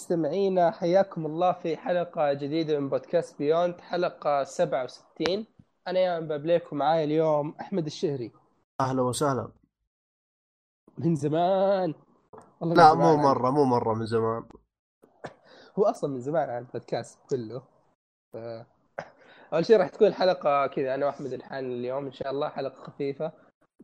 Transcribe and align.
مستمعينا 0.00 0.70
حياكم 0.70 1.26
الله 1.26 1.52
في 1.52 1.76
حلقة 1.76 2.32
جديدة 2.32 2.80
من 2.80 2.88
بودكاست 2.88 3.38
بيوند 3.38 3.80
حلقة 3.80 4.44
67 4.44 5.46
أنا 5.88 5.98
يا 6.00 6.20
بابليكم 6.20 6.76
معاي 6.76 7.04
اليوم 7.04 7.54
أحمد 7.60 7.86
الشهري. 7.86 8.32
أهلا 8.80 9.02
وسهلا. 9.02 9.48
من 10.98 11.14
زمان. 11.14 11.94
والله 12.60 12.74
من 12.74 12.76
لا 12.76 12.90
زمان 12.92 12.98
مو 12.98 13.08
عن- 13.08 13.24
مرة 13.24 13.50
مو 13.50 13.64
مرة 13.64 13.94
من 13.94 14.06
زمان. 14.06 14.44
هو 15.78 15.84
أصلا 15.84 16.10
من 16.10 16.20
زمان 16.20 16.50
عن 16.50 16.58
البودكاست 16.62 17.18
كله. 17.30 17.62
ف... 18.32 18.36
أول 19.52 19.64
شيء 19.66 19.76
راح 19.76 19.88
تكون 19.88 20.14
حلقة 20.14 20.66
كذا 20.66 20.94
أنا 20.94 21.06
وأحمد 21.06 21.32
الحان 21.32 21.64
اليوم 21.72 22.04
إن 22.06 22.12
شاء 22.12 22.30
الله 22.30 22.48
حلقة 22.48 22.74
خفيفة. 22.82 23.32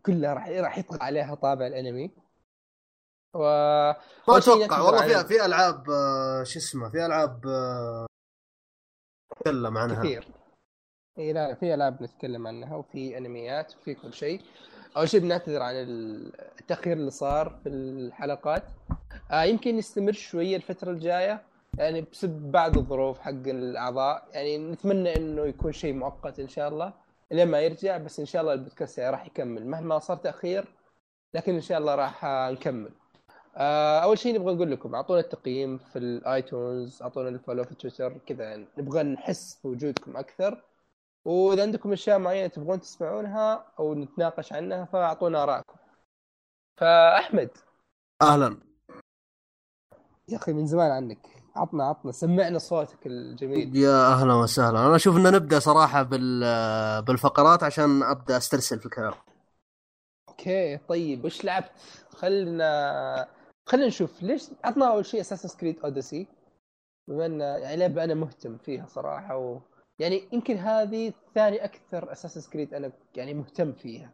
كلها 0.06 0.34
راح 0.34 0.48
راح 0.48 0.78
يطغى 0.78 0.98
عليها 1.02 1.34
طابع 1.34 1.66
الأنمي. 1.66 2.10
و 3.34 3.38
ما 4.28 4.36
أتوقع 4.38 4.80
والله 4.80 5.22
في 5.22 5.28
في 5.28 5.44
ألعاب 5.44 5.90
آه، 5.90 6.42
شو 6.42 6.58
اسمه 6.58 6.88
في 6.88 7.06
ألعاب 7.06 7.46
آه، 7.46 8.06
نتكلم 9.32 9.78
عنها. 9.78 10.02
كثير. 10.02 10.28
إي 11.18 11.32
لا 11.32 11.54
في 11.54 11.74
ألعاب 11.74 12.02
نتكلم 12.02 12.46
عنها 12.46 12.76
وفي 12.76 13.18
أنميات 13.18 13.74
وفي 13.76 13.94
كل 13.94 14.12
شيء. 14.12 14.40
أول 14.96 15.08
شيء 15.08 15.20
بنعتذر 15.20 15.62
عن 15.62 15.74
التأخير 16.60 16.92
اللي 16.92 17.10
صار 17.10 17.60
في 17.62 17.68
الحلقات. 17.68 18.64
آه 19.30 19.42
يمكن 19.42 19.78
يستمر 19.78 20.12
شوية 20.12 20.56
الفترة 20.56 20.90
الجاية 20.90 21.42
يعني 21.78 22.00
بسبب 22.00 22.52
بعض 22.52 22.78
الظروف 22.78 23.18
حق 23.20 23.30
الأعضاء. 23.30 24.28
يعني 24.32 24.58
نتمنى 24.58 25.16
إنه 25.16 25.42
يكون 25.46 25.72
شيء 25.72 25.94
مؤقت 25.94 26.40
إن 26.40 26.48
شاء 26.48 26.68
الله 26.68 26.92
لين 27.30 27.48
ما 27.48 27.60
يرجع 27.60 27.96
بس 27.96 28.20
إن 28.20 28.26
شاء 28.26 28.42
الله 28.42 28.52
البودكاست 28.52 29.00
راح 29.00 29.26
يكمل. 29.26 29.66
مهما 29.66 29.98
صار 29.98 30.16
تأخير 30.16 30.64
لكن 31.34 31.54
إن 31.54 31.60
شاء 31.60 31.78
الله 31.78 31.94
راح 31.94 32.24
آه، 32.24 32.50
نكمل. 32.50 32.90
أول 33.56 34.18
شيء 34.18 34.34
نبغى 34.34 34.54
نقول 34.54 34.70
لكم 34.70 34.94
أعطونا 34.94 35.20
التقييم 35.20 35.78
في 35.78 35.98
الآيتونز 35.98 37.02
أعطونا 37.02 37.28
الفولو 37.28 37.64
في 37.64 37.74
تويتر 37.74 38.18
كذا 38.26 38.44
يعني. 38.44 38.66
نبغى 38.78 39.02
نحس 39.02 39.60
بوجودكم 39.64 40.16
أكثر. 40.16 40.62
وإذا 41.24 41.62
عندكم 41.62 41.92
أشياء 41.92 42.18
معينة 42.18 42.46
تبغون 42.46 42.80
تسمعونها 42.80 43.64
أو 43.78 43.94
نتناقش 43.94 44.52
عنها 44.52 44.84
فأعطونا 44.84 45.42
آرائكم. 45.42 45.76
فأحمد. 46.80 47.50
أهلا. 48.22 48.56
يا 50.28 50.36
أخي 50.36 50.52
من 50.52 50.66
زمان 50.66 50.90
عنك. 50.90 51.26
عطنا 51.56 51.84
عطنا. 51.84 52.12
سمعنا 52.12 52.58
صوتك 52.58 53.06
الجميل. 53.06 53.76
يا 53.76 54.12
أهلا 54.12 54.34
وسهلا. 54.34 54.86
أنا 54.86 54.96
أشوف 54.96 55.16
إن 55.16 55.32
نبدأ 55.32 55.58
صراحة 55.58 56.02
بال 56.02 56.42
آه، 56.44 57.00
بالفقرات 57.00 57.62
عشان 57.62 58.02
أبدأ 58.02 58.36
أسترسل 58.36 58.78
في 58.78 58.86
الكلام. 58.86 59.14
okay 60.28 60.76
طيب. 60.76 61.24
وش 61.24 61.44
لعبت؟ 61.44 61.70
خلنا 62.10 63.28
خلينا 63.66 63.86
نشوف 63.86 64.22
ليش 64.22 64.50
عطنا 64.64 64.92
أول 64.92 65.06
شيء 65.06 65.20
Assassin's 65.20 65.58
Creed 65.58 65.80
Odyssey 65.80 66.26
بما 67.08 67.26
ان 67.26 67.40
يعني 67.40 67.76
لعبة 67.76 68.04
أنا 68.04 68.14
مهتم 68.14 68.58
فيها 68.58 68.86
صراحة 68.86 69.36
و... 69.36 69.60
يعني 69.98 70.28
يمكن 70.32 70.56
هذه 70.56 71.12
ثاني 71.34 71.64
أكثر 71.64 72.12
Assassin's 72.12 72.50
Creed 72.50 72.74
أنا 72.74 72.92
يعني 73.16 73.34
مهتم 73.34 73.72
فيها. 73.72 74.12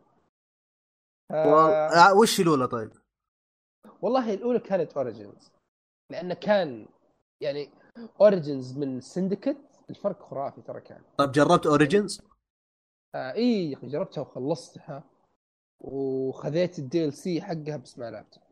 آه... 1.30 2.14
وش 2.14 2.40
الأولى 2.40 2.66
طيب؟ 2.68 2.90
والله 4.02 4.34
الأولى 4.34 4.58
كانت 4.58 4.92
Origins 4.92 5.52
لأنه 6.10 6.34
كان 6.34 6.86
يعني 7.40 7.70
Origins 8.20 8.78
من 8.78 9.00
Syndicate 9.00 9.56
الفرق 9.90 10.22
خرافي 10.22 10.62
ترى 10.62 10.80
كان 10.80 11.02
طيب 11.18 11.32
جربت 11.32 11.66
Origins؟ 11.66 12.20
آه 13.14 13.32
اي 13.32 13.74
جربتها 13.82 14.20
وخلصتها 14.20 15.04
وخذيت 15.80 16.78
ال 16.78 17.12
DLC 17.12 17.42
حقها 17.42 17.76
بس 17.76 17.98
ما 17.98 18.10
لعبتها 18.10 18.47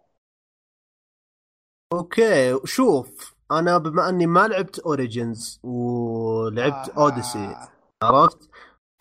okay 1.96 2.58
شوف 2.64 3.34
أنا 3.52 3.78
بما 3.78 4.08
اني 4.08 4.26
ما 4.26 4.48
لعبت 4.48 4.78
Origins 4.78 5.60
ولعبت 5.62 6.88
آه. 6.88 7.02
Odyssey 7.02 7.56
عرفت؟ 8.02 8.50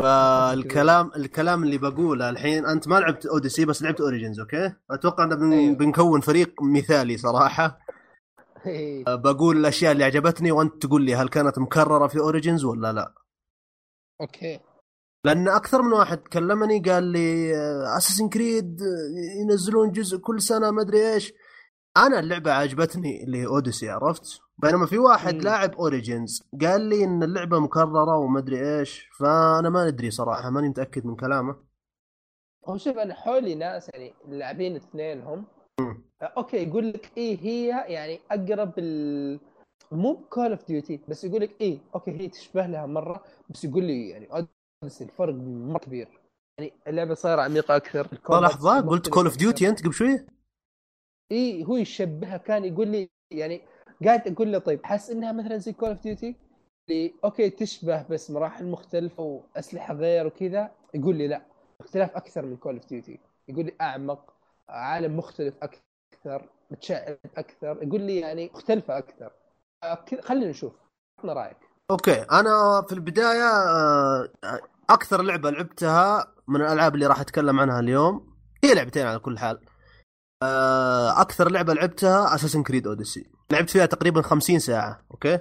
فالكلام 0.01 1.11
الكلام 1.15 1.63
اللي 1.63 1.77
بقوله 1.77 2.29
الحين 2.29 2.65
انت 2.65 2.87
ما 2.87 2.95
لعبت 2.99 3.25
Odyssey 3.25 3.65
بس 3.65 3.83
لعبت 3.83 4.01
Origins 4.01 4.39
okay؟ 4.39 4.73
أتوقع 4.91 5.23
ان 5.23 5.35
بن... 5.35 5.53
أيوه. 5.53 5.75
بنكون 5.75 6.21
فريق 6.21 6.63
مثالي 6.63 7.17
صراحة 7.17 7.79
إيه. 8.65 9.03
بقول 9.15 9.57
الأشياء 9.57 9.91
اللي 9.91 10.03
عجبتني 10.03 10.51
وأنت 10.51 10.85
تقول 10.85 11.01
لي 11.01 11.15
هل 11.15 11.29
كانت 11.29 11.59
مكررة 11.59 12.07
في 12.07 12.19
Origins 12.19 12.63
ولا 12.63 12.93
لا؟ 12.93 13.13
okay 14.21 14.59
لأن 15.25 15.47
أكثر 15.47 15.81
من 15.81 15.93
واحد 15.93 16.17
كلمني 16.17 16.79
قال 16.79 17.03
لي 17.03 17.55
Assassin's 17.97 18.29
Creed 18.29 18.79
ينزلون 19.41 19.91
جزء 19.91 20.17
كل 20.17 20.41
سنة 20.41 20.71
ما 20.71 20.81
أدري 20.81 21.13
إيش 21.13 21.33
أنا 21.97 22.19
اللعبة 22.19 22.51
عجبتني 22.51 23.23
اللي 23.23 23.37
هي 23.37 23.45
Odyssey 23.45 23.89
عرفت؟ 23.89 24.39
بينما 24.57 24.85
في 24.85 24.97
واحد. 24.97 25.33
لاعب 25.43 25.75
Origins 25.75 26.43
قال 26.61 26.81
لي 26.81 27.03
إن 27.03 27.23
اللعبة 27.23 27.59
مكررة 27.59 28.17
وما 28.17 28.39
أدري 28.39 28.79
إيش 28.79 29.09
فأنا 29.19 29.69
ما 29.69 29.89
ندري 29.89 30.11
صراحة 30.11 30.49
ماني 30.49 30.69
متأكد 30.69 31.05
من 31.05 31.15
كلامه. 31.15 31.55
هو 32.65 32.77
شوف 32.77 32.97
أنا 32.97 33.13
حولي 33.13 33.55
ناس 33.55 33.89
يعني 33.93 34.13
اللاعبين 34.27 34.75
اثنينهم 34.75 35.45
مم. 35.79 36.03
آه، 36.21 36.33
okay 36.37 36.57
يقول 36.57 36.89
لك 36.89 37.11
إيه 37.17 37.39
هي 37.39 37.67
يعني 37.93 38.19
أقرب 38.31 38.73
ال 38.77 39.39
مو 39.91 40.13
ب 40.13 40.21
Call 40.21 40.51
of 40.51 40.67
Duty 40.67 40.99
بس 41.07 41.23
يقول 41.23 41.41
لك 41.41 41.61
إيه 41.61 41.79
okay 41.95 42.11
هي 42.11 42.27
تشبه 42.27 42.67
لها 42.67 42.85
مرة 42.85 43.23
بس 43.49 43.63
يقول 43.63 43.83
لي 43.83 44.09
يعني 44.09 44.27
Odyssey 44.81 45.03
الفرق 45.03 45.33
مرة 45.33 45.77
كبير. 45.79 46.07
يعني 46.59 46.73
اللعبة 46.87 47.13
صايرة 47.13 47.41
عميقة 47.41 47.75
أكثر. 47.75 48.07
لحظه 48.29 48.81
قلت 48.81 49.09
Call 49.09 49.25
of 49.25 49.37
Duty 49.37 49.69
أنت 49.69 49.83
قبل 49.83 49.93
شوي 49.93 50.25
إي 51.31 51.63
هو 51.65 51.77
يشبهها 51.77 52.37
كان 52.37 52.65
يقول 52.65 52.87
لي 52.87 53.09
يعني 53.31 53.61
قاعد 54.05 54.27
أقول 54.27 54.51
له 54.51 54.59
طيب 54.59 54.85
حاسس 54.85 55.09
إنها 55.09 55.31
مثلا 55.31 55.57
زي 55.57 55.73
Call 55.73 55.89
of 55.89 56.01
Duty 56.03 56.35
اللي 56.89 57.13
okay 57.23 57.49
تشبه 57.49 58.03
بس 58.09 58.31
مراحل 58.31 58.65
مختلفة 58.65 59.23
وأسلحة 59.23 59.93
غير 59.93 60.27
وكذا. 60.27 60.71
يقول 60.93 61.15
لي 61.15 61.27
لا 61.27 61.41
اختلاف 61.81 62.15
أكثر 62.15 62.45
من 62.45 62.57
Call 62.57 62.75
of 62.75 62.85
Duty 62.85 63.19
يقول 63.47 63.65
لي 63.65 63.73
أعمق 63.81 64.33
عالم 64.69 65.17
مختلف 65.17 65.53
أكثر 65.61 66.49
متشعب 66.71 67.17
أكثر. 67.37 67.83
يقول 67.83 68.01
لي 68.01 68.19
يعني 68.19 68.51
مختلفة 68.53 68.97
أكثر. 68.97 69.31
خلينا 70.21 70.49
نشوف. 70.49 70.73
عطنا 71.19 71.33
رأيك؟ 71.33 71.57
okay 71.91 72.21
أنا 72.21 72.85
في 72.87 72.93
البداية 72.93 73.49
آه، 73.49 74.29
أكثر 74.89 75.21
لعبة 75.21 75.49
لعبتها 75.49 76.31
من 76.47 76.61
الألعاب 76.61 76.95
اللي 76.95 77.07
راح 77.07 77.19
أتكلم 77.19 77.59
عنها 77.59 77.79
اليوم 77.79 78.35
هي 78.63 78.73
لعبتين 78.73 79.07
على 79.07 79.19
كل 79.19 79.39
حال. 79.39 79.59
أكثر 81.21 81.51
لعبة 81.51 81.73
لعبتها 81.73 82.35
Assassin's 82.35 82.63
Creed 82.63 82.87
Odyssey 82.87 83.29
لعبت 83.51 83.69
فيها 83.69 83.85
تقريبا 83.85 84.21
50 84.21 84.59
ساعة 84.59 85.05
okay؟ 85.11 85.39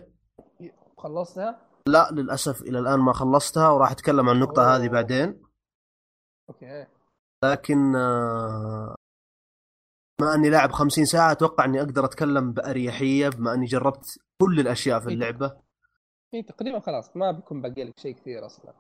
خلصتها؟ 0.98 1.60
لا 1.88 2.10
للأسف 2.12 2.62
إلى 2.62 2.78
الآن 2.78 3.00
ما 3.00 3.12
خلصتها 3.12 3.68
وراح 3.68 3.90
أتكلم 3.90 4.28
عن 4.28 4.36
النقطة 4.36 4.62
أوه. 4.62 4.76
هذه 4.76 4.88
بعدين. 4.88 5.42
okay. 6.48 6.86
لكن 7.44 7.96
آه، 7.96 8.94
بما 10.20 10.34
أني 10.34 10.50
لاعب 10.50 10.72
50 10.72 11.04
ساعة 11.04 11.32
أتوقع 11.32 11.64
إني 11.64 11.80
أقدر 11.80 12.04
أتكلم 12.04 12.52
بأريحية 12.52 13.28
بما 13.28 13.54
أني 13.54 13.66
جربت 13.66 14.18
كل 14.42 14.60
الأشياء 14.60 15.00
في 15.00 15.08
إيه. 15.08 15.14
اللعبة. 15.14 15.56
اي 16.34 16.42
تقريبا 16.42 16.80
خلاص 16.80 17.16
ما 17.16 17.32
بيكون 17.32 17.62
باقي 17.62 17.84
لك 17.84 17.98
شيء 17.98 18.14
كثير 18.14 18.46
أصلا. 18.46 18.74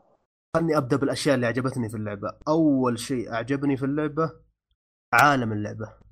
خلني 0.56 0.76
أبدأ 0.76 0.96
بالأشياء 0.96 1.34
اللي 1.34 1.46
عجبتني 1.46 1.88
في 1.88 1.96
اللعبة. 1.96 2.32
أول 2.48 2.98
شيء 2.98 3.32
أعجبني 3.32 3.76
في 3.76 3.84
اللعبة 3.84 4.32
عالم 5.12 5.52
اللعبة. 5.52 6.03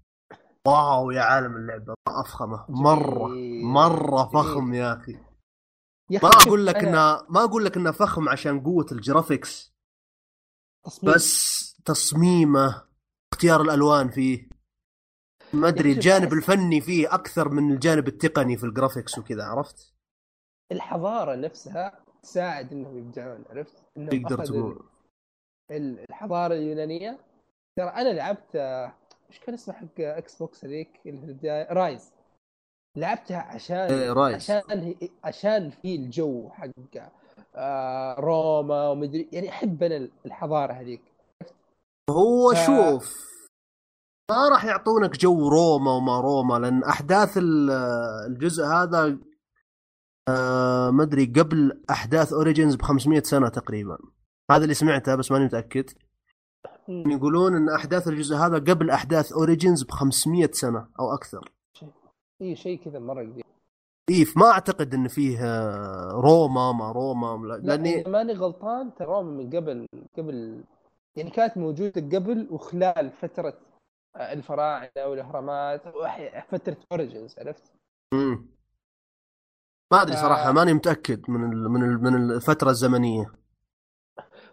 واو 0.67 1.11
يا 1.11 1.21
عالم 1.23 1.57
اللعبة. 1.57 1.95
ما 2.09 2.21
أفخمه. 2.21 2.67
مرة. 2.69 3.29
مرة. 3.65 4.29
فخم 4.35 4.75
يا 4.75 4.93
أخي. 4.97 5.19
ما 6.23 6.29
أقول 6.29 6.67
لك 6.67 6.77
انه 6.77 7.27
ما 7.29 7.45
أقول 7.45 7.65
لك 7.65 7.77
إنه 7.77 7.91
فخم 7.91 8.29
عشان 8.29 8.61
قوة 8.61 8.87
ال 8.93 9.02
graphics 9.02 9.73
تصميم. 10.85 11.15
بس 11.15 11.63
تصميمه 11.85 12.83
اختيار 13.33 13.61
الألوان 13.63 14.09
فيه. 14.09 14.49
ما 15.53 15.69
أدري 15.69 15.93
الجانب 15.93 16.33
الفني 16.33 16.81
فيه 16.81 17.15
أكثر 17.15 17.49
من 17.49 17.73
الجانب 17.73 18.09
التقني 18.09 18.57
في 18.57 18.65
ال 18.67 18.73
graphics 18.73 19.19
وكذا 19.19 19.45
عرفت؟ 19.45 19.95
الحضارة 20.73 21.35
نفسها 21.35 22.05
تساعد 22.23 22.73
إنهم 22.73 22.99
يبدعون 22.99 23.45
عرفت؟ 23.51 23.77
إنهم 23.97 24.09
تقدر 24.09 24.45
تقول. 24.45 24.83
ال- 25.71 26.05
الحضارة 26.11 26.55
اليونانية. 26.55 27.19
ترى 27.79 27.89
أنا 27.89 28.09
لعبت 28.09 28.57
إيش 29.33 29.41
كان 29.41 29.55
اسمه 29.55 29.75
حق 29.75 29.87
Xbox 30.01 30.65
هذيك 30.65 31.01
اللي 31.07 31.21
في 31.21 31.27
البداية 31.27 31.73
Ryse 31.73 32.13
لعبتها 32.97 33.39
عشان 33.39 33.77
إيه، 33.77 34.13
Ryse. 34.13 34.35
عشان 34.51 34.95
عشان 35.25 35.71
في 35.71 35.95
الجو 35.95 36.51
حق 36.51 36.69
آه 37.55 38.15
روما 38.21 38.89
ومدري 38.89 39.29
يعني 39.33 39.49
أحب 39.49 39.83
أنا 39.83 40.09
الحضارة 40.27 40.73
هذيك 40.73 41.03
هو 42.11 42.55
ف- 42.55 42.67
شوف 42.67 43.15
ما 44.31 44.49
راح 44.49 44.65
يعطونك 44.65 45.17
جو 45.19 45.49
روما 45.49 45.93
وما 45.93 46.21
روما 46.21 46.59
لأن 46.59 46.85
أحداث 46.85 47.39
ال- 47.39 47.71
الجزء 48.27 48.65
هذا 48.65 49.19
آه 50.29 50.91
ما 50.91 51.03
أدري 51.03 51.25
قبل 51.27 51.83
أحداث 51.91 52.33
Origins 52.33 52.75
ب 52.75 52.83
500 52.83 53.23
سنة 53.23 53.49
تقريبا 53.49 53.99
هذا 54.51 54.63
اللي 54.63 54.75
سمعته 54.75 55.15
بس 55.15 55.33
ماني 55.33 55.45
متأكد. 55.45 55.91
يقولون 57.07 57.57
إن 57.57 57.69
أحداث 57.69 58.09
الجزء 58.09 58.37
هذا 58.37 58.55
قبل 58.59 58.91
أحداث 58.91 59.33
Origins 59.33 59.83
ب 59.83 59.91
500 59.91 60.51
سنة 60.53 60.89
أو 61.01 61.15
أكثر. 61.15 61.53
اي 62.43 62.57
شيء 62.57 62.79
كذا 62.85 62.99
مرة 62.99 63.23
قديم. 63.23 63.43
تكييف 64.07 64.37
ما 64.37 64.51
أعتقد 64.51 64.95
إن 64.95 65.09
فيه 65.09 65.39
آه، 65.45 66.11
روما 66.13 66.73
ما 66.73 66.93
روما 66.93 67.47
لا- 67.47 67.55
لا 67.57 67.63
لأني 67.63 68.01
إذا 68.01 68.09
ماني 68.11 68.33
غلطان 68.33 68.95
ترى 68.95 69.23
من 69.23 69.51
قبل 69.51 69.87
قبل 70.19 70.65
يعني 71.17 71.31
كانت 71.31 71.57
موجودة 71.57 72.19
قبل 72.19 72.49
وخلال 72.51 73.11
فترة 73.11 73.59
آه، 74.17 74.33
الفراعنة 74.33 74.91
والأهرامات 74.97 75.83
فترة 76.49 76.77
Origins 76.93 77.39
عرفت؟ 77.39 77.73
مم. 78.15 78.47
ما 79.93 80.03
أدري 80.03 80.17
صراحة 80.17 80.53
ماني 80.53 80.73
متأكد 80.75 81.31
من 81.31 81.53
ال 81.53 81.71
من 81.71 81.83
ال 81.83 82.03
من 82.03 82.31
الفترة 82.31 82.71
الزمنية. 82.71 83.33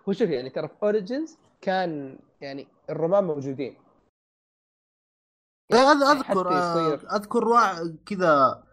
هو 0.09 0.13
شوف 0.13 0.29
يعني 0.29 0.49
ترى 0.49 0.67
في 0.67 0.73
Origins 0.83 1.37
كان 1.61 2.19
يعني 2.41 2.67
الرومان 2.89 3.23
موجودين. 3.23 3.77
إيه، 5.73 5.77
يعني 5.77 6.03
أذكر 6.03 6.47
آه، 6.47 6.93
أذكر 6.93 7.43
كذا 8.05 8.63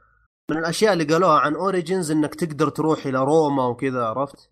من 0.50 0.58
الأشياء 0.58 0.92
اللي 0.92 1.04
قالوها 1.04 1.40
عن 1.40 1.54
اوريجنز 1.54 2.10
إنك 2.10 2.34
تقدر 2.34 2.68
تروح 2.68 3.06
إلى 3.06 3.18
روما 3.18 3.66
وكذا 3.66 4.06
عرفت؟ 4.06 4.50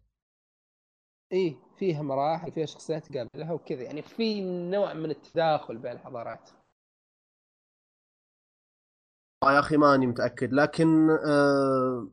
إيه 1.33 1.57
فيها 1.79 2.03
مراحل 2.03 2.53
فيها 2.53 2.67
شخصيات 2.67 3.07
تقابلها 3.07 3.53
وكذا. 3.53 3.83
يعني 3.83 4.03
في 4.03 4.41
نوع 4.71 4.95
من 4.95 5.11
التداخل 5.11 5.79
بين 5.79 5.93
الحضارات. 5.93 6.51
آه 9.45 9.53
يا 9.53 9.59
أخي 9.59 9.77
ماني 9.77 10.07
متأكد 10.07 10.53
لكن 10.53 11.11
آه 11.11 12.09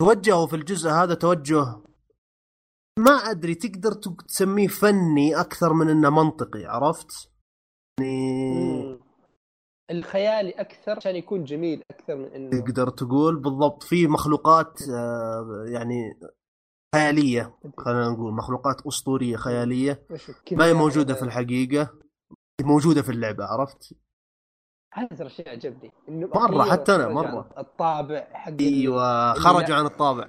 توجهوا 0.00 0.46
في 0.46 0.56
الجزء 0.56 0.90
هذا 0.90 1.14
توجه 1.14 1.89
ما 2.98 3.12
أدري 3.12 3.54
تقدر 3.54 3.92
تسميه 4.28 4.68
فني 4.68 5.40
أكثر 5.40 5.72
من 5.72 5.88
إنه 5.88 6.10
منطقي 6.10 6.64
عرفت؟ 6.64 7.30
يعني. 8.00 8.98
الخيالي 9.90 10.50
أكثر 10.50 10.96
عشان 10.96 11.16
يكون 11.16 11.44
جميل 11.44 11.82
أكثر 11.90 12.16
من 12.16 12.24
إنه 12.24 12.50
تقدر 12.50 12.90
تقول 12.90 13.36
بالضبط 13.36 13.82
في 13.82 14.06
مخلوقات 14.06 14.82
آه 14.88 15.64
يعني 15.66 16.20
خيالية 16.94 17.58
خلينا 17.78 18.08
نقول 18.08 18.32
مخلوقات 18.32 18.86
أسطورية 18.86 19.36
خيالية 19.36 20.06
ما 20.52 20.64
هي 20.64 20.74
موجودة 20.74 21.14
في 21.14 21.22
الحقيقة 21.22 21.90
موجودة 22.62 23.02
في 23.02 23.12
اللعبة 23.12 23.44
عرفت؟ 23.44 23.94
هذا 24.94 25.06
ترى 25.06 25.28
شيء 25.28 25.48
عجبني 25.48 25.92
إنه 26.08 26.28
أخيراً 26.32 26.64
حتى 26.64 26.98
مرة. 26.98 27.48
عن 27.56 27.64
الطابع 27.64 28.28
حق 28.32 28.52
أيوه 28.60 29.34
خرجوا 29.34 29.76
عن 29.76 29.86
الطابع 29.86 30.28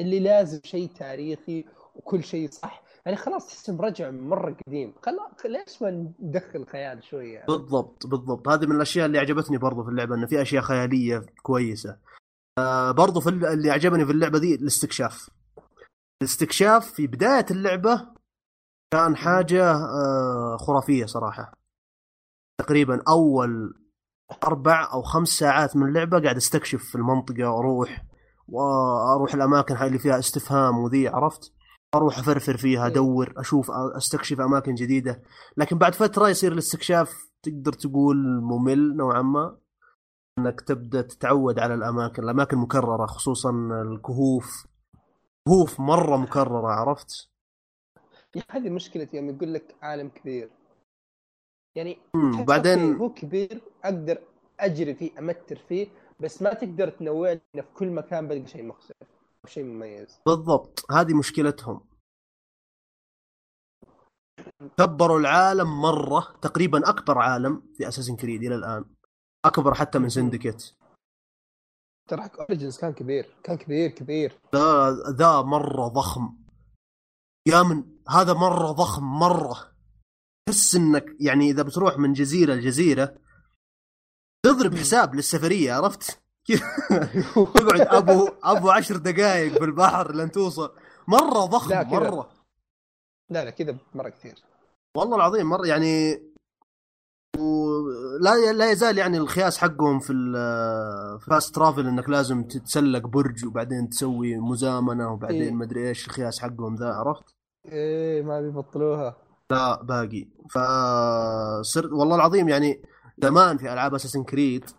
اللي 0.00 0.20
لازم 0.20 0.60
شيء 0.64 0.88
تاريخي 0.98 1.64
وكل 1.94 2.24
شيء 2.24 2.50
صح. 2.50 2.82
يعني 3.06 3.16
خلاص 3.16 3.46
تحسهم 3.46 3.80
رجع 3.80 4.10
مرة 4.10 4.56
قديم. 4.66 4.94
خلاص 5.02 5.46
ليش 5.46 5.82
ما 5.82 6.12
ندخل 6.20 6.66
خيال 6.66 7.04
شوية؟ 7.04 7.34
يعني. 7.34 7.46
بالضبط 7.46 8.06
بالضبط. 8.06 8.48
هذه 8.48 8.66
من 8.66 8.76
الأشياء 8.76 9.06
اللي 9.06 9.18
عجبتني 9.18 9.58
برضو 9.58 9.84
في 9.84 9.90
اللعبة 9.90 10.14
إنه 10.14 10.26
في 10.26 10.42
أشياء 10.42 10.62
خيالية 10.62 11.22
كويسة. 11.42 11.96
آه 12.58 12.90
برضو 12.90 13.20
في 13.20 13.28
الل- 13.28 13.46
اللي 13.46 13.70
عجبني 13.70 14.04
في 14.06 14.12
اللعبة 14.12 14.38
دي 14.38 14.54
الاستكشاف. 14.54 15.30
الاستكشاف 16.22 16.92
في 16.92 17.06
بداية 17.06 17.46
اللعبة 17.50 18.06
كان 18.92 19.16
حاجة 19.16 19.72
آه 19.72 20.56
خرافية 20.60 21.06
صراحة. 21.06 21.52
تقريبا 22.60 23.02
أول 23.08 23.74
أربع 24.44 24.92
أو 24.92 25.02
خمس 25.02 25.28
ساعات 25.28 25.76
من 25.76 25.88
اللعبة 25.88 26.20
قاعد 26.22 26.36
أستكشف 26.36 26.84
في 26.84 26.94
المنطقة 26.94 27.50
وأروح 27.50 28.04
وأروح 28.48 29.34
الأماكن 29.34 29.74
هاي 29.76 29.86
اللي 29.88 29.98
فيها 29.98 30.18
استفهام 30.18 30.78
وذي 30.78 31.08
عرفت؟ 31.08 31.52
أروح 31.94 32.18
أفرفر 32.18 32.56
فيها 32.56 32.86
إيه. 32.86 32.92
أدور 32.92 33.34
أشوف 33.36 33.70
أستكشف 33.70 34.40
أماكن 34.40 34.74
جديدة. 34.74 35.22
لكن 35.56 35.78
بعد 35.78 35.94
فترة 35.94 36.28
يصير 36.28 36.52
الاستكشاف 36.52 37.10
تقدر 37.42 37.72
تقول 37.72 38.16
ممل 38.42 38.96
نوعا 38.96 39.22
ما 39.22 39.58
إنك 40.38 40.60
تبدأ 40.60 41.02
تتعود 41.02 41.58
على 41.58 41.74
الأماكن. 41.74 42.22
الأماكن 42.22 42.58
مكررة 42.58 43.06
خصوصا 43.06 43.50
الكهوف. 43.82 44.66
كهوف 45.48 45.80
مرة 45.80 46.16
مكررة 46.16 46.68
عرفت؟ 46.72 47.28
هذه 48.50 48.70
مشكلتي 48.70 49.16
يوم 49.16 49.28
يقول 49.28 49.54
لك 49.54 49.74
عالم 49.82 50.08
كبير. 50.08 50.50
يعني 51.76 51.98
بعدين- 52.46 52.96
هو 52.96 53.12
كبير 53.12 53.60
أقدر 53.84 54.18
أجري 54.60 54.94
فيه 54.94 55.18
أمتر 55.18 55.56
فيه 55.68 55.86
بس 56.22 56.42
ما 56.42 56.54
تقدر 56.54 56.90
تنوع 56.90 57.32
إنه 57.32 57.62
في 57.62 57.72
كل 57.74 57.90
مكان 57.90 58.28
بلقى 58.28 58.46
شيء 58.46 58.62
مختلف 58.62 59.08
شيء 59.46 59.64
مميز. 59.64 60.20
بالضبط. 60.26 60.92
هذه 60.92 61.14
مشكلتهم. 61.14 61.80
كبروا 64.78 65.18
العالم 65.18 65.80
مرة 65.80 66.38
تقريبا 66.42 66.88
أكبر 66.88 67.18
عالم 67.18 67.62
في 67.74 67.88
Assassin's 67.88 68.16
Creed 68.16 68.42
إلى 68.42 68.54
الآن. 68.54 68.84
أكبر 69.44 69.74
حتى 69.74 69.98
من 69.98 70.08
Syndicate 70.08 70.70
ترى 72.08 72.30
Origins 72.38 72.78
كان 72.78 72.92
كبير 72.92 73.36
كان 73.44 73.56
كبير 73.56 73.90
كبير. 73.90 74.38
ذا 74.54 74.90
ذا 75.10 75.42
مرة 75.42 75.88
ضخم. 75.88 76.36
يا 77.48 77.62
man 77.62 77.84
هذا 78.08 78.32
مرة 78.32 78.72
ضخم 78.72 79.04
مرة. 79.04 79.72
تحس 80.46 80.74
إنك 80.74 81.04
يعني 81.20 81.50
إذا 81.50 81.62
بتروح 81.62 81.98
من 81.98 82.12
جزيرة 82.12 82.54
لجزيرة 82.54 83.16
تضرب 84.42 84.74
حساب 84.74 85.14
للسفرية 85.14 85.72
عرفت؟ 85.72 86.22
تقعد 87.54 87.80
أبو 87.98 88.28
أبو 88.42 88.70
عشر 88.70 88.96
دقائق 88.96 89.60
بالبحر 89.60 90.14
لين 90.14 90.30
توصل 90.30 90.72
مرة 91.08 91.46
ضخم 91.46 91.70
لا،. 91.70 91.84
مرة 91.84 92.28
لا 93.30 93.44
لا 93.44 93.50
كذا 93.50 93.76
مرة 93.94 94.08
كثير 94.08 94.34
والله 94.96 95.16
العظيم 95.16 95.46
مرة 95.46 95.66
يعني 95.66 96.22
لا 98.20 98.52
لا 98.52 98.70
يزال 98.70 98.98
يعني 98.98 99.18
الخياس 99.18 99.58
حقهم 99.58 100.00
في 100.00 100.12
ال 100.12 100.40
fast 100.40 101.54
travel 101.54 101.86
إنك 101.86 102.08
لازم 102.08 102.44
تتسلق 102.44 103.06
برج 103.06 103.46
وبعدين 103.46 103.88
تسوي 103.88 104.36
مزامنة 104.36 105.12
وبعدين 105.12 105.42
إيه. 105.42 105.52
مدري 105.52 105.88
إيش 105.88 106.06
الخياس 106.06 106.40
حقهم 106.40 106.74
ذا 106.74 106.86
عرفت؟ 106.86 107.34
إيه 107.66 108.22
ما 108.22 108.40
بيبطلوها 108.40 109.16
لا 109.50 109.82
باقي 109.82 110.28
فصرت 110.50 111.92
والله 111.92 112.16
العظيم 112.16 112.48
يعني 112.48 112.82
زمان 113.18 113.58
في 113.58 113.72
ألعاب 113.72 113.94
Assassin's 113.94 114.24
Creed 114.24 114.70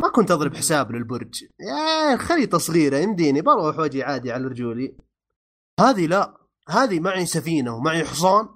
ما 0.00 0.08
كنت 0.08 0.30
أضرب 0.30 0.54
حساب 0.54 0.92
للبرج. 0.92 1.44
يا 1.60 2.16
خريطه 2.16 2.58
صغيره 2.58 2.96
يمديني. 2.96 3.40
بروح 3.40 3.78
وأجي 3.78 4.02
عادي 4.02 4.32
على 4.32 4.44
رجولي. 4.44 4.96
هذه 5.80 6.06
لا. 6.06 6.36
هذه 6.68 7.00
معي 7.00 7.26
سفينة 7.26 7.76
ومعي 7.76 8.04
حصان. 8.04 8.48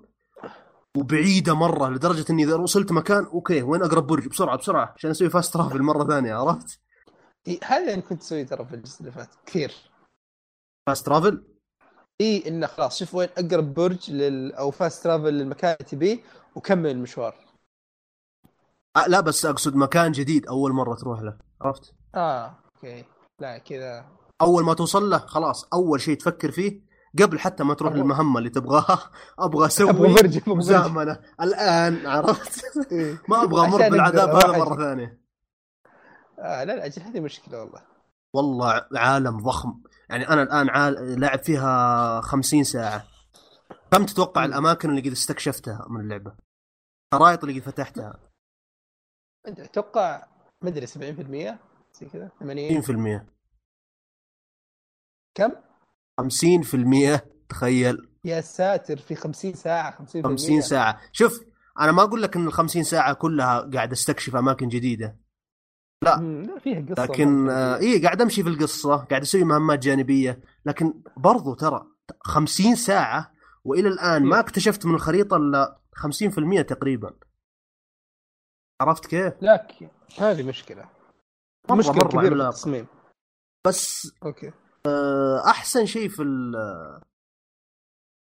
وبعيدة 0.97 1.54
مرة 1.54 1.88
لدرجة 1.88 2.25
إني 2.30 2.44
إذا 2.44 2.54
وصلت 2.54 2.92
مكان 2.92 3.25
okay 3.25 3.62
وين 3.62 3.82
أقرب 3.82 4.06
برج؟ 4.06 4.28
بسرعة 4.28 4.56
بسرعة 4.56 4.94
عشان 4.97 5.11
أسوي 5.11 5.30
fast 5.31 5.55
travel 5.55 5.83
مرة 5.82 6.09
ثانية 6.09 6.35
عرفت؟ 6.35 6.80
إيه 7.49 7.61
هذا 7.64 7.90
اللي 7.90 8.02
كنت 8.02 8.23
اسويه 8.23 8.47
ترى 8.47 8.64
في 8.64 8.75
الجزء 8.75 9.00
اللي 9.00 9.12
فات؟ 9.12 9.28
كثير. 9.47 9.73
fast 10.87 11.07
travel 11.07 11.45
إي 12.21 12.49
إنه 12.49 12.66
خلاص 12.66 12.99
شوف 12.99 13.14
وين 13.14 13.28
أقرب 13.38 13.75
برج 13.75 14.11
لل... 14.11 14.52
أو 14.52 14.71
fast 14.71 15.05
travel 15.05 15.35
للمكان 15.35 15.76
اللي 15.80 15.90
تبيه 15.90 16.23
وكمل 16.54 16.90
المشوار. 16.90 17.51
آه 18.97 19.07
لا 19.09 19.21
بس 19.21 19.47
أقصد 19.47 19.77
مكان 19.77 20.13
جديد 20.13 20.47
أول 20.47 20.73
مرة 20.73 20.95
تروح 20.95 21.21
له 21.21 21.39
عرفت؟ 21.61 21.95
آه 22.15 22.55
okay. 22.76 23.05
لا 23.41 23.59
كذا. 23.59 24.05
أول 24.41 24.65
ما 24.65 24.75
توصل 24.75 25.11
له 25.11 25.19
خلاص 25.19 25.69
أول 25.73 26.01
شيء 26.01 26.17
تفكر 26.17 26.51
فيه 26.51 26.81
قبل 27.23 27.39
حتى 27.39 27.65
ما 27.65 27.75
تروح 27.75 27.93
للمهمة 27.95 28.39
اللي 28.39 28.51
تبغاها 28.51 29.11
أبغى 29.39 29.67
أسوي 29.67 29.91
أبغى 29.91 30.15
برج 30.15 30.49
مزامنه 30.49 31.19
الآن 31.41 32.07
عرفت؟ 32.07 32.65
إيه. 32.93 33.23
ما 33.29 33.43
أبغى 33.43 33.67
أمر 33.67 33.91
بالعذاب 33.91 34.29
هذا 34.29 34.59
مرة. 34.59 34.77
ثانية. 34.77 35.23
آه 36.39 36.65
لا 36.65 36.73
لا 36.73 36.87
أجل 36.87 37.03
هذه 37.03 37.21
مشكلة 37.21 37.59
والله. 37.61 37.83
والله 38.35 38.87
عالم 38.97 39.41
ضخم. 39.43 39.83
يعني 40.11 40.29
أنا 40.29 40.43
الآن 40.43 40.71
عال... 40.71 41.21
لاعب 41.21 41.39
فيها 41.45 42.21
خمسين 42.21 42.65
ساعة. 42.65 43.05
كم 43.91 44.07
تتوقع. 44.07 44.45
الأماكن 44.45 44.91
اللي 44.91 45.01
قد 45.01 45.07
استكشفتها 45.13 45.87
من 45.91 46.01
اللعبة؟ 46.01 46.35
الخرائط 47.15 47.45
اللي 47.45 47.61
قد 47.61 47.67
فتحتها؟ 47.67 48.32
أتوقع 49.47 50.27
ما 50.63 50.69
أدري 50.69 50.87
70% 50.87 50.91
زي 52.01 52.07
كذا 52.13 52.31
80 52.41 52.83
60% 52.83 53.27
كم؟ 55.35 55.53
50% 56.21 57.21
تخيل. 57.49 58.09
يا 58.25 58.41
ساتر 58.41 58.97
في 58.97 59.15
50 59.15 59.55
ساعة 59.55 59.91
50% 59.91 60.23
50 60.23 60.61
ساعة. 60.61 61.01
شوف 61.13 61.45
أنا 61.81 61.93
ما 61.93 62.03
أقول 62.03 62.23
لك 62.23 62.37
إن 62.37 62.47
ال 62.47 62.53
50 62.53 62.83
ساعة 62.83 63.13
كلها 63.15 63.71
قاعد 63.75 63.93
أستكشف 63.93 64.37
أماكن 64.37 64.69
جديدة. 64.69 65.17
مم، 66.07 66.43
لا 66.43 66.59
فيها 66.59 66.87
قصة 66.91 67.03
لكن 67.05 67.51
آه 67.51 67.79
جميلة. 67.79 67.95
اي 67.95 68.03
قاعد 68.03 68.21
أمشي 68.23 68.43
في 68.43 68.49
القصة 68.49 68.97
قاعد 68.97 69.23
أسوي 69.23 69.45
مهمات 69.45 69.79
جانبية. 69.79 70.41
لكن 70.67 71.03
برضو 71.17 71.55
ترى 71.55 71.87
50 72.21 72.75
ساعة 72.75 73.33
وإلى 73.65 73.89
الآن 73.89 74.23
ما. 74.23 74.41
اكتشفت 74.41 74.87
من 74.87 74.95
الخريطة 74.95 75.37
إلا 75.37 75.81
50% 75.97 76.63
تقريبا. 76.63 77.15
عرفت 78.83 79.07
كيف؟ 79.07 79.35
لكن 79.43 79.89
هذه 80.19 80.43
مشكلة. 80.43 80.83
مرة- 81.69 81.73
مشكلة 81.77 81.95
مرة 81.95 82.09
كبيرة 82.09 82.21
في 82.21 82.27
عملاقة. 82.29 82.49
التصميم. 82.49 82.87
بس 83.67 84.12
أوكي. 84.25 84.53
آه، 84.87 85.43
أحسن 85.47 85.87
شيء 85.87 86.09
في 86.09 86.23
ال- 86.23 87.01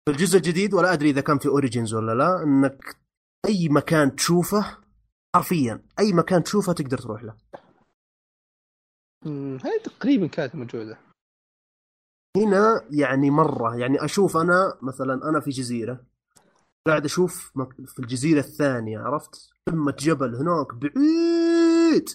في 0.05 0.11
الجزء 0.11 0.37
الجديد 0.37 0.73
ولا 0.73 0.93
أدري 0.93 1.09
إذا 1.09 1.21
كان 1.21 1.37
في 1.39 1.47
Origins 1.47 1.93
ولا 1.93 2.11
لا 2.11 2.43
إنك 2.43 2.97
أي 3.45 3.69
مكان 3.69 4.15
تشوفه 4.15 4.77
حرفيا 5.35 5.81
أي 5.99 6.13
مكان 6.13 6.43
تشوفه 6.43 6.73
تقدر 6.73 6.97
تروح 6.97 7.23
له. 7.23 7.35
هذه 9.63 9.81
تقريبا 9.83 10.27
كانت 10.27 10.55
موجودة. 10.55 10.97
هنا 12.37 12.87
يعني 12.91 13.29
مرة 13.31 13.75
يعني 13.75 14.05
أشوف 14.05 14.37
أنا 14.37 14.77
مثلا 14.81 15.29
أنا 15.29 15.39
في 15.39 15.49
جزيرة 15.49 16.03
قاعد 16.87 17.05
أشوف 17.05 17.51
في 17.87 17.99
الجزيرة 17.99 18.39
الثانية 18.39 18.99
عرفت؟ 18.99 19.49
قمة 19.69 19.95
جبل 19.99 20.35
هناك 20.35 20.73
بعيد. 20.73 22.09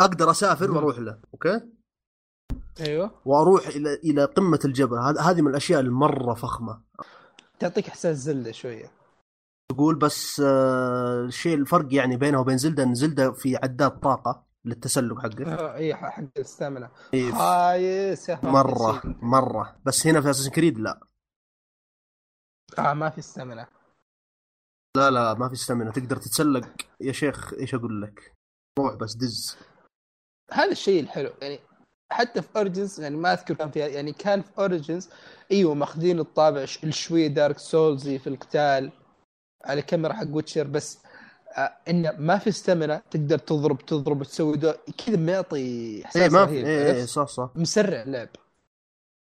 أقدر 0.00 0.30
أسافر. 0.30 0.70
وأروح 0.70 0.98
له 0.98 1.20
okay؟ 1.34 1.60
أيوه. 2.80 3.10
وأروح 3.24 3.66
إلى 3.66 3.94
إلى 3.94 4.24
قمة 4.24 4.60
الجبل. 4.64 4.98
هذا 4.98 5.20
هذه 5.20 5.40
من 5.42 5.48
الأشياء 5.48 5.80
المرة 5.80 6.34
فخمة. 6.34 6.82
تعطيك 7.58 7.88
إحساس 7.88 8.16
زلدة 8.16 8.52
شوية. 8.52 8.90
تقول 9.70 9.94
بس 9.94 10.42
آه، 10.44 11.24
الشيء 11.24 11.54
الفرق 11.54 11.94
يعني 11.94 12.16
بينه 12.16 12.40
وبين 12.40 12.58
زلدة 12.58 12.82
إن 12.82 12.94
زلدة 12.94 13.32
في 13.32 13.56
عداد 13.56 14.00
طاقة 14.00 14.46
للتسلق 14.64 15.20
حقه. 15.20 15.54
آه، 15.54 15.74
إي 15.74 15.94
حق 15.94 16.24
الستامنا. 16.38 16.90
إيه، 17.14 17.32
خايس. 17.32 18.30
مرة 18.30 19.02
مرة. 19.22 19.76
بس 19.84 20.06
هنا 20.06 20.20
في 20.20 20.30
اساسن 20.30 20.50
كريد 20.50 20.78
لا. 20.78 21.00
آه 22.78 22.92
ما 22.92 23.10
في 23.10 23.22
ستامنا. 23.22 23.66
لا 24.96 25.10
لا 25.10 25.34
ما 25.34 25.48
في 25.48 25.56
ستامina 25.56 25.92
تقدر 25.92 26.16
تتسلق. 26.16 26.68
يا 27.00 27.12
شيخ 27.12 27.52
إيش 27.54 27.74
أقول 27.74 28.02
لك؟ 28.02 28.32
روح 28.78 28.94
بس 28.94 29.14
دز. 29.14 29.56
هذا 30.52 30.70
الشيء 30.72 31.00
الحلو 31.02 31.30
يعني 31.42 31.60
حتى 32.12 32.42
في 32.42 32.48
Origins 32.56 33.00
يعني 33.00 33.16
ما 33.16 33.32
أذكر 33.32 33.54
كان 33.54 33.70
فيها 33.70 33.86
يعني 33.86 34.12
كان 34.12 34.42
في 34.42 34.48
Origins 34.58 35.08
إيوه 35.52 35.74
ماخذين 35.74 36.20
الطابع 36.20 36.64
ش- 36.64 36.84
الشوي 36.84 37.28
Dark 37.28 37.58
Souls 37.58 38.08
ي 38.08 38.18
في 38.18 38.26
القتال 38.26 38.92
على 39.64 39.82
كاميرا 39.82 40.12
حق 40.12 40.26
Witcher 40.30 40.66
بس 40.66 40.98
آه 41.56 41.76
انه 41.88 42.12
ما 42.18 42.38
في 42.38 42.52
stamina 42.52 43.02
تقدر 43.10 43.38
تضرب 43.38 43.78
تضرب 43.86 44.20
وتسوي 44.20 44.56
dodge 44.56 44.72
كذا 45.06 45.16
معطي 45.16 46.04
إحساس 46.04 46.22
إيه 46.22 46.28
ما 46.28 46.46
في 46.46 46.52
رهيب 46.62 46.66
إيه 46.66 46.92
إيه؟ 46.92 47.04
صح 47.04 47.26
صح. 47.28 47.50
مسرع 47.54 48.02
اللعب. 48.02 48.28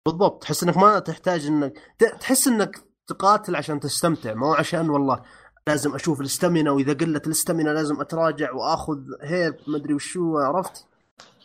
بالضبط 0.06 0.42
تحس 0.42 0.62
إنك 0.62 0.76
ما 0.76 0.98
تحتاج 0.98 1.46
إنك 1.46 1.78
تحس 2.20 2.48
إنك 2.48 2.80
تقاتل 3.06 3.56
عشان 3.56 3.80
تستمتع 3.80 4.34
ما 4.34 4.46
هو 4.46 4.54
عشان 4.54 4.90
والله 4.90 5.22
لازم 5.68 5.94
أشوف 5.94 6.20
ال 6.20 6.26
stamina 6.27 6.70
وإذا 6.70 6.92
قلت 6.92 7.26
ال 7.26 7.32
stamina 7.32 7.70
لازم 7.70 8.00
أتراجع 8.00 8.52
وأخذ 8.52 8.98
هيب 9.22 9.56
ما 9.66 9.76
أدري 9.76 9.94
وشو 9.94 10.38
عرفت؟ 10.38 10.86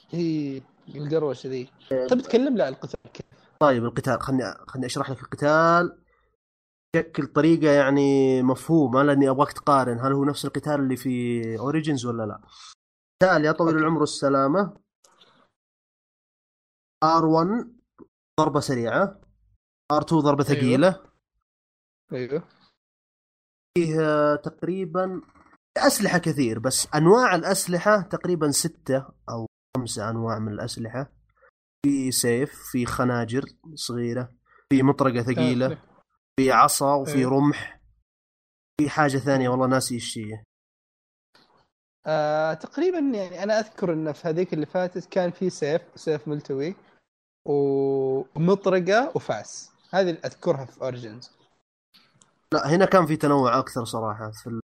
هي 0.10 0.62
القروشه 0.96 1.50
ذي. 1.50 1.70
طيب 1.90 2.22
تكلم 2.22 2.58
لا 2.58 2.70
القتال 2.70 3.12
كيف؟ 3.14 3.26
طيب 3.60 3.86
القتال 3.86 4.22
خلني 4.22 4.44
خلني 4.68 4.86
أشرح 4.86 5.10
لك 5.10 5.24
القتال. 5.24 5.98
بشكل 6.96 7.28
طريقة 7.28 7.72
يعني 7.72 8.42
مفهومة 8.44 9.04
لأني 9.04 9.30
أبغاك 9.30 9.52
تقارن 9.52 10.00
هل 10.00 10.14
هو 10.14 10.26
نفس 10.26 10.46
القتال 10.46 10.74
اللي 10.76 10.96
في 10.96 11.42
Origins 11.60 12.06
ولا 12.06 12.24
لا؟ 12.24 12.42
قتال 13.22 13.46
يا 13.46 13.52
طويل. 13.52 13.78
العمر 13.78 14.00
والسلامه 14.00 14.78
R1 17.06 17.68
ضربة 18.40 18.60
سريعة. 18.60 19.22
R2 19.94 20.14
ضربة 20.14 20.46
أيوه. 20.50 20.60
ثقيلة. 20.60 21.00
أيوه. 22.14 22.44
فيه 23.78 24.02
آه، 24.02 24.36
تقريبا 24.36 25.22
أسلحة 25.78 26.18
كثير 26.18 26.60
بس 26.60 26.88
أنواع 26.96 27.36
الأسلحة 27.36 28.02
تقريبا 28.02 28.52
ستة 28.52 29.06
أو 29.30 29.46
خمسة 29.78 30.10
أنواع 30.10 30.40
من 30.40 30.52
الأسلحة. 30.52 31.12
في 31.86 32.12
سيف 32.12 32.52
في 32.72 32.86
خناجر 32.86 33.46
صغيرة 33.76 34.34
في 34.70 34.84
مطرقة 34.84 35.22
ثقيلة 35.22 35.82
في 36.40 36.52
عصا 36.52 36.96
وفي 36.96 37.16
إيه. 37.16 37.28
رمح. 37.28 37.82
في 38.82 38.90
حاجة 38.90 39.18
ثانية 39.18 39.50
والله 39.50 39.68
ناسي 39.68 39.96
إيش 39.96 40.18
هي. 40.18 40.44
آه 42.06 42.54
تقريبا 42.54 43.00
يعني 43.00 43.44
أنا 43.44 43.60
أذكر 43.60 43.94
انه 43.94 44.12
في 44.12 44.28
هذيك 44.28 44.54
اللي 44.54 44.66
فاتت 44.66 45.06
كان 45.06 45.32
في 45.32 45.50
سيف 45.50 45.82
سيف 45.96 46.28
ملتوي 46.28 46.76
ومطرقة 47.48 49.12
وفاس. 49.16 49.72
هذه 49.92 50.10
اللي 50.10 50.22
أذكرها 50.26 50.66
في 50.66 50.82
اوريجنز 50.82 51.41
لا 52.54 52.76
هنا 52.76 52.86
كان 52.86 53.06
في 53.06 53.16
تنوع 53.16 53.60
أكثر 53.60 53.86
صراحة 53.86 54.32
في 54.32 54.50
ال... 54.50 54.60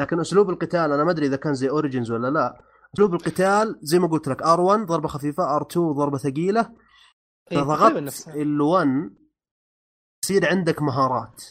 لكن 0.00 0.20
أسلوب 0.20 0.50
القتال 0.50 0.92
أنا 0.92 1.04
ما 1.04 1.10
أدري 1.10 1.26
إذا 1.26 1.36
كان 1.36 1.54
زي 1.54 1.70
Origins 1.70 2.10
ولا 2.10 2.30
لا. 2.30 2.62
أسلوب 2.94 3.14
القتال 3.14 3.78
زي 3.82 3.98
ما 3.98 4.08
قلت 4.08 4.28
لك 4.28 4.42
R1 4.42 4.86
ضربة 4.86 5.08
خفيفة 5.08 5.58
R2 5.58 5.78
ضربة 5.78 6.18
ثقيلة. 6.18 6.74
إيه، 7.52 7.58
ضغطت 7.58 7.96
نفسها. 7.96 8.34
L1 8.34 9.10
يصير 10.24 10.48
عندك 10.48 10.82
مهارات. 10.82 11.44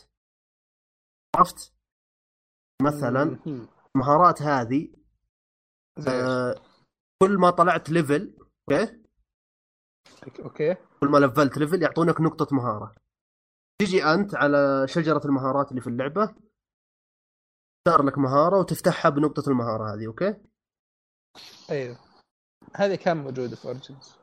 عرفت؟ 1.36 1.74
مثلا. 2.82 3.39
المهارات 3.96 4.41
هذه؟ 4.41 4.93
آه 6.08 6.55
كل 7.24 7.38
ما 7.38 7.50
طلعت 7.50 7.89
level 7.89 8.38
okay؟ 8.72 9.03
okay. 10.39 10.75
كل 11.01 11.08
ما 11.08 11.17
لفلت 11.17 11.58
level 11.58 11.82
يعطونك 11.82 12.22
نقطة 12.22 12.55
مهارة. 12.55 12.96
تجي 13.82 14.03
أنت 14.03 14.36
على 14.36 14.86
شجرة 14.88 15.22
المهارات 15.25 15.70
اللي 15.72 15.82
في 15.82 15.88
اللعبة 15.88 16.36
تختار 17.86 18.06
لك 18.06 18.18
مهارة 18.18 18.60
وتفتحها 18.60 19.10
بنقطة 19.10 19.50
المهارة 19.50 19.94
هذه 19.94 20.08
okay؟ 20.08 20.36
أيوه. 21.70 22.00
هذه 22.75 22.96
كان 22.96 23.18
موجودة 23.18 23.56
في 23.56 23.65
Origins 23.65 24.15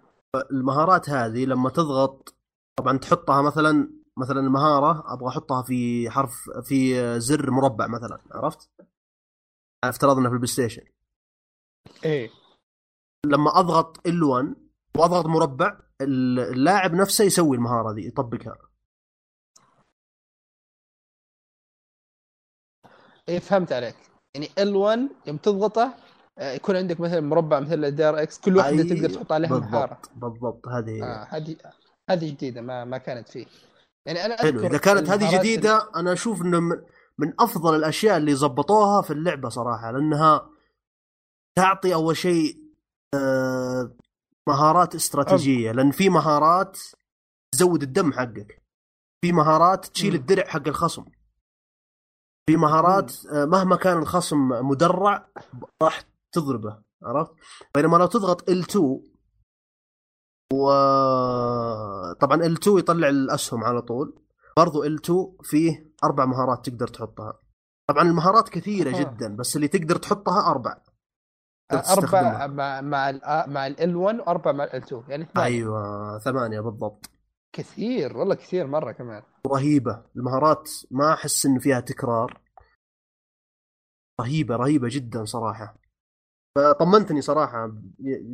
المهارات 0.50 1.10
هذه 1.10 1.44
لما 1.44 1.70
تضغط 1.70 2.34
طبعا 2.78 2.98
تحطها 2.98 3.42
مثلا 3.42 3.92
مثلا 4.18 4.40
المهارة 4.40 5.12
أبغى 5.12 5.28
أحطها 5.28 5.62
في 5.62 6.10
حرف 6.10 6.32
في 6.64 6.94
زر 7.20 7.50
مربع 7.50 7.86
مثلا 7.86 8.18
عرفت؟ 8.32 8.70
افترضنا 9.84 10.28
في 10.28 10.34
ال 10.34 10.46
PlayStation. 10.46 10.82
إيه. 12.04 12.30
لما 13.26 13.60
أضغط 13.60 13.96
L1 13.98 14.56
وأضغط 14.98 15.26
مربع 15.26 15.80
اللاعب 16.00 16.94
نفسه 16.94 17.24
يسوي 17.24 17.56
المهارة 17.56 17.92
دي 17.92 18.06
يطبقها. 18.06 18.69
إيه 23.30 23.38
فهمت 23.38 23.72
عليك. 23.72 23.94
يعني 24.34 24.46
L1 24.46 25.26
يوم 25.26 25.36
تضغطه 25.36 25.94
آه، 26.38 26.52
يكون 26.52 26.76
عندك 26.76 27.00
مثلا 27.00 27.20
مربع 27.20 27.60
مثل 27.60 27.84
الدار 27.84 28.22
إكس 28.22 28.38
كل 28.38 28.56
واحدة 28.56 28.82
تقدر 28.82 29.10
تحط 29.10 29.32
عليها 29.32 29.50
بالضبط 29.50 30.10
بالضبط 30.16 30.68
هذه 30.68 31.04
آه 31.04 31.26
هذه 31.30 31.56
هذه 32.10 32.30
جديدة 32.30 32.60
ما 32.60 32.84
ما 32.84 32.98
كانت 32.98 33.28
فيه. 33.28 33.46
يعني 34.06 34.24
أنا 34.24 34.36
حلو 34.36 34.66
إذا 34.66 34.78
كانت 34.78 35.10
هذه 35.10 35.38
جديدة 35.38 35.88
أنا 35.96 36.12
أشوف 36.12 36.42
إنه 36.42 36.60
من, 36.60 36.76
من 37.18 37.32
أفضل 37.40 37.76
الأشياء 37.76 38.16
اللي 38.16 38.34
زبطوها 38.34 39.02
في 39.02 39.12
اللعبة 39.12 39.48
صراحة 39.48 39.90
لأنها 39.90 40.50
تعطي 41.58 41.94
أول 41.94 42.16
شيء 42.16 42.56
آه، 43.14 43.90
مهارات 44.48 44.94
استراتيجية. 44.94 45.72
لأن 45.72 45.90
في 45.90 46.08
مهارات 46.08 46.78
تزود 47.52 47.82
الدم 47.82 48.12
حقك. 48.12 48.62
في 49.24 49.32
مهارات 49.32 49.86
تشيل. 49.86 50.14
الدرع 50.14 50.44
حق 50.44 50.68
الخصم. 50.68 51.04
في 52.50 52.56
مهارات 52.56 53.12
آه، 53.32 53.44
مهما 53.44 53.76
كان 53.76 53.98
الخصم 53.98 54.48
مدرع 54.48 55.26
راح 55.82 56.02
تضربه 56.32 56.82
عرفت 57.02 57.32
بينما 57.74 57.96
لو 57.96 58.06
تضغط 58.06 58.50
L2 58.50 58.76
وطبعا 60.52 62.38
L2 62.54 62.66
يطلع 62.66 63.08
الأسهم 63.08 63.64
على 63.64 63.82
طول 63.82 64.22
برضو 64.56 64.84
L2 64.84 65.12
فيه 65.42 65.92
أربع 66.04 66.24
مهارات 66.24 66.68
تقدر 66.68 66.88
تحطها 66.88 67.40
طبعا 67.88 68.02
المهارات 68.02 68.48
كثيرة. 68.48 68.98
جدا 69.00 69.36
بس 69.36 69.56
اللي 69.56 69.68
تقدر 69.68 69.96
تحطها 69.96 70.50
أربع 70.50 70.76
آه، 71.72 71.82
أربع. 71.92 72.46
مع 72.46 72.80
مع 72.80 73.10
ال 73.10 73.24
آه، 73.24 73.46
مع 73.46 73.66
ال 73.66 73.96
1 73.96 74.18
وأربع 74.18 74.52
مع 74.52 74.64
ال 74.64 74.74
2 74.74 75.02
يعني 75.08 75.24
ثمانية. 75.24 75.48
أيوه 75.48 76.18
ثمانية 76.18 76.60
بالضبط 76.60 77.10
كثير 77.52 78.16
والله 78.16 78.34
كثير 78.34 78.66
مرة 78.66 78.92
كمان. 78.92 79.22
رهيبة. 79.46 80.02
المهارات 80.16 80.70
ما 80.90 81.12
أحس 81.12 81.46
إن 81.46 81.58
فيها 81.58 81.80
تكرار. 81.80 82.40
رهيبة 84.20 84.56
رهيبة 84.56 84.88
جدا 84.90 85.24
صراحة. 85.24 85.76
فطمنتني 86.56 87.20
صراحة 87.20 87.72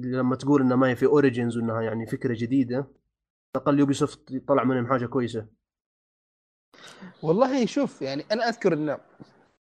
لما 0.05 0.37
تقول 0.37 0.63
انها 0.63 0.77
ما 0.77 0.89
هي 0.89 0.97
في 0.97 1.07
Origins 1.07 1.57
وإنها 1.57 1.83
يعني 1.83 2.07
فكرة 2.07 2.35
جديدة. 2.35 2.87
الأقل 3.57 3.79
Ubisoft 3.79 4.43
طلع 4.49 4.65
منهم 4.65 4.87
حاجة 4.87 5.07
كويسة. 5.07 5.47
والله 7.23 7.67
شوف 7.67 8.03
يعني 8.03 8.25
أنا 8.33 8.49
أذكر 8.49 8.73
انه 8.73 8.99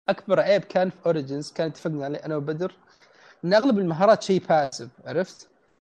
أكبر 0.09 0.39
عيب 0.39 0.61
كان 0.63 0.89
في 0.89 1.05
Origins 1.05 1.51
كان 1.51 1.67
اتفقنا 1.67 2.05
عليه 2.05 2.17
أنا 2.19 2.35
وبدر 2.35 2.75
إن 3.45 3.53
أغلب 3.53 3.79
المهارات 3.79 4.23
شيء 4.23 4.45
passive 4.47 4.89
عرفت؟ 5.05 5.49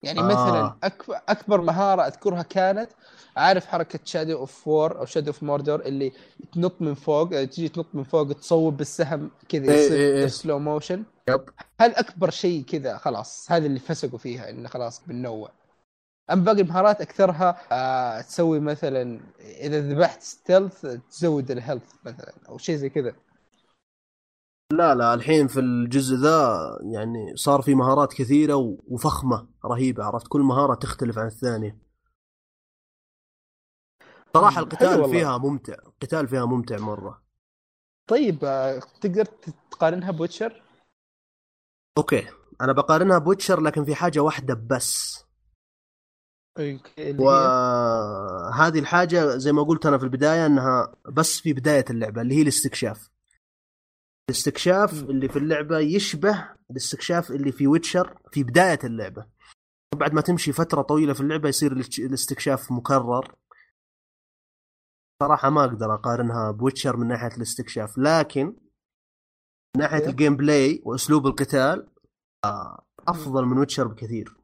يعني 0.04 0.20
آه. 0.20 0.24
مثلا 0.24 0.76
أكبر, 0.84 1.20
أكبر 1.30 1.62
مهارة 1.62 2.02
أذكرها 2.08 2.42
كانت 2.42 2.90
عارف 3.38 3.66
حركة 3.66 4.00
Shadow 4.06 4.38
of 4.38 4.68
War 4.68 5.00
أو 5.00 5.06
Shadow 5.06 5.28
of 5.28 5.44
Mordor 5.44 5.82
اللي 5.82 6.12
تنط 6.54 6.82
من 6.82 6.94
فوق 6.94 7.30
تجي 7.30 7.70
تنط 7.70 7.88
من 7.94 8.04
فوق 8.04 8.34
تصوب 8.34 8.78
بالسهم 8.78 9.32
كذا 9.50 9.72
إيه 9.72 9.86
يصير 9.86 9.98
إيه 9.98 10.14
إيه. 10.14 10.28
slow 10.28 10.60
motion 10.60 11.04
Yep 11.30 11.50
هذا 11.82 12.00
أكبر 12.00 12.30
شيء 12.30 12.64
كذا 12.64 12.98
خلاص 12.98 13.52
هذا 13.52 13.66
اللي 13.66 13.80
فسقوا 13.80 14.20
فيها 14.20 14.50
إنه 14.50 14.70
خلاص 14.70 15.02
بننوع 15.08 15.52
اما 16.32 16.44
باقي 16.44 16.62
المهارات 16.62 17.02
أكثرها 17.02 17.58
آه 17.72 18.22
تسوي 18.22 18.60
مثلا 18.60 19.20
إذا 19.40 19.80
ذبحت 19.80 20.22
stealth 20.22 20.86
تزود 21.12 21.52
ال 21.52 21.57
health 21.57 21.92
مثلا 22.06 22.34
أو 22.50 22.58
شيء 22.58 22.76
زي 22.76 22.90
كذا 22.90 23.14
لا 24.78 24.96
لا 24.96 25.14
الحين 25.14 25.48
في 25.48 25.60
الجزء 25.60 26.16
ذا 26.16 26.60
يعني 26.94 27.36
صار 27.36 27.62
في 27.62 27.76
مهارات 27.76 28.14
كثيرة 28.14 28.56
و- 28.56 28.78
وفخمة 28.88 29.48
رهيبة 29.66 30.04
عرفت؟ 30.04 30.28
كل 30.28 30.42
مهارة 30.42 30.76
تختلف 30.76 31.18
عن 31.18 31.28
الثانية. 31.28 31.78
صراحة 34.34 34.56
حلو 34.56 34.64
القتال. 34.64 35.10
فيها 35.10 35.38
ممتع 35.38 35.74
القتال 35.74 36.28
فيها 36.28 36.46
ممتع 36.46 36.78
مرة. 36.78 37.24
طيب 38.10 38.40
آه، 38.46 38.80
تقدر 39.02 39.26
تقارنها 39.72 40.12
ب 40.12 40.18
Witcher؟ 40.18 40.64
Okay. 41.98 42.28
أنا 42.62 42.74
بقارنها 42.74 43.18
ب 43.18 43.23
Witcher 43.23 43.62
لكن 43.62 43.86
في 43.86 43.96
حاجة 43.96 44.20
واحدة 44.20 44.54
بس. 44.54 45.24
وهذه 47.20 48.80
الحاجة 48.80 49.38
زي 49.38 49.52
ما 49.52 49.64
قلت 49.64 49.86
أنا 49.86 49.98
في 49.98 50.04
البداية 50.04 50.46
إنها 50.46 50.96
بس 51.12 51.40
في 51.40 51.54
بداية 51.54 51.86
اللعبة 51.90 52.22
اللي 52.22 52.36
هي 52.36 52.42
الاستكشاف. 52.42 53.10
الاستكشاف. 54.30 54.94
اللي 54.94 55.30
في 55.30 55.40
اللعبة 55.40 55.80
يشبه 55.80 56.56
الاستكشاف 56.72 57.32
اللي 57.32 57.52
في 57.52 57.68
Witcher 57.68 58.20
في 58.32 58.44
بداية 58.44 58.80
اللعبة 58.84 59.28
بعد 59.96 60.14
ما 60.14 60.22
تمشي 60.22 60.54
فترة 60.54 60.82
طويلة 60.82 61.14
في 61.14 61.22
اللعبة 61.22 61.50
يصير 61.50 61.72
الاست- 61.72 62.00
الاستكشاف 62.00 62.72
مكرر 62.72 63.36
صراحة 65.24 65.50
ما 65.50 65.64
أقدر 65.64 65.94
أقارنها 65.96 66.52
ب 66.52 66.57
Witcher 66.58 66.98
من 66.98 67.08
ناحية 67.08 67.38
الاستكشاف 67.38 67.98
لكن 67.98 68.46
من 69.76 69.82
ناحية. 69.82 70.08
ال 70.10 70.36
gameplay 70.38 70.82
وأسلوب 70.86 71.28
القتال 71.28 71.88
آه، 72.46 72.86
أفضل 73.08 73.46
من 73.46 73.58
Witcher 73.58 73.88
بكثير 73.88 74.38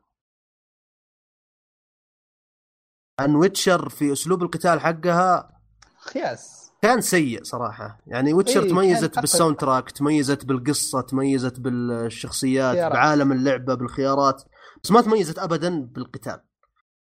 عن 3.20 3.36
Witcher 3.36 3.90
في 3.90 4.12
أسلوب 4.14 4.44
القتال 4.44 4.80
حقها 4.80 5.62
خياس 5.98 6.59
كان 6.82 7.02
سيء 7.02 7.44
صراحة. 7.44 8.02
يعني 8.08 8.34
Witcher 8.34 8.64
إيه، 8.64 8.70
تميزت 8.70 9.20
بال 9.20 9.56
soundtrack 9.58 9.92
تميزت 9.92 10.46
بالقصة 10.46 11.02
تميزت 11.02 11.60
بالشخصيات 11.60 12.76
خيارات. 12.76 12.94
بعالم 12.94 13.32
اللعبة 13.32 13.74
بالخيارات 13.74 14.44
بس 14.84 14.92
ما 14.92 15.02
تميزت 15.02 15.40
ابدا 15.40 15.82
بالقتال. 15.82 16.42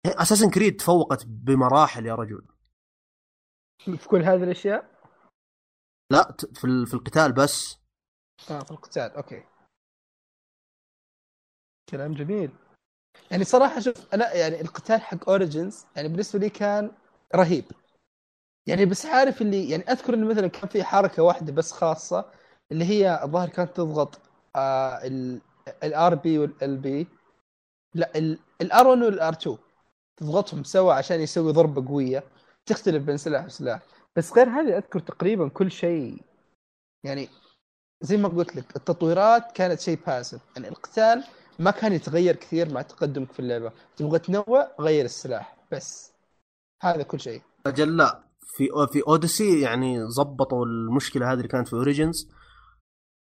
Assassin's 0.06 0.50
Creed 0.50 0.76
تفوقت 0.76 1.24
بمراحل 1.26 2.06
يا 2.06 2.14
رجل. 2.14 2.46
في 3.78 4.08
كل 4.08 4.22
هذه 4.22 4.44
الأشياء؟ 4.44 4.90
لا 6.12 6.36
في 6.54 6.86
في 6.86 6.94
القتال 6.94 7.32
بس. 7.32 7.78
آه 8.50 8.60
في 8.60 8.70
القتال 8.70 9.10
okay. 9.10 9.44
كلام 11.88 12.14
جميل. 12.14 12.50
يعني 13.30 13.44
صراحة 13.44 13.80
شوف 13.80 14.14
أنا 14.14 14.34
يعني 14.34 14.60
القتال 14.60 15.00
حق 15.00 15.28
Origins 15.28 15.86
يعني 15.96 16.08
بالنسبة 16.08 16.38
لي 16.38 16.50
كان 16.50 16.92
رهيب. 17.34 17.64
يعني 18.66 18.86
بس 18.86 19.06
عارف 19.06 19.42
اللي 19.42 19.70
يعني 19.70 19.82
أذكر 19.82 20.14
انه 20.14 20.26
مثلا 20.26 20.46
كان 20.48 20.68
في 20.68 20.84
حركة 20.84 21.22
واحدة 21.22 21.52
بس 21.52 21.72
خاصة 21.72 22.24
اللي 22.72 22.84
هي 22.84 23.20
الظاهر 23.24 23.48
كانت 23.48 23.76
تضغط 23.76 24.20
آه 24.56 25.00
ال 25.84 26.14
RB 26.14 26.38
وال 26.38 26.76
LB 26.76 27.06
لا 27.94 28.36
ال 28.60 28.86
R1 28.86 29.02
وال 29.02 29.32
R2 29.32 29.58
تضغطهم 30.16 30.64
سوا 30.64 30.94
عشان 30.94 31.20
يسوي 31.20 31.52
ضربة 31.52 31.88
قوية. 31.88 32.24
تختلف 32.66 33.02
بين 33.04 33.16
سلاح 33.16 33.44
وسلاح. 33.44 33.80
بس 34.16 34.32
غير 34.32 34.48
هذه 34.48 34.76
أذكر 34.76 35.00
تقريبا 35.00 35.48
كل 35.48 35.70
شيء. 35.70 36.22
يعني 37.04 37.28
زي 38.00 38.16
ما 38.16 38.28
قلت 38.28 38.56
لك 38.56 38.76
التطويرات 38.76 39.52
كانت 39.52 39.80
شيء 39.80 39.98
passive 40.06 40.40
يعني 40.56 40.68
القتال 40.68 41.24
ما 41.58 41.70
كان 41.70 41.92
يتغير 41.92 42.36
كثير 42.36 42.72
مع 42.72 42.82
تقدمك 42.82 43.32
في 43.32 43.40
اللعبة. 43.40 43.72
تبغى 43.96 44.18
تنوع 44.18 44.72
غير 44.80 45.04
السلاح. 45.04 45.56
بس 45.72 46.12
هذا 46.82 47.02
كل 47.02 47.20
شيء. 47.20 47.42
أجل 47.66 47.96
لا 47.96 48.29
في 48.56 48.68
في 48.92 49.02
Odyssey 49.08 49.60
يعني 49.60 50.10
زبطوا 50.10 50.66
المشكلة 50.66 51.32
هذه 51.32 51.36
اللي 51.36 51.48
كانت 51.48 51.68
في 51.68 51.72
Origins 51.76 52.28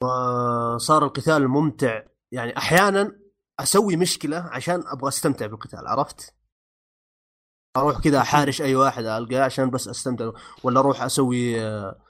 وصار 0.02 1.04
القتال 1.04 1.48
ممتع. 1.48 2.02
يعني 2.32 2.56
أحيانا 2.56 3.20
أسوي 3.60 3.96
مشكلة 3.96 4.36
عشان 4.38 4.82
أبغى 4.86 5.08
أستمتع 5.08 5.46
بالقتال 5.46 5.86
عرفت؟ 5.86 6.34
أروح 7.76 8.00
كذا 8.00 8.20
أحارش 8.20 8.62
أي 8.62 8.74
واحد 8.74 9.04
القاه 9.04 9.44
عشان 9.44 9.70
بس 9.70 9.88
أستمتع. 9.88 10.30
ولا 10.64 10.80
أروح 10.80 11.02
أسوي 11.02 11.60
آه، 11.60 12.04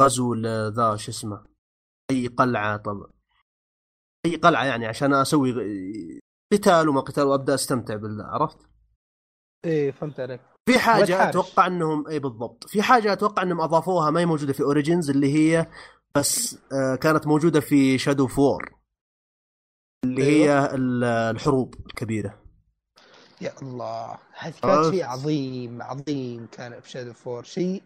غزو 0.00 0.34
لذا 0.34 0.96
شو 0.96 1.10
اسمه 1.10 1.46
أي 2.10 2.26
قلعة. 2.26 2.76
طب 2.76 3.10
أي 4.26 4.36
قلعة 4.36 4.64
يعني 4.64 4.86
عشان 4.86 5.14
أسوي 5.14 5.52
غ- 5.52 6.20
قتال 6.52 6.88
وما 6.88 7.00
قتال 7.00 7.24
وأبدأ 7.24 7.54
أستمتع 7.54 7.96
بالله 7.96 8.24
عرفت؟ 8.24 8.58
إيه 9.64 9.90
فهمت 9.92 10.20
عليك. 10.20 10.40
في 10.66 10.78
حاجة 10.78 11.02
وتحارش. 11.02 11.28
أتوقع 11.28 11.66
انهم 11.66 12.08
إي 12.08 12.18
بالضبط، 12.18 12.68
في 12.68 12.82
حاجة 12.82 13.12
أتوقع 13.12 13.42
إنهم 13.42 13.60
أضافوها 13.60 14.10
ما 14.10 14.20
هي 14.20 14.26
موجودة 14.26 14.52
في 14.52 14.62
Origins 14.62 15.10
اللي 15.10 15.34
هي 15.34 15.66
بس 16.14 16.58
آه 16.72 16.94
كانت 16.94 17.26
موجودة 17.26 17.60
في 17.60 17.98
Shadow 17.98 18.26
of 18.26 18.45
War 18.45 18.74
اللي. 20.04 20.24
هي 20.24 20.74
ال- 20.74 21.04
الحروب 21.04 21.74
الكبيرة. 21.86 22.38
يا 23.40 23.52
الله. 23.62 24.18
هذا. 24.38 24.54
كان 24.62 24.90
شيء 24.90 25.04
عظيم 25.04 25.82
عظيم 25.82 26.46
كان 26.52 26.80
في 26.80 26.90
Shadow 26.90 27.12
of 27.12 27.24
War 27.24 27.42
شيء 27.42 27.82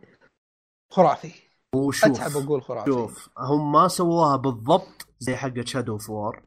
خرافي. 0.90 1.32
وشوف 1.74 2.04
أتعب 2.10 2.44
أقول 2.44 2.62
خرافي. 2.62 2.90
شوف 2.90 3.28
هم 3.38 3.72
ما 3.72 3.88
سووها 3.88 4.36
بالضبط 4.36 5.06
زي 5.18 5.36
حقة 5.36 5.64
Shadow 5.64 5.98
of 5.98 6.16
War 6.16 6.42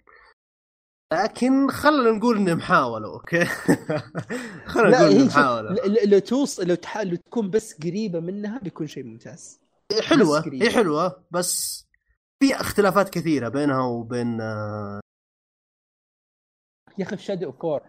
لكن 1.13 1.69
خلينا 1.69 2.11
نقول 2.11 2.37
انهم 2.37 2.59
حاولوا 2.59 3.13
okay؟ 3.13 3.45
خلينا 4.71 4.89
لا 4.89 4.99
نقول 5.01 5.11
انهم 5.11 5.29
حاولوا 5.29 5.75
لو 6.05 6.19
توصل 6.19 6.67
لو 6.67 6.75
تح... 6.75 6.97
لو 6.97 7.15
تكون 7.15 7.49
بس 7.49 7.73
قريبة 7.83 8.19
منها 8.19 8.59
بيكون 8.59 8.87
شيء 8.87 9.03
ممتاز. 9.03 9.61
بس 9.91 10.45
قريبة. 10.45 10.65
هي 10.65 10.71
حلوة 10.71 11.23
بس 11.31 11.83
في 12.39 12.55
اختلافات 12.55 13.09
كثيرة 13.09 13.49
بينها 13.49 13.81
وبين 13.81 14.41
آه، 14.41 14.99
يا 16.97 17.05
أخي 17.05 17.17
في 17.17 17.23
Shadow 17.23 17.51
of 17.51 17.63
War 17.63 17.81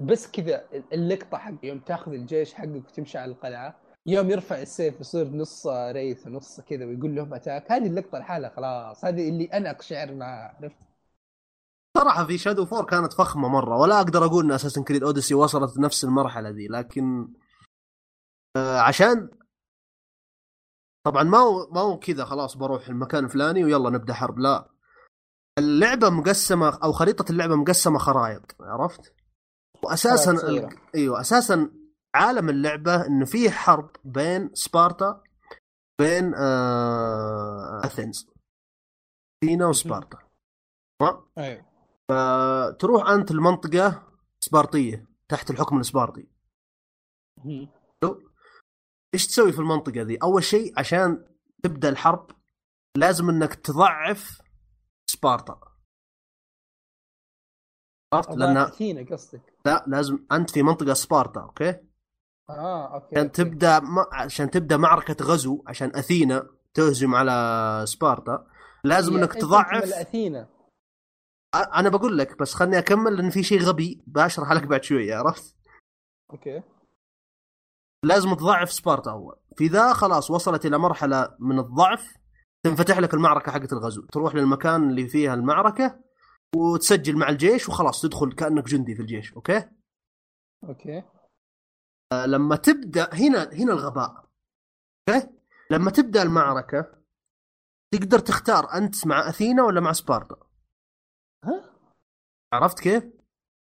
بس 0.00 0.30
كذا 0.30 0.64
اللقطة 0.92 1.38
حق 1.38 1.54
يوم 1.62 1.78
تاخذ 1.78 2.12
الجيش 2.12 2.54
حقك 2.54 2.84
وتمشي 2.88 3.18
على 3.18 3.32
القلعة 3.32 3.80
يوم 4.06 4.30
يرفع 4.30 4.62
السيف 4.62 5.00
يصير 5.00 5.28
نص 5.28 5.66
wraith 5.66 6.26
ونص 6.26 6.60
كذا 6.60 6.84
ويقول 6.84 7.14
لهم 7.14 7.34
attack 7.34 7.72
هذه 7.72 7.86
اللقطة 7.86 8.18
لحالها 8.18 8.50
خلاص 8.50 9.04
هذه 9.04 9.28
اللي 9.28 9.44
أنا 9.44 9.70
أقشعر 9.70 10.14
معها 10.14 10.56
عرفت؟ 10.60 10.89
صراحة 11.96 12.24
في 12.26 12.38
Shadow 12.38 12.66
of 12.66 12.73
War 12.73 12.84
كانت 12.84 13.12
فخمة 13.12 13.48
مرة 13.48 13.76
ولا 13.78 13.96
أقدر 14.00 14.24
أقول 14.24 14.44
إن 14.44 14.52
Assassin's 14.52 14.84
Creed 14.84 15.02
Odyssey 15.04 15.34
وصلت 15.34 15.78
نفس 15.78 16.04
المرحلة 16.04 16.50
دي 16.50 16.68
لكن 16.68 17.34
آه 18.56 18.80
عشان 18.80 19.30
طبعا 21.06 21.22
ما 21.22 21.38
هو 21.38 21.70
ما 21.70 21.80
هو 21.80 21.98
كذا 21.98 22.24
خلاص 22.24 22.56
بروح 22.56 22.88
المكان 22.88 23.24
الفلاني 23.24 23.64
ويلا 23.64 23.90
نبدأ 23.90 24.14
حرب 24.14 24.38
لا 24.38 24.70
اللعبة 25.58 26.10
مقسمة 26.10 26.78
أو 26.82 26.92
خريطة 26.92 27.32
اللعبة 27.32 27.56
مقسمة 27.56 27.98
خرائط 27.98 28.56
عرفت؟ 28.60 29.14
صغيرة. 30.36 30.66
ال... 30.68 30.76
أيوه 30.94 31.20
أساسا 31.20 31.70
عالم 32.14 32.48
اللعبة 32.48 33.06
إنه 33.06 33.24
فيه 33.24 33.50
حرب 33.50 33.90
بين 34.04 34.50
سبارتا 34.54 35.22
بين 36.00 36.34
آه... 36.34 37.80
أثينز 37.84 38.28
سينا 39.44 39.66
وسبارتا؟ 39.66 40.18
أيوه 41.38 41.69
تروح 42.78 43.08
أنت 43.08 43.30
المنطقة 43.30 44.02
سبارطية 44.40 45.06
تحت 45.28 45.50
الحكم 45.50 45.80
السبارطي. 45.80 46.26
إيش 49.14 49.26
تسوي 49.26 49.52
في 49.52 49.58
المنطقة 49.58 50.02
ذي؟ 50.02 50.16
أول 50.16 50.44
شيء 50.44 50.78
عشان 50.78 51.24
تبدأ 51.62 51.88
الحرب 51.88 52.30
لازم 52.96 53.30
إنك 53.30 53.54
تضعف 53.54 54.40
سبارتا 55.06 55.60
عرفت؟ 58.12 58.30
لانها 58.30 58.68
أثينا 58.68 59.06
قصدك. 59.10 59.54
لا 59.66 59.84
لازم 59.86 60.26
أنت 60.32 60.50
في 60.50 60.62
منطقة 60.62 60.94
سبارتا 60.94 61.40
okay؟ 61.40 61.76
آه 62.50 62.94
okay 62.94 63.18
عشان. 63.18 63.32
تبدأ 63.32 63.80
م... 63.80 63.98
عشان 64.12 64.50
تبدأ 64.50 64.76
معركة 64.76 65.24
غزو 65.24 65.62
عشان 65.66 65.96
أثينا 65.96 66.50
تهجم 66.74 67.14
على 67.14 67.84
سبارتا 67.86 68.46
لازم 68.84 69.16
إنك 69.16 69.32
تضعف 69.32 69.92
أثينا؟ 69.92 70.48
أنا 71.54 71.88
بقول 71.88 72.18
لك 72.18 72.38
بس 72.38 72.54
خلني 72.54 72.78
أكمل 72.78 73.16
لأن 73.16 73.30
في 73.30 73.42
شيء 73.42 73.60
غبي. 73.60 74.02
بشرح 74.06 74.52
لك 74.52 74.62
بعد 74.66 74.84
شوية 74.84 75.16
عرفت؟ 75.16 75.56
Okay. 76.32 76.62
لازم 78.04 78.34
تضعف 78.34 78.72
سبارتا 78.72 79.10
أول. 79.10 79.36
في 79.56 79.66
ذا 79.66 79.92
خلاص 79.92 80.30
وصلت 80.30 80.66
إلى 80.66 80.78
مرحلة 80.78 81.36
من 81.38 81.58
الضعف 81.58 82.14
تنفتح 82.64 82.98
لك 82.98 83.14
المعركة 83.14 83.52
حقت 83.52 83.72
الغزو. 83.72 84.06
تروح 84.06 84.34
للمكان 84.34 84.90
اللي 84.90 85.08
فيها 85.08 85.34
المعركة 85.34 86.00
وتسجل 86.56 87.16
مع 87.16 87.28
الجيش 87.28 87.68
وخلاص 87.68 88.02
تدخل 88.02 88.32
كأنك 88.32 88.64
جندي 88.64 88.94
في 88.94 89.02
الجيش 89.02 89.32
okay؟ 89.32 89.68
Okay. 90.64 91.02
آه، 92.12 92.26
لما 92.26 92.56
تبدأ 92.56 93.14
هنا 93.14 93.52
هنا 93.52 93.72
الغباء 93.72 94.24
okay؟ 95.08 95.28
لما 95.70 95.90
تبدأ 95.90 96.22
المعركة 96.22 97.00
تقدر 97.94 98.18
تختار 98.18 98.72
أنت 98.74 99.06
مع 99.06 99.28
أثينا 99.28 99.62
ولا 99.62 99.80
مع 99.80 99.92
سبارتا؟ 99.92 100.36
عرفت 102.52 102.80
كيف 102.80 103.04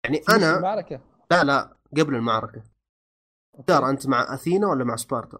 يعني 0.05 0.21
أنا 0.29 0.57
المعركة 0.57 1.01
لا 1.31 1.43
لا 1.43 1.77
قبل 1.97 2.15
المعركة. 2.15 2.63
تختار 3.57 3.89
أنت 3.89 4.07
مع 4.07 4.33
أثينا 4.33 4.67
ولا 4.67 4.83
مع 4.83 4.95
سبارتا؟ 4.95 5.39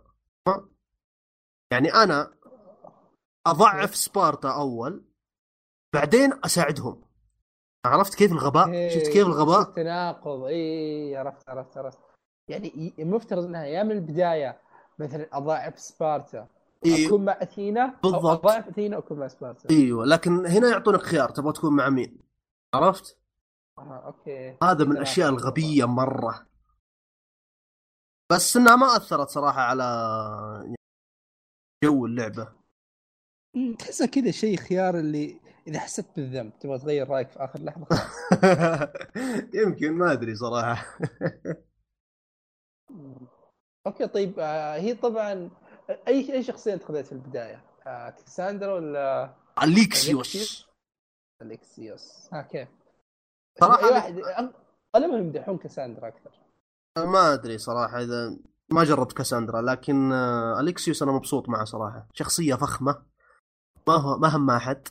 يعني 1.71 1.93
أنا 1.93 2.33
أضعف 3.47 3.95
سبارتا 3.95 4.49
أول 4.49 5.05
بعدين 5.93 6.33
أساعدهم 6.45 7.01
عرفت 7.85 8.15
كيف 8.15 8.31
الغباء؟ 8.31 8.89
شفت 8.89 9.07
كيف 9.07 9.27
الغباء؟ 9.27 9.61
التناقض 9.61 10.43
إي 10.43 11.15
عرفت 11.15 11.49
عرفت 11.49 11.77
عرفت 11.77 11.99
يعني 12.47 12.93
المفترض 12.99 13.43
إنها 13.43 13.65
يا 13.65 13.83
من 13.83 13.91
البداية 13.91 14.61
مثلا 14.99 15.29
اضاعف 15.33 15.79
سبارتا 15.79 16.47
إيه. 16.85 17.07
أكون 17.07 17.25
مع 17.25 17.37
أثينا 17.41 17.99
بالضبط 18.03 18.45
اضاعف 18.45 18.67
أثينا 18.67 18.97
وأكون 18.97 19.19
مع 19.19 19.27
سبارتا 19.27 19.69
إيوه 19.69 20.05
لكن 20.05 20.45
هنا 20.45 20.69
يعطونك 20.69 21.01
خيار 21.01 21.29
تبغى 21.29 21.53
تكون 21.53 21.75
مع 21.75 21.89
مين 21.89 22.19
عرفت؟ 22.73 23.22
آه 23.77 24.05
أوكي. 24.05 24.57
هذا 24.63 24.85
من 24.85 24.91
الأشياء 24.91 25.29
الغبية 25.29 25.85
مرة. 25.85 26.47
بس 28.31 28.57
إنها 28.57 28.75
ما 28.75 28.95
أثرت 28.95 29.29
صراحة 29.29 29.61
على 29.61 29.83
جو 31.83 32.05
اللعبة. 32.05 32.53
تحسها 33.79 34.07
كذا 34.07 34.31
شيء 34.31 34.57
خيار 34.57 34.99
اللي 34.99 35.39
إذا 35.67 35.79
حسيت 35.79 36.05
بالذنب 36.15 36.59
تبغى 36.59 36.79
تغير 36.79 37.09
رأيك 37.09 37.29
في 37.29 37.39
آخر 37.39 37.59
لحظة. 37.59 37.87
يمكن 39.63 39.91
ما 39.93 40.11
أدري 40.11 40.35
صراحة. 40.35 40.97
أوكي 43.87 44.07
طيب 44.07 44.39
آه، 44.39 44.75
هي 44.75 44.93
طبعا 44.93 45.49
أي 46.07 46.33
أي 46.33 46.43
شخصية 46.43 46.73
انت 46.73 46.83
خذيت 46.83 47.05
في 47.05 47.11
البداية؟ 47.11 47.65
آه، 47.87 48.09
كساندرا 48.09 48.73
ولا 48.73 49.35
أليكسيوس. 49.63 50.67
أليكسيوس؟ 51.41 52.29
ها 52.33 52.41
كيف؟ 52.41 52.82
صراحة 53.59 53.91
واحد 53.91 54.19
غالبا 54.95 55.17
يمدحون 55.17 55.57
كاساندرا 55.57 56.07
أكثر. 56.07 56.31
ما 56.97 57.33
أدري 57.33 57.57
صراحة 57.57 58.01
إذا 58.01 58.37
ما 58.71 58.83
جربت 58.83 59.13
كاساندرا 59.13 59.61
لكن 59.61 60.11
آه، 60.11 60.59
أليكسيوس 60.59 61.03
أنا 61.03 61.11
مبسوط 61.11 61.49
معه 61.49 61.63
صراحة. 61.63 62.07
شخصية 62.13 62.55
فخمة 62.55 63.05
ما 63.87 63.93
هو 63.93 64.17
ما 64.17 64.27
هم 64.27 64.49
أحد. 64.49 64.87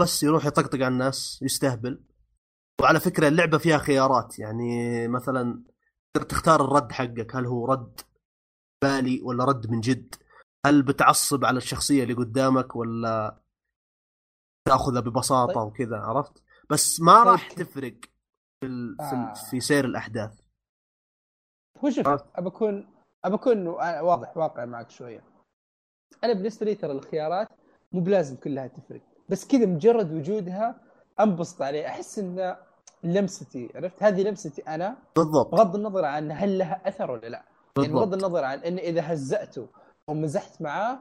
بس 0.00 0.22
يروح 0.22 0.46
يطقطق 0.46 0.74
على 0.74 0.88
الناس 0.88 1.38
يستهبل. 1.42 2.04
وعلى 2.80 3.00
فكرة 3.00 3.28
اللعبة 3.28 3.58
فيها 3.58 3.78
خيارات 3.78 4.38
يعني 4.38 5.08
مثلا 5.08 5.62
تقدر 6.14 6.28
تختار 6.28 6.64
الرد 6.64 6.92
حقك. 6.92 7.36
هل 7.36 7.46
هو 7.46 7.66
رد 7.66 8.00
بالي 8.82 9.22
ولا 9.22 9.44
رد 9.44 9.70
من 9.70 9.80
جد؟ 9.80 10.14
هل 10.66 10.82
بتعصب 10.82 11.44
على 11.44 11.56
الشخصية 11.56 12.02
اللي 12.02 12.14
قدامك 12.14 12.76
ولا 12.76 13.42
تأخذها 14.68 15.00
ببساطة 15.00 15.52
طيب. 15.54 15.66
وكذا 15.66 15.96
عرفت؟ 15.96 16.42
بس 16.70 17.00
ما 17.00 17.18
طيب. 17.18 17.28
راح 17.32 17.52
تفرق 17.52 17.94
في 18.60 18.66
ال... 18.66 18.96
في, 18.96 19.14
آه. 19.14 19.32
في 19.50 19.60
سير 19.60 19.84
الأحداث. 19.84 20.40
هو 21.84 21.90
شوف 21.90 22.08
أبى 22.08 22.48
اكون 22.48 22.88
أبى 23.24 23.34
أكون 23.34 23.66
واضح 23.66 24.36
واقع 24.36 24.64
معك 24.64 24.90
شوية. 24.90 25.24
أنا 26.24 26.32
بالنسبة 26.32 26.66
لي 26.66 26.74
ترى 26.74 26.92
الخيارات 26.92 27.48
مو 27.92 28.00
بلازم 28.00 28.36
كلها 28.36 28.66
تفرق. 28.66 29.00
بس 29.28 29.46
كذا 29.46 29.66
مجرد 29.66 30.12
وجودها 30.12 30.80
أنبسط 31.20 31.62
عليه. 31.62 31.86
أحس 31.86 32.18
انه 32.18 32.56
لمستي 33.04 33.70
عرفت؟ 33.74 34.02
هذه 34.02 34.22
لمستي 34.22 34.62
أنا. 34.62 34.96
بالضبط. 35.16 35.52
بغض 35.52 35.76
النظر 35.76 36.04
عن 36.04 36.32
هل 36.32 36.58
لها 36.58 36.88
أثر 36.88 37.10
ولا 37.10 37.26
لا. 37.28 37.44
بالضبط. 37.76 37.94
يعني 37.94 38.06
بغض 38.06 38.14
النظر 38.14 38.44
عن 38.44 38.58
إن 38.58 38.78
إذا 38.78 39.12
هزأته 39.12 39.68
أو 40.08 40.14
مزحت 40.14 40.62
معاه 40.62 40.98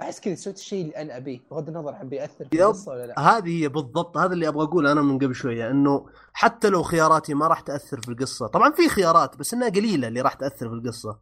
أحس 0.00 0.20
كذا 0.20 0.34
سويت 0.34 0.58
الشيء 0.58 0.84
اللي 0.84 0.96
أنا 0.96 1.16
أبيه 1.16 1.40
بغض 1.50 1.68
النظر 1.68 1.94
عن 1.94 2.08
بيأثر 2.08 2.48
في 2.48 2.62
القصة 2.62 2.92
ولا 2.92 3.06
لا. 3.06 3.20
هذه 3.20 3.62
هي 3.62 3.68
بالضبط 3.68 4.16
هذا 4.16 4.32
اللي 4.32 4.48
أبغى 4.48 4.64
أقوله 4.64 4.92
أنا 4.92 5.02
من 5.02 5.18
قبل 5.18 5.34
شوية 5.34 5.70
إنه 5.70 6.06
حتى 6.32 6.68
لو 6.68 6.82
خياراتي 6.82 7.34
ما 7.34 7.46
راح 7.46 7.60
تأثر 7.60 8.00
في 8.00 8.08
القصة 8.08 8.46
طبعا 8.46 8.72
في 8.72 8.88
خيارات 8.88 9.36
بس 9.36 9.54
إنها 9.54 9.68
قليلة 9.68 10.08
اللي 10.08 10.20
راح 10.20 10.34
تأثر 10.34 10.68
في 10.68 10.74
القصة 10.74 11.20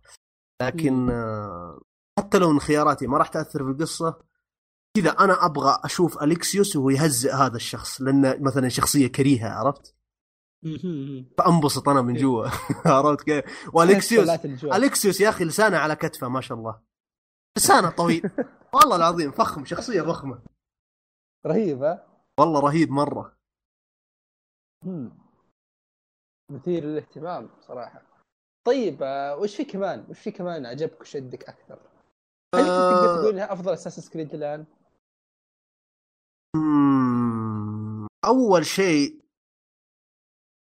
لكن 0.62 1.06
م. 1.06 1.80
حتى 2.18 2.38
لو 2.38 2.50
إن 2.50 2.60
خياراتي 2.60 3.06
ما 3.06 3.18
راح 3.18 3.28
تأثر 3.28 3.64
في 3.64 3.70
القصة 3.70 4.18
كذا 4.96 5.10
أنا 5.10 5.46
أبغى 5.46 5.78
أشوف 5.84 6.22
أليكسيوس 6.22 6.76
وهو 6.76 6.90
يهزئ 6.90 7.32
هذا 7.32 7.56
الشخص 7.56 8.00
لأنه 8.00 8.36
مثلا 8.40 8.68
شخصية 8.68 9.06
كريهة 9.06 9.48
عرفت؟ 9.48 9.94
فأنبسط 11.38 11.88
أنا 11.88 12.02
من 12.02 12.14
جوا 12.14 12.48
عرفت 12.86 13.22
كيف؟ 13.22 13.44
والكسيوس 13.72 14.28
الكسيوس 14.64 15.20
يا 15.20 15.28
أخي 15.28 15.44
لسانه 15.44 15.76
على 15.78 15.96
كتفه 15.96 16.28
ما 16.28 16.40
شاء 16.40 16.58
الله. 16.58 16.80
لسانه 17.58 17.90
طويل. 17.90 18.30
والله 18.74 18.96
العظيم 18.96 19.30
فخم 19.30 19.64
شخصية 19.64 20.02
فخمة. 20.02 20.42
رهيبه 21.46 22.02
والله 22.40 22.60
رهيب 22.60 22.90
مرة. 22.90 23.36
مثير 26.50 26.84
للاهتمام 26.84 27.50
صراحة. 27.60 28.02
طيب 28.66 29.02
آه، 29.02 29.36
وش 29.36 29.56
في 29.56 29.64
كمان؟ 29.64 30.06
وش 30.10 30.18
في 30.20 30.30
كمان 30.30 30.66
عجبك 30.66 31.00
وشدك 31.00 31.44
أكثر؟ 31.48 31.78
هل 32.54 32.60
آه... 32.60 32.90
تقدر 32.90 33.20
تقول 33.22 33.32
انها 33.34 33.52
أفضل 33.52 33.72
Assassin's 33.72 34.00
Creed 34.00 34.34
الآن؟ 34.34 34.66
أول 38.24 38.66
شيء 38.66 39.22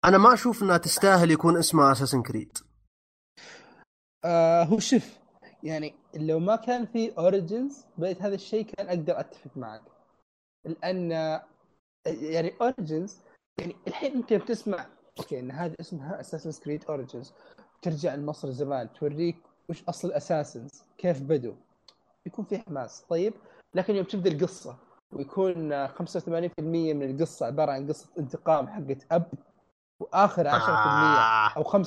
أنا 0.04 0.18
ما 0.18 0.34
أشوف 0.34 0.62
إنها 0.62 0.78
تستاهل 0.78 1.30
يكون 1.30 1.56
اسمها 1.58 1.92
Assassin's 1.92 2.22
Creed 2.22 2.58
آه 4.24 4.62
هو 4.64 4.78
شوف 4.78 5.19
يعني 5.62 5.94
لو 6.14 6.38
ما 6.38 6.56
كان 6.56 6.86
في 6.86 7.18
Origins 7.18 7.86
بقيت 7.98 8.22
هذا 8.22 8.34
الشيء 8.34 8.64
كان 8.64 8.88
أقدر 8.88 9.20
أتفق 9.20 9.56
معك. 9.56 9.82
لأن 10.64 11.10
يعني 12.06 12.52
Origins 12.60 13.20
يعني 13.60 13.76
الحين 13.88 14.12
أنت 14.12 14.32
بتسمع 14.32 14.86
أوكي 15.18 15.40
إن 15.40 15.50
هذا 15.50 15.74
اسمها 15.80 16.20
Assassin's 16.20 16.62
Creed 16.64 16.84
Origins 16.88 17.32
ترجع 17.82 18.14
لمصر 18.14 18.50
زمان 18.50 18.92
توريك 18.92 19.36
وش 19.68 19.84
أصل 19.88 20.08
الاساسنز 20.08 20.84
كيف 20.98 21.22
بدوا 21.22 21.54
يكون 22.26 22.44
في 22.44 22.58
حماس 22.58 23.00
طيب؟ 23.08 23.34
لكن 23.74 23.94
يوم 23.94 24.04
تبدا 24.04 24.30
القصة 24.32 24.76
ويكون 25.12 25.86
85% 25.88 25.92
من 26.60 27.10
القصة 27.10 27.46
عبارة 27.46 27.72
عن 27.72 27.88
قصة 27.88 28.08
انتقام 28.18 28.68
حقت 28.68 29.06
أب 29.12 29.32
وآخر 30.00 30.50
10% 30.50 30.52
آه. 30.52 31.52
أو 31.56 31.64
5% 31.64 31.86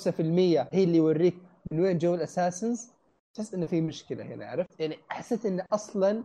هي 0.74 0.84
اللي 0.84 0.98
يوريك 0.98 1.38
من 1.72 1.80
وين 1.80 1.98
جو 1.98 2.16
الأساسنز. 2.16 2.92
تحس 3.34 3.54
إنه 3.54 3.66
في 3.66 3.82
مشكلة 3.82 4.24
هنا 4.24 4.46
عرفت؟ 4.46 4.80
يعني 4.80 4.98
حسيت 5.10 5.46
انه 5.46 5.66
أصلا 5.72 6.24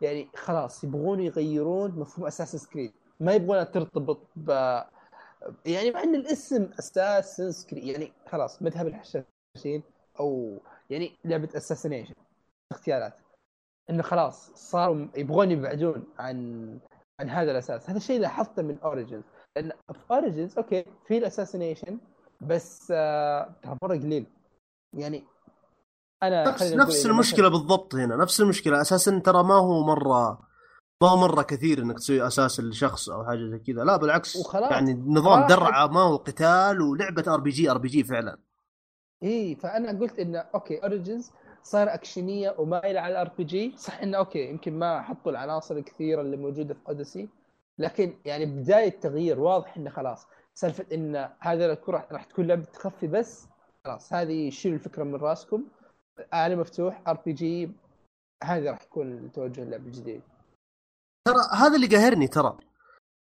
يعني 0.00 0.28
خلاص 0.36 0.84
يبغون 0.84 1.20
يغيرون 1.20 1.90
مفهوم 1.90 2.26
اساسن 2.26 2.70
كريد 2.72 2.92
ما 3.20 3.32
يبغونها 3.32 3.64
ترتبط 3.64 4.20
ب 4.36 4.50
يعني 5.66 5.90
مع 5.90 6.02
إن 6.02 6.14
الاسم 6.14 6.70
Assassin's 6.78 7.68
Creed 7.70 7.84
يعني 7.84 8.12
خلاص 8.26 8.62
مذهب 8.62 8.86
الحشاشين 8.86 9.82
أو 10.20 10.60
يعني 10.90 11.16
لعبة 11.24 11.48
assassination 11.56 12.14
اختيارات. 12.72 13.14
إنه 13.90 14.02
خلاص 14.02 14.52
صاروا 14.54 15.06
يبغون 15.16 15.50
يبعدون 15.50 16.04
عن 16.18 16.78
عن 17.20 17.30
هذا 17.30 17.50
الأساس. 17.50 17.90
هذا 17.90 17.96
الشيء 17.96 18.20
لاحظته 18.20 18.62
من 18.62 18.78
Origins 18.78 19.24
لأن 19.56 19.72
في 19.92 20.10
Origins 20.10 20.58
أوكي 20.58 20.84
في 21.06 21.18
ال 21.18 21.24
assassination 21.24 21.98
بس 22.40 22.92
آه 22.96 23.54
ترى 23.62 23.76
مرة 23.82 23.96
قليل. 23.96 24.26
يعني 24.92 25.24
أنا 26.22 26.48
نفس, 26.48 26.72
نفس 26.72 27.06
المشكلة 27.06 27.48
بالضبط 27.48 27.94
هنا. 27.94 28.16
نفس 28.16 28.40
المشكلة. 28.40 28.80
أساسا 28.80 29.18
ترى 29.18 29.42
ما 29.42 29.54
هو 29.54 29.84
مره 29.84 30.46
ما 31.02 31.08
هو 31.08 31.16
مرة 31.16 31.42
كثير 31.42 31.78
إنك 31.78 31.96
تسوي 31.96 32.26
assassin 32.26 32.60
لشخص 32.60 33.08
أو 33.08 33.24
حاجة 33.24 33.50
زي 33.50 33.58
كذا. 33.58 33.84
لا 33.84 33.96
بالعكس. 33.96 34.36
وخلاص. 34.36 34.70
يعني 34.70 34.94
نظام 35.06 35.46
درعة 35.46 35.86
ما 35.86 36.00
هو 36.00 36.16
قتال 36.16 36.80
ولعبة 36.80 37.34
ار 37.34 37.40
بي 37.40 37.50
جي 37.50 37.70
ار 37.70 37.78
بي 37.78 37.88
جي 37.88 38.04
فعلا. 38.04 38.38
إي 39.22 39.56
فأنا 39.56 40.00
قلت 40.00 40.18
إنه 40.18 40.38
أوكي 40.38 40.82
Origins 40.82 41.30
صار 41.62 41.94
أكشنية 41.94 42.54
ومايله 42.58 43.00
على 43.00 43.12
ال 43.12 43.34
RPG 43.38 43.74
صح 43.76 44.00
إنه 44.00 44.18
أوكي 44.18 44.50
يمكن 44.50 44.78
ما 44.78 45.02
حطوا 45.02 45.32
العناصر 45.32 45.76
الكثيرة 45.76 46.20
اللي 46.20 46.36
موجودة 46.36 46.74
في 46.74 46.80
Odyssey 46.88 47.28
لكن 47.78 48.14
يعني 48.24 48.46
بداية 48.46 49.00
تغيير 49.00 49.40
واضح 49.40 49.76
إنه 49.76 49.90
خلاص. 49.90 50.26
سالفة 50.54 50.86
إن 50.92 51.28
هذا 51.40 51.72
الكرة 51.72 52.06
راح 52.12 52.24
تكون 52.24 52.46
لعبة 52.46 52.64
تخفي 52.64 53.06
بس 53.06 53.46
خلاص. 53.84 54.12
هذه 54.12 54.50
شيلوا 54.50 54.76
الفكرة 54.76 55.04
من 55.04 55.14
رأسكم. 55.14 55.64
عالم 56.32 56.60
مفتوح 56.60 57.02
RPG 57.08 57.70
هذا 58.44 58.70
راح 58.70 58.82
يكون 58.82 59.32
توجه 59.32 59.62
اللعب 59.62 59.86
الجديد. 59.86 60.22
ترى 61.26 61.36
هذا 61.52 61.76
اللي 61.76 61.86
قاهرني 61.86 62.28
ترى. 62.28 62.58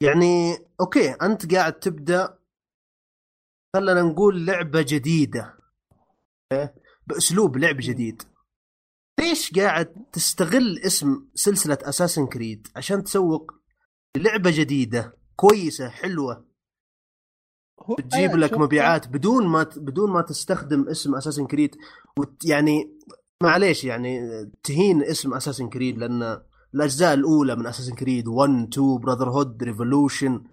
يعني 0.02 0.58
أوكي 0.80 1.10
أنت 1.10 1.54
قاعد 1.54 1.72
تبدأ 1.72 2.38
خلينا 3.76 4.02
نقول 4.02 4.46
لعبة 4.46 4.84
جديدة. 4.88 5.58
بأسلوب 7.06 7.56
لعب 7.56 7.76
جديد. 7.78 8.22
ليش 9.20 9.52
قاعد 9.58 10.06
تستغل 10.12 10.78
اسم 10.78 11.28
سلسلة 11.34 11.78
Assassin's 11.82 12.26
Creed 12.26 12.68
عشان 12.76 13.04
تسوق 13.04 13.52
لعبة 14.16 14.50
جديدة 14.54 15.18
كويسة 15.36 15.88
حلوة؟ 15.88 16.53
تجيب 18.10 18.36
لك 18.36 18.58
مبيعات 18.58 19.08
بدون 19.08 19.46
ما 19.46 19.62
بدون 19.76 20.10
ما 20.10 20.22
تستخدم 20.22 20.88
اسم 20.88 21.14
Assassin's 21.14 21.46
Creed 21.46 21.76
يعني 22.44 22.98
معليش 23.42 23.84
يعني 23.84 24.20
تهين 24.62 25.02
اسم 25.02 25.34
Assassin's 25.34 25.68
Creed 25.68 25.98
لأن 25.98 26.42
الأجزاء 26.74 27.14
الأولى 27.14 27.56
من 27.56 27.66
Assassin's 27.66 27.94
Creed 27.94 28.28
1 28.28 28.50
2 28.72 28.98
Brotherhood 28.98 29.62
Revolution 29.62 30.44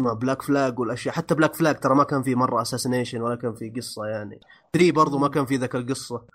Black 0.00 0.42
Flag 0.42 0.78
والأشياء. 0.78 1.14
حتى 1.14 1.34
Black 1.34 1.54
Flag 1.54 1.80
ترى 1.80 1.94
ما 1.94 2.04
كان 2.04 2.22
في 2.22 2.34
مرة 2.34 2.62
assassination 2.62 3.20
ولا 3.20 3.36
كان 3.36 3.54
في 3.54 3.70
قصة 3.70 4.06
يعني. 4.06 4.40
3 4.72 4.92
برضو 4.92 5.18
ما 5.18 5.28
كان 5.28 5.46
في 5.46 5.56
ذاك 5.56 5.74
القصة. 5.74 6.26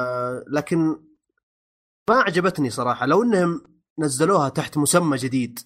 آه 0.00 0.44
لكن 0.48 0.78
ما 2.10 2.16
عجبتني 2.16 2.70
صراحة. 2.70 3.06
لو 3.06 3.22
إنهم 3.22 3.62
نزلوها 3.98 4.48
تحت 4.48 4.78
مسمى 4.78 5.16
جديد 5.16 5.58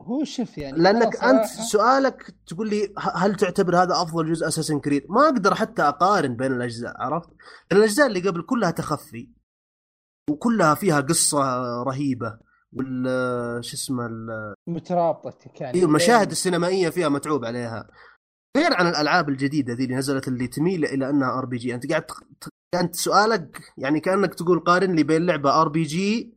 هو 0.00 0.24
شوف 0.24 0.58
يعني 0.58 0.78
لأنك 0.78 1.16
أنت 1.24 1.44
سؤالك 1.44 2.34
تقول 2.46 2.70
لي 2.70 2.94
هل 3.14 3.34
تعتبر 3.34 3.82
هذا 3.82 4.02
أفضل 4.02 4.32
جزء 4.32 4.48
Assassin's 4.48 4.80
Creed؟ 4.80 5.04
ما 5.08 5.24
أقدر 5.28 5.54
حتى 5.54 5.82
أقارن 5.82 6.36
بين 6.36 6.52
الأجزاء 6.52 6.94
عرفت؟ 7.02 7.28
الأجزاء 7.72 8.06
اللي 8.06 8.20
قبل 8.28 8.42
كلها 8.42 8.70
تخفي 8.70 9.28
وكلها 10.30 10.74
فيها 10.74 11.00
قصة 11.00 11.38
رهيبة 11.82 12.38
وال 12.72 13.64
شو 13.64 13.74
اسمه 13.74 14.06
ال- 14.06 14.54
مترابطة 14.68 15.50
كان 15.54 15.74
إيه، 15.74 15.84
المشاهد 15.84 16.30
السينمائية 16.30 16.88
فيها 16.88 17.08
متعوب 17.08 17.44
عليها 17.44 17.88
غير 18.56 18.74
عن 18.74 18.86
الألعاب 18.86 19.28
الجديدة 19.28 19.72
ذي 19.72 19.84
اللي 19.84 19.94
نزلت 19.96 20.28
اللي 20.28 20.46
تميل 20.46 20.84
إلى 20.84 21.10
أنها 21.10 21.38
RPG 21.38 21.74
أنت 21.74 21.90
قاعد 21.90 22.04
انت 22.74 22.94
سؤالك 22.96 23.60
يعني 23.78 24.00
كأنك 24.00 24.34
تقول 24.34 24.60
قارن 24.60 24.94
لي 24.94 25.02
بين 25.02 25.26
لعبة 25.26 25.60
RPG 25.60 26.34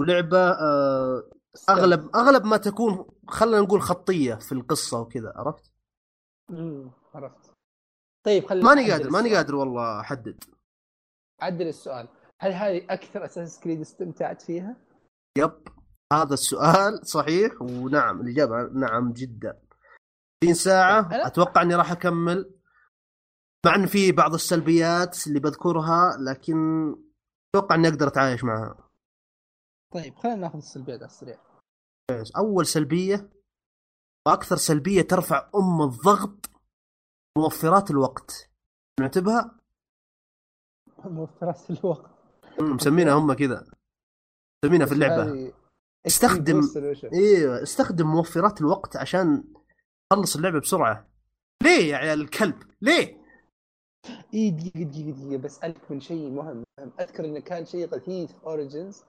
ولعبة 0.00 0.38
آه 0.50 1.22
اغلب 1.70 2.16
أغلب 2.16 2.44
ما 2.44 2.56
تكون 2.56 3.06
خلينا 3.28 3.60
نقول 3.60 3.82
خطية 3.82 4.34
في 4.34 4.52
القصة 4.52 5.00
وكذا 5.00 5.32
عرفت؟ 5.36 5.70
مم، 6.50 6.90
عرفت. 7.14 7.50
طيب 8.26 8.46
خلينا 8.46 8.66
ماني 8.66 8.90
قادر 8.92 9.10
ماني. 9.10 9.36
قادر 9.36 9.54
والله 9.54 10.00
أحدد. 10.00 10.44
عدل 11.40 11.68
السؤال. 11.68 12.08
هل 12.40 12.52
هذه 12.52 12.86
أكثر 12.90 13.24
أساس 13.24 13.60
كريد 13.60 13.80
استمتعت 13.80 14.42
فيها؟ 14.42 14.76
يب. 15.38 15.68
هذا 16.12 16.34
السؤال 16.34 17.06
صحيح 17.08 17.62
ونعم 17.62 18.20
الإجابة 18.20 18.62
نعم 18.62 19.12
جدا. 19.12 19.62
30 20.44 20.54
ساعة 20.54 21.08
أنا- 21.08 21.26
أتوقع 21.26 21.62
إني 21.62 21.74
راح 21.74 21.92
أكمل. 21.92 22.54
مع 23.66 23.74
إن 23.74 23.86
في 23.86 24.12
بعض 24.12 24.34
السلبيات 24.34 25.26
اللي 25.26 25.40
بذكرها 25.40 26.16
لكن 26.20 26.56
أتوقع 27.54 27.74
إني 27.74 27.88
أقدر 27.88 28.06
أتعايش 28.08 28.44
معها. 28.44 28.88
طيب 29.94 30.14
خلينا 30.16 30.36
ناخذ 30.36 30.56
السلبيات 30.56 30.98
على 30.98 31.06
السريع. 31.10 31.38
أول 32.36 32.66
سلبية 32.66 33.30
وأكثر 34.26 34.56
سلبية 34.56 35.02
ترفع 35.02 35.50
أم 35.54 35.82
الضغط 35.82 36.50
موفرات 37.38 37.90
الوقت. 37.90 38.50
نعتبها؟ 39.00 39.60
موفرات 41.04 41.70
الوقت. 41.70 42.10
مسمينها 42.60 43.14
هم 43.14 43.32
كذا. 43.32 43.66
مسمينها 44.64 44.86
في 44.86 44.92
اللعبة. 44.92 45.52
استخدم-. 46.06 46.76
إيوه 47.12 47.62
استخدم 47.62 48.06
موفرات 48.06 48.60
الوقت 48.60 48.96
عشان 48.96 49.44
تخلص 50.12 50.36
اللعبة 50.36 50.60
بسرعة. 50.60 51.08
ليه 51.62 51.90
يا 51.90 51.96
عيال 51.96 52.20
الكلب؟ 52.20 52.62
ليه؟ 52.82 53.26
اي 54.34 54.50
دقيقة 54.50 54.90
دقيقة 54.90 55.10
دقيقة 55.10 55.42
بسألك 55.42 55.90
من 55.90 56.00
شيء 56.00 56.30
مهم. 56.30 56.64
أذكر 57.00 57.24
إنه 57.24 57.40
كان 57.40 57.66
شيء 57.66 57.88
غثيث 57.88 58.34
Origins 58.44 59.04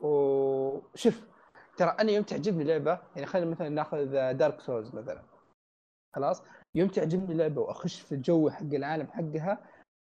وشوف 0.00 1.33
ترى 1.76 1.88
أنا 2.00 2.12
يوم 2.12 2.24
تعجبني 2.24 2.64
لعبة 2.64 2.98
يعني 3.14 3.26
خلينا 3.26 3.50
مثلا 3.50 3.68
ناخذ 3.68 4.32
Dark 4.32 4.60
Souls 4.60 4.94
مثلا. 4.94 5.22
خلاص؟ 6.16 6.42
يوم 6.74 6.88
تعجبني 6.88 7.34
لعبة 7.34 7.60
وأخش 7.60 8.00
في 8.00 8.12
الجو 8.14 8.50
حق 8.50 8.62
العالم 8.62 9.06
حقها 9.06 9.58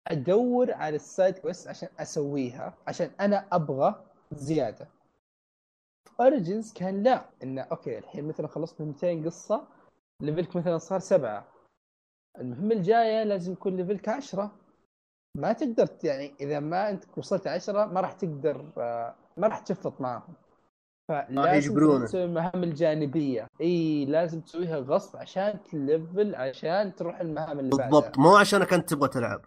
أدور 0.09 0.73
على 0.73 0.97
ال 0.97 1.05
side 1.05 1.39
quest 1.39 1.69
عشان 1.69 1.89
أسويها 1.99 2.75
عشان 2.87 3.11
أنا 3.21 3.47
أبغى 3.53 4.05
زيادة. 4.33 4.89
Origins 6.21 6.73
كان 6.73 7.03
لا 7.03 7.25
إنه 7.43 7.63
أوكي 7.63 7.99
الحين 7.99 8.29
مثلا 8.29 8.49
خلصت 8.49 8.81
من 8.81 8.87
200 8.87 9.25
قصة 9.25 9.67
level 10.23 10.51
ك 10.51 10.57
مثلا 10.57 10.79
صار 10.79 10.99
سبعة. 10.99 11.49
المهمة 12.39 12.75
الجاية 12.75 13.25
لازم 13.25 13.53
يكون 13.53 13.77
level 13.77 14.04
ك 14.04 14.09
10 14.09 14.51
ما 15.37 15.53
تقدر 15.53 15.89
يعني 16.05 16.35
إذا 16.41 16.61
ما 16.61 16.91
أنت 16.91 17.05
وصلت 17.19 17.47
10 17.47 17.87
ما 17.87 18.01
راح 18.01 18.13
تقدر 18.13 18.73
آه، 18.79 19.15
ما 19.37 19.47
راح 19.49 19.59
تشفط 19.59 20.01
معهم 20.01 20.35
فلازم. 21.09 22.05
تسوي 22.05 22.25
المهام 22.25 22.63
الجانبية. 22.63 23.47
إي 23.61 24.05
لازم 24.05 24.41
تسويها 24.41 24.79
غصب 24.79 25.17
عشان 25.17 25.59
تلفل 25.63 26.35
عشان 26.35 26.95
تروح 26.95 27.21
المهام 27.21 27.59
اللي 27.59 27.71
بعدها. 27.71 28.01
بالضبط 28.01 28.19
مو 28.19 28.37
عشانك 28.37 28.73
انت 28.73 28.91
تبغى 28.91 29.09
تلعب. 29.09 29.41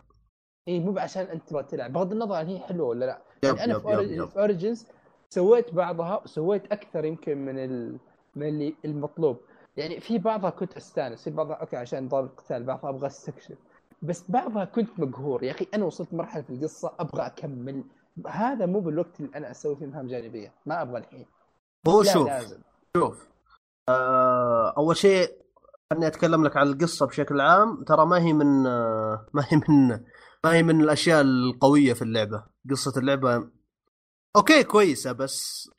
إي 0.67 0.79
مو 0.79 0.99
عشان 0.99 1.25
أنت 1.25 1.49
تبغى 1.49 1.63
تلعب. 1.63 1.93
بغض 1.93 2.11
النظر 2.11 2.35
عن 2.35 2.47
هي 2.47 2.59
حلوة 2.59 2.87
ولا 2.87 3.05
لا. 3.05 3.21
yep 3.43 3.57
يعني 3.57 3.63
أنا 3.63 3.73
yep 3.73 4.07
في, 4.07 4.13
yep 4.13 4.29
Origins 4.37 4.87
سويت 5.29 5.73
بعضها 5.73 6.21
وسويت 6.23 6.71
أكثر 6.71 7.05
يمكن 7.05 7.45
من 7.45 7.59
ال... 7.59 7.97
من 8.35 8.47
اللي 8.47 8.75
المطلوب. 8.85 9.37
يعني 9.77 9.99
في 9.99 10.17
بعضها 10.17 10.49
كنت 10.49 10.77
أستانس 10.77 11.23
في 11.23 11.29
بعضها 11.29 11.55
أوكي 11.55 11.77
عشان 11.77 12.07
ضرب 12.07 12.25
القتال 12.25 12.63
بعضها 12.63 12.89
أبغى 12.89 13.07
أستكشف. 13.07 13.57
بس 14.01 14.31
بعضها 14.31 14.65
كنت 14.65 14.99
مقهور. 14.99 15.43
يا 15.43 15.51
أخي 15.51 15.67
أنا 15.73 15.85
وصلت 15.85 16.13
مرحلة 16.13 16.43
في 16.43 16.49
القصة 16.49 16.91
أبغى 16.99 17.25
أكمل. 17.25 17.83
هذا 18.27 18.65
مو 18.65 18.79
بالوقت 18.79 19.19
اللي 19.19 19.31
أنا 19.35 19.51
أسوي 19.51 19.75
فيه 19.75 19.85
مهام 19.85 20.07
جانبية. 20.07 20.53
ما 20.65 20.81
أبغى 20.81 20.97
الحين. 20.97 21.25
هو 21.89 22.01
لا 22.01 22.13
شوف 22.13 22.27
لازم 22.27 22.61
شوف 22.97 23.27
آه 23.89 24.73
أول 24.77 24.97
شيء 24.97 25.37
خلني 25.93 26.07
أتكلم 26.07 26.45
لك 26.45 26.57
عن 26.57 26.67
القصة 26.67 27.05
بشكل 27.05 27.41
عام. 27.41 27.83
ترى 27.83 28.05
ما 28.05 28.17
هي 28.17 28.33
من 28.33 28.67
آه 28.67 29.25
ما 29.33 29.45
هي 29.49 29.57
من 29.57 29.87
ما 30.45 30.53
هي 30.53 30.63
من 30.63 30.81
الأشياء 30.81 31.21
القوية 31.21 31.93
في 31.93 32.01
اللعبة. 32.01 32.43
قصة 32.69 32.93
اللعبة 32.99 33.49
أوكي 34.35 34.63
كويسة 34.63 35.11
بس 35.11 35.69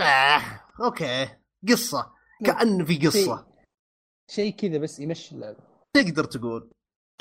آه 0.00 0.42
أوكي 0.84 1.28
قصة 1.68 2.12
كأن 2.46 2.84
في 2.84 3.06
قصة. 3.06 3.46
شيء 4.30 4.56
كذا 4.56 4.78
بس 4.78 5.00
يمشي 5.00 5.34
اللعبة. 5.34 5.58
تقدر 5.94 6.24
تقول. 6.24 6.70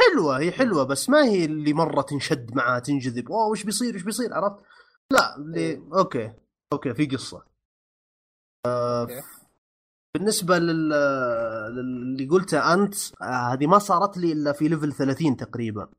حلوة 0.02 0.40
هي 0.40 0.52
حلوة 0.52 0.84
بس 0.84 1.10
ما 1.10 1.24
هي 1.26 1.46
اللي 1.46 1.74
مرة 1.74 2.02
تنشد 2.02 2.56
معها 2.56 2.80
تنجذب. 2.80 3.32
أوه 3.32 3.48
وش 3.48 3.64
بيصير 3.64 3.96
وش 3.96 4.04
بيصير؟ 4.04 4.34
عرفت؟ 4.34 4.66
لا 5.12 5.36
اللي 5.36 5.60
إيه. 5.60 5.82
أوكي 5.94 6.34
أوكي 6.74 6.94
في 6.94 7.06
قصة. 7.06 7.44
أوكي. 8.66 9.22
بالنسبة 10.14 10.58
لل 10.58 10.90
للي 11.76 12.28
قلته 12.28 12.74
أنت 12.74 12.94
آه 13.22 13.54
هذه 13.54 13.68
ما 13.68 13.80
صارت 13.80 14.18
لي 14.18 14.32
إلا 14.32 14.52
في 14.54 14.68
level 14.68 14.94
30 14.94 15.38
تقريبا 15.38 15.90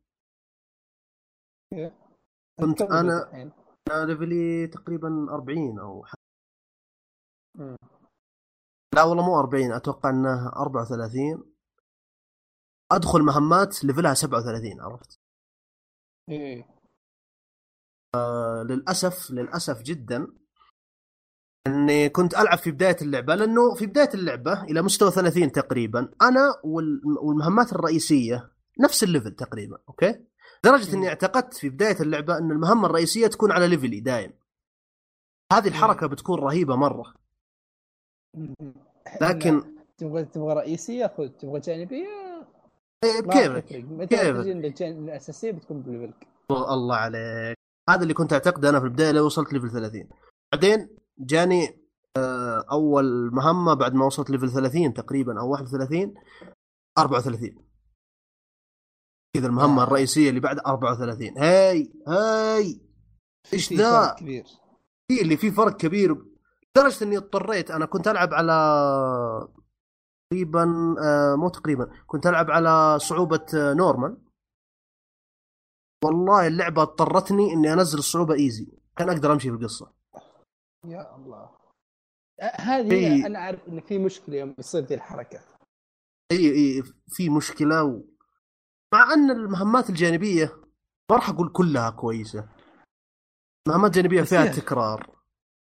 كنت 2.60 2.82
أنا- 2.82 2.92
level 2.92 3.28
الحين؟ 3.28 3.52
أنا 3.90 4.04
level 4.06 4.56
ي 4.56 4.66
تقريبا 4.66 5.08
40 5.30 5.78
أو 5.78 6.04
ح... 6.04 6.14
مم. 7.58 7.76
لا 8.94 9.02
والله 9.02 9.26
مو 9.26 9.38
40 9.40 9.72
أتوقع 9.72 10.10
إنه 10.10 10.48
34 10.52 11.52
أدخل 12.92 13.22
مهمات 13.22 13.84
level 13.84 14.09
ها 14.09 14.14
37 14.14 14.80
عرفت؟ 14.80 15.18
إيه 16.30 16.66
آه، 18.14 18.62
للأسف 18.62 19.30
للأسف 19.30 19.82
جدا 19.82 20.26
إني 21.66 22.08
كنت 22.08 22.34
ألعب 22.34 22.58
في 22.58 22.70
بداية 22.70 22.96
اللعبة 23.02 23.34
لأنه 23.34 23.74
في 23.74 23.86
بداية 23.86 24.08
اللعبة 24.14 24.62
إلى 24.64 24.82
مستوى 24.82 25.10
30 25.10 25.52
تقريبا 25.52 26.08
أنا 26.22 26.54
وال- 26.64 27.02
والمهمات 27.22 27.72
الرئيسية 27.72 28.50
نفس 28.80 29.02
ال 29.04 29.09
level 29.09 29.30
تقريبا 29.30 29.78
okay؟ 29.88 30.20
لدرجة. 30.64 30.94
إني 30.94 31.08
اعتقدت 31.08 31.54
في 31.54 31.68
بداية 31.68 31.96
اللعبة 32.00 32.38
إن 32.38 32.50
المهمة 32.50 32.86
الرئيسية 32.86 33.26
تكون 33.26 33.52
على 33.52 33.68
level 33.68 33.95
ي 33.95 34.00
دايم. 34.00 34.32
هذه 35.52 35.68
الحركة 35.68 36.06
بتكون 36.06 36.38
رهيبة 36.38 36.76
مرة. 36.76 37.14
لكن 39.20 39.62
تبغى 39.98 40.24
تبغى 40.24 40.54
رئيسية 40.54 41.06
خذ 41.18 41.28
تبغى 41.28 41.60
جانبية؟ 41.60 42.06
إيه، 43.04 43.20
بكيفك 43.20 43.84
متى 43.90 44.16
كيفك. 44.16 44.82
الأساسية 44.82 45.50
بتكون 45.50 45.82
ب 45.82 45.89
level 45.89 46.20
ك 46.20 46.26
الله 46.50 46.96
عليك. 46.96 47.56
هذا 47.90 48.02
اللي 48.02 48.14
كنت 48.14 48.32
اعتقده 48.32 48.68
أنا 48.68 48.80
في 48.80 48.84
البداية 48.86 49.10
لو 49.10 49.26
وصلت 49.26 49.52
level 49.52 49.70
30 49.70 50.08
بعدين 50.52 50.88
جاني 51.18 51.82
آه، 52.16 52.64
أول 52.70 53.30
مهمة 53.32 53.74
بعد 53.74 53.94
ما 53.94 54.06
وصلت 54.06 54.30
level 54.30 54.50
30 54.50 54.94
تقريبا 54.94 55.40
أو 55.40 55.50
31 55.50 56.14
34 56.98 57.72
كذا 59.36 59.46
المهمة 59.46 59.82
آه. 59.82 59.86
الرئيسية 59.86 60.28
اللي 60.28 60.40
بعد 60.40 60.58
34 60.66 61.38
هاي 61.38 61.92
هاي 62.08 62.80
إيش 63.52 63.72
ذا؟ 63.72 64.16
كبير. 64.18 64.44
في 65.08 65.22
اللي 65.22 65.36
في 65.36 65.50
فرق 65.50 65.76
كبير 65.76 66.24
لدرجة 66.76 67.04
إني 67.04 67.16
اضطريت 67.16 67.70
أنا 67.70 67.86
كنت 67.86 68.08
ألعب 68.08 68.34
على 68.34 68.52
تقريبا 70.30 70.94
آه، 71.04 71.36
مو 71.36 71.48
تقريبا 71.48 71.92
كنت 72.06 72.26
ألعب 72.26 72.50
على 72.50 72.98
صعوبة 72.98 73.46
normal. 73.54 74.16
والله 76.04 76.46
اللعبة 76.46 76.82
اضطرتني 76.82 77.52
إني 77.52 77.72
أنزل 77.72 77.98
الصعوبة 77.98 78.34
easy 78.34 78.72
كان 78.96 79.08
أقدر 79.08 79.32
أمشي 79.32 79.50
في 79.50 79.56
القصة. 79.56 79.92
يا 80.86 81.16
الله 81.16 81.50
هذه 82.40 82.92
إيه. 82.92 83.26
أنا 83.26 83.38
أعرف 83.38 83.68
إن 83.68 83.80
في 83.80 83.98
مشكلة 83.98 84.36
يوم 84.36 84.54
يصير 84.58 84.82
ذي 84.82 84.94
الحركة 84.94 85.40
إي 86.32 86.50
إي 86.52 86.82
في 87.08 87.28
مشكلة 87.30 87.84
و... 87.84 88.02
مع 88.94 89.12
أن 89.14 89.30
المهمات 89.30 89.90
الجانبية 89.90 90.44
ما 91.10 91.16
راح 91.16 91.28
أقول 91.30 91.52
كلها 91.52 91.90
كويسة 91.90 92.48
مهمات 93.68 93.90
جانبيه 93.90 94.22
فيها. 94.22 94.46
تكرار 94.46 95.10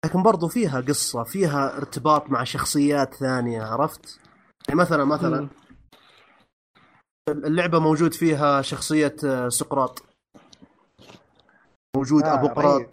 لكن 0.05 0.23
برضو 0.23 0.47
فيها 0.47 0.81
قصة 0.81 1.23
فيها 1.23 1.77
ارتباط 1.77 2.29
مع 2.29 2.43
شخصيات 2.43 3.13
ثانية 3.13 3.63
عرفت 3.63 4.19
يعني 4.69 4.79
مثلا 4.79 5.05
مثلا 5.05 5.41
مم. 5.41 5.49
اللعبة 7.29 7.79
موجود 7.79 8.13
فيها 8.13 8.61
شخصية 8.61 9.15
آه، 9.25 9.49
سقراط 9.49 10.03
موجود 11.95 12.23
آه، 12.23 12.33
أبو 12.33 12.47
قراط 12.47 12.81
رهيب. 12.81 12.89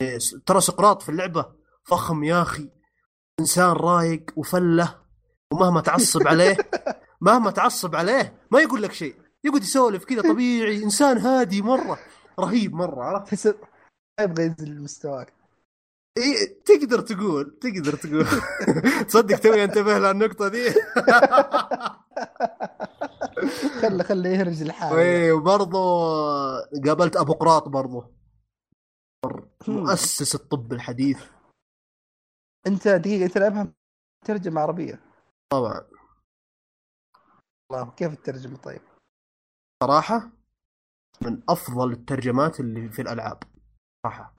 إيه، 0.00 0.18
ترى 0.46 0.60
سقراط 0.60 1.02
في 1.02 1.08
اللعبة 1.08 1.59
فخم 1.90 2.24
يا 2.24 2.42
أخي. 2.42 2.70
إنسان 3.40 3.72
رايق 3.72 4.24
وفلة 4.36 4.94
ومهما 5.52 5.80
تعصب 5.80 6.28
عليه 6.28 6.56
مهما 7.20 7.50
تعصب 7.50 7.96
عليه 7.96 8.46
ما 8.50 8.60
يقول 8.60 8.82
لك 8.82 8.92
شيء. 8.92 9.14
يقعد 9.44 9.62
يسولف 9.62 10.04
كذا 10.04 10.22
طبيعي 10.22 10.84
إنسان 10.84 11.18
هادي 11.18 11.62
مرة 11.62 11.98
رهيب 12.40 12.74
مرة 12.74 13.04
عرفت؟ 13.04 13.26
تحس 13.26 13.46
ما 13.46 13.54
يبغى 14.20 14.44
ينزل 14.44 14.82
مستواك. 14.82 15.32
إيه 16.18 16.62
تقدر 16.64 17.00
تقول 17.00 17.58
تقدر 17.60 17.96
تقول. 17.96 18.26
تصدق 19.08 19.38
توي 19.38 19.64
انتبه 19.64 19.98
للنقطه 19.98 20.48
دي؟ 20.48 20.70
خله 23.82 24.04
خله 24.04 24.28
يهرج 24.28 24.62
الحال. 24.62 24.98
إيه 24.98 25.32
وبرضه 25.32 25.78
قابلت 26.86 27.16
أبو 27.16 27.32
قراط 27.32 27.68
برضه. 27.68 28.10
مؤسس 29.68 30.34
الطب 30.34 30.72
الحديث. 30.72 31.18
أنت 32.66 32.88
دقيقة 32.88 33.28
تلعبها 33.28 33.72
ترجمة 34.26 34.60
عربية. 34.60 35.00
طبعا. 35.52 35.80
الله 37.70 37.90
كيف 37.90 38.12
الترجمة 38.12 38.56
طيب؟ 38.56 38.82
صراحة 39.82 40.30
من 41.22 41.42
أفضل 41.48 41.92
الترجمات 41.92 42.60
اللي 42.60 42.88
في 42.88 43.02
الألعاب. 43.02 43.42
صراحة. 44.06 44.34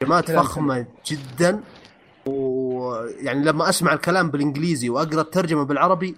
ترجمات 0.00 0.30
فخمة 0.30 1.02
جدا 1.06 1.64
ويعني 2.26 3.44
لما 3.44 3.68
أسمع 3.68 3.92
الكلام 3.92 4.30
بالإنجليزي 4.30 4.88
وأقرأ 4.88 5.20
الترجمة 5.20 5.62
بالعربي 5.62 6.16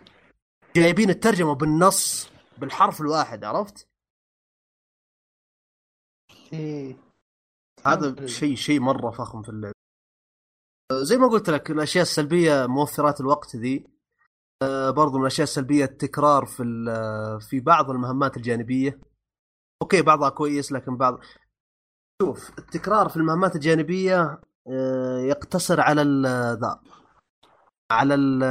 جايبين 0.76 1.10
الترجمة 1.10 1.54
بالنص 1.54 2.30
بالحرف 2.58 3.00
الواحد 3.00 3.44
عرفت؟ 3.44 3.88
إيه. 6.52 6.96
هذا. 7.86 8.26
شيء 8.26 8.54
شيء 8.56 8.80
مرة 8.80 9.10
فخم 9.10 9.42
في 9.42 9.48
اللعبة. 9.48 9.77
زي 10.92 11.16
ما 11.16 11.28
قلت 11.28 11.50
لك 11.50 11.70
الأشياء 11.70 12.02
السلبية 12.02 12.66
موفرات 12.66 13.20
الوقت 13.20 13.56
ذي. 13.56 13.86
آه، 14.62 14.90
برضو 14.90 15.14
من 15.16 15.20
الأشياء 15.22 15.44
السلبية 15.44 15.84
التكرار 15.84 16.46
في 16.46 16.62
ال- 16.62 17.40
في 17.40 17.60
بعض 17.60 17.90
المهمات 17.90 18.36
الجانبية. 18.36 19.00
أوكي 19.82 20.02
بعضها 20.02 20.28
كويس 20.28 20.72
لكن 20.72 20.96
بعض. 20.96 21.18
شوف 22.22 22.58
التكرار 22.58 23.08
في 23.08 23.16
المهمات 23.16 23.54
الجانبية 23.54 24.40
آه، 24.70 25.18
يقتصر 25.18 25.80
على 25.80 26.02
ذا 26.60 26.80
على 27.90 28.14
ال 28.14 28.44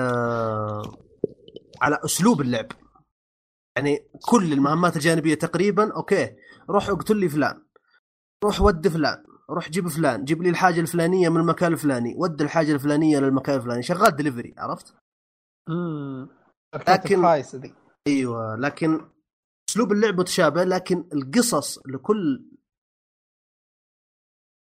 على 1.82 2.00
أسلوب 2.06 2.42
اللعب. 2.42 2.68
يعني 3.78 4.10
كل 4.30 4.54
المهمات 4.54 4.96
الجانبية 4.96 5.34
تقريبا 5.36 5.94
okay 5.96 6.36
روح 6.70 6.90
اقتل 6.90 7.18
لي 7.18 7.30
فلان 7.30 7.66
روح 8.44 8.62
ود 8.62 8.88
فلان. 8.88 9.24
روح 9.52 9.70
جيب 9.70 9.88
فلان 9.88 10.24
جيب 10.26 10.44
لي 10.44 10.50
الحاجة 10.50 10.80
الفلانية 10.80 11.30
من 11.30 11.38
المكان 11.42 11.74
الفلاني 11.74 12.16
ود 12.18 12.42
الحاجة 12.42 12.72
الفلانية 12.72 13.20
للمكان 13.20 13.56
الفلاني. 13.56 13.84
شغال 13.84 14.16
دليفري 14.16 14.54
عرفت؟ 14.58 14.96
امم 15.70 16.30
لكن- 17.06 17.22
أيوه 18.08 18.56
لكن 18.56 19.10
أسلوب 19.70 19.92
اللعب 19.92 20.20
متشابه 20.20 20.64
لكن 20.64 21.10
القصص 21.14 21.80
لكل 21.88 22.46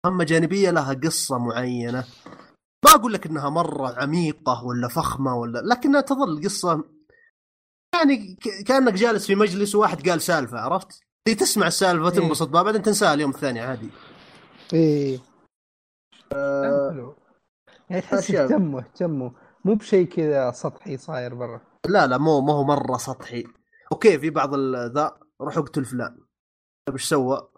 مهمة 0.06 0.24
جانبية 0.24 0.70
لها 0.70 0.94
قصة 0.94 1.38
معينة. 1.38 2.04
ما 2.84 2.90
أقول 2.90 3.12
لك 3.12 3.26
إنها 3.26 3.50
مرة 3.50 4.02
عميقة 4.02 4.64
ولا 4.64 4.88
فخمة 4.88 5.34
ولا 5.36 5.58
لكنها 5.58 6.00
تظل 6.00 6.44
قصة 6.44 6.84
يعني 7.94 8.34
ك- 8.34 8.64
كأنك 8.66 8.92
جالس 8.92 9.26
في 9.26 9.34
مجلس 9.34 9.74
وواحد 9.74 10.08
قال 10.08 10.22
سالفة 10.22 10.58
عرفت؟ 10.60 11.00
تسمع 11.38 11.66
السالفة 11.66 12.04
إيه. 12.04 12.10
تنبسط 12.14 12.48
بها 12.48 12.62
بعدين 12.62 12.82
تنساها 12.82 13.14
اليوم 13.14 13.30
الثاني 13.30 13.60
عادي. 13.60 13.88
إيه. 14.72 15.18
حلو. 16.32 17.14
يعني 17.90 18.02
تحس 18.02 18.18
أشياء. 18.18 18.44
اهتموا 18.44 18.80
اهتموا 18.80 19.30
مو 19.64 19.74
بشيء 19.74 20.06
كذا 20.06 20.50
سطحي 20.50 20.96
صاير 20.96 21.34
برا. 21.34 21.60
لا 21.88 22.06
لا 22.06 22.18
مو 22.18 22.40
ما 22.40 22.52
هو 22.52 22.64
مرة 22.64 22.96
سطحي. 22.96 23.44
okay 23.92 24.18
في 24.18 24.30
بعض 24.30 24.54
ال- 24.54 24.92
ذا 24.94 25.20
روح 25.40 25.58
اقتل 25.58 25.84
فلان. 25.84 26.16
طيب 26.88 26.96
إيش 26.96 27.08
سوى؟ 27.08 27.48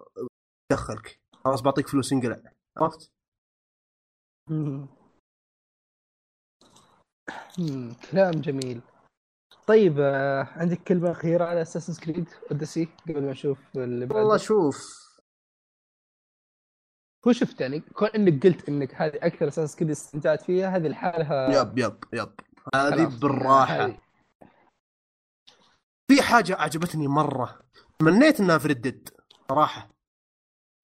دخلك. 0.72 1.20
خلاص 1.44 1.62
بعطيك 1.62 1.88
فلوس 1.88 2.12
انقلع. 2.12 2.42
عرفت؟ 2.79 3.11
كلام 8.11 8.31
جميل. 8.31 8.81
طيب 9.66 9.96
آه، 10.00 10.42
عندك 10.42 10.83
كلمة 10.83 11.11
أخيرة 11.11 11.44
على 11.44 11.62
Assassin's 11.62 12.05
Creed 12.05 12.29
Odyssey 12.51 12.88
قبل 13.09 13.22
ما 13.22 13.31
نشوف 13.31 13.59
اللي 13.77 14.07
بعده؟ 14.07 14.20
والله 14.20 14.37
شوف. 14.37 15.04
هو 17.29 17.33
شفت 17.33 17.61
يعني 17.61 17.81
كون 17.81 18.09
إنك 18.09 18.47
قلت 18.47 18.69
إنك 18.69 18.95
هذه 18.95 19.17
أكثر 19.23 19.49
Assassin's 19.49 19.77
Creed 19.77 19.90
استمتعت 19.91 20.43
فيها 20.43 20.77
هذه 20.77 20.89
لحالها 20.89 21.61
يب 21.61 21.79
يب 21.79 22.05
يب. 22.13 22.33
هذه. 22.75 23.05
بالراحة. 23.05 23.99
في 26.11 26.23
حاجة 26.23 26.57
عجبتني 26.57 27.09
مرة. 27.09 27.61
تمنيت 27.99 28.41
إنها 28.41 28.59
في 28.59 28.69
Red 28.69 28.86
Dead 28.86 29.09
صراحة. 29.49 29.89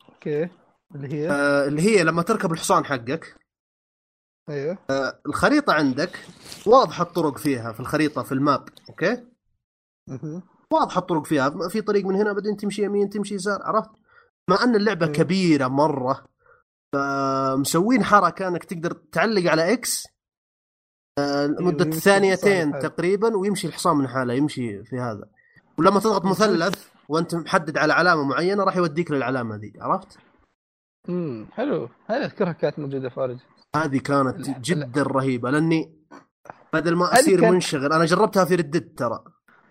okay. 0.08 0.48
اللي 0.94 1.14
هي؟ 1.14 1.30
آه 1.30 1.66
اللي 1.66 1.82
هي 1.82 2.04
لما 2.04 2.22
تركب 2.22 2.52
الحصان 2.52 2.84
حقك. 2.84 3.36
أيوه. 4.50 4.78
الخريطة 5.26 5.72
عندك 5.72 6.24
واضحه 6.66 7.04
الطرق 7.04 7.38
فيها 7.38 7.72
في 7.72 7.80
الخريطة 7.80 8.22
في 8.22 8.32
ال 8.32 8.41
map 8.41 8.68
okay. 8.88 9.26
واضحه 10.72 10.98
الطرق 10.98 11.26
فيها. 11.26 11.68
في 11.68 11.80
طريق 11.80 12.06
من 12.06 12.14
هنا 12.14 12.32
بعدين 12.32 12.56
تمشي 12.56 12.84
يمين 12.84 13.10
تمشي 13.10 13.34
يسار 13.34 13.62
عرفت؟ 13.62 13.90
مع 14.48 14.64
أن 14.64 14.76
اللعبة 14.76 15.06
مم. 15.06 15.12
كبيرة 15.12 15.68
مرة 15.68 16.24
فمسوين 16.92 18.04
حركة 18.04 18.48
إنك 18.48 18.64
تقدر 18.64 18.92
تعلق 18.92 19.50
على 19.50 19.72
X 19.72 20.06
آه، 21.18 21.46
مده 21.46 21.84
ويمشي 21.84 22.00
ثانيتين. 22.00 22.78
تقريبا 22.78 23.36
ويمشي 23.36 23.66
الحصان 23.66 23.96
من 23.96 24.08
حاله 24.08 24.34
يمشي 24.34 24.84
في 24.84 24.98
هذا. 25.00 25.24
ولما 25.78 26.00
تضغط 26.00 26.24
مثلث 26.24 26.84
وأنت 27.08 27.34
محدد 27.34 27.78
على 27.78 27.92
علامة 27.92 28.24
معينة 28.24 28.64
راح 28.64 28.76
يوديك 28.76 29.10
للعلامة 29.10 29.56
ذي 29.56 29.72
عرفت؟ 29.80 30.18
امم 31.08 31.46
حلو. 31.52 31.88
هذه 32.06 32.24
أذكرها 32.24 32.52
كانت 32.52 32.78
موجودة 32.78 33.08
في 33.08 33.18
Origins 33.18 33.40
هذه 33.76 33.98
كانت 33.98 34.48
لا، 34.48 34.58
جدا 34.58 35.02
رهيبة 35.02 35.50
لأني 35.50 35.96
بدل 36.72 36.96
ما 36.96 37.12
اصير 37.12 37.40
كان- 37.40 37.52
منشغل 37.52 37.92
أنا 37.92 38.04
جربتها 38.04 38.44
في 38.44 38.54
Red 38.54 38.71
Dead 38.71 38.94
ترى. 38.96 39.24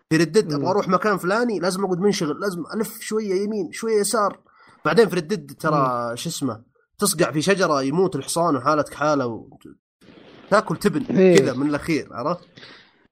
في 0.09 0.17
Red 0.17 0.31
Dead. 0.31 0.53
أبغى 0.53 0.67
أروح 0.67 0.87
مكان 0.87 1.17
فلاني 1.17 1.59
لازم 1.59 1.85
أقعد 1.85 1.99
منشغل 1.99 2.39
لازم 2.39 2.63
ألف 2.75 2.99
شوية 2.99 3.33
يمين 3.43 3.71
شوية 3.71 3.99
يسار. 3.99 4.39
بعدين 4.85 5.09
في 5.09 5.15
Red 5.15 5.32
Dead 5.32 5.55
ترى 5.59 6.17
شو 6.17 6.29
اسمه 6.29 6.63
تصقع 6.97 7.31
في 7.31 7.41
شجرة 7.41 7.81
يموت 7.81 8.15
الحصان 8.15 8.55
وحالتك 8.55 8.93
حالة 8.93 9.27
و... 9.27 9.49
تاكل 10.49 10.77
تبن 10.77 11.17
إيه. 11.17 11.37
كذا 11.37 11.53
من 11.53 11.69
الأخير 11.69 12.13
عرفت؟ 12.13 12.47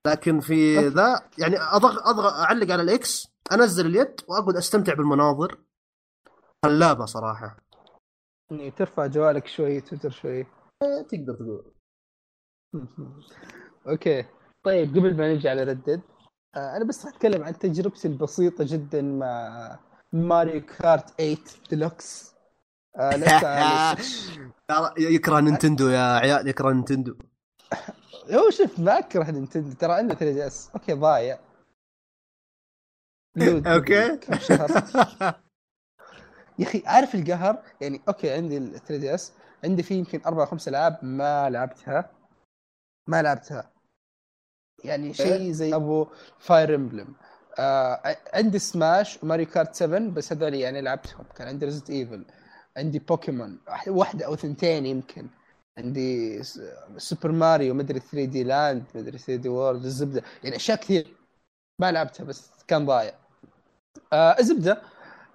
لكن 0.08 0.40
في 0.40 0.78
ذا 0.88 1.30
يعني 1.38 1.56
اضغط 1.60 2.08
اضغط 2.08 2.34
أعلق 2.34 2.72
على 2.72 2.82
ال 2.82 3.05
X 3.05 3.28
أنزل 3.52 3.86
اليد 3.86 4.22
وأقعد 4.28 4.56
أستمتع 4.56 4.94
بالمناظر. 4.94 5.58
خلابة 6.66 7.06
صراحة. 7.06 7.58
يعني 8.52 8.72
ترفع 8.72 9.08
جوالك 9.08 9.48
شوي 9.48 9.82
تويتر 9.82 10.10
شوي. 10.10 10.46
تقدر 11.10 11.36
تقول. 11.36 11.74
okay. 13.88 14.26
طيب 14.64 14.90
قبل 14.90 15.18
ما 15.18 15.34
نجي 15.34 15.50
على 15.50 15.64
Red 15.64 15.80
Dead 15.80 16.02
آه 16.56 16.78
أنا 16.78 16.86
بس 16.86 17.06
راح 17.06 17.16
أتكلم 17.16 17.44
عن 17.44 17.58
تجربتي 17.58 18.08
البسيطة 18.08 18.66
جدا 18.68 19.02
مع 19.02 19.80
Mario 20.14 20.62
Kart 20.66 21.10
8 21.22 21.38
ديلوكس. 21.70 22.36
آه 22.96 23.12
يكره 24.98 25.40
Nintendo 25.40 25.90
يا 25.90 26.18
عيال 26.18 26.48
يكره 26.48 26.72
Nintendo. 26.72 27.16
هو 28.32 28.50
شوف 28.50 28.80
ما 28.80 29.00
اكره 29.00 29.32
Nintendo. 29.32 29.76
ترى 29.76 29.94
عنده 29.94 30.16
3DS. 30.16 30.70
okay 30.76 30.94
ضايع. 30.94 31.40
okay. 33.68 34.20
يا 36.60 36.66
أخي 36.66 36.84
عارف 36.86 37.16
القهر؟ 37.16 37.64
يعني 37.82 38.02
okay 38.08 38.32
عندي 38.32 38.58
ال 38.58 38.72
3DS. 38.72 39.34
عندي 39.64 39.84
فيه 39.84 39.96
يمكن 39.96 40.22
أربع 40.26 40.46
خمس 40.46 40.68
ألعاب 40.68 41.00
ما 41.02 41.50
لعبتها. 41.50 42.12
ما 43.08 43.22
لعبتها. 43.22 43.72
يعني 44.84 45.14
شيء 45.14 45.52
زي 45.52 45.76
أبو 45.76 46.08
Fire 46.40 46.76
Emblem 46.76 47.16
آه 47.60 48.18
عندي 48.34 48.60
سماش 48.60 49.24
و 49.24 49.28
Mario 49.28 49.46
Kart 49.46 49.76
7 49.76 50.00
بس 50.00 50.34
هذول 50.34 50.54
يعني 50.54 50.82
لعبتهم. 50.82 51.26
كان 51.36 51.48
عندي 51.48 51.66
Resident 51.66 51.90
Evil 51.90 52.26
عندي 52.78 53.00
بوكيمون 53.00 53.60
واحدة 53.88 54.26
أو 54.26 54.36
ثنتين 54.36 54.86
يمكن. 54.86 55.28
عندي 55.78 56.44
Super 56.98 57.32
Mario 57.32 57.74
مدري 57.74 58.00
3D 58.00 58.44
Land 58.44 58.84
مدري 58.96 59.18
3D 59.18 59.50
World 59.50 59.86
الزبدة. 59.86 60.24
يعني 60.44 60.56
أشياء 60.56 60.78
كثير 60.78 61.18
ما 61.82 61.92
لعبتها 61.92 62.24
بس 62.24 62.52
كان 62.68 62.86
ضايع. 62.86 63.14
آه 64.14 64.36
الزبدة. 64.40 64.82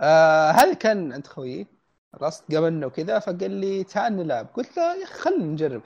آه 0.01 0.51
هذا 0.51 0.75
كان 0.75 1.13
عند 1.13 1.27
خويي. 1.27 1.67
خلاص 2.13 2.43
قابلنا 2.43 2.87
وكذا 2.87 3.19
فقال 3.19 3.51
لي 3.51 3.85
تعال 3.85 4.17
نلعب. 4.17 4.47
قلت 4.55 4.77
له 4.77 4.97
يا 4.97 5.05
أخي 5.05 5.15
خلينا 5.15 5.45
نجرب. 5.45 5.83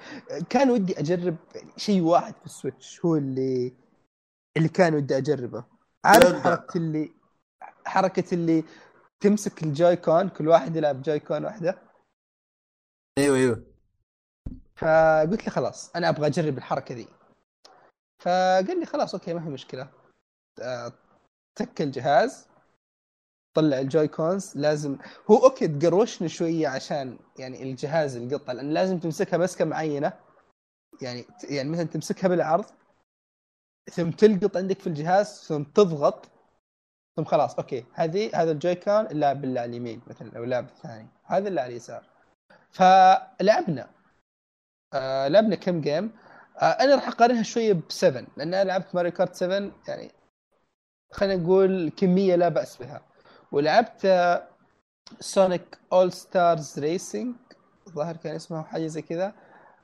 كان 0.51 0.71
ودي 0.71 1.01
أجرب 1.01 1.37
شيء 1.77 2.01
واحد 2.03 2.35
في 2.35 2.47
ال 2.47 2.55
Switch 2.55 3.05
هو 3.05 3.17
اللي 3.17 3.73
اللي 4.57 4.69
كان 4.69 4.95
ودي 4.95 5.17
أجربه. 5.17 5.76
عارف. 6.07 6.43
حركة 6.43 6.79
اللي 6.79 7.13
حركة 7.87 8.35
اللي 8.35 8.65
تمسك 9.21 9.63
ال 9.63 9.97
Joy-Con 9.97 10.29
كل 10.29 10.49
واحد 10.49 10.77
يلعب 10.77 11.03
Joy-Con 11.03 11.45
واحدة. 11.45 11.79
أيوه 13.19 13.37
أيوه. 13.37 13.63
فقلت 14.77 15.47
له 15.47 15.51
خلاص 15.53 15.97
أنا 15.97 16.09
أبغى 16.09 16.27
أجرب 16.27 16.59
الحركة 16.59 16.95
ذي. 16.95 17.09
فقال 18.23 18.81
لي 18.81 18.87
خلاص 18.87 19.15
okay 19.15 19.35
ما 19.35 19.41
في 19.41 19.49
مشكلة. 19.49 19.89
آه، 20.63 20.93
تك 21.59 21.83
الجهاز 21.83 22.49
طلع 23.55 23.81
ال 23.81 24.09
Joy-Cons 24.09 24.53
لازم 24.57 24.99
هو 25.31 25.37
okay 25.37 25.69
تقروشني 25.69 26.29
شوية 26.29 26.69
عشان 26.69 27.19
يعني 27.39 27.63
الجهاز 27.63 28.17
يلقطه 28.17 28.53
لأن 28.53 28.71
لازم 28.71 28.99
تمسكها 28.99 29.39
مسكة 29.39 29.65
معينة. 29.65 30.13
يعني 31.03 31.25
يعني 31.51 31.69
مثلا 31.69 31.85
تمسكها 31.85 32.29
بالعرض 32.29 32.65
ثم 33.91 34.11
تلقط 34.11 34.57
عندك 34.57 34.81
في 34.81 34.87
الجهاز 34.87 35.27
ثم 35.27 35.63
تضغط 35.63 36.29
ثم 37.17 37.25
خلاص 37.25 37.55
okay. 37.55 37.85
هذه 37.95 38.31
هذا 38.35 38.51
ال 38.51 38.75
joy-con 38.75 39.07
اللاعب 39.07 39.45
اللي 39.45 39.61
على 39.61 39.71
اليمين 39.71 40.01
مثلا 40.07 40.37
أو 40.37 40.45
اللاعب 40.45 40.65
الثاني 40.65 41.09
هذا 41.25 41.49
اللي 41.49 41.61
على 41.61 41.73
اليسار. 41.73 42.05
فلعبنا. 42.71 43.91
آه 44.95 45.29
لعبنا 45.29 45.57
كم 45.57 45.81
game 45.81 46.13
آه 46.59 46.65
أنا 46.65 46.95
راح 46.95 47.09
أقارنها 47.09 47.43
شوية 47.43 47.73
ب 47.73 47.83
7 47.89 48.27
لأن 48.37 48.55
أنا 48.55 48.65
لعبت 48.65 48.95
ماريو 48.95 49.13
كارت 49.13 49.35
7 49.35 49.71
يعني 49.89 50.11
خلينا 51.13 51.43
نقول 51.43 51.93
كمية 51.97 52.37
لا 52.37 52.49
بأس 52.49 52.77
بها. 52.77 53.01
ولعبت 53.53 54.07
سونيك 55.21 55.79
أول 55.93 56.13
ستارز 56.13 56.79
ريسنج 56.79 57.35
الظاهر 57.87 58.17
كان 58.17 58.35
اسمه 58.35 58.63
حاجة 58.63 58.87
زي 58.87 59.03
كذا. 59.03 59.33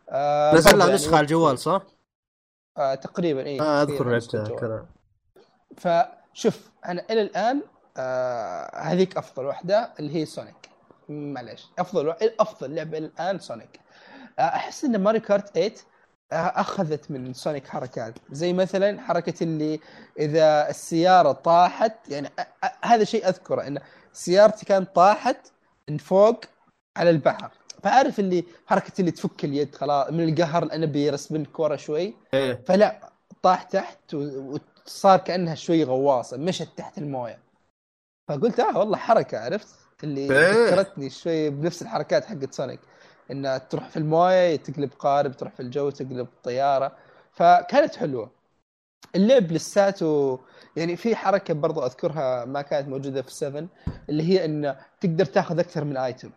آه 0.08 0.54
نزل 0.54 0.78
لها 0.78 0.86
يعني 0.86 0.94
نسخة 0.94 1.16
على 1.16 1.24
الجوال 1.24 1.58
صح؟ 1.58 1.82
آه 2.78 2.94
تقريبا 2.94 3.46
اي 3.46 3.60
آه 3.60 3.82
أذكر 3.82 3.94
تقريباً 3.96 4.10
لعبتها 4.10 4.56
كذا. 4.58 4.86
فشوف 5.76 6.70
أنا 6.86 7.04
إلى 7.10 7.22
الآن 7.22 7.62
آه 7.96 8.76
هذيك 8.76 9.16
أفضل 9.16 9.44
واحدة 9.44 9.92
اللي 9.98 10.14
هي 10.16 10.24
سونيك 10.26 10.68
معلش 11.08 11.68
أفضل 11.78 12.08
وا- 12.08 12.42
أفضل 12.42 12.74
لعبة 12.74 12.98
إلى 12.98 13.06
الآن 13.06 13.38
سونيك 13.38 13.80
آه 14.38 14.42
أحس 14.42 14.84
إن 14.84 15.00
ماريو 15.02 15.20
كارت 15.20 15.48
8 15.54 15.74
آه 16.32 16.36
أخذت 16.36 17.10
من 17.10 17.32
سونيك 17.32 17.68
حركات. 17.68 18.14
زي 18.30 18.52
مثلا 18.52 19.00
حركة 19.00 19.44
اللي 19.44 19.80
إذا 20.18 20.68
السيارة 20.70 21.32
طاحت 21.32 22.08
يعني 22.08 22.28
هذا 22.84 23.04
شيء 23.04 23.28
أذكره 23.28 23.66
إن 23.66 23.78
سيارتي 24.12 24.66
كانت 24.66 24.94
طاحت 24.94 25.36
من 25.90 25.98
فوق 25.98 26.40
على 26.96 27.10
البحر. 27.10 27.50
فعارف 27.82 28.20
اللي 28.20 28.44
حركة 28.66 28.92
اللي 29.00 29.10
تفك 29.10 29.44
اليد 29.44 29.74
خلاص 29.74 30.10
من 30.10 30.28
القهر 30.28 30.64
لأنه 30.64 30.86
بيرسم 30.86 31.36
الكورة 31.36 31.76
شوي. 31.76 32.14
إيه. 32.34 32.62
فلا 32.66 33.10
طاح 33.42 33.62
تحت 33.62 34.14
وصار 34.14 35.18
كأنها 35.18 35.54
شوي 35.54 35.84
غواصة 35.84 36.36
مشت 36.36 36.68
تحت 36.76 36.98
الموية. 36.98 37.38
فقلت 38.28 38.60
آه 38.60 38.78
والله 38.78 38.96
حركة 38.96 39.38
عرفت؟ 39.38 39.68
اللي 40.04 40.20
إيه. 40.20 40.52
ذكرتني 40.66 41.10
شوي 41.10 41.50
بنفس 41.50 41.82
الحركات 41.82 42.24
حقت 42.24 42.54
سونيك 42.54 42.80
انها 43.30 43.58
تروح 43.58 43.88
في 43.88 43.96
الموية 43.96 44.56
تقلب 44.56 44.90
قارب 44.98 45.32
تروح 45.36 45.52
في 45.52 45.60
الجو 45.60 45.90
تقلب 45.90 46.28
طيارة. 46.42 46.96
فكانت 47.32 47.96
حلوة. 47.96 48.30
اللعب 49.16 49.52
لساته 49.52 50.38
يعني 50.76 50.96
في 50.96 51.16
حركة 51.16 51.54
برضو 51.54 51.86
أذكرها 51.86 52.44
ما 52.44 52.62
كانت 52.62 52.88
موجودة 52.88 53.22
في 53.22 53.34
7 53.34 53.66
اللي 54.08 54.22
هي 54.22 54.44
ان 54.44 54.76
تقدر 55.00 55.24
تاخذ 55.24 55.58
أكثر 55.58 55.84
من 55.84 55.96
item 55.96 56.30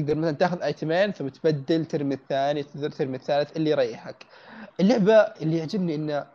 تقدر 0.00 0.14
مثلا 0.14 0.32
تاخذ 0.32 0.62
ايتمين 0.62 1.12
ثم 1.12 1.28
تبدل 1.28 1.84
ترمي 1.84 2.14
الثاني 2.14 2.62
تقدر 2.62 2.90
ترمي 2.90 3.16
الثالث 3.16 3.56
اللي 3.56 3.70
يريحك. 3.70 4.26
اللعبة 4.80 5.14
اللي 5.14 5.58
يعجبني 5.58 5.94
إنه 5.94 6.12
يا 6.12 6.26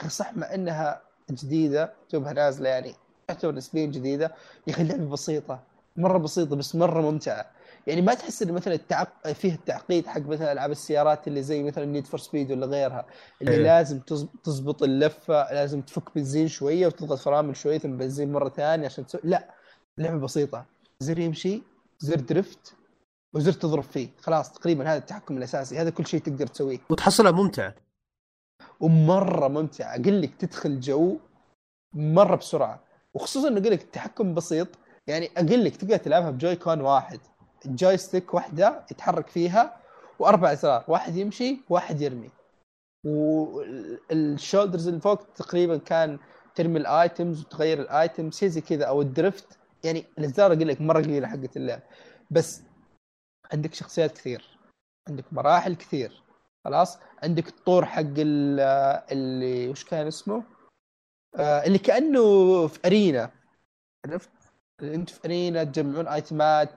أخي 0.00 0.08
صح 0.08 0.36
مع 0.36 0.54
إنها 0.54 1.02
جديدة 1.30 1.92
توها 2.08 2.32
نازلة 2.32 2.68
يعني 2.68 2.94
تعتبر 3.28 3.54
نسبيا 3.54 3.86
جديدة 3.86 4.34
يا 4.66 4.72
أخي 4.72 4.82
اللعبة 4.82 5.06
بسيطة 5.10 5.62
مرة 5.96 6.18
بسيطة 6.18 6.56
بس 6.56 6.74
مرة 6.76 7.00
ممتعة. 7.00 7.46
يعني 7.86 8.02
ما 8.02 8.14
تحس 8.14 8.42
إن 8.42 8.52
مثلا 8.52 8.74
التعق... 8.74 9.32
فيه 9.32 9.52
التعقيد 9.54 10.06
حق 10.06 10.20
مثلا 10.20 10.52
ألعاب 10.52 10.70
السيارات 10.70 11.28
اللي 11.28 11.42
زي 11.42 11.62
مثلا 11.62 11.84
نيد 11.84 12.06
فور 12.06 12.20
سبيد 12.20 12.52
ولا 12.52 12.66
غيرها 12.66 13.06
اللي 13.42 13.52
إيه. 13.52 13.62
لازم 13.62 14.00
تز- 14.00 14.26
تزبط 14.44 14.82
اللفة 14.82 15.52
لازم 15.52 15.80
تفك 15.80 16.14
بنزين 16.14 16.48
شوية 16.48 16.86
وتضغط 16.86 17.18
فرامل 17.18 17.56
شوية 17.56 17.78
ثم 17.78 17.96
بنزين 17.96 18.32
مرة 18.32 18.48
ثانية 18.48 18.86
عشان 18.86 19.06
تسوي 19.06 19.20
لا 19.24 19.54
لعبة 19.98 20.18
بسيطة. 20.18 20.64
زر 21.00 21.18
يمشي 21.18 21.62
زر 21.98 22.20
درفت 22.20 22.74
وزر 23.36 23.52
تضرب 23.52 23.82
فيه. 23.82 24.08
خلاص 24.20 24.52
تقريبا 24.52 24.84
هذا 24.84 24.98
التحكم 24.98 25.36
الأساسي. 25.36 25.78
هذا 25.78 25.90
كل 25.90 26.06
شيء 26.06 26.20
تقدر 26.20 26.46
تسويه. 26.46 26.78
وتحصلها 26.90 27.30
ممتعه 27.30 27.74
ومرة 28.80 29.48
ممتع. 29.48 29.94
أقول 29.94 30.22
لك 30.22 30.34
تدخل 30.34 30.80
جو 30.80 31.16
مرة 31.94 32.36
بسرعة. 32.36 32.80
وخصوصا 33.14 33.48
انه 33.48 33.60
أقول 33.60 33.72
لك 33.72 33.82
التحكم 33.82 34.34
بسيط. 34.34 34.68
يعني 35.06 35.30
أقول 35.36 35.64
لك 35.64 35.76
تقدر 35.76 35.96
تلعبها 35.96 36.30
بجوي 36.30 36.56
كون 36.56 36.80
واحد. 36.80 37.20
الجوي 37.66 37.96
ستيك 37.96 38.34
واحدة 38.34 38.84
يتحرك 38.90 39.28
فيها 39.28 39.76
وأربع 40.18 40.52
ازرار 40.52 40.84
واحد 40.88 41.16
يمشي 41.16 41.60
واحد 41.68 42.00
يرمي. 42.00 42.30
وال 43.04 43.38
shoulders 43.38 44.88
اللي 44.88 45.00
فوق 45.00 45.22
تقريبا 45.34 45.76
كان 45.76 46.18
ترمي 46.54 46.78
ال 46.78 46.88
items 46.88 47.40
وتغير 47.40 47.80
ال 47.80 47.89
items 47.89 48.36
شيء 48.36 48.48
زي 48.48 48.60
كذا. 48.60 48.84
أو 48.84 49.02
ال 49.02 49.10
drift. 49.10 49.58
يعني 49.84 50.04
الازرار 50.18 50.52
أقول 50.52 50.68
لك 50.68 50.80
مرة 50.80 51.02
قليلة 51.02 51.28
حقت 51.28 51.56
اللعب. 51.56 51.80
بس 52.30 52.62
عندك 53.52 53.74
شخصيات 53.74 54.12
كثير. 54.12 54.58
عندك 55.08 55.24
مراحل 55.32 55.74
كثير. 55.74 56.22
خلاص؟ 56.64 56.98
عندك 57.22 57.48
الطور 57.48 57.84
حق 57.84 58.00
ال- 58.18 58.60
اللي 59.12 59.68
وش 59.68 59.84
كان 59.84 60.06
اسمه؟ 60.06 60.42
آه 61.36 61.64
اللي 61.64 61.78
كأنه 61.78 62.66
في 62.66 62.78
arena. 62.86 63.30
عرفت؟ 64.06 64.30
أنت 64.82 65.10
في 65.10 65.20
arena 65.24 65.64
تجمعون 65.64 66.08
آيتمات 66.08 66.70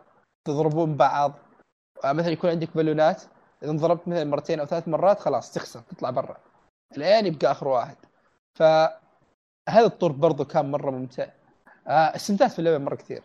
تضربون 0.47 0.97
بعض. 0.97 1.33
آه 2.03 2.11
مثلا 2.13 2.31
يكون 2.31 2.49
عندك 2.49 2.77
بالونات. 2.77 3.23
إذا 3.63 3.71
انضربت 3.71 4.07
مثلا 4.07 4.23
مرتين 4.23 4.59
أو 4.59 4.65
ثلاث 4.65 4.87
مرات 4.87 5.19
خلاص 5.19 5.53
تخسر 5.53 5.79
تطلع 5.81 6.09
برا. 6.09 6.37
الآن 6.97 7.25
يبقى 7.25 7.51
آخر 7.51 7.67
واحد. 7.67 7.97
فهذا 8.55 9.85
الطور 9.85 10.11
برضو 10.11 10.45
كان 10.45 10.71
مرة 10.71 10.91
ممتع. 10.91 11.27
آه 11.87 12.15
استمتعت 12.15 12.51
في 12.51 12.59
اللعبة 12.59 12.77
مرة 12.77 12.95
كثير. 12.95 13.23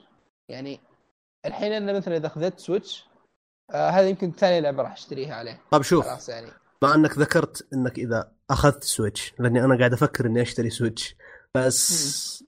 يعني 0.49 0.80
الحين 1.47 1.72
أنا 1.72 1.92
مثلا 1.92 2.16
إذا 2.16 2.26
أخذت 2.26 2.59
سويتش 2.59 3.07
آه 3.71 3.91
هذا 3.91 4.09
يمكن 4.09 4.33
ثاني 4.33 4.61
لعبة 4.61 4.83
راح 4.83 4.93
أشتريها 4.93 5.35
عليه. 5.35 5.61
طب 5.71 5.83
شوف 5.83 6.07
خلاص 6.07 6.29
يعني. 6.29 6.47
مع 6.83 6.95
إنك 6.95 7.19
ذكرت 7.19 7.67
إنك 7.75 7.99
إذا 7.99 8.33
أخذت 8.51 8.85
سويتش 8.85 9.35
لأني 9.39 9.65
أنا 9.65 9.79
قاعد 9.79 9.93
أفكر 9.93 10.27
إني 10.27 10.43
أشتري 10.43 10.71
سويتش 10.71 11.17
بس 11.55 12.45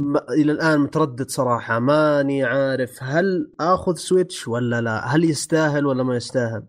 ما 0.00 0.26
إلى 0.32 0.52
الآن 0.52 0.80
متردد 0.80 1.30
صراحة 1.30 1.78
ماني 1.78 2.44
عارف 2.44 3.02
هل 3.02 3.52
آخذ 3.60 3.94
سويتش 3.94 4.48
ولا 4.48 4.80
لا 4.80 5.06
هل 5.06 5.24
يستاهل 5.24 5.86
ولا 5.86 6.02
ما 6.02 6.16
يستاهل؟ 6.16 6.62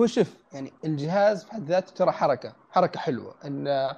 هو 0.00 0.06
شوف 0.06 0.34
يعني 0.52 0.72
الجهاز 0.84 1.44
في 1.44 1.52
حد 1.52 1.64
ذاته 1.68 1.92
ترى 1.94 2.12
حركة 2.12 2.52
حركة 2.70 3.00
حلوة. 3.00 3.34
إن 3.44 3.90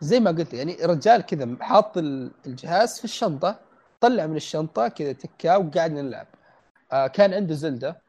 زي 0.00 0.20
ما 0.20 0.30
قلت 0.30 0.54
يعني 0.54 0.74
رجال 0.82 1.22
كذا 1.22 1.56
حاط 1.60 1.98
ال- 1.98 2.30
الجهاز 2.46 2.98
في 2.98 3.04
الشنطة 3.04 3.58
طلع 4.00 4.26
من 4.26 4.36
الشنطة 4.36 4.88
كذا 4.88 5.12
تكاه 5.12 5.58
وقاعد 5.58 5.92
نلعب. 5.92 6.26
آه 6.92 7.06
كان 7.06 7.34
عنده 7.34 7.54
زلدة 7.54 8.02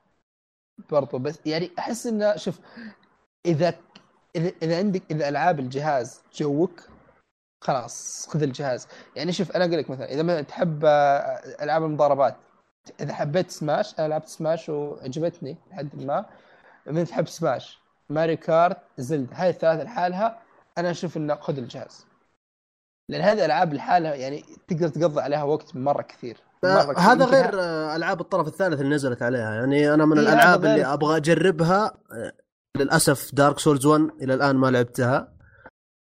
برضو 0.92 1.18
بس 1.20 1.40
يعني 1.46 1.72
أحس 1.80 2.08
إنه 2.08 2.36
شوف 2.36 2.60
إذا 3.46 3.76
إذا 4.36 4.78
عندك 4.78 5.04
إذا 5.12 5.30
ألعاب 5.30 5.60
الجهاز 5.60 6.22
جوك 6.34 6.90
خلاص 7.62 8.28
خذ 8.30 8.44
الجهاز. 8.44 8.88
يعني 9.16 9.32
شوف 9.32 9.52
أنا 9.52 9.66
أقول 9.66 9.78
لك 9.78 9.90
مثلا 9.90 10.12
إذا 10.14 10.24
مثلا 10.24 10.42
تحب 10.42 10.86
آه، 10.86 11.64
ألعاب 11.64 11.84
المضاربات 11.84 12.36
إذا 13.02 13.14
حبيت 13.14 13.52
سماش 13.52 14.00
أنا 14.00 14.08
لعبت 14.08 14.28
سماش 14.28 14.70
وعجبتني 14.70 15.58
لحد 15.72 16.04
ما. 16.04 16.26
من 16.86 17.06
تحب 17.06 17.28
سماش 17.28 17.80
ماري 18.10 18.36
كارت 18.38 18.78
زلد 18.98 19.30
هاي 19.34 19.50
الثلاثة 19.50 19.84
لحالها 19.84 20.42
أنا 20.78 20.92
أشوف 20.92 21.18
إنه 21.18 21.36
خذ 21.36 21.58
الجهاز. 21.58 22.06
لأن 23.10 23.22
هذه 23.22 23.38
الألعاب 23.38 23.74
لحالها 23.74 24.16
يعني 24.16 24.46
تقدر 24.68 24.88
تقضي 24.88 25.22
عليها 25.22 25.44
وقت 25.44 25.76
مرة 25.76 26.02
كثير. 26.02 26.38
هذا 26.98 27.26
غير 27.26 27.50
ألعاب 27.96 28.22
الطرف 28.22 28.48
الثالث 28.48 28.82
اللي 28.82 28.96
نزلت 28.96 29.22
عليها. 29.22 29.54
يعني 29.54 29.94
أنا 29.94 30.06
من 30.06 30.18
إيه، 30.18 30.28
الألعاب 30.28 30.66
اللي 30.66 30.86
أبغى 30.86 31.18
أجربها 31.18 31.98
آه، 32.12 32.34
للأسف 32.78 33.36
دارك 33.36 33.60
سولز 33.60 33.86
1 33.86 34.10
إلى 34.22 34.34
الآن 34.34 34.56
ما 34.56 34.72
لعبتها. 34.72 35.34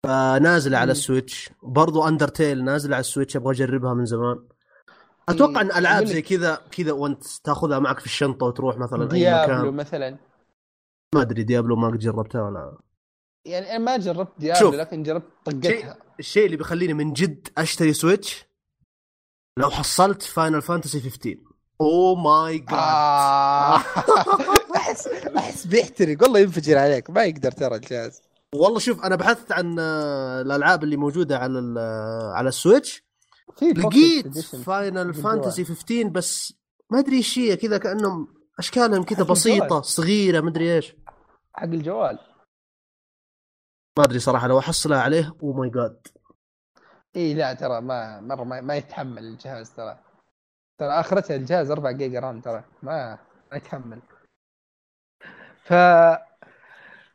فنازلة 0.06 0.78
على. 0.78 0.92
السويتش. 0.92 1.50
برضو 1.64 2.08
اندرتيل 2.08 2.64
نازلة 2.64 2.96
على 2.96 3.02
السويتش 3.02 3.36
أبغى 3.36 3.54
أجربها 3.54 3.94
من 3.94 4.06
زمان. 4.06 4.48
أتوقع 5.30 5.62
إن 5.62 5.72
ألعاب 5.72 6.06
زي 6.06 6.22
كذا 6.22 6.62
كذا 6.72 6.92
وانت 6.92 7.24
تاخذها 7.44 7.80
معك 7.80 8.00
في 8.00 8.06
الشنطة 8.06 8.46
وتروح 8.46 8.78
مثلا 8.78 9.04
أي 9.04 9.08
ديابلو 9.08 9.58
مكان. 9.58 9.74
مثلا. 9.74 10.18
ما 11.16 11.22
أدري 11.22 11.44
ديابلو 11.44 11.76
ما 11.76 11.88
قد 11.88 11.98
جربتها 11.98 12.42
ولا. 12.42 12.78
يعني 13.46 13.70
أنا 13.76 13.78
ما 13.78 13.98
جربت 13.98 14.32
ديابلو 14.40 14.60
شوف. 14.60 14.76
لكن 14.76 15.04
جربت 15.04 15.26
طقتها. 15.46 15.98
الشيء 16.20 16.46
اللي 16.46 16.58
بيخليني 16.58 16.94
من 16.94 17.14
جد 17.14 17.48
أشتري 17.58 17.94
سويتش 17.94 18.47
لو 19.58 19.70
حصلت 19.70 20.22
فاينل 20.22 20.62
فانتسي 20.62 21.00
15 21.02 21.38
oh 21.82 22.16
my 22.16 22.58
god. 22.60 22.74
احس 24.76 25.08
أحس 25.38 25.68
بيحترق. 25.68 26.22
والله 26.24 26.40
ينفجر 26.40 26.78
عليك. 26.78 27.10
ما 27.10 27.24
يقدر 27.24 27.52
ترى 27.52 27.76
الجهاز. 27.76 28.22
والله 28.56 28.80
شوف 28.80 29.04
أنا 29.04 29.16
بحثت 29.16 29.52
عن 29.52 29.76
آه، 29.80 30.42
الألعاب 30.42 30.84
اللي 30.84 30.98
موجودة 30.98 31.38
على 31.38 31.60
ال- 31.60 31.78
آه، 31.78 32.32
على 32.36 32.50
السويتش. 32.50 33.04
لقيت 33.62 34.38
فاينل. 34.56 35.14
فانتسي 35.14 35.66
15 35.66 36.08
بس 36.10 36.54
ما 36.92 37.00
أدري 37.00 37.16
إيش 37.18 37.40
هي. 37.40 37.56
كذا 37.56 37.78
كأنهم 37.78 38.28
أشكالهم 38.60 39.04
كذا 39.04 39.24
بسيطه 39.24 39.64
الجوال. 39.64 39.86
صغيرة 39.86 40.42
ما 40.42 40.50
أدري 40.50 40.76
إيش. 40.76 40.96
حق 41.54 41.64
الجوال. 41.64 42.20
ما 43.98 44.04
أدري 44.04 44.20
صراحة 44.20 44.48
لو 44.48 44.60
أحصلها 44.60 45.02
عليه 45.02 45.34
oh 45.44 45.54
my 45.54 45.70
god 45.70 46.08
إي 47.18 47.34
لا 47.34 47.54
ترى 47.54 47.82
ما 47.82 48.20
مرة 48.22 48.44
ما, 48.44 48.62
ما 48.62 48.76
يتحمل 48.76 49.24
الجهاز 49.24 49.70
ترى. 49.72 49.98
ترى 50.78 50.90
آخرتها 50.90 51.36
الجهاز 51.36 51.72
4 51.72 51.92
giga 51.92 52.20
RAM 52.20 52.42
ترى 52.42 52.64
ما 52.84 53.18
ما 53.52 53.58
يتحمل. 53.58 54.00
ف 55.64 55.74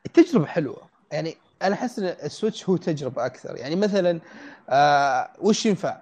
التجربه 0.06 0.46
حلوة. 0.46 0.88
يعني 1.12 1.36
أنا 1.62 1.74
أحس 1.74 1.98
إن 1.98 2.04
السويتش 2.04 2.68
هو 2.68 2.76
تجربة 2.76 3.26
أكثر. 3.26 3.56
يعني 3.56 3.76
مثلا 3.76 4.20
آه 4.68 5.32
وش 5.40 5.66
ينفع؟ 5.66 6.00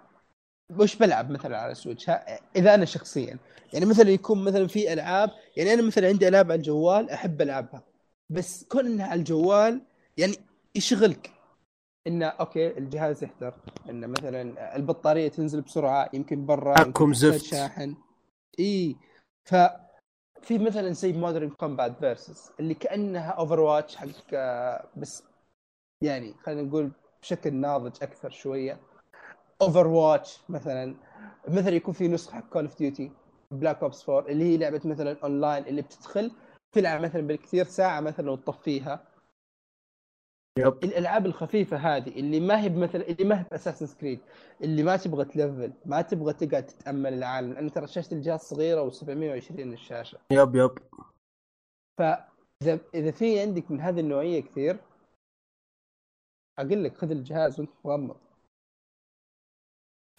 وش 0.71 0.97
بلعب 0.97 1.31
مثلا 1.31 1.59
على 1.59 1.73
السويتش؟ 1.73 2.11
إذا 2.57 2.75
أنا 2.75 2.85
شخصيا. 2.85 3.39
يعني 3.73 3.87
مثلا 3.87 4.11
يكون 4.11 4.45
مثلا 4.45 4.67
في 4.67 4.93
ألعاب 4.93 5.31
يعني 5.57 5.75
أنا 5.75 5.83
مثلا 5.83 6.09
عندي 6.09 6.29
ألعاب 6.29 6.47
على 6.53 6.59
الجوال 6.59 7.11
أحب 7.11 7.43
ألعبها. 7.43 7.83
بس 8.31 8.65
كون 8.65 8.87
إنها 8.87 9.07
على 9.07 9.19
الجوال 9.19 9.81
يعني 10.17 10.35
يشغلك. 10.75 11.31
إنه 12.07 12.27
okay 12.27 12.79
الجهاز 12.79 13.25
يحتر 13.25 13.55
إنه 13.91 14.07
مثلا 14.07 14.77
البطارية 14.77 15.29
تنزل 15.29 15.61
بسرعة 15.61 16.11
يمكن 16.13 16.47
برا 16.47 16.81
يمكن 16.81 16.93
تحتاج 16.93 17.13
زفت. 17.15 17.45
شاحن. 17.45 17.97
إي. 18.59 18.97
ف 19.45 19.55
في 20.43 20.59
مثلا 20.59 20.91
زي 20.91 21.13
مودرن 21.13 21.51
كومبات 21.51 21.99
فيرسس 21.99 22.53
اللي 22.61 22.75
كأنها 22.75 23.31
اوفر 23.31 23.61
واتش 23.61 23.97
حق 23.97 24.07
آه، 24.35 24.89
بس 24.97 25.25
يعني 26.03 26.35
خلينا 26.43 26.63
نقول 26.63 26.91
بشكل 27.23 27.55
ناضج 27.55 28.03
أكثر 28.03 28.31
شوية. 28.31 28.81
اوفر 29.63 29.87
واتش 29.87 30.39
مثلا 30.49 30.95
مثلا 31.49 31.75
يكون 31.75 31.95
في 31.95 32.09
نسخة 32.09 32.35
حق 32.35 32.49
كول 32.49 32.65
اوف 32.65 32.79
ديوتي 32.79 33.13
بلاك 33.51 33.83
اوبس 33.83 34.09
4 34.09 34.31
اللي 34.33 34.45
هي 34.45 34.57
لعبة 34.57 34.81
مثلا 34.85 35.17
اونلاين 35.25 35.67
اللي 35.67 35.83
بتدخل 35.83 36.31
تلعب 36.73 37.01
مثلا 37.01 37.21
بالكثير 37.23 37.65
ساعة 37.65 38.01
مثلا 38.01 38.31
وتطفيها. 38.31 39.05
يب. 40.59 40.85
الألعاب 40.85 41.27
الخفيفة 41.27 41.77
هذه 41.77 42.09
اللي 42.09 42.41
ما 42.41 42.61
هي 42.61 42.69
مثلا 42.69 43.09
اللي 43.09 43.25
ما 43.25 43.41
هي 43.41 43.45
باساسن 43.51 43.99
كريد 44.01 44.21
اللي 44.61 44.83
ما 44.83 44.97
تبغى 44.97 45.25
تلفل 45.25 45.73
ما 45.87 46.03
تبغى 46.03 46.33
تقعد 46.33 46.67
تتأمل 46.67 47.15
العالم. 47.15 47.53
لأن 47.53 47.73
ترى 47.73 47.87
شاشة 47.87 48.15
الجهاز 48.15 48.41
صغيرة 48.41 48.91
و720 48.91 49.61
الشاشة. 49.61 50.19
يب 50.33 50.55
يب. 50.57 50.79
فاذا 51.99 52.81
إذا 52.95 53.11
في 53.11 53.41
عندك 53.41 53.71
من 53.71 53.81
هذه 53.81 54.01
النوعية 54.01 54.41
كثير 54.41 54.77
أقول 56.59 56.85
لك 56.85 56.97
خذ 56.97 57.11
الجهاز 57.11 57.61
وانت 57.61 57.71
مغمض. 57.85 58.17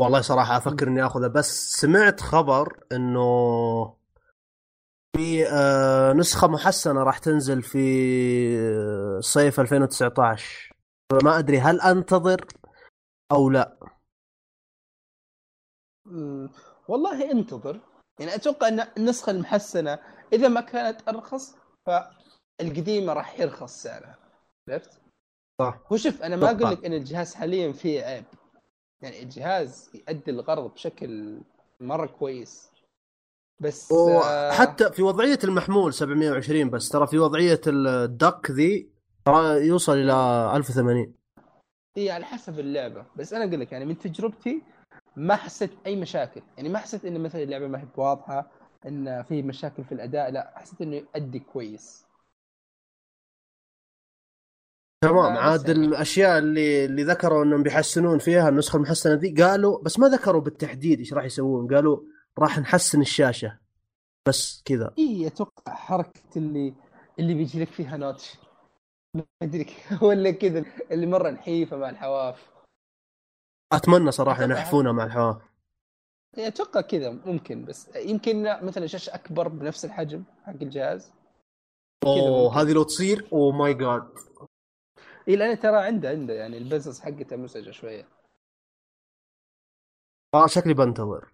والله 0.01 0.21
صراحة 0.21 0.57
أفكر 0.57 0.87
إني 0.87 1.05
آخذه 1.05 1.27
بس 1.27 1.71
سمعت 1.71 2.21
خبر 2.21 2.83
إنه 2.91 4.00
في 5.17 5.47
آه 5.47 6.13
نسخة 6.13 6.47
محسنة 6.47 7.03
راح 7.03 7.17
تنزل 7.17 7.61
في 7.61 7.79
آه، 8.59 9.19
صيف 9.19 9.59
2019 9.59 10.73
فما 11.11 11.39
أدري 11.39 11.59
هل 11.59 11.81
أنتظر 11.81 12.45
أو 13.31 13.49
لا. 13.49 13.77
والله 16.87 17.31
انتظر. 17.31 17.79
يعني 18.19 18.35
أتوقع 18.35 18.67
إن 18.67 18.87
النسخة 18.97 19.31
المحسنة 19.31 19.99
إذا 20.33 20.47
ما 20.47 20.61
كانت 20.61 21.09
أرخص 21.09 21.55
فالقديمة 21.85 23.13
راح 23.13 23.39
يرخص 23.39 23.83
سعرها. 23.83 24.17
عرفت؟ 24.69 25.01
صح. 25.61 25.79
هو 25.91 25.97
شوف 25.97 26.21
أنا 26.21 26.35
ما. 26.35 26.51
أقول 26.51 26.71
لك 26.71 26.85
إن 26.85 26.93
الجهاز 26.93 27.35
حاليا 27.35 27.71
فيه 27.71 28.03
عيب. 28.03 28.25
يعني 29.01 29.23
الجهاز 29.23 29.91
يؤدي 29.95 30.31
الغرض 30.31 30.73
بشكل 30.73 31.41
مرة 31.79 32.05
كويس. 32.05 32.70
بس 33.61 33.91
آه، 33.91 34.49
وحتى 34.49 34.91
في 34.91 35.01
وضعية 35.03 35.39
المحمول 35.43 35.93
720 35.93 36.69
بس 36.69 36.89
ترى 36.89 37.07
في 37.07 37.19
وضعية 37.19 37.61
الدك 37.67 38.51
ذي 38.51 38.89
ترى 39.25 39.67
يوصل 39.67 39.93
إلى 39.93 40.13
1080 40.55 41.13
هي 41.97 42.11
على 42.11 42.25
حسب 42.25 42.59
اللعبة. 42.59 43.05
بس 43.15 43.33
أنا 43.33 43.45
أقول 43.45 43.59
لك 43.59 43.71
يعني 43.71 43.85
من 43.85 43.97
تجربتي 43.97 44.61
ما 45.15 45.35
حسيت 45.35 45.71
أي 45.85 45.95
مشاكل. 45.95 46.41
يعني 46.57 46.69
ما 46.69 46.79
حسيت 46.79 47.05
إن 47.05 47.21
مثلا 47.23 47.43
اللعبة 47.43 47.67
ما 47.67 47.79
هي 47.79 47.87
واضحه 47.97 48.51
إن 48.87 49.23
في 49.23 49.41
مشاكل 49.41 49.83
في 49.83 49.91
الأداء 49.91 50.31
لا 50.31 50.53
حسيت 50.55 50.81
إنه 50.81 50.95
يؤدي 50.95 51.39
كويس. 51.39 52.05
تمام. 55.03 55.37
عاد 55.37 55.67
يعني- 55.69 55.85
الأشياء 55.85 56.37
اللي 56.37 56.85
اللي 56.85 57.03
ذكروا 57.03 57.43
إنهم 57.43 57.63
بيحسنون 57.63 58.17
فيها 58.19 58.49
النسخة 58.49 58.77
المحسنة 58.77 59.13
ذي 59.13 59.43
قالوا 59.43 59.81
بس 59.83 59.99
ما 59.99 60.07
ذكروا 60.07 60.41
بالتحديد 60.41 60.99
إيش 60.99 61.13
راح 61.13 61.23
يسوون. 61.23 61.75
قالوا 61.75 61.99
راح 62.39 62.59
نحسن 62.59 63.01
الشاشة. 63.01 63.59
بس 64.27 64.61
كذا. 64.65 64.93
إي 64.97 65.27
أتوقع 65.27 65.73
حركة 65.73 66.21
اللي 66.37 66.73
اللي 67.19 67.33
بيجي 67.33 67.61
لك 67.61 67.67
فيها 67.67 67.97
notch. 67.97 68.37
ما 69.15 69.25
أدري 69.41 69.65
ولا 70.07 70.31
كذا 70.31 70.65
اللي 70.91 71.05
مرة 71.05 71.29
نحيفة 71.29 71.77
مع 71.77 71.89
الحواف. 71.89 72.51
أتمنى 73.73 74.11
صراحة 74.11 74.43
ينحفونها 74.43 74.91
مع 74.91 75.03
الحواف. 75.03 75.51
أتوقع 76.37 76.81
كذا 76.81 77.09
ممكن 77.11 77.65
بس 77.65 77.95
يمكن 77.95 78.43
مثلا 78.43 78.87
شاشة 78.87 79.15
أكبر 79.15 79.47
بنفس 79.47 79.85
الحجم 79.85 80.23
حق 80.43 80.53
الجهاز. 80.61 81.13
أوه. 82.05 82.61
هذه 82.61 82.73
لو 82.73 82.83
تصير؟ 82.83 83.27
oh 83.33 83.51
my 83.51 83.73
god 83.73 84.09
إي 85.27 85.35
لأن 85.35 85.59
ترى 85.59 85.77
عنده 85.77 86.09
عنده 86.09 86.33
يعني 86.33 86.57
ال 86.57 86.62
business 86.62 87.01
حقته 87.01 87.35
مزعجه 87.35 87.71
شوية. 87.71 88.07
آه 90.33 90.47
شكلي 90.47 90.73
بنتظر. 90.73 91.31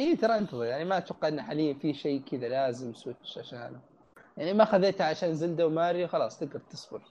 اي 0.00 0.16
ترى 0.16 0.38
انتظر 0.38 0.64
يعني 0.64 0.84
ما 0.84 0.98
أتوقع 0.98 1.28
انه 1.28 1.42
حاليا 1.42 1.74
في 1.74 1.94
شيء 1.94 2.22
كذا 2.22 2.48
لازم 2.48 2.94
سويتش 2.94 3.38
عشانه 3.38 3.80
يعني 4.36 4.52
ما 4.52 4.64
خذيتها 4.64 5.06
عشان 5.06 5.34
زلدا 5.34 5.64
وماريو 5.64 6.08
خلاص 6.08 6.38
تقدر 6.38 6.60
تصبر. 6.60 7.02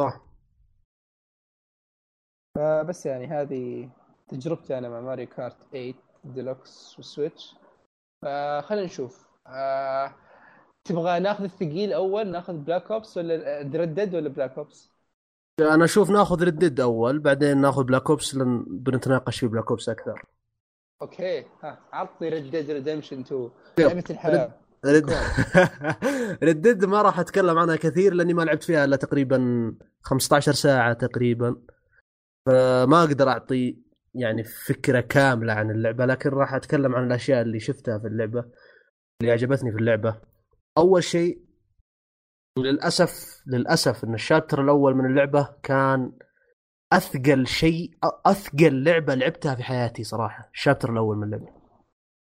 صح. 0.00 0.20
فبس 2.56 3.06
يعني 3.06 3.26
هذه 3.26 3.90
تجربتي 4.28 4.78
أنا 4.78 4.88
مع 4.88 5.00
ماريو 5.00 5.26
كارت 5.26 5.62
8 5.72 5.94
ديلوكس 6.24 6.94
والسويتش 6.96 7.54
فخلينا 8.22 8.86
نشوف. 8.86 9.26
آه... 9.46 10.14
تبغى 10.84 11.20
ناخذ 11.20 11.44
الثقيل 11.44 11.92
أول 11.92 12.26
ناخذ 12.30 12.56
بلاك 12.56 12.90
اوبس 12.90 13.16
ولا 13.16 13.62
Red 13.62 13.84
Dead 13.84 14.14
ولا 14.14 14.28
بلاك 14.28 14.58
اوبس؟ 14.58 14.90
أنا 15.60 15.84
أشوف 15.84 16.10
ناخذ 16.10 16.44
Red 16.44 16.59
Dead 16.59 16.80
أول 16.80 17.18
بعدين 17.18 17.60
ناخذ 17.60 17.84
بلاك 17.84 18.10
اوبس 18.10 18.34
لأن 18.34 18.64
بنتناقش 18.68 19.40
في 19.40 19.48
بلاك 19.48 19.70
اوبس 19.70 19.88
أكثر. 19.88 20.24
okay 21.02 21.44
ها 21.62 21.78
عطني 21.92 22.28
Red 22.28 22.46
Dead 22.46 22.70
Redemption 22.70 23.20
2 23.20 23.42
yep. 23.42 23.86
لعبه 23.86 24.04
الحياة 24.10 24.54
رد 24.84 25.10
ردد 26.42 26.84
ما 26.84 27.02
راح 27.02 27.20
أتكلم 27.20 27.58
عنها 27.58 27.76
كثير 27.76 28.14
لأني 28.14 28.34
ما 28.34 28.42
لعبت 28.42 28.62
فيها 28.62 28.84
إلا 28.84 28.96
تقريبا 28.96 29.38
15 30.02 30.52
ساعة 30.52 30.92
تقريبا. 30.92 31.56
فما 32.46 33.00
أقدر 33.00 33.28
أعطي 33.28 33.78
يعني 34.14 34.44
فكرة 34.44 35.00
كاملة 35.00 35.52
عن 35.52 35.70
اللعبة 35.70 36.06
لكن 36.06 36.30
راح 36.30 36.54
أتكلم 36.54 36.94
عن 36.94 37.06
الأشياء 37.06 37.42
اللي 37.42 37.60
شفتها 37.60 37.98
في 37.98 38.06
اللعبة 38.06 38.44
اللي 39.20 39.32
عجبتني 39.32 39.72
في 39.72 39.78
اللعبة. 39.78 40.20
أول 40.78 41.04
شيء 41.04 41.42
للاسف 42.58 43.42
للأسف 43.46 44.04
إن 44.04 44.14
الشابتر 44.14 44.62
الأول 44.62 44.94
من 44.94 45.06
اللعبة 45.06 45.48
كان 45.62 46.12
أثقل 46.92 47.46
شيء 47.46 47.90
أثقل 48.26 48.84
لعبة 48.84 49.14
لعبتها 49.14 49.54
في 49.54 49.62
حياتي 49.62 50.04
صراحة 50.04 50.50
الشابتر 50.54 50.92
الأول 50.92 51.16
من 51.16 51.24
اللعبة. 51.24 51.48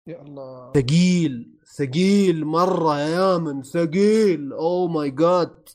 يا 0.07 0.23
الله. 0.23 0.73
ثقيل 0.73 1.59
ثقيل 1.77 2.45
مرة 2.45 3.01
يا 3.01 3.09
يامن 3.09 3.63
ثقيل. 3.63 4.53
اوه 4.53 4.89
ماي 4.89 5.11
جاد 5.11 5.69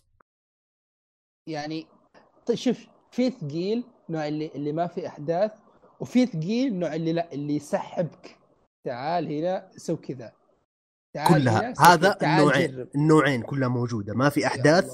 يعني 1.47 1.87
طيب 2.45 2.57
شوف 2.57 2.87
في 3.11 3.29
ثقيل 3.29 3.83
نوع 4.09 4.27
اللي 4.27 4.51
اللي 4.55 4.71
ما 4.71 4.87
في 4.87 5.07
أحداث 5.07 5.51
وفي 5.99 6.25
ثقيل 6.25 6.79
نوع 6.79 6.95
اللي 6.95 7.13
لا 7.13 7.33
اللي 7.33 7.55
يسحبك. 7.55 8.37
تعال 8.85 9.31
هنا 9.31 9.71
سو 9.77 9.97
كذا. 9.97 10.33
تعال 11.13 11.33
كلها 11.33 11.73
هذا 11.79 12.17
النوعين. 12.21 12.87
النوعين 12.95 13.41
كلها 13.41 13.67
موجودة 13.67 14.13
ما 14.13 14.29
في 14.29 14.47
أحداث. 14.47 14.93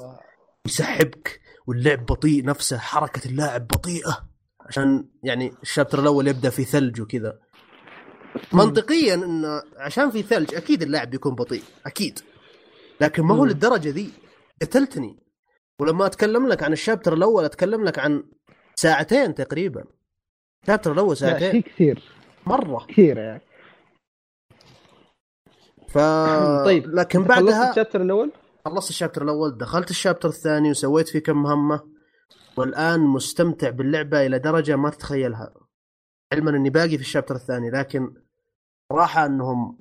يسحبك 0.67 1.41
واللعب 1.67 2.05
بطيء 2.05 2.45
نفسه 2.45 2.77
حركة 2.77 3.27
اللاعب 3.29 3.67
بطيئة. 3.67 4.29
عشان 4.61 5.09
يعني 5.23 5.53
الشابتر 5.61 5.99
الأول 5.99 6.27
يبدأ 6.27 6.49
في 6.49 6.63
ثلج 6.63 7.01
وكذا. 7.01 7.39
منطقيا 8.53 9.13
إن 9.13 9.61
عشان 9.77 10.11
في 10.11 10.21
ثلج 10.23 10.55
أكيد 10.55 10.81
اللاعب 10.81 11.09
بيكون 11.09 11.35
بطيء 11.35 11.63
أكيد. 11.85 12.19
لكن 13.01 13.23
ما 13.23 13.35
هو. 13.35 13.45
للدرجة 13.45 13.89
ذي. 13.89 14.09
قتلتني. 14.61 15.19
ولما 15.79 16.05
أتكلم 16.05 16.47
لك 16.47 16.63
عن 16.63 16.73
الشابتر 16.73 17.13
الأول 17.13 17.45
أتكلم 17.45 17.83
لك 17.83 17.99
عن 17.99 18.23
ساعتين 18.75 19.35
تقريبا. 19.35 19.83
ال 20.63 20.67
chapter 20.67 20.91
الأول 20.91 21.09
لا 21.09 21.15
ساعتين. 21.15 21.51
شيء 21.51 21.61
كثير. 21.61 22.03
مرة. 22.45 22.85
كثير 22.85 23.17
يعني. 23.17 23.41
ف 25.89 25.97
طيب، 26.65 26.95
لكن 26.95 27.23
بعدها 27.23 27.69
ال 27.69 27.73
chapter 27.73 28.01
الأول؟ 28.01 28.31
خلصت 28.65 28.89
ال 28.89 28.93
chapter 28.94 29.23
الأول 29.23 29.57
دخلت 29.57 29.89
ال 29.89 29.94
chapter 29.94 30.29
الثاني 30.29 30.69
وسويت 30.69 31.09
فيه 31.09 31.19
كم 31.19 31.43
مهمه 31.43 31.91
والآن 32.57 32.99
مستمتع 32.99 33.69
باللعبة 33.69 34.25
إلى 34.25 34.39
درجة 34.39 34.75
ما 34.75 34.89
تتخيلها. 34.89 35.53
علما 36.33 36.49
إني 36.49 36.69
باقي 36.69 36.97
في 36.97 37.03
ال 37.03 37.07
chapter 37.07 37.35
الثاني 37.35 37.69
لكن 37.69 38.13
صراحة 38.93 39.25
إنهم 39.25 39.79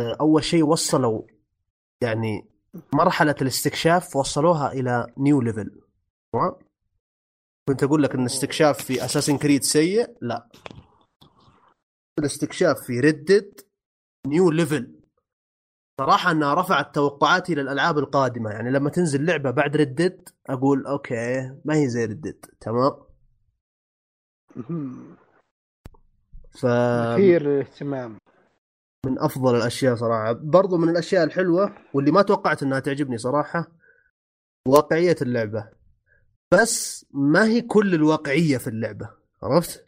آه، 0.00 0.16
أول 0.20 0.44
شيء 0.44 0.62
وصلوا 0.64 1.22
يعني 2.02 2.48
مرحلة 2.94 3.34
الاستكشاف 3.42 4.16
وصلوها 4.16 4.72
إلى 4.72 5.06
new 5.18 5.40
level 5.40 5.80
تمام؟ 6.32 6.54
كنت 7.68 7.82
أقول 7.82 8.02
لك 8.02 8.14
إن 8.14 8.20
الاستكشاف 8.20 8.84
في 8.84 9.04
Assassin's 9.04 9.38
Creed 9.38 9.62
سيء؟ 9.62 10.16
لا. 10.20 10.48
الاستكشاف 12.18 12.76
في 12.86 13.00
Red 13.00 13.60
new 14.26 14.50
level 14.50 15.01
صراحة 16.00 16.30
أنها 16.30 16.54
رفعت 16.54 16.94
توقعاتي 16.94 17.54
للألعاب 17.54 17.98
القادمة. 17.98 18.50
يعني 18.50 18.70
لما 18.70 18.90
تنزل 18.90 19.26
لعبة 19.26 19.50
بعد 19.50 19.76
Red 19.76 20.28
أقول 20.46 20.86
okay 20.86 21.54
ما 21.64 21.74
هي 21.74 21.88
زي 21.88 22.04
Red 22.04 22.44
تمام. 22.60 22.92
ف 26.50 26.66
مثير 26.66 27.60
اهتمام 27.60 28.18
من 29.06 29.18
أفضل 29.18 29.56
الأشياء 29.56 29.94
صراحة. 29.94 30.32
برضو 30.32 30.76
من 30.76 30.88
الأشياء 30.88 31.24
الحلوة 31.24 31.76
واللي 31.94 32.10
ما 32.10 32.22
توقعت 32.22 32.62
أنها 32.62 32.80
تعجبني 32.80 33.18
صراحة 33.18 33.72
واقعية 34.68 35.16
اللعبة. 35.22 35.70
بس 36.52 37.06
ما 37.10 37.44
هي 37.44 37.60
كل 37.60 37.94
الواقعية 37.94 38.58
في 38.58 38.66
اللعبة 38.66 39.10
عرفت؟ 39.42 39.86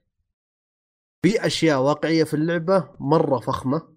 في 1.22 1.46
أشياء 1.46 1.82
واقعية 1.82 2.24
في 2.24 2.34
اللعبة 2.34 2.90
مرة 3.00 3.38
فخمة. 3.38 3.93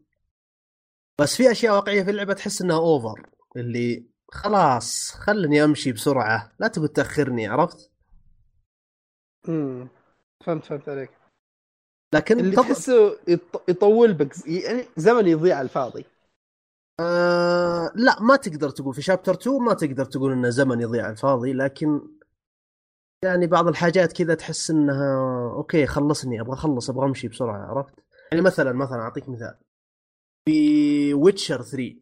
بس 1.22 1.36
في 1.36 1.51
أشياء 1.51 1.76
واقعية 1.76 2.03
في 2.03 2.11
اللعبة 2.11 2.34
تحس 2.34 2.61
إنها 2.61 2.78
اوفر 2.78 3.30
اللي 3.55 4.05
خلاص 4.32 5.11
خلني 5.11 5.63
أمشي 5.63 5.91
بسرعة 5.91 6.51
لا 6.59 6.68
تبي 6.68 6.88
تأخرني 6.88 7.47
عرفت 7.47 7.91
مم. 9.47 9.88
فهمت 10.45 10.65
فهمت 10.65 10.89
عليك 10.89 11.09
لكن 12.13 12.39
اللي 12.39 12.55
طب... 12.55 12.63
تحسه 12.63 13.15
يط- 13.15 13.61
يطول 13.70 14.13
بك 14.13 14.47
يعني 14.47 14.86
زمن 14.97 15.28
يضيع 15.28 15.55
على 15.55 15.63
الفاضي 15.65 16.05
آه 16.99 17.91
لا 17.95 18.22
ما 18.22 18.36
تقدر 18.36 18.70
تقول 18.70 18.93
في 18.93 19.01
chapter 19.01 19.33
2 19.34 19.61
ما 19.61 19.74
تقدر 19.74 20.05
تقول 20.05 20.32
إنه 20.32 20.49
زمن 20.49 20.82
يضيع 20.82 21.03
على 21.03 21.11
الفاضي 21.11 21.53
لكن 21.53 22.01
يعني 23.24 23.47
بعض 23.47 23.68
الحاجات 23.68 24.13
كذا 24.13 24.36
تحس 24.36 24.72
إنها 24.72 25.15
okay 25.53 25.85
خلصني 25.88 26.41
أبغى 26.41 26.53
أخلص 26.53 26.89
أبغى 26.89 27.05
أمشي 27.05 27.28
بسرعة 27.28 27.57
عرفت؟ 27.57 27.93
يعني 28.32 28.43
مثلا 28.43 28.74
مثلا 28.74 29.01
أعطيك 29.01 29.30
مثال 29.30 29.55
في 30.47 31.13
Witcher 31.13 31.61
3 31.61 31.95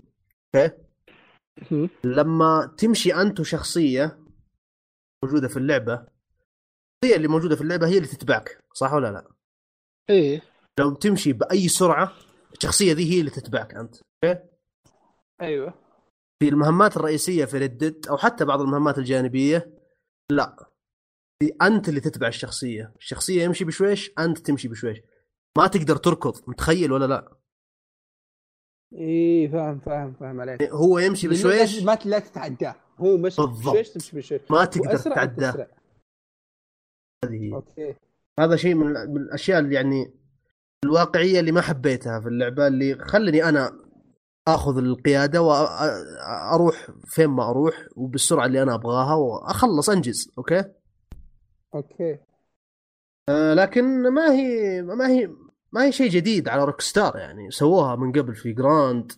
okay. 0.55 1.89
لما 2.03 2.75
تمشي 2.77 3.13
أنت 3.13 3.39
وشخصيه 3.39 4.19
موجودة 5.23 5.47
في 5.47 5.57
اللعبة 5.57 6.05
هي 7.03 7.15
اللي 7.15 7.27
موجودة 7.27 7.55
في 7.55 7.61
اللعبة 7.61 7.87
هي 7.87 7.97
اللي 7.97 8.07
تتبعك 8.07 8.63
صح 8.73 8.93
ولا 8.93 9.11
لا؟ 9.11 9.27
إيه. 10.09 10.41
لو 10.79 10.93
تمشي 10.93 11.33
بأي 11.33 11.67
سرعة 11.67 12.13
الشخصية 12.57 12.93
ذي 12.93 13.13
هي 13.13 13.19
اللي 13.19 13.31
تتبعك 13.31 13.75
أنت 13.75 13.95
أوكي؟ 14.23 14.39
أيوه. 15.41 15.73
في 16.39 16.49
المهمات 16.49 16.97
الرئيسية 16.97 17.45
في 17.45 17.57
ردد 17.57 18.07
أو 18.07 18.17
حتى 18.17 18.45
بعض 18.45 18.61
المهمات 18.61 18.97
الجانبية 18.97 19.79
لا. 20.31 20.69
أنت 21.61 21.89
اللي 21.89 21.99
تتبع 21.99 22.27
الشخصية 22.27 22.93
الشخصية 22.97 23.43
يمشي 23.43 23.65
بشويش 23.65 24.11
أنت 24.19 24.37
تمشي 24.37 24.67
بشويش. 24.67 25.01
ما 25.57 25.67
تقدر 25.67 25.95
تركض 25.95 26.49
متخيل 26.49 26.91
ولا 26.91 27.05
لا؟ 27.05 27.44
إيه 28.93 29.47
فاهم 29.47 29.79
فاهم 29.79 30.13
فاهم 30.13 30.41
عليك. 30.41 30.63
هو 30.63 30.99
يمشي 30.99 31.27
بشويش؟ 31.27 31.83
ما 31.83 31.97
لا 32.05 32.19
تتعداه. 32.19 32.75
هو 32.99 33.17
مش. 33.17 33.39
بشويش 33.39 33.89
تمشي 33.89 34.17
بشويش. 34.17 34.41
ما 34.49 34.65
تقدر 34.65 34.97
تتعداه. 34.97 35.67
هذه 37.25 37.33
هي. 37.33 37.53
okay. 37.53 37.95
هذا 38.39 38.55
شيء 38.55 38.75
من 38.75 38.85
من 38.85 39.17
الأشياء 39.17 39.59
اللي 39.59 39.75
يعني 39.75 40.13
الواقعية 40.85 41.39
اللي 41.39 41.51
ما 41.51 41.61
حبيتها 41.61 42.19
في 42.19 42.27
اللعبة 42.27 42.67
اللي 42.67 42.95
خلني 42.95 43.43
أنا 43.49 43.71
آخذ 44.47 44.77
القيادة 44.77 45.41
وأروح 45.41 46.91
فين 47.05 47.27
ما 47.27 47.49
أروح 47.49 47.87
وبالسرعة 47.95 48.45
اللي 48.45 48.63
أنا 48.63 48.73
أبغاها 48.73 49.15
وأخلص 49.15 49.89
أنجز 49.89 50.31
okay؟ 50.37 50.63
okay. 51.75 52.17
آه، 53.29 53.53
لكن 53.53 54.13
ما 54.13 54.31
هي 54.31 54.81
ما 54.81 55.07
هي 55.09 55.29
ما 55.75 55.83
هي 55.83 55.91
شيء 55.91 56.09
جديد 56.09 56.49
على 56.49 56.65
Rockstar 56.65 57.17
يعني 57.17 57.51
سووها 57.51 57.95
من 57.95 58.11
قبل 58.11 58.35
في 58.35 58.53
Grand 58.53 59.11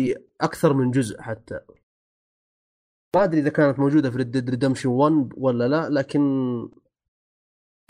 في 0.00 0.16
أكثر 0.40 0.72
من 0.72 0.90
جزء 0.90 1.20
حتى. 1.20 1.60
ما 3.16 3.24
أدري 3.24 3.40
إذا 3.40 3.50
كانت 3.50 3.78
موجودة 3.78 4.10
في 4.10 4.16
Red 4.16 4.50
Redemption 4.50 4.88
1 4.88 5.30
ولا 5.36 5.68
لا 5.68 5.88
لكن 5.88 6.20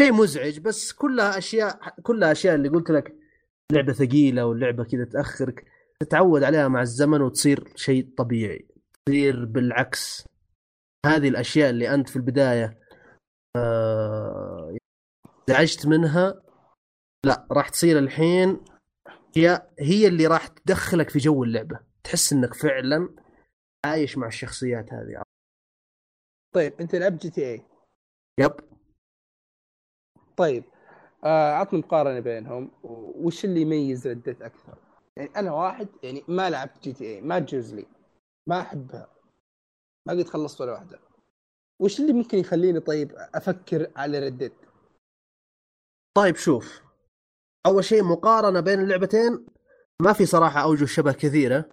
شيء 0.01 0.13
مزعج 0.13 0.59
بس 0.59 0.93
كلها 0.93 1.39
أشياء 1.39 2.01
كلها 2.03 2.33
أشياء 2.33 2.55
اللي 2.55 2.69
قلت 2.69 2.91
لك 2.91 3.17
لعبة 3.73 3.93
ثقيلة 3.93 4.47
واللعبة 4.47 4.85
كذا 4.85 5.05
تأخرك 5.05 5.65
تتعود 6.01 6.43
عليها 6.43 6.69
مع 6.69 6.83
الزمن 6.83 7.21
وتصير 7.23 7.73
شيء 7.77 8.15
طبيعي 8.17 8.69
تصير 9.07 9.45
بالعكس. 9.45 10.25
هذه 11.07 11.29
الأشياء 11.29 11.71
اللي 11.71 11.95
أنت 11.95 12.09
في 12.09 12.17
البداية 12.17 12.79
آه، 13.57 14.77
منها 15.87 16.44
لا 17.25 17.47
راح 17.53 17.69
تصير 17.69 17.99
الحين 17.99 18.65
هي 19.37 19.69
هي 19.79 20.07
اللي 20.07 20.27
راح 20.27 20.47
تدخلك 20.47 21.11
في 21.11 21.19
جو 21.19 21.45
اللعبة. 21.45 21.81
تحس 22.05 22.33
إنك 22.33 22.55
فعلا 22.55 23.09
عايش 23.87 24.19
مع 24.19 24.27
الشخصيات 24.27 24.93
هذه. 24.93 25.23
طيب 26.55 26.81
أنت 26.81 26.95
لعبت 26.95 27.23
GTA 27.23 27.53
yep. 27.53 28.53
طيب 30.37 30.65
آه، 31.25 31.53
عطني 31.53 31.79
مقارنة 31.79 32.21
بينهم. 32.21 32.71
وش 33.25 33.45
اللي 33.45 33.61
يميز 33.61 34.09
Red 34.09 34.43
أكثر؟ 34.43 34.79
يعني 35.17 35.31
أنا 35.37 35.53
واحد 35.53 35.89
يعني 36.03 36.25
ما 36.29 36.51
لعبت 36.51 36.83
GTA 36.83 37.21
ما 37.21 37.39
تجوز 37.39 37.75
لي. 37.75 37.87
ما 38.49 38.61
أحبها. 38.61 39.09
ما 40.07 40.13
قد 40.13 40.29
خلصت 40.29 40.61
ولا 40.61 40.73
واحدة. 40.73 41.01
وش 41.81 42.01
اللي 42.01 42.13
ممكن 42.13 42.39
يخليني 42.39 42.81
طيب 42.81 43.13
أفكر 43.35 43.93
على 43.97 44.19
Red 44.19 44.53
طيب 46.17 46.37
شوف. 46.37 46.85
أول 47.67 47.85
شيء 47.85 48.05
مقارنة 48.05 48.61
بين 48.61 48.81
اللعبتين 48.81 49.47
ما 50.03 50.13
في 50.13 50.27
صراحة 50.27 50.63
أوجه 50.63 50.85
شبه 50.85 51.13
كثيرة 51.13 51.69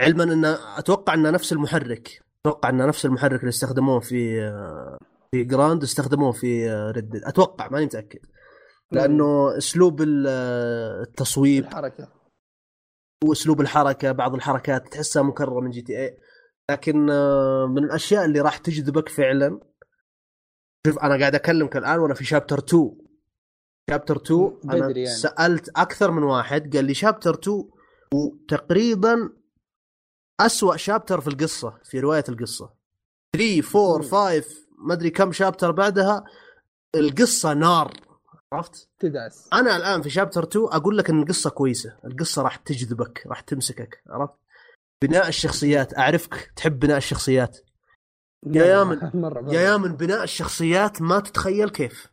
علما 0.00 0.24
إن 0.24 0.44
أتوقع 0.78 1.14
إن 1.14 1.32
نفس 1.32 1.52
المحرك 1.52 2.22
أتوقع 2.46 2.68
إن 2.68 2.86
نفس 2.86 3.06
المحرك 3.06 3.40
اللي 3.40 3.48
استخدموه 3.48 4.00
في 4.00 4.50
في 5.34 5.44
Grand 5.44 5.82
استخدموه 5.82 6.32
في 6.32 6.70
Red 6.90 7.16
أتوقع 7.24 7.68
ماني 7.68 7.84
متأكد 7.84 8.18
لأنه 8.92 9.58
أسلوب 9.58 10.02
ال- 10.02 10.26
التصويب 11.08 11.64
الحركة. 11.64 12.12
وأسلوب 13.24 13.60
الحركة 13.60 14.12
بعض 14.12 14.34
الحركات 14.34 14.88
تحسها 14.92 15.22
مكررة 15.22 15.60
من 15.60 15.70
GTA 15.70 16.18
لكن 16.70 17.10
آه، 17.10 17.66
من 17.66 17.84
الأشياء 17.84 18.24
اللي 18.24 18.40
راح 18.40 18.58
تجذبك 18.58 19.08
فعلا 19.08 19.60
شوف 20.86 20.98
أنا 20.98 21.18
قاعد 21.18 21.34
أكلمك 21.34 21.76
الآن 21.76 21.98
وأنا 21.98 22.14
في 22.14 22.24
chapter 22.24 22.58
2 22.58 22.98
شابتر 23.90 24.16
2 24.16 24.58
أنا 24.64 24.86
يعني. 24.86 25.06
سألت 25.06 25.68
أكثر 25.68 26.10
من 26.10 26.22
واحد 26.22 26.76
قال 26.76 26.84
لي 26.84 26.94
شابتر 26.94 27.34
2 27.34 27.68
وتقريبا 28.14 29.32
أسوأ 30.40 30.76
شابتر 30.76 31.20
في 31.20 31.28
القصة 31.28 31.78
في 31.84 32.00
رواية 32.00 32.24
القصة. 32.28 32.70
3 33.36 33.94
4 33.96 34.40
5 34.40 34.44
ما 34.78 34.94
أدري 34.94 35.10
كم 35.10 35.32
شابتر 35.32 35.70
بعدها 35.70 36.24
القصة 36.94 37.52
نار. 37.52 37.92
عرفت؟ 38.52 38.88
تدعس. 38.98 39.48
أنا 39.52 39.76
الآن 39.76 40.02
في 40.02 40.10
شابتر 40.10 40.42
2 40.42 40.64
أقول 40.64 40.98
لك 40.98 41.10
إن 41.10 41.22
القصة 41.22 41.50
كويسة. 41.50 41.98
القصة 42.04 42.42
راح 42.42 42.56
تجذبك 42.56 43.26
راح 43.26 43.40
تمسكك 43.40 44.02
عرفت؟ 44.08 44.34
بناء 45.02 45.28
الشخصيات 45.28 45.98
أعرفك 45.98 46.52
تحب 46.56 46.78
بناء 46.78 46.96
الشخصيات. 46.96 47.58
يا 48.46 48.64
يامن. 48.64 49.00
يا 49.52 49.60
يا 49.60 49.76
من 49.76 49.96
بناء 49.96 50.22
الشخصيات 50.22 51.02
ما 51.02 51.20
تتخيل 51.20 51.68
كيف. 51.68 52.06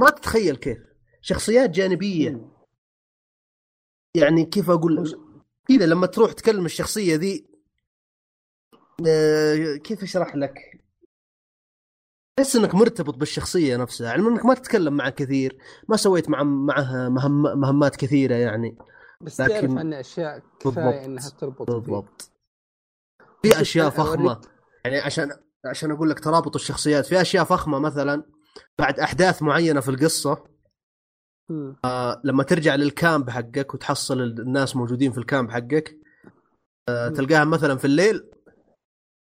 ما 0.00 0.10
تتخيل 0.10 0.56
كيف. 0.56 0.78
شخصيات 1.20 1.70
جانبية. 1.70 2.48
يعني 4.16 4.44
كيف 4.44 4.70
أقول؟ 4.70 5.24
كذا 5.68 5.86
لما 5.86 6.06
تروح 6.06 6.32
تكلم 6.32 6.64
الشخصية 6.64 7.16
ذي 7.16 7.48
آه، 9.08 9.76
كيف 9.76 10.02
أشرح 10.02 10.36
لك؟ 10.36 10.54
تحس 12.36 12.56
إنك 12.56 12.74
مرتبط 12.74 13.14
بالشخصية 13.14 13.76
نفسها. 13.76 14.10
علما 14.12 14.28
إنك 14.28 14.44
ما 14.46 14.54
تتكلم 14.54 14.96
معه 14.96 15.10
كثير. 15.10 15.58
ما 15.88 15.96
سويت 15.96 16.30
مع 16.30 16.42
معها 16.42 17.08
مهم 17.08 17.42
مهمات 17.60 17.96
كثيرة 17.96 18.34
يعني. 18.34 18.78
بس 19.20 19.40
لكن- 19.40 19.52
تعرف 19.54 19.70
عنها 19.78 20.00
أشياء 20.00 20.38
كفاية 20.60 20.84
بالضبط. 20.84 21.04
إنها 21.04 21.28
تربط. 21.28 21.70
بالضبط. 21.70 22.30
في 23.42 23.60
أشياء 23.60 23.90
فخمة. 23.98 24.40
يعني 24.84 24.98
عشان 24.98 25.30
عشان 25.64 25.90
أقول 25.90 26.10
لك 26.10 26.20
ترابط 26.20 26.54
الشخصيات. 26.54 27.06
في 27.06 27.20
أشياء 27.20 27.44
فخمة 27.44 27.78
مثلا. 27.78 28.22
بعد 28.78 29.00
أحداث 29.00 29.42
معينة 29.42 29.80
في 29.80 29.88
القصة. 29.90 30.44
آه 31.84 32.20
لما 32.24 32.42
ترجع 32.42 32.74
لل 32.74 32.93
camp 32.93 33.30
حقك 33.30 33.74
وتحصل 33.74 34.20
الناس 34.20 34.76
موجودين 34.76 35.12
في 35.12 35.18
ال 35.18 35.24
camp 35.24 35.50
حقك 35.50 35.98
آه 36.88 37.08
مم. 37.08 37.14
تلقاهم 37.14 37.50
مثلا 37.50 37.76
في 37.76 37.84
الليل 37.84 38.30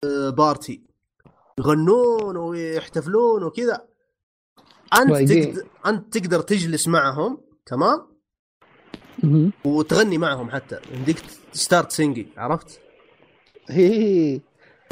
آه 0.03 0.29
party 0.29 0.83
يغنون 1.59 2.37
ويحتفلون 2.37 3.43
وكذا 3.43 3.87
أنت. 4.99 5.31
تقدر 5.31 5.67
أنت 5.85 6.17
تقدر 6.17 6.41
تجلس 6.41 6.87
معهم 6.87 7.41
تمام 7.65 8.07
وتغني 9.65 10.17
معهم 10.17 10.49
حتى 10.51 10.79
يمديك 10.91 11.17
start 11.53 11.91
singing 11.91 12.27
عرفت؟ 12.37 12.81
هي 13.69 14.41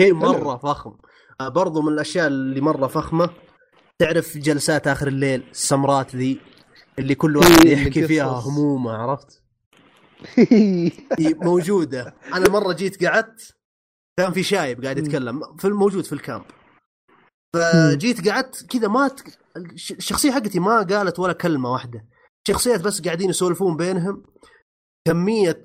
شيء 0.02 0.14
مرة 0.14 0.58
فخم 0.58 0.94
آه، 1.42 1.50
برضو 1.50 1.82
من 1.82 1.94
الأشياء 1.94 2.28
اللي 2.28 2.62
مرة 2.62 2.88
فخمة 2.88 3.30
تعرف 4.02 4.38
جلسات 4.38 4.88
آخر 4.88 5.08
الليل 5.08 5.44
السمرات 5.52 6.16
ذي 6.16 6.42
اللي 7.00 7.16
كل 7.16 7.38
واحد 7.38 7.66
إيه، 7.66 7.74
يحكي 7.74 7.88
اللي 8.00 8.08
فيها. 8.08 8.26
همومه 8.26 8.92
عرفت؟ 8.92 9.42
إي، 11.20 11.34
موجودة 11.42 12.16
أنا 12.34 12.50
مرة 12.50 12.74
جيت 12.74 13.06
قعدت 13.06 13.56
كان 14.20 14.32
في 14.34 14.44
شايب 14.44 14.84
قاعد. 14.84 14.98
يتكلم 14.98 15.58
في 15.58 15.70
موجود 15.70 16.04
في 16.06 16.14
ال 16.14 16.20
camp 16.20 16.44
فجيت 17.56 18.30
قعدت 18.30 18.66
كذا 18.70 18.88
ما 18.88 19.08
ت... 19.08 19.22
الش- 19.58 19.92
الشخصية 19.92 20.32
حقتي 20.32 20.60
ما 20.60 20.82
قالت 20.84 21.20
ولا 21.20 21.34
كلمة 21.34 21.72
واحدة 21.72 22.06
شخصيات 22.48 22.82
بس 22.82 23.02
قاعدين 23.02 23.30
يسولفون 23.30 23.78
بينهم 23.78 24.24
كمية 25.08 25.64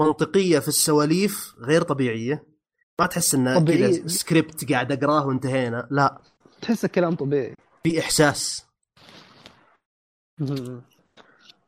منطقية 0.00 0.58
في 0.58 0.68
السواليف 0.68 1.54
غير 1.58 1.82
طبيعية 1.82 2.46
ما 3.00 3.06
تحس 3.06 3.34
انه. 3.34 3.64
كذا 3.64 4.06
سكريبت 4.08 4.72
قاعد 4.72 4.92
أقراه 4.92 5.26
وانتهينا 5.26 5.88
لا 5.90 6.22
تحسه 6.62 6.88
كلام 6.88 7.14
طبيعي. 7.14 7.54
في 7.82 8.00
إحساس. 8.00 8.66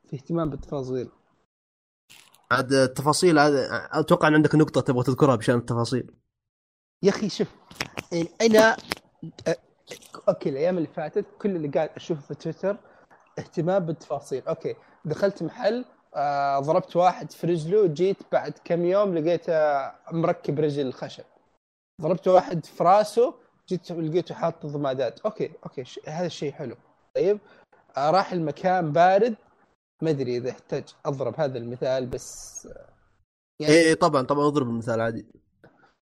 في 0.09 0.15
اهتمام 0.15 0.51
بالتفاصيل. 0.51 1.11
عاد 2.51 2.73
التفاصيل 2.73 3.39
هذا 3.39 3.89
أتوقع 3.93 4.29
إن 4.29 4.35
عندك 4.35 4.55
نقطة 4.55 4.81
تبغى 4.81 5.05
تذكرها 5.05 5.37
بشأن 5.37 5.59
التفاصيل. 5.59 6.15
يا 7.03 7.11
أخي 7.11 7.29
شوف 7.29 7.49
يعني 8.13 8.29
أنا 8.41 8.77
okay 10.29 10.49
الأيام 10.49 10.79
اللي 10.79 10.89
فاتت 10.89 11.27
كل 11.39 11.57
اللي 11.57 11.69
قاعد 11.69 11.91
أشوفه 11.97 12.21
في 12.21 12.35
تويتر 12.35 12.77
اهتمام 13.39 13.87
بالتفاصيل. 13.87 14.49
okay 14.49 14.77
دخلت 15.05 15.43
محل 15.43 15.85
آه 16.15 16.59
ضربت 16.59 16.97
واحد 16.97 17.33
في 17.33 17.47
رجله 17.47 17.87
جيت 17.87 18.17
بعد 18.33 18.53
كم 18.65 18.85
يوم 18.85 19.15
لقيته 19.15 19.53
مركب 20.13 20.61
رجل 20.61 20.87
الخشب. 20.87 21.25
ضربت 22.03 22.29
واحد 22.29 22.67
في 22.67 22.85
راسه 22.85 23.35
جيت 23.69 23.93
لقيته 23.93 24.35
حاط 24.35 24.67
ضمادات 24.67 25.21
okay 25.21 25.51
okay 25.65 25.85
ش... 25.85 26.01
هذا 26.07 26.27
الشيء 26.27 26.53
حلو. 26.53 26.77
طيب 27.15 27.39
آه 27.97 28.11
راح 28.11 28.33
المكان 28.33 28.93
بارد. 28.93 29.35
ما 30.03 30.11
أدري 30.11 30.37
إذا 30.37 30.51
احتاج 30.51 30.85
أضرب 31.07 31.41
هذا 31.41 31.59
المثال 31.59 32.07
بس 32.07 32.67
آه، 32.67 32.89
يعني 33.61 33.75
اي 33.75 33.95
طبعا 33.95 34.23
طبعا 34.23 34.47
أضرب 34.47 34.69
المثال 34.69 35.01
عادي. 35.01 35.27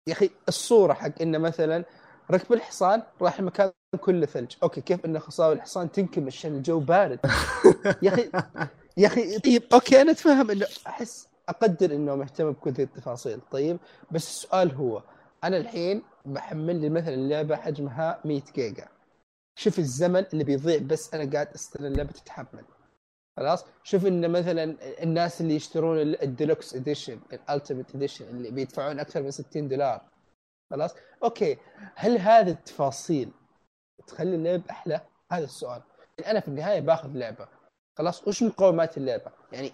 يا 0.08 0.14
أخي 0.14 0.30
الصورة 0.48 0.94
حق 0.94 1.22
إنه 1.22 1.38
مثلا 1.38 1.86
ركب 2.32 2.54
الحصان 2.54 3.04
راح 3.22 3.40
المكان 3.40 3.72
كله 4.00 4.26
ثلج. 4.26 4.54
okay 4.64 4.82
كيف 4.82 5.06
ان 5.06 5.20
خصاوي 5.20 5.54
الحصان 5.54 5.92
تنكمش 5.92 6.38
عشان 6.38 6.56
الجو 6.56 6.80
بارد؟ 6.80 7.20
يا 8.02 8.10
أخي 8.10 8.32
يا 8.98 9.08
أخي 9.08 9.40
طيب 9.40 9.64
okay 9.74 10.02
أنا 10.02 10.12
أتفهم 10.12 10.52
إنه 10.52 10.66
أحس 10.88 11.28
أقدر 11.50 11.96
إنه 11.96 12.16
مهتم 12.16 12.52
بكل 12.52 12.72
ذي 12.72 12.84
التفاصيل. 12.84 13.40
طيب 13.52 13.80
بس 14.12 14.28
السؤال 14.28 14.76
هو 14.76 15.04
أنا 15.44 15.58
الحين 15.58 16.04
بحمل 16.26 16.82
لي 16.82 16.90
مثلا 16.90 17.16
لعبة 17.16 17.56
حجمها 17.56 18.22
100 18.26 18.42
جيجا. 18.56 18.88
شوف 19.58 19.80
الزمن 19.80 20.26
اللي 20.34 20.44
بيضيع 20.44 20.78
بس 20.80 21.14
أنا 21.14 21.32
قاعد 21.32 21.48
استنى 21.56 21.88
اللعبة 21.88 22.12
تتحمل. 22.12 22.66
خلاص؟ 23.38 23.66
شوف 23.84 24.06
إن 24.06 24.32
مثلا 24.32 24.64
الناس 25.04 25.42
اللي 25.42 25.56
يشترون 25.56 26.02
ال- 26.02 26.22
ال 26.24 26.31
deluxe 26.31 26.76
edition 26.76 27.20
ال 27.34 27.41
ultimate 27.41 27.96
edition 27.96 28.26
اللي 28.28 28.52
بيدفعون 28.52 29.00
أكثر 29.00 29.22
من 29.22 29.32
60 29.32 29.68
دولار. 29.68 30.02
خلاص؟ 30.72 30.96
okay. 31.24 31.58
هل 31.96 32.18
هذه 32.18 32.50
التفاصيل 32.50 33.32
تخلي 34.08 34.36
اللعب 34.36 34.62
أحلى؟ 34.70 35.02
هذا 35.32 35.44
السؤال. 35.44 35.82
يعني 36.18 36.32
أنا 36.32 36.40
في 36.40 36.48
النهاية 36.48 36.80
باخذ 36.80 37.10
لعبة. 37.14 37.48
خلاص؟ 37.98 38.28
وش 38.28 38.44
مقومات 38.44 38.98
اللعبة؟ 38.98 39.32
يعني 39.52 39.72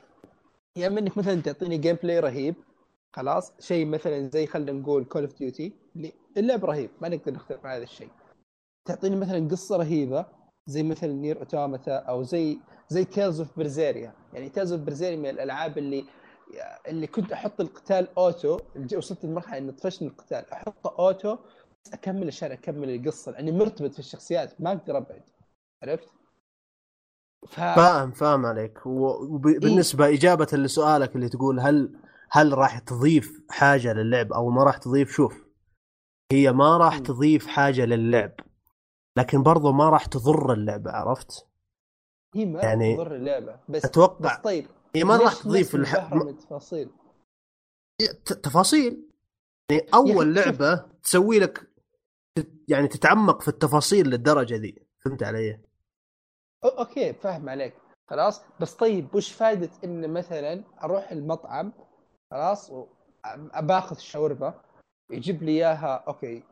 يا 0.78 0.88
إما 0.88 1.00
إنك 1.00 1.18
مثلا 1.18 1.42
تعطيني 1.42 1.78
gameplay 1.78 2.20
رهيب 2.20 2.56
خلاص 3.14 3.54
شيء 3.60 3.86
مثلا 3.86 4.30
زي 4.30 4.48
خلينا 4.48 4.72
نقول 4.72 5.06
Call 5.06 5.22
of 5.24 5.38
Duty 5.38 5.74
اللعب 6.38 6.66
رهيب 6.66 6.90
ما 7.02 7.10
نقدر 7.10 7.34
نختلف 7.34 7.66
على 7.66 7.76
هذا 7.78 7.84
الشيء. 7.84 8.10
تعطيني 8.88 9.16
مثلا 9.16 9.48
قصة 9.48 9.78
رهيبة 9.78 10.26
زي 10.68 10.84
مثلا 10.84 11.14
Nier 11.14 11.40
Automata 11.40 11.96
أو 11.96 12.24
زي 12.24 12.60
زي 12.90 13.06
Tales 13.06 13.40
of 13.40 13.58
Berseria 13.58 14.14
يعني 14.34 14.50
Tales 14.50 14.72
of 14.72 14.82
Berseria 14.82 15.18
من 15.18 15.30
الألعاب 15.30 15.78
اللي 15.78 16.06
اللي 16.88 17.08
كنت 17.08 17.32
أحط 17.32 17.62
القتال 17.62 18.08
أوتو 18.18 18.60
وصلت 18.98 19.26
لمرحلة 19.26 19.58
انه 19.58 19.72
طفشني 19.72 20.08
القتال. 20.08 20.52
احطه 20.52 20.96
أوتو 21.00 21.38
بس 21.86 21.94
أكمل 21.94 22.28
عشان 22.28 22.52
أكمل 22.52 22.90
القصة 22.96 23.32
لأني 23.32 23.52
مرتبط 23.52 23.94
في 23.94 24.00
الشخصيات 24.00 24.62
ما 24.62 24.72
أقدر 24.72 24.98
أبعد. 24.98 25.22
عرفت؟ 25.84 26.10
ف 27.48 27.56
فاهم 27.60 28.12
فاهم 28.12 28.46
عليك. 28.46 28.86
وبالنسبه 28.86 30.10
إجابة 30.14 30.48
لسؤالك 30.54 31.16
اللي 31.16 31.30
تقول 31.30 31.60
هل 31.60 31.96
هل 32.32 32.58
راح 32.58 32.80
تضيف 32.80 33.42
حاجة 33.50 33.94
للعب 33.94 34.34
أو 34.34 34.50
ما 34.50 34.64
راح 34.64 34.78
تضيف 34.78 35.12
شوف 35.12 35.46
هي 36.32 36.52
ما 36.52 36.78
راح. 36.78 37.00
تضيف 37.00 37.48
حاجة 37.48 37.86
للعب 37.86 38.32
لكن 39.18 39.44
برضو 39.44 39.72
ما 39.72 39.90
راح 39.90 40.06
تضر 40.06 40.54
اللعبة 40.54 40.92
عرفت 40.92 41.48
هي 42.36 42.46
ما 42.46 42.62
يعني 42.62 42.84
يعني 42.86 42.96
تضر 42.96 43.16
اللعبة 43.16 43.60
بس 43.70 43.86
أتوقع 43.86 44.36
بس 44.36 44.42
طيب 44.44 44.68
هي 44.96 45.04
ما 45.04 45.18
راح 45.18 45.34
تضيف 45.44 45.76
الح... 45.76 45.96
منبهرة 45.96 46.24
من 46.24 46.30
التفاصيل 46.30 46.90
ت- 48.26 48.34
تفاصيل 48.34 49.10
يعني 49.72 49.86
أول 49.94 50.38
شوف. 50.38 50.46
لعبة 50.46 50.86
تسوي 51.04 51.40
لك 51.40 51.72
يعني 52.68 52.88
تتعمق 52.88 53.42
في 53.42 53.48
التفاصيل 53.48 54.08
للدرجة 54.10 54.56
ذي 54.56 54.88
فهمت 55.00 55.24
علي؟ 55.24 55.62
okay 56.64 57.14
فاهم 57.14 57.50
عليك 57.50 57.74
خلاص 58.10 58.42
بس 58.62 58.74
طيب 58.74 59.16
وش 59.16 59.32
فائده 59.32 59.70
إن 59.84 60.14
مثلا 60.14 60.64
أروح 60.84 61.12
المطعم 61.12 61.74
خلاص 62.32 62.72
باخذ 63.60 63.98
شاورما. 63.98 64.54
يجيب 65.12 65.44
لي 65.44 65.52
إياها 65.52 66.04
okay 66.08 66.44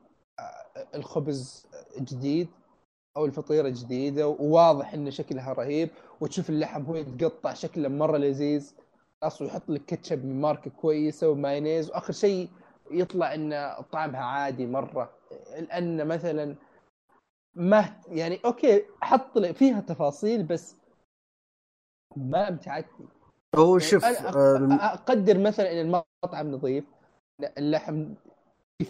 الخبز 0.96 1.68
جديد 2.00 2.50
أو 3.18 3.26
الفطيرة 3.26 3.70
جديدة 3.70 4.28
وواضح 4.28 4.94
إن 4.94 5.12
شكلها 5.12 5.54
رهيب 5.54 5.90
وتشوف 6.22 6.50
اللحم 6.50 6.84
هو 6.84 6.96
يتقطع 6.96 7.54
شكله 7.54 7.90
مرة 7.90 8.18
لذيذ. 8.18 8.74
خلاص 9.22 9.42
ويحط 9.42 9.70
لك 9.70 9.86
كاتشب 9.86 10.26
من 10.26 10.42
ماركة 10.42 10.72
كويسة 10.72 11.30
ومايونيز. 11.30 11.90
وآخر 11.90 12.14
شيء 12.14 12.50
يطلع 12.92 13.34
إن 13.34 13.84
طعمها 13.92 14.24
عادي 14.24 14.66
مرة. 14.66 15.14
لأن 15.52 16.08
مثلا 16.08 16.56
ما 17.56 18.02
يعني 18.08 18.40
أوكي 18.46 18.86
حط 19.02 19.40
فيها 19.40 19.80
تفاصيل 19.80 20.44
بس 20.44 20.76
ما 22.18 22.48
امتعتني 22.50 23.08
هو 23.56 23.78
يعني 23.78 23.90
شوف 23.90 24.06
آه، 24.06 24.76
أقدر 24.76 25.38
مثلا 25.38 25.72
إن 25.72 25.78
المطعم 25.78 26.52
نظيف 26.52 26.84
اللحم 27.58 28.14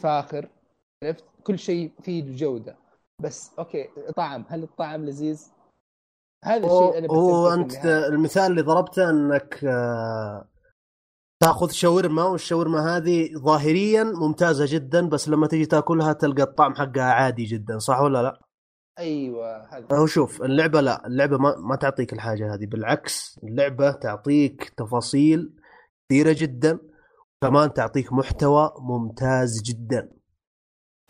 فاخر 0.02 0.50
عرفت 1.04 1.26
كل 1.44 1.60
شيء 1.60 1.92
فيه 2.02 2.36
جودة 2.36 2.78
بس 3.22 3.52
أوكي 3.60 3.90
طعم 4.16 4.46
هل 4.50 4.64
الطعم 4.64 5.06
لذيذ؟ 5.06 5.48
هذا 6.46 6.66
الشيء 6.66 6.98
أنا 6.98 7.08
هو 7.12 7.54
أنت. 7.54 7.86
المثال 7.86 8.52
اللي 8.52 8.62
ضربته 8.62 9.10
إنك 9.10 9.64
آه، 9.64 10.48
تأخذ 11.44 11.70
شاورما 11.70 12.24
والشاورما 12.24 12.98
هذه 12.98 13.38
ظاهريا 13.38 14.04
ممتازة 14.04 14.66
جدا 14.68 15.10
بس 15.10 15.30
لما 15.30 15.48
تجي 15.48 15.66
تأكلها 15.66 16.14
تلقى 16.14 16.44
الطعم 16.44 16.76
حقها 16.76 17.04
عادي 17.04 17.44
جدا 17.44 17.80
صح 17.80 18.02
ولا 18.02 18.24
لا؟ 18.24 18.49
أيوه 19.00 19.78
هذا. 19.78 19.88
هو 19.98 20.06
شوف 20.06 20.42
اللعبة 20.42 20.82
لا 20.82 21.08
اللعبة 21.08 21.38
ما, 21.38 21.56
ما 21.58 21.76
تعطيك 21.76 22.14
الحاجة 22.14 22.54
هذه 22.54 22.66
بالعكس 22.66 23.40
اللعبة 23.44 23.92
تعطيك 23.92 24.70
تفاصيل 24.70 25.56
كثيرة 26.10 26.36
جدا 26.40 26.80
كمان 27.44 27.74
تعطيك 27.74 28.14
محتوى 28.14 28.74
ممتاز 28.80 29.62
جدا. 29.62 30.12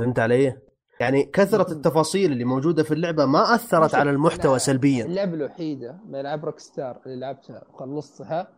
فهمت 0.01 0.19
علي؟ 0.19 0.61
يعني 0.99 1.23
كثرة 1.23 1.71
مم. 1.71 1.77
التفاصيل 1.77 2.31
اللي 2.31 2.45
موجودة 2.45 2.83
في 2.83 2.93
اللعبة 2.93 3.25
ما 3.25 3.55
أثرت 3.55 3.91
شوف، 3.91 3.99
على 3.99 4.09
المحتوى 4.09 4.59
سلبيا. 4.59 5.05
اللعبة 5.05 5.33
الوحيدة 5.33 5.99
من 6.05 6.15
العاب 6.19 6.45
Rockstar 6.45 7.01
اللي 7.05 7.19
لعبتها 7.19 7.67
وخلصتها 7.69 8.53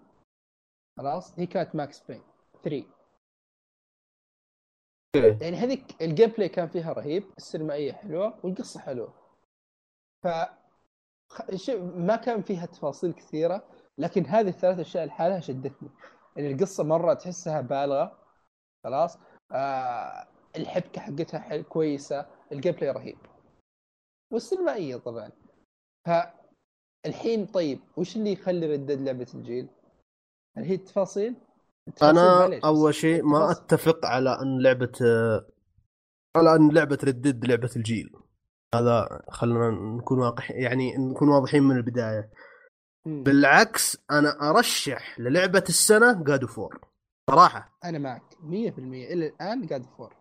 خلاص 0.98 1.40
هي 1.40 1.46
كانت 1.46 1.76
Max 1.76 2.04
Payne 2.08 2.22
3 2.64 2.86
يعني 5.42 5.58
هذيك 5.58 6.02
ال 6.02 6.30
gameplay 6.30 6.50
كان 6.50 6.68
فيها 6.68 6.94
رهيب 6.94 7.24
السينمائية 7.38 7.92
حلوة 7.92 8.46
والقصة 8.46 8.80
حلوة. 8.80 9.21
ف 10.24 10.28
ما 11.80 12.16
كان 12.16 12.42
فيها 12.42 12.66
تفاصيل 12.66 13.14
كثيرة 13.14 13.64
لكن 13.98 14.26
هذه 14.26 14.48
الثلاث 14.48 14.80
أشياء 14.80 15.06
لحالها 15.06 15.40
شدتني. 15.40 15.90
يعني 16.36 16.52
القصة 16.52 16.84
مرة 16.84 17.14
تحسها 17.14 17.62
بالغة 17.62 18.18
خلاص؟ 18.84 19.18
آه 19.52 20.28
الحبكة 20.56 21.02
حقتها 21.02 21.40
حل 21.40 21.62
كويسة 21.64 22.26
ال 22.52 22.74
gameplay 22.74 22.92
رهيب. 22.92 23.18
والسينمائية 24.34 24.96
طبعا. 24.96 25.32
فالحين 26.08 27.46
طيب 27.46 27.80
وش 27.98 28.16
اللي 28.16 28.32
يخلي 28.32 28.74
Red 28.74 28.86
Dead 28.86 29.02
لعبة 29.02 29.28
الجيل؟ 29.34 29.68
هل 30.58 30.64
هي 30.64 30.76
التفاصيل؟ 30.76 31.36
التفاصيل 31.88 32.20
أنا 32.20 32.60
أول 32.64 32.94
شيء 32.94 33.24
ما 33.24 33.52
أتفق 33.52 34.06
على 34.06 34.42
أن 34.42 34.62
لعبة 34.62 34.92
على 36.36 36.56
أن 36.56 36.72
لعبة 36.72 36.98
Red 37.04 37.22
Dead 37.22 37.46
لعبة 37.46 37.72
الجيل. 37.76 38.16
هذا 38.76 39.22
خلينا 39.30 39.70
نكون 39.70 40.20
واقع 40.20 40.44
يعني 40.50 40.98
نكون 40.98 41.30
واضحين 41.30 41.64
من 41.64 41.76
البداية. 41.78 42.30
مم. 43.06 43.24
بالعكس 43.24 43.98
أنا 44.12 44.50
أرشح 44.50 45.20
للعبة 45.20 45.64
السنة 45.70 46.24
God 46.24 46.48
of 46.48 46.60
War 46.60 46.80
صراحة. 47.30 47.78
أنا 47.86 48.00
معك 48.00 48.24
100% 48.42 48.80
إلى 48.80 49.28
الآن 49.28 49.68
God 49.68 49.86
of 49.98 50.05
War 50.05 50.16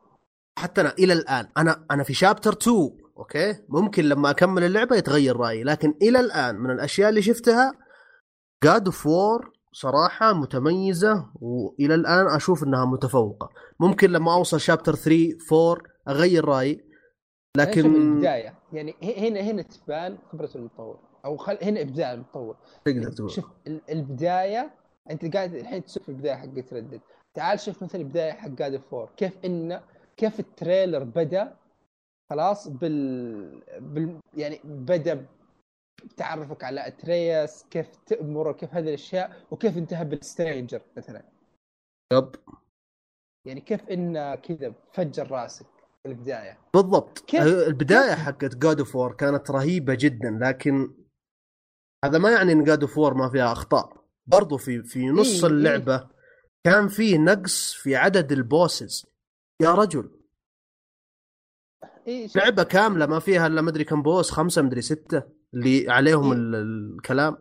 حتى 0.59 0.81
أنا 0.81 0.93
إلى 0.99 1.13
الآن. 1.13 1.49
أنا 1.59 1.85
أنا 1.91 2.03
في 2.03 2.15
chapter 2.15 2.53
2 2.53 2.77
okay؟ 3.19 3.55
ممكن 3.69 4.05
لما 4.05 4.31
أكمل 4.31 4.65
اللعبة 4.65 4.97
يتغير 4.97 5.37
رأيي 5.37 5.65
لكن 5.65 5.95
إلى 6.03 6.21
الآن 6.21 6.57
من 6.57 6.71
الأشياء 6.71 7.09
اللي 7.09 7.23
شفتها 7.23 7.73
God 8.65 8.87
of 8.87 9.07
War 9.07 9.53
صراحة 9.73 10.33
متميزة 10.33 11.31
وإلى 11.35 11.95
الآن 11.95 12.27
أشوف 12.27 12.65
إنها 12.65 12.85
متفوقة. 12.85 13.49
ممكن 13.81 14.11
لما 14.11 14.35
أوصل 14.35 14.61
chapter 14.61 14.95
3 14.95 15.37
4 15.53 15.83
أغير 16.09 16.45
رأيي. 16.45 16.90
لكن 17.57 17.95
البدايه 17.95 18.55
يعني 18.73 18.95
هنا 19.03 19.41
هنا 19.41 19.63
تبان 19.63 20.19
خبرة 20.33 20.51
المطور. 20.55 20.99
أو 21.25 21.37
خل... 21.37 21.59
هنا 21.63 21.81
إبداع 21.81 22.13
المطور. 22.13 22.57
تقدر 22.85 23.13
تقول. 23.13 23.31
شوف 23.31 23.51
ال- 23.67 23.91
البدايه 23.91 24.71
أنت 25.11 25.37
قاعد 25.37 25.55
الحين 25.55 25.85
تشوف 25.85 26.09
البداية 26.09 26.35
حقت 26.35 26.73
Red 26.75 26.86
Dead 26.86 27.01
تعال 27.35 27.61
شوف 27.61 27.83
مثلا 27.83 28.01
البداية 28.01 28.33
حق 28.33 28.49
God 28.49 28.77
of 28.77 28.90
War 28.90 29.11
كيف 29.17 29.45
انه 29.45 29.83
كيف 30.17 30.41
ال 30.41 30.49
trailer 30.49 31.05
بدأ 31.05 31.57
خلاص 32.31 32.69
بال, 32.69 33.63
بال... 33.81 34.21
يعني 34.37 34.61
بدأ 34.65 35.27
بتعرفك 36.05 36.65
على 36.65 36.87
Atreus 36.87 37.65
كيف 37.71 37.97
تأمره 38.07 38.53
كيف 38.53 38.75
هذه 38.75 38.89
الأشياء 38.89 39.47
وكيف 39.51 39.77
انتهى 39.79 40.05
بال 40.05 40.20
Stranger 40.20 40.83
مثلا. 40.97 41.23
yep. 42.13 42.35
يعني 43.47 43.61
كيف 43.61 43.89
إنه 43.89 44.35
كذا 44.35 44.75
فجر 44.93 45.31
راسك. 45.31 45.67
البداية 46.07 46.59
بالضبط 46.75 47.19
كيف- 47.19 47.43
البداية 47.43 48.15
كيف؟ 48.15 48.19
حقت 48.25 48.57
God 48.57 48.79
of 48.79 48.97
War 48.97 49.13
كانت 49.13 49.51
رهيبة 49.51 49.95
جدا 49.95 50.39
لكن 50.43 50.95
هذا 52.05 52.19
ما 52.19 52.31
يعني 52.31 52.53
إن 52.53 52.65
God 52.65 52.81
of 52.83 52.99
War 52.99 53.15
ما 53.15 53.29
فيها 53.31 53.53
أخطاء 53.53 54.05
برضو 54.27 54.57
في 54.57 54.83
في 54.83 55.07
نص 55.09 55.45
إيه، 55.45 55.51
إيه. 55.51 55.57
اللعبة 55.59 56.09
كان 56.65 56.89
في 56.89 57.19
نقص 57.19 57.73
في 57.73 57.97
عدد 57.97 58.33
ال 58.33 58.43
bosses 58.43 59.07
يا 59.63 59.75
رجل 59.75 60.11
شوف 62.27 62.37
لعبة 62.37 62.63
كاملة 62.63 63.07
ما 63.07 63.19
فيها 63.19 63.47
إلا 63.47 63.63
مدري 63.63 63.85
كم 63.85 64.03
boss 64.03 64.31
خمسة 64.31 64.63
مدري 64.63 64.83
ستة 64.83 65.23
اللي 65.55 65.91
عليهم 65.91 66.25
إيه. 66.33 66.39
ال- 66.39 66.95
الكلام 66.97 67.37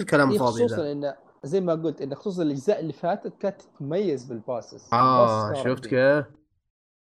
الكلام 0.00 0.28
إيه 0.28 0.34
الفاضي 0.34 0.64
خصوصا 0.66 0.92
انه 0.92 1.16
زي 1.44 1.60
ما 1.60 1.74
قلت 1.74 2.00
انه 2.00 2.14
خصوصا 2.14 2.42
الأجزاء 2.42 2.80
اللي 2.80 2.92
فاتت 2.92 3.38
كانت 3.40 3.62
تتميز 3.62 4.24
بال 4.24 4.41
bosses 4.41 4.92
آه 4.92 5.54
شفت. 5.64 5.86
كيف؟ 5.86 6.24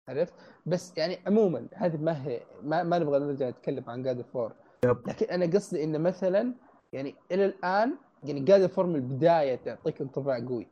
عرفت 0.10 0.34
بس 0.66 0.94
يعني 0.98 1.20
عموما 1.28 1.68
هذه 1.74 1.98
ما 1.98 2.26
هي 2.28 2.42
ما, 2.64 2.84
ما 2.84 3.00
نبغى 3.00 3.20
نرجع 3.20 3.50
نتكلم 3.50 3.84
عن 3.88 4.04
God 4.04 4.26
of 4.34 4.40
War. 4.40 4.54
لكن 4.84 5.26
أنا 5.26 5.46
قصدي 5.46 5.84
إنه 5.84 5.98
مثلا 5.98 6.54
يعني 6.94 7.16
إلى 7.32 7.46
الآن 7.46 7.96
يعني 8.24 8.40
God 8.40 8.66
of 8.66 8.74
War 8.74 8.86
من 8.86 8.96
البداية 8.96 9.56
تعطيك 9.56 10.02
انطباع 10.02 10.40
قوي. 10.40 10.68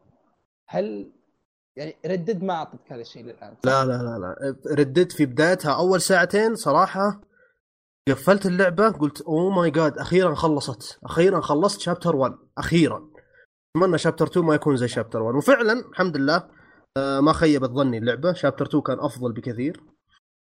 هل 0.67 1.11
يعني 1.75 1.95
Red 2.05 2.22
Dead 2.22 2.43
ما 2.43 2.53
اعطتك 2.53 2.91
هذا 2.91 3.01
الشيء 3.01 3.23
للان 3.23 3.55
لا 3.63 3.85
لا 3.85 3.97
لا 3.97 4.17
لا. 4.19 4.55
Red 4.71 4.88
Dead 4.88 5.11
في 5.11 5.25
بدايتها 5.25 5.73
أول 5.77 6.01
ساعتين 6.01 6.55
صراحة 6.55 7.21
قفلت 8.09 8.45
اللعبة 8.45 8.89
قلت 8.89 9.21
اوه 9.21 9.49
ماي 9.49 9.71
جاد 9.71 9.97
أخيرا 9.97 10.35
خلصت 10.35 10.99
أخيرا 11.03 11.41
خلصت 11.41 11.79
شابتر 11.81 12.15
1 12.15 12.33
أخيرا. 12.57 13.09
أتمنى 13.75 13.97
شابتر 13.97 14.27
2 14.27 14.45
ما 14.45 14.55
يكون 14.55 14.75
زي 14.75 14.87
شابتر 14.87 15.21
1 15.21 15.35
وفعلا 15.35 15.73
الحمد 15.73 16.17
لله 16.17 16.43
ما 16.97 17.33
خيبت 17.33 17.69
ظني 17.69 17.97
اللعبة. 17.97 18.33
شابتر 18.33 18.65
2 18.65 18.83
كان 18.83 18.99
أفضل 18.99 19.33
بكثير. 19.33 19.83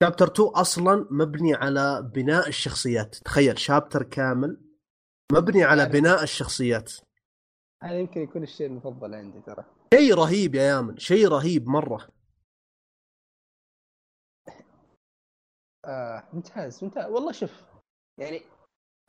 شابتر 0.04 0.28
2 0.28 0.50
أصلا 0.50 1.08
مبني 1.12 1.54
على 1.54 2.12
بناء 2.16 2.48
الشخصيات. 2.48 3.16
تخيل 3.16 3.60
شابتر 3.60 4.04
كامل 4.04 4.62
مبني 5.32 5.64
على 5.64 5.82
يعني- 5.82 5.94
بناء 5.94 6.24
الشخصيات. 6.24 6.94
هذا 7.84 8.00
يمكن 8.00 8.22
يكون 8.22 8.44
الشيء 8.44 8.68
المفضل 8.68 9.14
عندي 9.16 9.42
ترى. 9.42 9.66
شيء 9.94 10.14
رهيب 10.16 10.56
يا 10.56 10.64
يامن 10.64 10.98
شيء 10.98 11.28
رهيب 11.28 11.68
مرة. 11.68 12.08
آه 15.86 16.30
ممتاز 16.34 16.84
ممتاز. 16.84 17.06
والله 17.12 17.32
شوف 17.32 17.64
يعني 18.20 18.42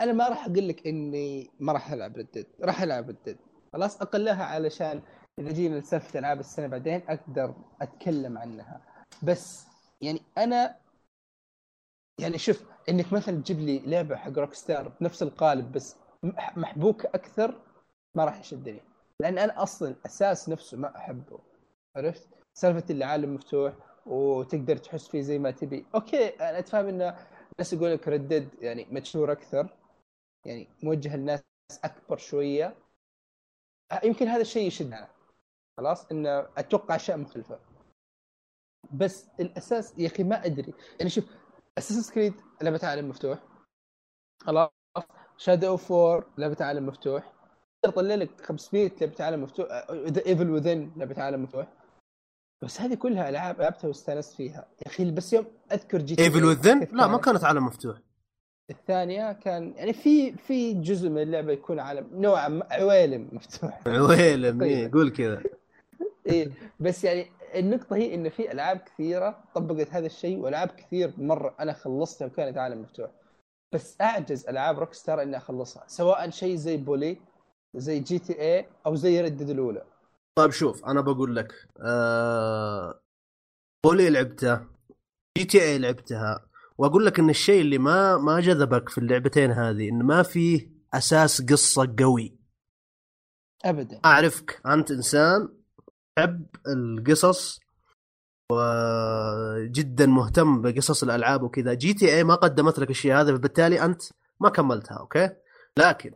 أنا 0.01 0.13
ما 0.13 0.29
راح 0.29 0.45
أقول 0.47 0.69
لك 0.69 0.87
إني 0.87 1.51
ما 1.61 1.73
راح 1.73 1.93
ألعب 1.93 2.17
ردد 2.17 2.47
راح 2.61 2.83
ألعب 2.83 3.09
ردد 3.09 3.39
خلاص 3.73 4.03
أقلها 4.03 4.45
علشان 4.45 5.03
إذا 5.41 5.53
جينا 5.53 5.75
لسالفة 5.77 6.19
ألعاب 6.19 6.41
السنة 6.41 6.67
بعدين 6.67 7.03
أقدر 7.09 7.55
أتكلم 7.83 8.39
عنها. 8.39 8.81
بس 9.23 9.67
يعني 10.01 10.23
أنا 10.39 10.77
يعني 12.21 12.39
شوف 12.39 12.65
إنك 12.89 13.13
مثلا 13.13 13.43
تجيب 13.43 13.59
لي 13.61 13.79
لعبة 13.79 14.17
حق 14.17 14.39
روك 14.39 14.55
ستار 14.55 14.89
بنفس 15.01 15.23
القالب 15.23 15.73
بس 15.73 15.97
مح- 16.23 16.59
محبوكه 16.59 17.09
أكثر 17.15 17.61
ما 18.15 18.25
راح 18.25 18.41
يشدني. 18.41 18.81
لأن 19.21 19.39
أنا 19.39 19.63
أصلا 19.63 19.89
الاساس 19.89 20.49
نفسه 20.49 20.77
ما 20.77 20.97
أحبه. 20.97 21.39
عرفت؟ 21.97 22.29
سالفة 22.55 22.95
العالم 22.95 23.35
مفتوح 23.35 23.75
وتقدر 24.07 24.77
تحس 24.77 25.09
فيه 25.09 25.21
زي 25.21 25.39
ما 25.39 25.51
تبي. 25.51 25.87
okay 25.95 26.29
أنا 26.29 26.59
اتفهم 26.59 26.87
إنه 26.87 27.09
الناس 27.53 27.73
يقول 27.73 27.93
لك 27.93 28.09
Red 28.09 28.26
Dead 28.26 28.49
يعني 28.61 28.87
mature 28.91 29.33
أكثر. 29.33 29.77
يعني 30.47 30.69
موجه 30.83 31.17
للناس 31.17 31.43
أكبر 31.85 32.17
شوية. 32.17 32.75
يمكن 34.05 34.29
هذا 34.29 34.43
الشيء 34.43 34.67
يشدنا. 34.67 35.09
خلاص 35.81 36.07
انه 36.13 36.47
أتوقع 36.59 36.97
اشياء 36.97 37.17
مختلفه 37.17 37.59
بس 38.93 39.29
الأساس 39.41 39.99
يا 39.99 40.07
أخي 40.07 40.25
ما 40.25 40.47
أدري. 40.47 40.75
يعني 40.99 41.11
شوف 41.11 41.25
Assassin's 41.79 42.13
Creed 42.13 42.35
لعبة 42.63 42.81
عالم 42.83 43.09
مفتوح. 43.09 43.39
خلاص. 44.43 44.71
Shadow 45.37 45.69
of 45.69 45.91
War 45.91 46.27
لعبة 46.39 46.57
عالم 46.61 46.87
مفتوح. 46.87 47.33
تقدر 47.83 47.93
تطلع 47.93 48.15
لك 48.15 48.41
500 48.41 48.91
لعبة 49.01 49.25
عالم 49.25 49.43
مفتوح 49.43 49.67
The 49.91 50.27
Evil 50.27 50.51
Within 50.51 50.93
لعبة 50.97 51.23
عالم 51.23 51.43
مفتوح. 51.43 51.73
بس 52.63 52.81
هذه 52.81 52.95
كلها 52.95 53.29
ألعاب 53.29 53.61
لعبتها 53.61 53.89
واستأنست 53.89 54.35
فيها. 54.35 54.69
يا 54.83 54.87
أخي 54.87 55.11
بس 55.11 55.33
يوم 55.33 55.47
أذكر 55.73 55.99
The 55.99 56.23
Evil 56.23 56.45
Within 56.45 56.89
لا 56.93 57.07
ما 57.07 57.19
كانت 57.19 57.45
عالم 57.45 57.67
مفتوح. 57.67 57.99
الثانية 58.71 59.33
كان 59.33 59.75
يعني 59.77 59.93
في 59.93 60.33
في 60.33 60.75
جزء 60.75 61.09
من 61.09 61.23
اللعبة 61.23 61.53
يكون 61.53 61.81
عالم 61.81 62.23
نوعا 62.23 62.49
ما 62.49 62.67
عوالم 62.71 63.29
مفتوح. 63.33 63.81
عويلم 63.87 64.61
طيب. 64.61 64.71
إيه، 64.71 64.93
قول 64.93 65.11
كذا. 65.11 65.43
إيه 66.31 66.53
بس 66.81 67.05
يعني 67.05 67.27
النقطة 67.55 67.97
هي 67.97 68.15
إن 68.15 68.29
في 68.29 68.53
ألعاب 68.53 68.79
كثيرة 68.79 69.45
طبقت 69.55 69.91
هذا 69.91 70.07
الشيء 70.07 70.39
وألعاب 70.39 70.69
كثير 70.69 71.15
مرة 71.19 71.57
أنا 71.61 71.73
خلصتها 71.73 72.27
وكانت 72.27 72.59
عالم 72.59 72.83
مفتوح. 72.83 73.11
بس 73.75 74.01
أعجز 74.01 74.47
ألعاب 74.49 74.79
Rockstar 74.79 75.23
إني 75.23 75.37
أخلصها 75.37 75.85
سواء 75.87 76.31
شيء 76.31 76.57
زي 76.57 76.77
Bully 76.77 77.19
زي 77.75 77.99
GTA 78.01 78.69
أو 78.87 78.95
زي 78.95 79.21
Red 79.21 79.34
Dead 79.34 79.51
الأولى. 79.51 79.85
طيب 80.39 80.51
شوف 80.51 80.85
أنا 80.85 81.01
بقول 81.01 81.37
لك 81.37 81.53
آه... 81.87 83.01
Bully 83.85 84.11
لعبته 84.11 84.61
GTA 85.39 85.79
لعبتها 85.79 86.47
وأقول 86.79 87.07
لك 87.07 87.19
إن 87.19 87.31
الشيء 87.31 87.61
اللي 87.61 87.79
ما 87.79 88.17
ما 88.17 88.41
جذبك 88.41 88.89
في 88.89 88.99
اللعبتين 88.99 89.51
هذه 89.51 89.89
إن 89.89 90.03
ما 90.03 90.23
فيه 90.23 90.71
أساس 90.95 91.43
قصة 91.43 91.95
قوي. 91.99 92.39
ابدا. 93.65 94.01
أعرفك 94.05 94.61
أنت 94.67 94.91
إنسان 94.91 95.49
تحب 96.21 96.47
القصص 96.67 97.61
وجدا 98.53 100.07
مهتم 100.07 100.63
بقصص 100.63 101.03
الألعاب 101.03 101.43
وكذا. 101.43 101.75
GTA 101.75 102.25
ما 102.25 102.35
قدمت 102.35 102.79
لك 102.79 102.91
الشيء 102.91 103.15
هذا 103.15 103.37
فبالتالي 103.37 103.85
أنت 103.85 104.03
ما 104.41 104.49
كملتها 104.49 104.99
okay؟ 104.99 105.31
لكن. 105.77 106.13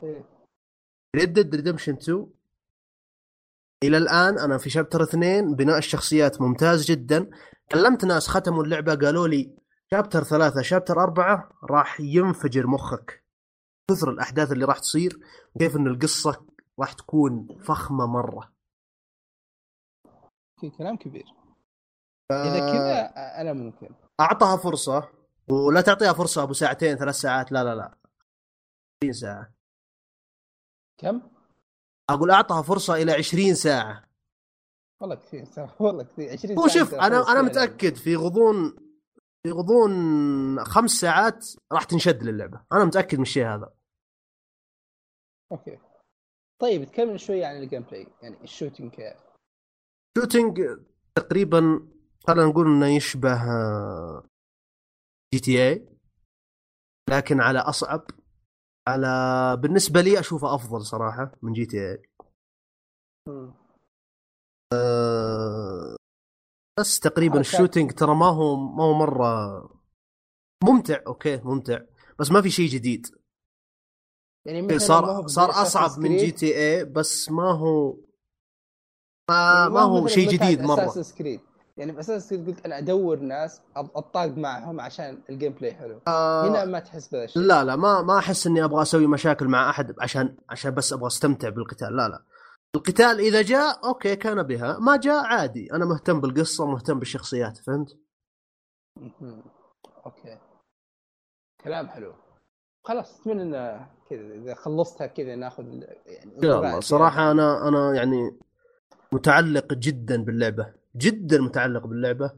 Red 1.17 1.33
Dead 1.33 1.55
Redemption 1.55 1.93
2 1.93 2.27
إلى 3.85 3.97
الآن 3.97 4.39
أنا 4.39 4.59
في 4.59 4.71
chapter 4.71 5.03
اثنين 5.03 5.55
بناء 5.55 5.79
الشخصيات 5.79 6.41
ممتاز 6.41 6.85
جدا. 6.85 7.31
كلمت 7.73 8.05
ناس 8.05 8.29
ختموا 8.29 8.65
اللعبة 8.65 8.95
قالوا 8.95 9.29
لي 9.29 9.55
chapter 9.91 10.25
ثلاثة 10.25 10.63
chapter 10.63 11.03
أربعة 11.03 11.51
راح 11.71 12.01
ينفجر 12.01 12.67
مخك. 12.67 13.25
كثر 13.91 14.11
الأحداث 14.11 14.53
اللي 14.53 14.65
راح 14.65 14.79
تصير 14.79 15.19
وكيف 15.55 15.77
أن 15.77 15.87
القصة 15.87 16.47
راح 16.81 16.93
تكون 16.93 17.49
فخمة 17.63 18.07
مرة. 18.07 18.54
كلام 20.79 20.97
كبير. 20.97 21.25
إذا 22.33 22.73
كذا 22.73 23.13
أنا 23.41 23.53
ممكن. 23.53 23.95
أعطها 24.21 24.57
فرصة 24.57 25.11
ولا 25.49 25.81
تعطيها 25.81 26.13
فرصة 26.13 26.43
أبو 26.43 26.53
ساعتين 26.53 26.97
ثلاث 26.97 27.15
ساعات 27.15 27.53
لا 27.53 27.65
لا 27.65 27.75
لا. 27.75 27.95
20 29.03 29.13
ساعة. 29.13 29.55
كم؟ 30.99 31.23
أقول 32.11 32.31
أعطها 32.31 32.63
فرصة 32.63 32.95
إلى 32.95 33.13
20 33.13 33.55
ساعة. 33.55 34.09
والله 35.01 35.15
كثير 35.17 35.47
والله 35.81 36.05
كثير. 36.05 36.33
20 36.33 36.59
هو 36.59 36.69
شوف 36.69 36.95
أنا 36.95 37.33
أنا 37.33 37.43
متأكد 37.43 37.95
في 37.95 38.17
غضون 38.17 38.77
في 39.43 39.51
غضون 39.51 40.65
خمس 40.65 40.91
ساعات 40.91 41.47
راح 41.73 41.85
تنشد 41.85 42.23
للعبة. 42.23 42.65
أنا 42.73 42.85
متأكد 42.85 43.17
من 43.17 43.23
الشيء 43.23 43.47
هذا. 43.47 43.75
okay. 45.53 45.79
طيب 46.59 46.85
تكلم 46.85 47.17
شوي 47.17 47.45
عن 47.45 47.57
ال 47.57 47.83
gameplay 47.83 48.07
يعني 48.23 48.37
ال 48.43 48.48
shooting 48.48 48.91
كيف؟ 48.91 49.24
shooting 50.19 50.61
تقريبا 51.15 51.89
خلينا 52.27 52.47
نقول 52.51 52.67
إنه 52.67 52.87
يشبه 52.87 53.39
GTA 55.35 55.89
لكن 57.11 57.41
على 57.41 57.59
أصعب 57.59 58.07
على 58.89 59.09
بالنسبة 59.63 60.01
لي 60.01 60.21
أشوفه 60.21 60.55
أفضل 60.55 60.87
صراحة 60.87 61.33
من 61.43 61.53
GTA. 61.53 62.03
أه 64.73 65.97
بس 66.81 67.01
تقريبا. 67.01 67.41
ال 67.41 67.46
shooting 67.46 67.93
ترى 67.93 68.15
ما 68.15 68.27
هو 68.27 68.57
ما 68.57 68.85
هو 68.85 68.95
مرة 68.95 69.25
ممتع 70.65 71.03
okay 71.07 71.37
ممتع 71.37 71.81
بس 72.19 72.31
ما 72.31 72.43
في 72.43 72.51
شيء 72.51 72.69
جديد 72.69 73.07
يعني 74.47 74.63
ما 74.63 74.79
صار 74.79 75.27
صار 75.27 75.51
أصعب 75.51 75.99
من. 76.01 76.17
جي 76.17 76.31
تي 76.31 76.57
اي 76.59 76.85
بس 76.85 77.31
ما 77.31 77.51
هو 77.53 77.97
ما, 79.31 79.35
يعني 79.35 79.79
هو 79.79 80.07
شيء 80.07 80.29
جديد 80.29 80.63
مرة. 80.63 80.91
Creed. 80.91 81.41
يعني 81.77 81.93
في 81.93 82.01
أساس 82.01 82.35
قلت 82.35 82.67
أنا 82.67 82.79
أدور 82.79 83.19
ناس 83.19 83.63
أطاق 83.77 84.27
معهم 84.27 84.81
عشان 84.81 85.23
ال 85.31 85.53
gameplay 85.53 85.75
حلو. 85.75 86.01
آه 86.09 86.49
هنا 86.49 86.65
ما 86.65 86.79
تحس 86.79 87.09
بهذا 87.09 87.25
الشيء. 87.25 87.43
لا 87.43 87.65
لا 87.65 87.77
ما 87.77 88.03
ما 88.03 88.19
أحس 88.19 88.47
إني 88.47 88.65
أبغى 88.65 88.83
أسوي 88.83 89.07
مشاكل 89.07 89.49
مع 89.49 89.71
أحد 89.71 89.95
عشان 90.01 90.37
عشان 90.51 90.75
بس 90.75 90.93
أبغى 90.93 91.07
أستمتع 91.07 91.49
بالقتال. 91.49 91.97
لا 91.97 92.09
لا. 92.09 92.23
القتال 92.77 93.21
إذا 93.21 93.43
جاء 93.43 93.87
okay 93.89 94.17
كان 94.17 94.43
بها. 94.43 94.79
ما 94.79 94.97
جاء 94.97 95.25
عادي. 95.25 95.73
أنا 95.73 95.85
مهتم 95.85 96.21
بالقصة 96.21 96.67
مهتم 96.67 96.99
بالشخصيات 96.99 97.59
فهمت. 97.59 97.99
okay. 100.07 100.39
كلام 101.65 101.89
حلو. 101.89 102.15
خلاص 102.87 103.21
أتمنى 103.21 103.43
إن 103.43 103.87
كذا 104.11 104.35
إذا 104.35 104.55
خلصتها 104.55 105.07
كذا 105.07 105.35
ناخذ 105.35 105.65
يعني 106.07 106.37
ان 106.37 106.43
شاء 106.43 106.59
الله 106.59 106.81
صراحة 106.81 107.31
أنا 107.31 107.69
أنا 107.69 107.95
يعني 107.95 108.39
متعلق 109.15 109.75
جدا 109.75 110.25
باللعبة 110.25 110.75
جدا 110.97 111.41
متعلق 111.41 111.87
باللعبة. 111.87 112.31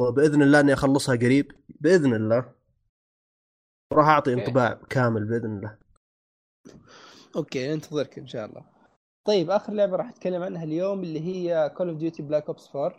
وبإذن 0.00 0.42
الله 0.42 0.60
إني 0.60 0.72
أخلصها 0.72 1.16
قريب 1.16 1.52
بإذن 1.80 2.14
الله. 2.14 2.52
راح 3.92 4.06
أعطي. 4.06 4.32
انطباع 4.32 4.80
كامل 4.90 5.24
بإذن 5.24 5.56
الله. 5.56 5.78
okay 7.36 7.74
ننتظرك 7.74 8.18
إن 8.18 8.26
شاء 8.26 8.46
الله. 8.46 8.64
طيب 9.24 9.50
آخر 9.50 9.72
لعبة 9.72 9.96
راح 9.96 10.08
أتكلم 10.08 10.42
عنها 10.42 10.64
اليوم 10.64 11.02
اللي 11.02 11.20
هي 11.20 11.72
Call 11.76 11.88
of 11.88 11.98
Duty 11.98 12.22
Black 12.22 12.46
Ops 12.46 12.76
4 12.76 12.94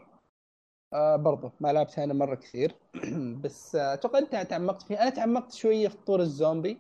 آه 0.94 1.16
برضو 1.16 1.52
ما 1.60 1.74
لعبتها 1.74 2.04
أنا 2.04 2.14
مرة 2.14 2.36
كثير. 2.36 2.76
بس 3.44 3.76
آه، 3.76 3.94
أتوقع 3.94 4.20
أنت 4.20 4.36
تعمقت 4.36 4.82
فيها. 4.82 5.02
أنا 5.02 5.10
تعمقت 5.10 5.52
شوية 5.54 5.88
في 5.88 5.98
طور 5.98 6.20
الزومبي. 6.20 6.78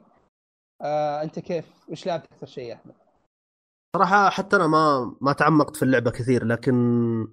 آه 0.82 1.24
أنت 1.24 1.40
كيف؟ 1.40 1.66
وش 1.90 2.08
لعبت 2.08 2.26
أكثر 2.32 2.48
شيء 2.48 2.70
يا 2.70 2.74
أحمد؟ 2.74 3.07
صراحة 3.98 4.30
حتى 4.30 4.56
أنا 4.56 4.68
ما 4.68 5.16
ما 5.22 5.34
تعمقت 5.34 5.76
في 5.76 5.84
اللعبة 5.84 6.12
كثير 6.12 6.46
لكن 6.46 7.28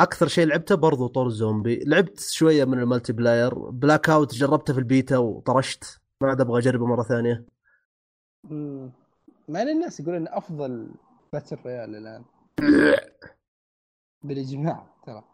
أكثر 0.00 0.28
شيء 0.28 0.46
لعبته 0.46 0.74
برضو 0.74 1.06
طور 1.06 1.26
الزومبي. 1.26 1.84
لعبت 1.86 2.20
شوية 2.20 2.64
من 2.64 2.78
ال 2.78 3.12
multiplayer. 3.12 3.54
Blackout 3.54 4.34
جربته 4.34 4.72
في 4.72 4.78
البيتا 4.78 5.18
وطرشت. 5.18 6.00
ما 6.20 6.28
عاد 6.28 6.40
أبغى 6.40 6.58
أجربه 6.58 6.86
مرة 6.86 7.02
ثانية. 7.02 7.44
مم. 8.44 8.92
مع 9.48 9.62
إن 9.62 9.68
الناس 9.68 10.00
يقولون 10.00 10.20
إن 10.20 10.28
أفضل 10.28 10.90
battle 11.32 11.56
royale 11.64 11.96
الآن. 11.96 12.24
بالإجماع 14.26 14.86
ترى. 15.06 15.24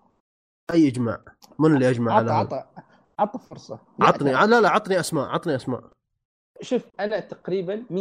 أي 0.73 0.89
إجماع؟ 0.89 1.25
من 1.59 1.75
اللي 1.75 1.91
أجمع 1.91 2.15
على 2.15 2.33
عطى 2.33 2.55
هذا؟ 2.57 2.57
عطى 2.57 2.83
عطى 3.19 3.39
فرصة. 3.39 3.79
عطني 4.01 4.33
لا، 4.33 4.47
لا 4.47 4.61
لا 4.61 4.69
عطني 4.69 5.01
أسماء 5.01 5.29
عطني 5.29 5.57
أسماء. 5.57 5.91
شوف 6.63 6.83
أنا 7.01 7.21
تقريبا 7.21 7.85
100% 7.91 7.93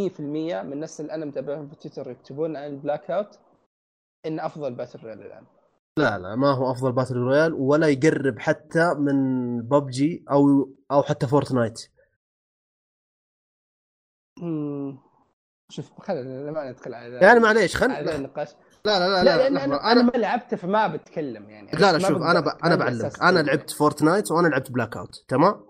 من 0.64 0.74
الناس 0.74 1.01
اللي 1.01 1.14
أنا 1.14 1.26
متابعهم 1.26 1.68
في 1.70 1.76
تويتر 1.76 2.12
يكتبون 2.12 2.55
عن 2.55 2.66
ال 2.65 3.11
Blackout 3.11 3.39
إن 4.26 4.39
أفضل 4.39 4.76
battle 4.76 4.99
royale 5.03 5.22
الآن 5.22 5.43
لا 5.99 6.18
لا 6.20 6.36
ما 6.36 6.51
هو 6.51 6.72
أفضل 6.72 6.91
battle 6.91 7.15
royale 7.15 7.53
ولا 7.53 7.88
يقرب 7.88 8.39
حتى 8.39 8.93
من 8.93 9.16
ببجي 9.62 10.26
أو 10.32 10.70
أو 10.91 11.03
حتى 11.03 11.28
Fortnite 11.28 11.82
مم. 14.41 14.99
شوف 15.70 16.01
خلينا 16.01 16.51
ما 16.51 16.72
ندخل 16.72 16.93
على 16.93 17.16
يعني 17.16 17.39
معليش 17.39 17.76
خل 17.76 17.91
على 17.91 18.05
ذا 18.05 18.16
النقاش 18.16 18.49
لا 18.86 18.99
لا 18.99 19.09
لا 19.09 19.24
لا, 19.24 19.38
لا, 19.38 19.49
لأن 19.49 19.53
لحظة. 19.53 19.66
أنا 19.66 19.91
أنا 19.91 20.01
ما 20.01 20.12
لعبته 20.12 20.57
فما 20.57 20.88
بتكلم 20.88 21.49
يعني 21.49 21.72
لا 21.72 21.91
لا 21.91 21.99
شوف 21.99 22.22
أنا 22.22 22.39
ب... 22.39 22.47
أنا 22.47 22.76
بعلمك 22.76 23.22
أنا. 23.22 23.39
لعبت 23.39 23.72
Fortnite 23.72 24.32
وأنا 24.32 24.47
لعبت 24.47 24.72
Blackout 24.72 25.26
تمام 25.28 25.66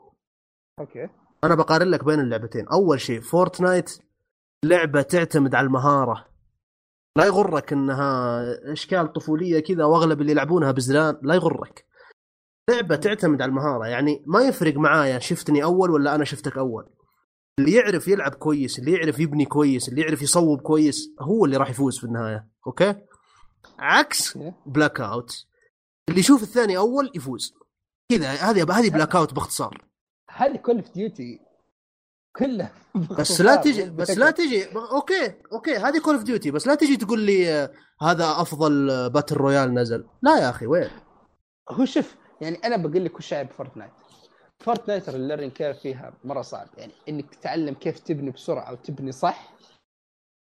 okay 0.79 1.09
أنا 1.43 1.55
بقارن 1.55 1.87
لك 1.87 2.03
بين 2.03 2.19
اللعبتين. 2.19 2.67
أول 2.67 3.01
شيء 3.01 3.21
Fortnite 3.21 3.97
لعبة 4.65 5.01
تعتمد 5.01 5.55
على 5.55 5.65
المهارة. 5.67 6.25
لا 7.17 7.25
يغرك 7.25 7.73
إنها 7.73 8.41
أشكال 8.71 9.13
طفولية 9.13 9.59
كذا 9.59 9.85
وأغلب 9.85 10.21
اللي 10.21 10.31
يلعبونها 10.31 10.71
بزران 10.71 11.17
لا 11.21 11.35
يغرك. 11.35 11.85
لعبة 12.69 12.95
تعتمد 12.95 13.41
على 13.41 13.49
المهارة. 13.49 13.87
يعني 13.87 14.23
ما 14.27 14.41
يفرق 14.41 14.75
معايا 14.75 15.19
شفتني 15.19 15.63
أول 15.63 15.91
ولا 15.91 16.15
أنا 16.15 16.25
شفتك 16.25 16.57
أول. 16.57 16.89
اللي 17.59 17.71
يعرف 17.71 18.07
يلعب 18.07 18.33
كويس 18.33 18.79
اللي 18.79 18.91
يعرف 18.91 19.19
يبني 19.19 19.45
كويس 19.45 19.89
اللي 19.89 20.01
يعرف 20.01 20.21
يصوب 20.21 20.61
كويس 20.61 21.15
هو 21.21 21.45
اللي 21.45 21.57
راح 21.57 21.69
يفوز 21.69 21.97
في 21.99 22.03
النهاية. 22.03 22.47
okay؟ 22.67 22.95
عكس. 23.79 24.37
Blackout 24.65 25.45
اللي 26.09 26.19
يشوف 26.19 26.43
الثاني 26.43 26.77
أول 26.77 27.11
يفوز. 27.15 27.53
كذا 28.11 28.31
هذه 28.31 28.79
هذه 28.79 28.89
Blackout 28.89 29.33
باختصار. 29.33 29.90
هذه 30.41 30.57
Call 30.57 30.75
of 30.75 30.89
Duty 30.89 31.39
كلها 32.35 32.71
بس 33.19 33.41
لا 33.41 33.55
تجي 33.55 33.89
بس 33.89 34.17
لا 34.17 34.31
تجي 34.31 34.65
okay 34.75 35.33
okay 35.51 35.75
هذه 35.75 35.99
Call 35.99 36.15
of 36.15 36.23
Duty 36.23 36.51
بس 36.51 36.67
لا 36.67 36.75
تجي 36.75 36.97
تقول 36.97 37.19
لي 37.19 37.49
آه، 37.49 37.71
هذا 38.01 38.25
أفضل 38.25 38.89
آه، 38.89 39.07
battle 39.07 39.35
royale 39.35 39.73
نزل. 39.73 40.05
لا 40.21 40.37
يا 40.37 40.49
أخي 40.49 40.65
وين؟ 40.65 40.89
هو 41.69 41.85
شوف 41.85 42.15
يعني 42.41 42.55
أنا 42.55 42.77
بقول 42.77 43.05
لك 43.05 43.17
وش 43.17 43.33
عيب 43.33 43.49
Fortnite 43.49 43.91
Fortnite 44.59 45.09
ال 45.09 45.14
learning 45.14 45.51
curve 45.51 45.79
فيها 45.79 46.13
مرة 46.23 46.41
صعب. 46.41 46.67
يعني 46.77 46.93
إنك 47.09 47.35
تتعلم 47.35 47.73
كيف 47.73 47.99
تبني 47.99 48.31
بسرعة 48.31 48.71
وتبني 48.71 49.11
صح 49.11 49.53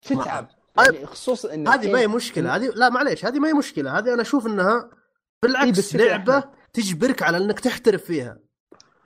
تتعب. 0.01 0.47
يعني 0.77 1.05
خصوصا 1.05 1.53
إن 1.53 1.67
هذه 1.67 1.91
ما 1.91 1.99
هي 1.99 2.07
مشكلة 2.07 2.55
هذه 2.55 2.71
لا 2.75 2.89
معليش 2.89 3.25
هذه 3.25 3.39
ما 3.39 3.47
هي 3.47 3.53
مشكلة. 3.53 3.97
هذه 3.97 4.13
أنا 4.13 4.21
أشوف 4.21 4.47
إنها 4.47 4.75
إيه 4.83 4.89
بالعكس 5.43 5.95
لعبة. 5.95 6.43
تجبرك 6.73 7.23
على 7.23 7.37
إنك 7.37 7.59
تحترف 7.59 8.03
فيها. 8.03 8.39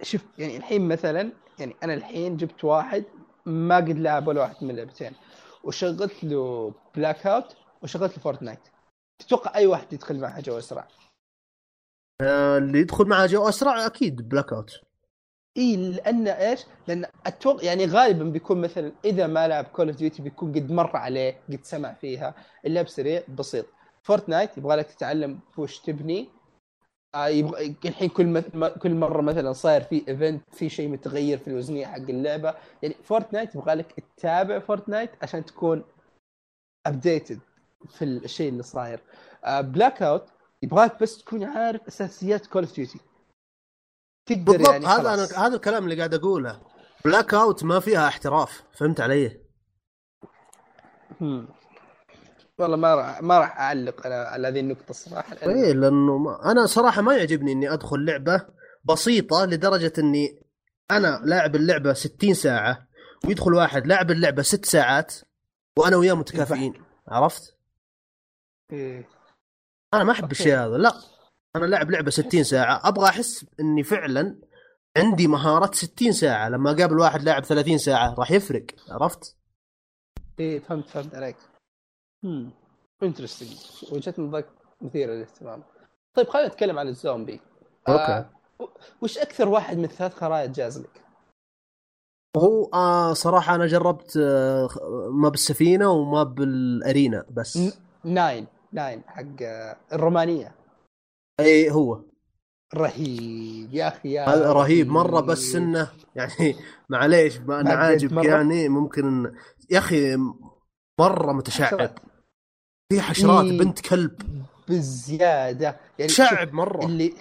شوف 0.04 0.22
يعني 0.38 0.58
الحين 0.58 0.88
مثلا 0.88 1.32
يعني 1.60 1.76
أنا 1.84 1.94
الحين 1.94 2.38
جبت 2.38 2.64
واحد 2.64 3.04
ما 3.46 3.78
قد 3.78 4.00
لعب 4.00 4.28
ولا 4.28 4.42
واحد 4.42 4.56
من 4.62 4.70
اللعبتين 4.70 5.12
وشغلت 5.64 6.24
له 6.24 6.74
Blackout 6.96 7.56
وشغلت 7.84 8.18
له 8.18 8.24
Fortnite 8.24 8.60
تتوقع 9.20 9.56
أي 9.56 9.68
واحد 9.68 9.94
يدخل 9.94 10.20
معها 10.20 10.42
جو 10.42 10.58
اسرع 10.58 10.88
آه، 12.22 12.58
اللي 12.58 12.80
يدخل 12.80 13.08
معها 13.08 13.26
جو 13.26 13.50
اسرع 13.50 13.86
أكيد 13.86 14.30
Blackout 14.30 14.82
إي 15.58 15.76
لأن 15.76 16.28
إيش؟ 16.28 16.66
لأن 16.88 17.06
أتوقع 17.26 17.64
يعني 17.64 17.86
غالبا 17.86 18.24
بيكون 18.24 18.62
مثلا 18.62 18.92
إذا 19.06 19.28
ما 19.28 19.48
لعب 19.48 19.66
Call 19.66 19.88
of 19.88 19.98
Duty 19.98 20.22
بيكون 20.22 20.52
قد 20.52 20.72
مر 20.72 20.98
عليه 20.98 21.42
قد 21.50 21.60
سمع 21.64 21.94
فيها. 21.94 22.36
اللعب 22.66 22.88
سريع 22.88 23.24
بسيط. 23.28 23.66
Fortnite 24.04 24.58
يبغى 24.58 24.76
لك 24.76 24.86
تتعلم 24.86 25.40
وش 25.58 25.80
تبني. 25.80 26.30
يبغى 27.16 27.76
الحين 27.86 28.10
كل. 28.10 28.42
كل 28.70 28.96
مرة 28.96 29.22
مثلا 29.22 29.54
صاير 29.54 29.82
في 29.82 30.04
event 30.08 30.44
في 30.52 30.70
شيء 30.70 30.90
متغير 30.90 31.38
في 31.38 31.48
الوزنية 31.48 31.86
حق 31.86 31.96
اللعبة 31.98 32.56
يعني 32.82 32.96
Fortnite 33.04 33.56
يبغى 33.56 33.74
لك 33.74 34.06
تتابع 34.18 34.60
Fortnite 34.60 35.12
عشان 35.22 35.46
تكون 35.46 35.84
updated 36.86 37.40
في 37.90 38.06
الشيء 38.06 38.50
اللي 38.50 38.64
صاير 38.64 39.00
آه 39.46 39.62
Blackout 39.62 40.30
يبغاك 40.64 41.02
بس 41.02 41.18
تكون 41.18 41.44
عارف 41.44 41.88
أساسيات 41.88 42.46
Call 42.48 42.64
of 42.64 42.76
Duty 42.76 43.00
تقدر 44.30 44.44
بالضبط 44.52 44.70
يعني 44.70 44.86
هذا 44.86 45.16
خلاص. 45.16 45.34
أنا 45.34 45.48
هذا 45.48 45.56
الكلام 45.56 45.84
اللي 45.84 45.96
قاعد 45.96 46.14
أقوله 46.14 46.62
Black 47.06 47.34
out 47.34 47.64
ما 47.64 47.80
فيها 47.80 48.08
احتراف 48.08 48.64
فهمت 48.74 49.02
علي؟ 49.02 49.40
والله 52.58 52.78
ما 52.78 52.96
راح 52.96 53.22
ما 53.22 53.40
راح 53.40 53.60
أعلق 53.60 54.06
أنا 54.06 54.16
على 54.24 54.48
هذه 54.48 54.60
النقطة 54.60 54.90
الصراحة 54.90 55.36
لأن- 55.36 55.48
إيه 55.48 55.74
لأنه 55.74 56.18
ما 56.18 56.52
أنا 56.52 56.66
صراحة 56.66 57.02
ما 57.02 57.16
يعجبني 57.18 57.52
إني 57.52 57.74
أدخل 57.74 58.06
لعبة 58.06 58.46
بسيطة 58.84 59.46
لدرجة 59.46 59.94
إني 60.00 60.40
أنا 60.92 61.22
لاعب 61.26 61.56
اللعبة 61.56 61.94
60 61.94 62.34
ساعة 62.34 62.88
ويدخل 63.26 63.54
واحد 63.54 63.88
لاعب 63.88 64.12
اللعبة 64.12 64.42
ست 64.42 64.66
ساعات 64.66 65.14
وأنا 65.78 65.96
وياه 65.98 66.14
متكافئين 66.14 66.74
عرفت؟ 67.08 67.56
إيه. 68.72 69.08
أنا 69.94 70.04
ما 70.04 70.12
أحب. 70.12 70.32
الشيء 70.32 70.56
هذا 70.56 70.78
لا 70.78 70.94
أنا 71.56 71.66
لاعب 71.66 71.92
لعبة 71.92 72.12
60 72.12 72.44
ساعة 72.44 72.82
أبغى 72.88 73.10
أحس 73.10 73.46
إني 73.60 73.84
فعلا 73.84 74.40
عندي 74.98 75.28
مهاره 75.28 75.72
60 75.74 76.12
ساعة 76.12 76.50
لما 76.50 76.72
أقابل 76.72 77.00
واحد 77.00 77.24
لاعب 77.24 77.44
30 77.44 77.78
ساعة 77.78 78.14
راح 78.18 78.32
يفرق 78.32 78.66
عرفت؟ 78.90 79.36
إيه 80.40 80.60
فهمت 80.60 80.90
فهمت 80.90 81.16
عليك 81.16 81.36
interesting 83.04 83.58
وجهه 83.92 84.14
نظرك 84.18 84.48
مثيره 84.82 85.12
للاهتمام. 85.14 85.64
طيب 86.14 86.28
خلينا 86.30 86.48
نتكلم 86.48 86.80
عن 86.80 86.88
ال 86.88 86.94
zombie. 86.94 87.40
okay. 87.90 88.02
آه 88.02 88.30
وش 89.02 89.18
أكثر 89.18 89.50
واحد 89.50 89.78
من 89.78 89.84
الثلاث 89.84 90.14
خرائط 90.14 90.50
جاز 90.50 90.80
لك؟ 90.82 91.04
هو 92.38 92.66
آه 92.74 93.14
صراحة 93.14 93.56
أنا 93.56 93.66
جربت 93.68 94.18
آه 94.18 94.68
ما 95.12 95.30
بالسفينة 95.30 95.90
وما 95.92 96.24
بالأرينا 96.24 97.26
بس. 97.32 97.80
ناين 98.04 98.48
ناين 98.72 99.04
حق 99.08 99.42
آه، 99.42 99.78
الرومانية. 99.94 100.56
إي 101.40 101.72
هو. 101.72 102.02
رهيب 102.76 103.74
يا 103.74 103.88
أخي 103.88 104.12
يا 104.12 104.30
هذا 104.30 104.52
رهيب 104.54 104.88
مرة 104.88 105.22
بس 105.22 105.56
إنه 105.56 105.92
يعني 106.16 106.56
معليش 106.90 107.38
معقد 107.38 107.68
عاجبك. 107.68 108.26
يعني 108.26 108.70
ممكن 108.70 109.34
يا 109.70 109.78
أخي 109.78 110.16
مرة 111.00 111.32
متشعب. 111.34 111.96
في 112.94 113.02
حشرات 113.02 113.46
إيه. 113.46 113.58
بنت 113.60 113.80
كلب. 113.80 114.46
بزيادة. 114.68 115.80
يعني 116.00 116.12
شعب 116.12 116.54
مرة. 116.54 116.86
اللي 116.86 117.14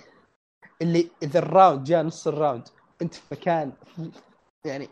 اللي 0.83 1.11
إذا 1.23 1.39
ال 1.39 1.46
round 1.46 1.85
جاء 1.85 2.03
نص 2.03 2.27
الراوند 2.27 2.69
أنت 3.03 3.15
في 3.15 3.23
مكان 3.33 3.73
يعني 4.65 4.89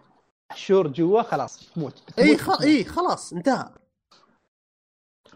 حشور 0.53 0.89
جوا 0.89 1.23
خلاص 1.23 1.71
تموت. 1.75 2.19
إي 2.19 2.39
خ... 2.39 2.63
إي 2.63 2.85
خلاص 2.85 3.33
انتهى. 3.33 3.71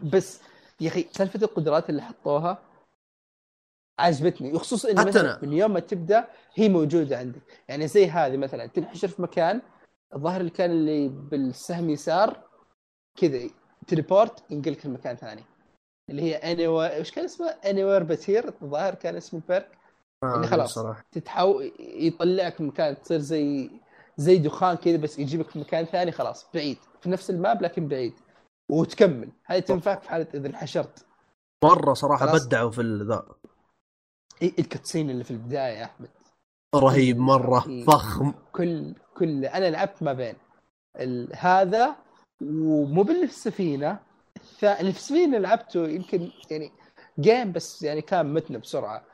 بس 0.03 0.39
يا 0.81 0.87
أخي 0.87 1.07
سالفة 1.11 1.39
القدرات 1.43 1.89
اللي 1.89 2.01
حطوها 2.01 2.57
عجبتني. 3.99 4.53
وخصوصا 4.53 4.91
إنه 4.91 5.03
مثلا. 5.05 5.39
من 5.41 5.53
يوم 5.53 5.73
ما 5.73 5.79
تبدأ 5.79 6.27
هي 6.53 6.69
موجودة 6.69 7.17
عندك. 7.17 7.41
يعني 7.67 7.87
زي 7.87 8.09
هذه 8.09 8.37
مثلا 8.37 8.65
تنحشر 8.65 9.07
في 9.07 9.21
مكان 9.21 9.61
الظاهر 10.15 10.39
اللي 10.39 10.51
كان 10.51 10.71
اللي 10.71 11.07
بالسهم 11.07 11.89
يسار 11.89 12.41
كذا. 13.17 13.49
teleport 13.87 14.43
ينقلك 14.51 14.85
لمكان 14.85 15.15
ثاني. 15.15 15.43
اللي 16.09 16.21
هي 16.21 16.35
any 16.35 16.67
إيش 16.95 17.11
كان 17.11 17.25
اسمه؟ 17.25 17.47
Anywhere 17.47 17.83
But 17.83 18.03
Here 18.03 18.53
الظاهر 18.61 18.95
كان 18.95 19.15
اسم 19.15 19.37
ال 19.37 19.45
perk 19.45 19.77
آه 20.23 20.35
إني 20.35 20.47
خلاص. 20.47 20.79
تتحول 21.11 21.71
يطلعك 21.79 22.61
مكان 22.61 23.01
تصير 23.01 23.19
زي 23.19 23.69
زي 24.17 24.37
دخان 24.37 24.75
كذا 24.75 24.97
بس 24.97 25.19
يجيبك 25.19 25.49
في 25.49 25.59
مكان 25.59 25.85
ثاني 25.85 26.11
خلاص 26.11 26.47
بعيد. 26.53 26.77
في 27.01 27.09
نفس 27.09 27.29
ال 27.29 27.37
map 27.37 27.61
لكن 27.61 27.87
بعيد. 27.87 28.13
وتكمل. 28.71 29.29
هذه 29.45 29.59
تنفعك 29.59 30.01
في 30.01 30.09
حالة 30.09 30.27
إذا 30.33 30.47
انحشرت. 30.47 31.05
مرة 31.63 31.93
صراحة 31.93 32.25
خلاص. 32.27 32.45
بدعوا 32.45 32.71
في 32.71 32.81
ذا. 32.81 33.25
ال 34.43 34.50
cutscene 34.50 35.09
اللي 35.09 35.23
في 35.23 35.31
البداية 35.31 35.77
يا 35.77 35.85
أحمد. 35.85 36.09
رهيب 36.75 37.17
مرة. 37.17 37.83
فخم. 37.87 38.33
كل 38.51 38.95
كل 39.17 39.45
أنا 39.45 39.69
لعبت 39.69 40.03
ما 40.03 40.13
بين. 40.13 40.35
ال... 40.99 41.29
هذا 41.35 41.95
ومو 42.41 43.03
باللي 43.03 43.27
في 43.27 43.33
السفينة. 43.33 43.99
اللي 44.63 44.91
في 44.91 44.99
السفينه 44.99 45.37
لعبته 45.37 45.87
يمكن 45.87 46.31
يعني 46.51 46.71
جيم 47.19 47.51
بس 47.51 47.83
يعني 47.83 48.01
كان 48.01 48.33
متنا 48.33 48.57
بسرعة. 48.57 49.05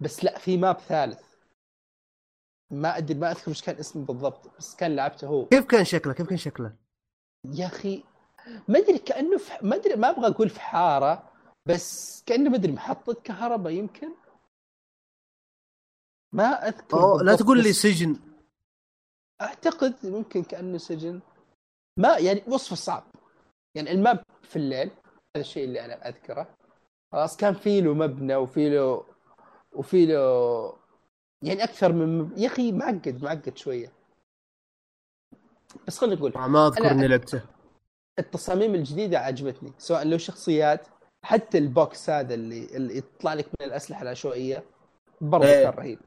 بس 0.00 0.24
لا 0.24 0.38
في 0.38 0.56
ماب 0.56 0.78
ثالث. 0.78 1.30
ما 2.70 2.96
أدري 2.98 3.18
ما 3.18 3.30
أذكر 3.30 3.48
إيش 3.48 3.62
كان 3.62 3.76
اسمه 3.76 4.04
بالضبط 4.04 4.56
بس 4.58 4.74
كان 4.76 4.96
لعبته 4.96 5.26
هو. 5.26 5.46
كيف 5.46 5.64
كان 5.64 5.84
شكله؟ 5.84 6.12
كيف 6.12 6.26
كان 6.26 6.38
شكله؟ 6.38 6.76
يا 7.44 7.66
أخي 7.66 8.04
ما 8.68 8.78
أدري 8.78 8.98
كأنه 8.98 9.38
في 9.38 9.52
ما 9.62 9.76
أدري 9.76 9.96
ما 9.96 10.10
أبغى 10.10 10.26
أقول 10.26 10.48
في 10.48 10.60
حارة 10.60 11.30
بس 11.66 12.22
كأنه 12.26 12.50
ما 12.50 12.56
أدري 12.56 12.72
محطة 12.72 13.14
كهرباء 13.24 13.72
يمكن. 13.72 14.14
ما 16.32 16.68
أذكر 16.68 17.00
أوه 17.00 17.22
لا 17.22 17.36
تقول 17.36 17.62
لي 17.62 17.72
سجن. 17.72 18.16
أعتقد 19.40 20.06
ممكن 20.06 20.42
كأنه 20.42 20.78
سجن. 20.78 21.20
ما 21.96 22.18
يعني 22.18 22.42
وصفه 22.48 22.76
صعب. 22.76 23.04
يعني 23.76 23.90
ال 23.90 23.98
map 23.98 24.22
في 24.42 24.56
الليل 24.56 24.90
هذا 25.36 25.44
الشيء 25.44 25.64
اللي 25.64 25.84
أنا 25.84 26.08
أذكره. 26.08 26.54
خلاص 27.12 27.36
كان 27.36 27.54
في 27.54 27.80
له 27.80 27.94
مبنى 27.94 28.36
وفي 28.36 28.70
له 28.70 29.04
وفي 29.72 30.06
له 30.06 30.76
يعني 31.44 31.64
أكثر 31.64 31.92
من 31.92 32.18
map... 32.18 32.38
يا 32.38 32.46
أخي 32.46 32.72
معقد 32.72 33.22
معقد 33.22 33.56
شوية. 33.56 33.92
بس 35.86 35.98
خلينا 35.98 36.16
نقول 36.16 36.32
ما 36.36 36.66
أذكر 36.66 36.90
إني 36.90 37.08
لعبته. 37.08 37.42
التصاميم 38.18 38.74
الجديدة 38.74 39.18
عجبتني 39.18 39.72
سواء 39.78 40.04
لو 40.04 40.18
شخصيات 40.18 40.88
حتى 41.24 41.58
ال 41.58 41.71
box 41.71 42.10
هذا 42.10 42.34
اللي 42.34 42.76
اللي 42.76 42.96
يطلع 42.98 43.34
لك 43.34 43.46
من 43.46 43.66
الأسلحة 43.66 44.02
العشوائية 44.02 44.64
برضه 45.20 45.46
إيه. 45.46 45.64
كان 45.64 45.74
رهيب. 45.74 45.98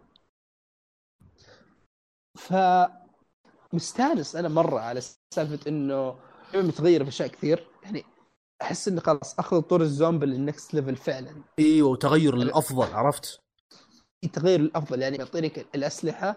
ف 2.38 2.54
مستانس 3.74 4.36
أنا 4.36 4.50
مرة 4.50 4.80
على 4.80 5.02
سالفة 5.36 5.60
إنه 5.68 6.16
لعبة 6.54 6.68
متغيره 6.68 7.04
في 7.04 7.10
أشياء 7.10 7.28
كثير. 7.28 7.68
يعني 7.84 8.04
أحس 8.62 8.88
انه 8.88 9.02
خلاص 9.02 9.40
أخذ 9.40 9.62
طور 9.62 9.82
الزومبي 9.82 10.26
لل 10.26 10.42
next 10.42 10.74
level 10.74 10.96
فعلا. 10.96 11.36
إيوه 11.60 11.90
وتغير 11.90 12.36
للأفضل 12.36 12.94
عرفت؟ 12.94 13.40
التغير 14.24 14.60
الافضل 14.60 15.02
يعني 15.02 15.18
يعطيك 15.18 15.66
الأسلحة 15.76 16.36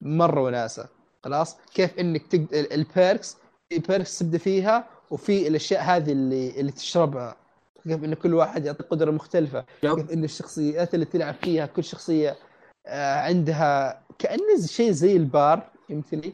مرة 0.00 0.40
وناسة. 0.42 0.88
خلاص؟ 1.24 1.56
كيف 1.74 1.98
إنك 1.98 2.26
تقد... 2.26 2.54
ال- 2.54 2.72
ال 2.72 2.83
perks 2.83 3.36
في 3.68 3.78
perks 3.78 4.18
تبدأ 4.18 4.38
فيها 4.38 4.88
وفي 5.10 5.48
الأشياء 5.48 5.82
هذه 5.82 6.12
اللي 6.12 6.60
اللي 6.60 6.72
تشربها. 6.72 7.36
كيف 7.84 8.04
إن 8.04 8.14
كل 8.14 8.34
واحد 8.34 8.64
يعطي 8.64 8.82
قدرة 8.82 9.10
مختلفة. 9.10 9.64
كيف 9.82 10.10
إن 10.10 10.24
الشخصيات 10.24 10.94
اللي 10.94 11.04
تلعب 11.06 11.34
فيها 11.34 11.66
كل 11.66 11.84
شخصية 11.84 12.36
آه، 12.86 13.14
عندها 13.20 14.02
كانه 14.18 14.66
شيء 14.66 14.90
زي 14.90 15.16
البار 15.16 15.70
فهمتني؟ 15.88 16.32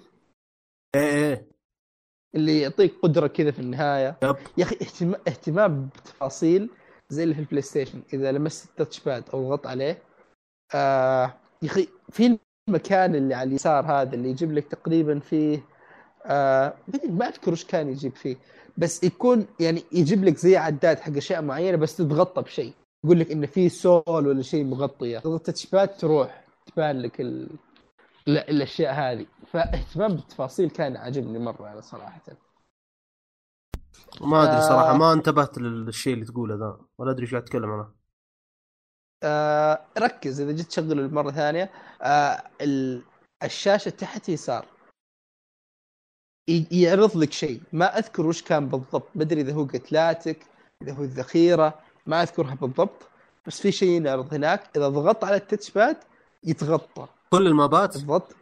اللي 2.34 2.60
يعطيك 2.60 2.94
قدرة 3.02 3.26
كذا 3.26 3.50
في 3.50 3.58
النهاية. 3.58 4.16
yep. 4.22 4.36
يا 4.58 4.64
أخي 4.64 4.76
اهتمام 4.82 5.20
اهتمام 5.28 5.88
بتفاصيل 5.96 6.70
زي 7.10 7.22
اللي 7.22 7.34
في 7.34 7.40
ال 7.40 7.62
PlayStation 7.62 8.02
إذا 8.14 8.32
لمست 8.32 8.64
ال 8.70 8.75
touch 8.75 9.00
pad 9.00 9.24
أو 9.34 9.48
ضغط 9.48 9.66
عليه 9.66 10.02
آه 10.74 11.34
يا 11.62 11.68
أخي 11.68 11.88
في 12.10 12.38
المكان 12.68 13.14
اللي 13.14 13.34
على 13.34 13.48
اليسار 13.48 13.84
هذا 13.86 14.14
اللي 14.14 14.28
يجيب 14.30 14.52
لك 14.52 14.64
تقريبا 14.64 15.18
فيه 15.18 15.64
آه 16.26 16.74
ما 17.08 17.28
أذكر 17.28 17.50
إيش 17.50 17.64
كان 17.64 17.88
يجيب 17.88 18.16
فيه. 18.16 18.36
بس 18.76 19.04
يكون 19.04 19.46
يعني 19.60 19.82
يجيب 19.92 20.24
لك 20.24 20.36
زي 20.36 20.56
عداد 20.56 20.98
حق 20.98 21.16
أشياء 21.16 21.42
معينة 21.42 21.76
بس 21.76 21.96
تتغطى 21.96 22.42
بشيء. 22.42 22.72
يقول 23.04 23.20
لك 23.20 23.30
انه 23.30 23.46
في 23.46 23.68
soul 23.68 24.02
ولا 24.08 24.42
شيء 24.42 24.64
مغطيه 24.64 25.18
تضغط 25.18 25.34
ال 25.34 25.40
touch 25.40 25.66
pad 25.66 25.88
تروح 25.96 26.44
تبان 26.66 27.00
لك 27.02 27.20
ال... 27.20 27.48
ال- 28.28 28.38
الاشياء 28.50 28.94
هذه. 28.94 29.26
فاهتمام 29.46 30.14
بالتفاصيل 30.14 30.70
كان 30.70 30.96
عاجبني 30.96 31.38
مرة 31.38 31.72
أنا 31.72 31.80
صراحة. 31.80 32.22
ما 34.20 34.42
أدري 34.42 34.62
صراحة 34.62 34.90
آه. 34.90 34.96
ما 34.96 35.12
انتبهت 35.12 35.58
للشيء 35.58 36.14
اللي 36.14 36.24
تقوله 36.24 36.54
ذا 36.54 36.80
ولا 36.98 37.10
أدري 37.10 37.22
إيش 37.22 37.30
قاعد 37.30 37.44
تتكلم 37.44 37.70
عنه. 37.70 37.94
آه 39.22 39.84
ركز 39.98 40.40
إذا 40.40 40.52
جيت 40.52 40.66
تشغله 40.66 41.08
مره 41.08 41.30
ثانية. 41.30 41.70
آه 42.02 42.42
ال- 42.60 43.02
الشاشة 43.42 43.88
تحت 43.88 44.28
يسار. 44.28 44.66
يعرض 46.70 47.16
لك 47.16 47.32
شيء. 47.32 47.62
ما 47.72 47.98
أذكر 47.98 48.26
وش 48.26 48.42
كان 48.42 48.68
بالضبط. 48.68 49.08
ما 49.14 49.22
أدري 49.22 49.40
إذا 49.40 49.52
هو 49.52 49.64
قتلاتك 49.64 50.46
إذا 50.82 50.92
هو 50.92 51.02
الذخيرة 51.02 51.80
ما 52.06 52.22
أذكرها 52.22 52.54
بالضبط. 52.54 53.08
بس 53.46 53.60
في 53.60 53.72
شيء 53.72 53.88
ينعرض 53.88 54.34
هناك. 54.34 54.76
إذا 54.76 54.88
ضغطت 54.88 55.24
على 55.24 55.36
ال 55.36 55.42
touch 55.42 55.70
pad 55.70 55.96
يتغطى. 56.44 57.08
كل 57.32 57.46
المابات؟ 57.46 57.92
بالضبط. 57.92 58.36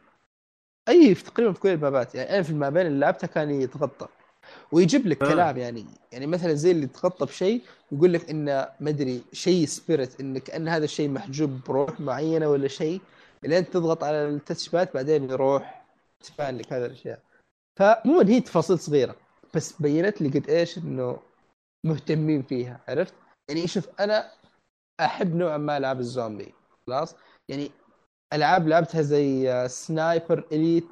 أي 0.89 1.15
في 1.15 1.25
تقريبا 1.25 1.53
في 1.53 1.61
كل 1.61 1.69
المابات. 1.69 2.15
يعني 2.15 2.31
أنا 2.31 2.43
في 2.43 2.51
المابين 2.51 2.87
اللي 2.87 2.99
لعبتها 2.99 3.27
كان 3.27 3.51
يتغطى. 3.51 4.09
ويجيب 4.73 5.07
لك 5.07 5.23
آه. 5.23 5.29
كلام 5.29 5.57
يعني. 5.57 5.87
يعني 6.13 6.27
مثلا 6.27 6.55
زي 6.55 6.71
اللي 6.71 6.85
يتغطى 6.85 7.27
بشيء 7.27 7.63
يقول 7.93 8.13
لك 8.13 8.31
انه 8.31 8.69
ما 8.81 8.91
أدري 8.91 9.23
شيء 9.33 9.67
spirit 9.67 10.21
إن 10.21 10.39
كأن 10.39 10.69
هذا 10.69 10.85
الشيء 10.85 11.09
محجوب 11.09 11.61
بروح 11.67 12.01
معينة 12.01 12.49
ولا 12.49 12.69
شيء. 12.69 13.01
لين 13.43 13.71
تضغط 13.71 14.05
على 14.05 14.29
ال 14.29 14.35
touch 14.35 14.69
pad 14.69 14.89
بعدين 14.95 15.31
يروح 15.31 15.85
تبان 16.23 16.59
لك 16.59 16.73
هذه 16.73 16.87
الأشياء. 16.87 17.23
فعموما 17.79 18.31
هي 18.31 18.41
تفاصيل 18.41 18.79
صغيرة 18.79 19.17
بس 19.55 19.83
بينت 19.83 20.23
لي 20.23 20.29
قد 20.29 20.51
إيش 20.51 20.79
إنه 20.79 21.19
مهتمين 21.87 22.43
فيها 22.43 22.81
عرفت؟ 22.89 23.15
يعني 23.49 23.67
شوف 23.67 23.89
أنا 24.01 24.33
أحب 25.01 25.37
نوعا 25.37 25.57
ما 25.57 25.77
العاب 25.77 26.01
الزومبي 26.01 26.55
خلاص؟ 26.87 27.15
يعني 27.49 27.71
العاب 28.33 28.69
لعبتها 28.69 29.03
زي 29.03 29.69
Sniper 29.69 30.45
Elite 30.53 30.89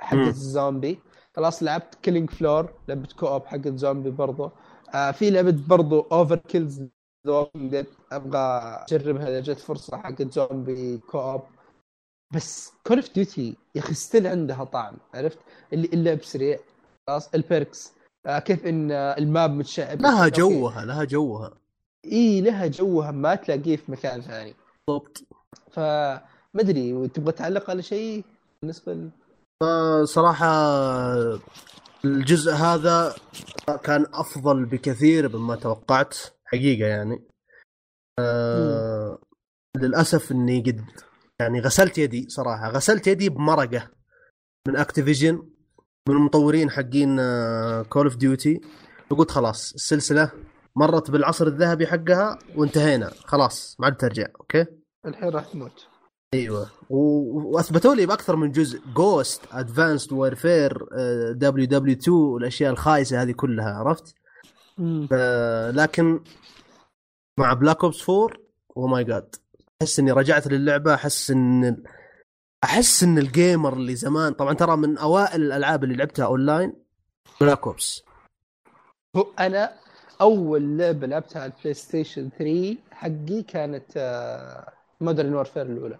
حقت 0.00 0.14
مم. 0.18 0.28
الزومبي 0.28 1.00
خلاص 1.36 1.62
لعبت 1.62 1.94
Killing 1.94 2.30
Floor 2.30 2.74
لعبه 2.88 3.08
co-op 3.18 3.46
حقت 3.46 3.68
زومبي 3.76 4.10
برضو. 4.10 4.50
آه 4.94 5.10
في 5.10 5.30
لعبة 5.30 5.56
برضو 5.68 6.00
Overkill's 6.00 6.82
أبغى 8.12 8.38
أجربها 8.92 9.28
إذا 9.28 9.40
جت 9.40 9.58
فرصة 9.58 9.96
حقت 9.96 10.32
زومبي 10.32 10.98
co-op 10.98 11.42
بس 12.34 12.72
Call 12.86 12.96
of 12.96 13.14
Duty 13.14 13.56
يا 13.74 13.80
أخي 13.80 13.94
still 13.94 14.26
عندها 14.26 14.64
طعم 14.64 14.96
عرفت؟ 15.14 15.38
اللي 15.72 15.88
اللعب 15.92 16.22
سريع. 16.22 16.58
خلاص 17.08 17.34
ال 17.34 17.44
perks 17.44 17.92
آه 18.26 18.38
كيف 18.38 18.66
إن 18.66 18.92
آه، 18.92 19.18
ال 19.18 19.26
map 19.26 19.50
متشعب. 19.50 20.00
لها. 20.02 20.28
جوها 20.28 20.84
لها 20.84 21.04
جوها. 21.04 21.50
إي 22.04 22.40
لها 22.40 22.66
جوها 22.66 23.10
ما 23.10 23.34
تلاقيه 23.34 23.76
في 23.76 23.92
مكان 23.92 24.20
ثاني. 24.20 24.54
بالضبط. 24.88 25.22
فما 25.70 26.20
أدري 26.56 27.08
تبغى 27.08 27.32
تعلق 27.32 27.70
على 27.70 27.82
شيء 27.82 28.24
بالنسبة 28.62 28.92
ل... 28.92 29.10
صراحة 30.04 30.52
الجزء 32.04 32.52
هذا 32.52 33.14
كان 33.84 34.06
أفضل 34.14 34.64
بكثير 34.64 35.36
مما 35.36 35.56
توقعت 35.56 36.16
حقيقة 36.44 36.86
يعني. 36.86 37.24
آه 38.18 39.18
للأسف 39.76 40.32
إني 40.32 40.60
قد 40.60 40.84
يعني 41.40 41.60
غسلت 41.60 41.98
يدي 41.98 42.28
صراحة 42.28 42.70
غسلت 42.70 43.06
يدي 43.06 43.28
بمرقة 43.28 43.90
من 44.68 44.76
Activision 44.76 45.34
من 46.08 46.16
المطورين 46.16 46.70
حقين 46.70 47.16
Call 47.82 48.06
of 48.06 48.16
Duty 48.16 48.60
وقلت 49.10 49.30
خلاص 49.30 49.74
السلسلة 49.74 50.32
مرت 50.76 51.10
بالعصر 51.10 51.46
الذهبي 51.46 51.86
حقها 51.86 52.38
وانتهينا 52.56 53.10
خلاص 53.24 53.76
ما 53.78 53.86
عاد 53.86 53.96
ترجع 53.96 54.26
أوكي؟ 54.40 54.79
الحين 55.06 55.28
راح 55.28 55.44
تموت. 55.44 55.86
أيوه. 56.34 56.70
و- 56.90 57.54
وأثبتوا 57.54 57.94
لي 57.94 58.06
بأكثر 58.06 58.36
من 58.36 58.52
جزء. 58.52 58.80
Ghosts 58.96 59.42
Advanced 59.52 60.12
Warfare 60.12 60.86
WW 61.32 61.96
2 61.96 62.16
والاشياء 62.16 62.72
الخايسة 62.72 63.22
هذه 63.22 63.32
كلها 63.32 63.70
عرفت؟ 63.74 64.14
آه، 65.12 65.70
لكن 65.70 66.20
مع 67.38 67.52
Black 67.52 67.84
Ops 67.84 68.10
4 68.10 68.28
oh 68.76 68.86
my 68.86 69.04
god 69.04 69.34
أحس 69.82 69.98
إني 69.98 70.12
رجعت 70.12 70.46
للعبة 70.46 70.94
أحس 70.94 71.30
إن 71.30 71.82
أحس 72.64 73.02
إن 73.02 73.18
ال 73.18 73.27
gamer 73.27 73.72
اللي 73.72 73.94
زمان 73.94 74.32
طبعا 74.32 74.54
ترى 74.54 74.76
من 74.76 74.98
أوائل 74.98 75.42
الألعاب 75.42 75.84
اللي 75.84 75.94
لعبتها 75.96 76.24
online 76.26 76.72
Black 77.40 77.66
Ops 77.66 78.02
هو 79.16 79.26
أنا 79.38 79.72
أول 80.20 80.78
لعبة 80.78 81.06
لعبتها 81.06 81.42
على 81.42 81.52
ال 81.52 81.74
PlayStation 81.74 82.30
3 82.38 82.76
حقي 82.90 83.42
كانت 83.42 83.96
Modern 85.00 85.34
Warfare 85.34 85.62
الأولى. 85.62 85.98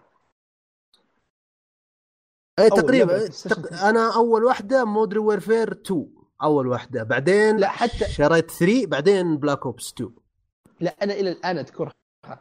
اي 2.59 2.70
تقريبا 2.70 3.27
تق... 3.27 3.72
أنا 3.82 4.14
أول 4.14 4.44
واحدة 4.44 4.85
Modern 4.85 5.19
Warfare 5.20 5.73
2 5.72 6.14
أول 6.43 6.66
واحدة. 6.66 7.02
بعدين 7.02 7.56
لا، 7.56 7.68
حتى- 7.68 8.09
شريت 8.09 8.51
3 8.51 8.86
بعدين 8.86 9.36
Black 9.37 9.66
Ops 9.66 9.93
2 9.93 10.14
لا 10.81 10.97
أنا 11.02 11.12
إلى 11.12 11.31
الآن 11.31 11.59
أذكرها. 11.59 11.93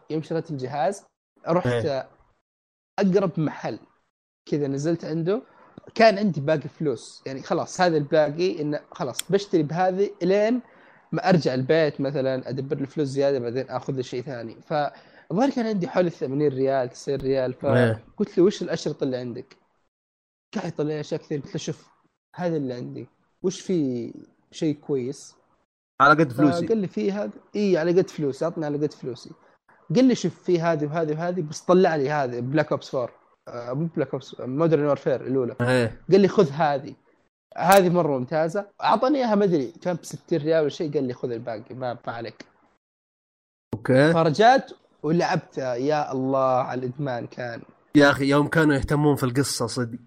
يوم 0.10 0.22
شريت 0.22 0.52
الجهاز 0.52 1.04
رحت 1.48 1.68
إيه. 1.68 2.10
أقرب 3.00 3.40
محل 3.40 3.80
كذا 4.46 4.68
نزلت 4.68 5.06
عنده. 5.06 5.42
كان 5.96 6.18
عندي 6.18 6.42
باقي 6.42 6.70
فلوس. 6.70 7.24
يعني 7.26 7.42
خلاص 7.42 7.82
هذا 7.82 7.98
الباقي 7.98 8.62
انه 8.62 8.80
خلاص 8.92 9.32
بشتري 9.32 9.64
بهذه 9.64 10.10
إلين 10.24 10.62
ما 11.12 11.30
أرجع 11.30 11.54
البيت 11.54 12.02
مثلا 12.02 12.50
أدبر 12.50 12.78
لي 12.78 12.86
فلوس 12.88 13.08
زيادة 13.08 13.40
بعدين 13.40 13.70
آخذ 13.70 14.02
شيء 14.02 14.22
ثاني. 14.24 14.62
فالظاهر 15.30 15.50
كان 15.50 15.68
عندي 15.68 15.88
حوالي 15.88 16.10
80 16.10 16.48
ريال 16.48 16.90
90 16.90 17.20
ريال 17.20 17.56
إيه. 17.66 18.04
فقلت 18.16 18.38
له 18.38 18.44
وش 18.44 18.62
الاشرطه 18.62 19.04
اللي 19.04 19.18
عندك؟ 19.18 19.58
قاعد 20.56 20.68
يطلع 20.68 20.88
لي 20.88 21.00
أشياء 21.00 21.22
كثير 21.22 21.40
قلت 21.40 21.54
له 21.54 21.58
شوف 21.58 21.90
هذا 22.36 22.58
اللي 22.58 22.74
عندي 22.74 23.08
وش 23.42 23.62
في 23.62 24.14
شيء 24.52 24.76
كويس؟ 24.76 25.36
على 26.02 26.24
قد 26.24 26.32
فلوسي. 26.32 26.68
فقال 26.68 26.78
لي 26.78 26.88
في 26.88 27.12
هذا 27.12 27.32
إي 27.56 27.78
على 27.78 27.92
قد 27.92 28.10
فلوسي 28.10 28.46
أعطني 28.46 28.66
على 28.66 28.78
قد 28.78 28.94
فلوسي. 28.94 29.32
قال 29.96 30.06
لي 30.06 30.16
شوف 30.16 30.44
في 30.44 30.62
هذه 30.62 30.86
وهذه 30.86 31.14
وهذه 31.14 31.42
بس 31.42 31.62
طلع 31.62 31.96
لي 31.96 32.10
هذه 32.10 32.40
Black 32.40 32.72
Ops 32.72 32.96
4 32.96 33.16
آه، 33.48 33.74
مو 33.74 33.86
Black 33.86 34.14
Ops 34.14 34.40
Modern 34.40 34.86
Warfare 34.86 35.28
الأولى. 35.28 35.56
إيه. 35.62 36.02
قال 36.12 36.22
لي 36.22 36.28
خذ 36.28 36.50
هذه. 36.50 36.96
هذه 37.58 37.90
مرة 37.90 38.18
ممتازة. 38.18 38.68
اعطاني 38.84 39.18
إياها 39.18 39.36
ما 39.36 39.44
أدري 39.46 39.72
كان 39.72 39.96
ب 39.96 40.04
60 40.04 40.40
ريال 40.40 40.60
ولا 40.60 40.70
شيء 40.70 40.94
قال 40.94 41.04
لي 41.04 41.14
خذ 41.14 41.32
الباقي 41.32 41.76
ما 41.76 41.98
ما 42.08 42.14
عليك. 42.14 42.46
okay. 43.74 44.14
فرجعت 44.14 44.72
ولعبتها 45.04 45.76
يا 45.76 46.12
الله 46.12 46.54
على 46.54 46.80
الإدمان 46.80 47.28
كان. 47.28 47.62
يا 47.96 48.10
أخي 48.10 48.30
يوم 48.30 48.48
كانوا 48.48 48.76
يهتمون 48.76 49.16
في 49.16 49.24
القصة 49.24 49.68
صدق. 49.68 50.00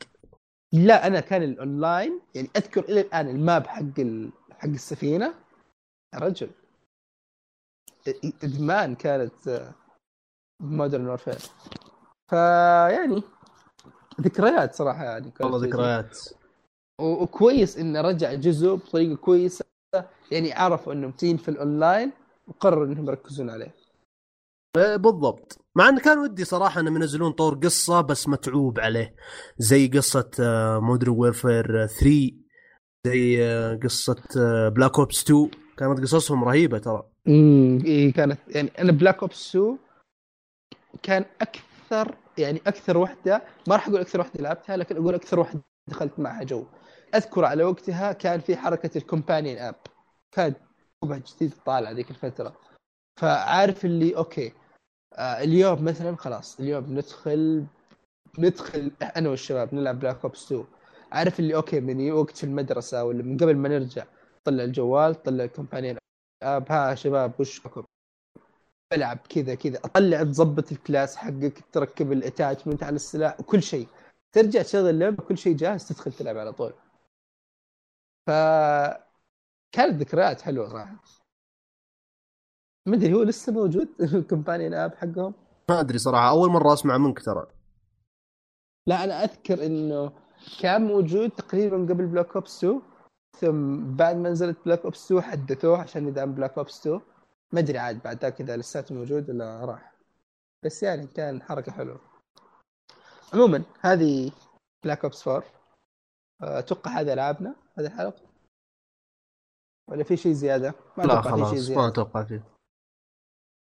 لا 0.73 1.07
أنا 1.07 1.21
كان 1.21 1.43
الأونلاين 1.43 2.21
يعني 2.35 2.51
أذكر 2.57 2.85
إلى 2.85 3.01
الآن 3.01 3.29
ال 3.29 3.38
map 3.38 3.67
حق 3.67 3.99
ال... 3.99 4.31
حق 4.51 4.69
السفينة. 4.69 5.35
يا 6.15 6.19
رجل. 6.19 6.51
إدمان 8.45 8.95
كانت 8.95 9.73
Modern 10.61 11.07
Warfare 11.07 11.39
فيعني 12.31 13.23
ذكريات 14.21 14.75
صراحة 14.75 15.05
يعني 15.05 15.33
والله 15.41 15.67
ذكريات. 15.67 16.19
وكويس 17.01 17.79
إنه 17.79 18.01
رجع 18.01 18.35
جزء 18.35 18.75
بطريقة 18.75 19.17
كويسة. 19.17 19.65
يعني 20.31 20.53
عرفوا 20.53 20.93
إنهم 20.93 21.11
متين 21.11 21.37
في 21.37 21.49
الأونلاين 21.49 22.13
وقرروا 22.49 22.87
إنهم 22.87 23.09
يركزون 23.09 23.51
عليه. 23.51 23.75
بالضبط. 24.77 25.59
مع 25.77 25.89
إن 25.89 25.99
كان 25.99 26.19
ودي 26.19 26.45
صراحة 26.45 26.81
إنهم 26.81 26.97
ينزلون 26.97 27.33
طور 27.33 27.55
قصة 27.55 28.01
بس 28.01 28.29
متعوب 28.29 28.81
عليه. 28.81 29.15
زي 29.59 29.89
قصة 29.89 30.31
Modern 30.83 31.15
Warfare 31.19 31.87
3 31.87 32.31
زي 33.07 33.45
آه، 33.45 33.75
قصة 33.83 34.17
Black 34.69 34.99
Ops 34.99 35.23
2 35.23 35.51
كانت 35.77 36.01
قصصهم 36.01 36.45
رهيبة 36.45 36.79
ترى. 36.79 37.03
امم 37.29 37.85
إيه 37.85 38.13
كانت 38.13 38.39
يعني 38.49 38.71
أنا 38.79 38.93
Black 38.93 39.23
Ops 39.23 39.49
2 39.57 39.79
كان 41.03 41.25
أكثر 41.41 42.15
يعني 42.39 42.61
أكثر 42.67 42.99
وحدة 42.99 43.43
ما 43.69 43.75
راح 43.75 43.89
أقول 43.89 44.01
أكثر 44.01 44.21
وحدة 44.21 44.41
لعبتها 44.43 44.77
لكن 44.77 44.97
أقول 44.97 45.15
أكثر 45.15 45.41
وحدة 45.41 45.61
دخلت 45.91 46.19
معها 46.19 46.45
جو. 46.45 46.65
أذكر 47.15 47.45
على 47.45 47.65
وقتها 47.65 48.13
كان 48.13 48.41
في 48.41 48.57
حركة 48.57 48.99
ال 48.99 49.05
companion 49.05 49.59
app. 49.59 49.75
كان 50.33 50.55
جديد 51.05 51.53
طالع 51.67 51.91
ذيك 51.91 52.11
الفترة. 52.11 52.57
فعارف 53.21 53.85
اللي 53.85 54.17
okay. 54.17 54.53
آه 55.19 55.43
اليوم 55.43 55.85
مثلا 55.85 56.17
خلاص 56.17 56.61
اليوم 56.61 56.85
ندخل 56.99 57.67
ندخل 58.39 58.91
أنا 59.17 59.29
والشباب 59.31 59.75
نلعب 59.75 60.01
Black 60.01 60.19
Ops 60.25 60.45
2 60.53 60.65
عارف 61.13 61.41
اللي 61.41 61.55
okay 61.55 61.81
من 61.81 62.13
وقت 62.13 62.37
في 62.37 62.45
المدرسة 62.45 63.05
ولا 63.05 63.23
من 63.23 63.37
قبل 63.37 63.57
ما 63.57 63.69
نرجع 63.69 64.05
طلع 64.45 64.65
الجوال 64.65 65.23
طلع 65.23 65.45
ال 65.45 65.50
companion 65.50 65.97
app 66.43 66.73
ها 66.73 66.95
شباب 66.95 67.41
وش 67.41 67.61
بكم 67.61 67.85
بلعب 68.93 69.19
كذا 69.29 69.55
كذا. 69.55 69.79
أطلع 69.85 70.23
تظبط 70.23 70.73
ال 70.73 70.80
class 70.80 71.17
حقك 71.17 71.65
تركب 71.73 72.13
ال 72.13 72.19
attachment 72.19 72.83
على 72.83 72.97
السلاح 72.97 73.41
وكل 73.41 73.63
شيء. 73.63 73.89
ترجع 74.33 74.63
تشغل 74.63 74.91
اللعبة 74.91 75.25
كل 75.25 75.39
شيء 75.39 75.57
جاهز 75.57 75.89
تدخل 75.89 76.13
تلعب 76.13 76.37
على 76.39 76.53
طول. 76.53 76.73
ف 78.27 78.31
كانت 79.73 79.95
ذكريات 80.03 80.41
حلوة 80.41 80.69
صراحة. 80.69 80.97
ما 82.87 82.97
أدري 82.97 83.15
هو 83.15 83.23
لسه 83.23 83.53
موجود؟ 83.53 83.89
ال 84.15 84.21
companion 84.21 84.75
app 84.75 84.95
حقهم؟ 84.95 85.35
ما 85.71 85.81
أدري 85.81 85.99
صراحة 85.99 86.29
أول 86.29 86.51
مرة 86.51 86.73
أسمع 86.73 86.99
منك 86.99 87.21
ترى. 87.21 87.47
لا 88.87 89.05
أنا 89.05 89.25
أذكر 89.25 89.67
إنه 89.67 90.13
كان 90.61 90.83
موجود 90.83 91.31
تقريبا 91.31 91.77
قبل 91.77 92.07
Black 92.07 92.35
Ops 92.35 92.65
2 92.65 92.81
ثم 93.41 93.85
بعد 93.97 94.17
ما 94.17 94.31
نزلت 94.31 94.57
Black 94.65 94.85
Ops 94.85 95.05
2 95.05 95.23
حدثوه 95.23 95.79
عشان 95.79 96.09
يدعم 96.09 96.33
Black 96.35 96.59
Ops 96.59 96.81
2 96.81 97.01
ما 97.53 97.61
أدري 97.61 97.79
عاد 97.79 98.03
بعد 98.03 98.19
ذاك 98.23 98.41
إذا 98.41 98.57
لساته 98.57 98.95
موجود 98.95 99.31
ولا 99.31 99.65
راح. 99.65 99.93
بس 100.65 100.83
يعني 100.83 101.07
كان 101.07 101.43
حركة 101.43 101.73
حلوة. 101.73 102.01
عموما 103.35 103.63
هذه 103.81 104.33
Black 104.85 105.05
Ops 105.05 105.29
4 105.29 105.45
آه، 106.43 106.59
أتوقع 106.59 106.91
هذا 106.91 107.13
ألعابنا 107.13 107.55
هذه 107.79 107.87
الحلقة؟ 107.87 108.23
ولا 109.91 110.05
في 110.05 110.17
شيء 110.17 110.33
زيادة؟ 110.33 110.75
ما 110.99 111.03
لا 111.03 111.21
أتوقع 111.21 111.31
في 111.31 111.37
شيء 111.37 111.47
خلاص 111.47 111.55
زيادة. 111.55 111.83
ما 111.83 111.89
أتوقع 111.89 112.25
فيه. 112.25 112.52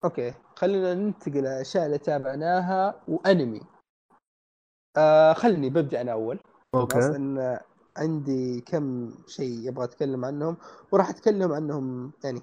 okay 0.04 0.34
خلينا 0.56 0.94
ننتقل 0.94 1.32
للاشياء 1.32 1.86
اللي 1.86 1.98
تابعناها 1.98 3.02
وأنمي. 3.08 3.62
آه 4.98 5.34
خلني 5.34 5.70
ببدأ 5.70 6.02
أنا 6.02 6.12
أول. 6.12 6.40
okay. 6.76 7.00
إن 7.00 7.60
عندي 7.98 8.62
كم 8.62 9.14
شيء 9.28 9.70
أبغى 9.70 9.84
أتكلم 9.84 10.26
عنهم 10.26 10.58
وراح 10.92 11.10
أتكلم 11.10 11.54
عنهم 11.54 12.12
يعني 12.24 12.42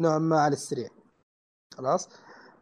نوعا 0.00 0.18
ما 0.18 0.40
على 0.40 0.52
السريع. 0.52 0.88
خلاص؟ 1.74 2.08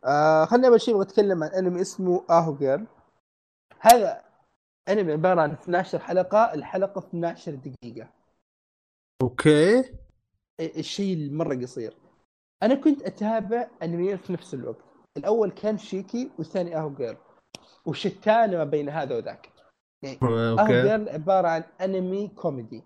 آه 0.05 0.44
خلينا 0.44 0.69
أول 0.69 0.81
شيء 0.81 0.94
أبغى 0.94 1.06
أتكلم 1.06 1.44
عن 1.44 1.51
أنمي 1.51 1.81
اسمه 1.81 2.24
Aho 2.31 2.56
Girl. 2.56 2.86
هذا 3.81 4.24
أنمي 4.89 5.12
عبارة 5.12 5.40
عن 5.40 5.51
12 5.51 5.98
حلقة 5.98 6.55
الحلقة 6.55 6.98
12 6.98 7.55
دقيقة. 7.55 8.09
okay. 9.23 9.94
الشيء 10.61 11.16
المره 11.16 11.55
قصير. 11.55 11.97
أنا 12.65 12.74
كنت 12.74 13.03
أتابع 13.03 13.69
انميين 13.82 14.16
في 14.16 14.32
نفس 14.32 14.55
الوقت. 14.55 14.85
الأول 15.16 15.51
كان 15.51 15.78
شيكي 15.78 16.31
والثاني 16.39 16.77
Aho 16.77 16.90
Girl. 16.90 17.16
وشتان 17.86 18.51
ما 18.51 18.65
بين 18.65 18.89
هذا 18.89 19.16
وذاك. 19.16 19.49
يعني 20.03 20.19
Aho 20.23 20.66
Girl 20.66 21.09
عبارة 21.09 21.49
عن 21.49 21.65
أنمي 21.81 22.28
كوميدي. 22.28 22.82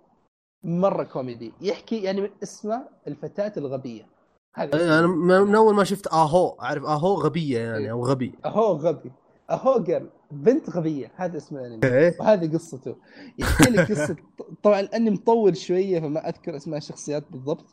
مرة 0.64 1.02
كوميدي. 1.02 1.52
يحكي 1.60 2.02
يعني 2.02 2.20
من 2.20 2.30
اسمه 2.42 2.88
الفتاة 3.06 3.52
الغبية. 3.56 4.06
هذا 4.54 4.78
إيه،. 4.78 4.98
أنا 4.98 5.06
من 5.44 5.54
أول 5.54 5.74
ما 5.74 5.84
شفت 5.84 6.06
aho 6.06 6.56
أعرف 6.60 6.84
aho 6.84 7.14
غبية 7.14 7.58
يعني 7.58 7.90
أو 7.90 8.04
غبي. 8.04 8.34
aho 8.44 8.72
غبي. 8.72 9.12
Aho 9.50 9.82
Girl. 9.82 10.10
بنت 10.30 10.70
غبية. 10.70 11.12
هذا 11.16 11.36
اسم 11.36 11.56
الأنمي. 11.56 12.06
okay 12.06 12.16
وهذه 12.20 12.54
قصته. 12.54 12.96
يحكي 13.38 13.70
لك 13.70 13.92
قصة. 13.92 14.16
طبعا 14.62 14.80
الأنمي 14.80 15.10
مطول 15.10 15.56
شوية 15.56 16.00
فما 16.00 16.28
أذكر 16.28 16.56
أسماء 16.56 16.78
الشخصيات 16.78 17.24
بالضبط. 17.30 17.66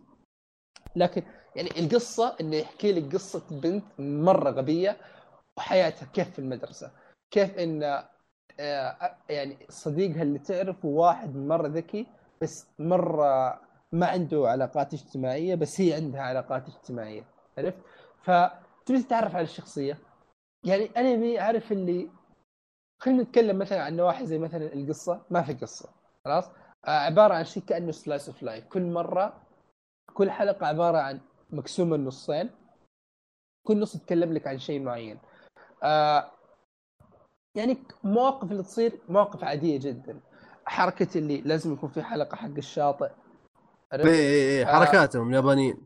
لكن 0.96 1.24
يعني 1.56 1.80
القصة 1.80 2.36
إنه 2.42 2.56
يحكي 2.56 2.94
لك 2.94 3.14
قصة 3.14 3.44
بنت 3.52 3.86
مرة 4.00 4.50
غبية 4.50 4.98
وحياتها 5.58 6.06
كيف 6.06 6.30
في 6.30 6.40
المدرسة. 6.40 6.92
كيف 7.32 7.58
إن 7.58 8.04
آه، 8.60 9.18
يعني 9.30 9.58
صديقها 9.70 10.22
اللي 10.22 10.40
تعرفه 10.40 10.88
واحد 10.88 11.36
مرة 11.36 11.68
ذكي 11.68 12.08
بس 12.42 12.68
مرة 12.80 13.60
ما 13.92 14.08
عنده 14.08 14.50
علاقات 14.50 14.94
اجتماعية 14.94 15.56
بس 15.56 15.82
هي 15.82 15.94
عندها 15.94 16.22
علاقات 16.22 16.68
اجتماعية 16.68 17.24
عرفت؟ 17.58 17.78
فتبي 18.24 19.04
تتعرف 19.04 19.36
على 19.36 19.44
الشخصية. 19.44 19.98
يعني 20.64 20.90
انمي 20.98 21.40
عارف 21.40 21.72
اللي 21.72 22.10
خلينا 23.00 23.24
نتكلم 23.24 23.60
مثلا 23.60 23.84
عن 23.84 23.96
نواحي 23.96 24.26
زي 24.26 24.38
مثلا 24.38 24.74
القصة. 24.74 25.22
ما 25.30 25.42
في 25.42 25.54
قصة 25.54 25.90
خلاص؟ 26.26 26.46
آه 26.86 26.90
عبارة 26.90 27.34
عن 27.34 27.44
شيء 27.46 27.64
كأنه 27.64 27.92
slice 27.92 28.28
of 28.30 28.44
life 28.44 28.66
كل 28.66 28.82
مرة 28.82 29.42
كل 30.14 30.32
حلقة 30.32 30.68
عبارة 30.68 30.98
عن 30.98 31.20
مقسومة 31.56 31.98
نصين 31.98 32.50
كل 33.68 33.80
نص 33.80 33.96
يتكلم 33.96 34.34
لك 34.34 34.48
عن 34.48 34.60
شيء 34.60 34.82
معين. 34.82 35.20
آه 35.84 36.32
يعني 37.56 37.78
مواقف 38.04 38.52
اللي 38.52 38.64
تصير 38.64 39.00
مواقف 39.10 39.44
عادية 39.44 39.80
جدا. 39.80 40.20
حركة 40.66 41.18
اللي 41.18 41.42
لازم 41.42 41.74
يكون 41.74 41.90
في 41.90 42.04
حلقة 42.04 42.36
حق 42.36 42.56
الشاطئ. 42.58 43.12
اي 43.94 44.10
اي 44.10 44.60
اي 44.60 44.66
حركاتهم 44.66 45.30
اليابانيين. 45.30 45.86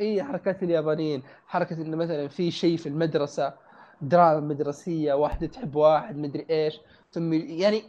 اي 0.00 0.24
حركات 0.24 0.62
اليابانيين. 0.62 1.22
حركة 1.46 1.74
انه 1.74 1.96
مثلا 1.96 2.28
في 2.28 2.50
شيء 2.50 2.76
في 2.76 2.88
المدرسة 2.88 3.54
دراما 4.00 4.40
مدرسية 4.40 5.14
واحدة 5.14 5.46
تحب 5.46 5.76
واحد 5.76 6.16
مدري 6.16 6.46
إيش. 6.50 6.80
ثم 7.12 7.32
يعني 7.32 7.82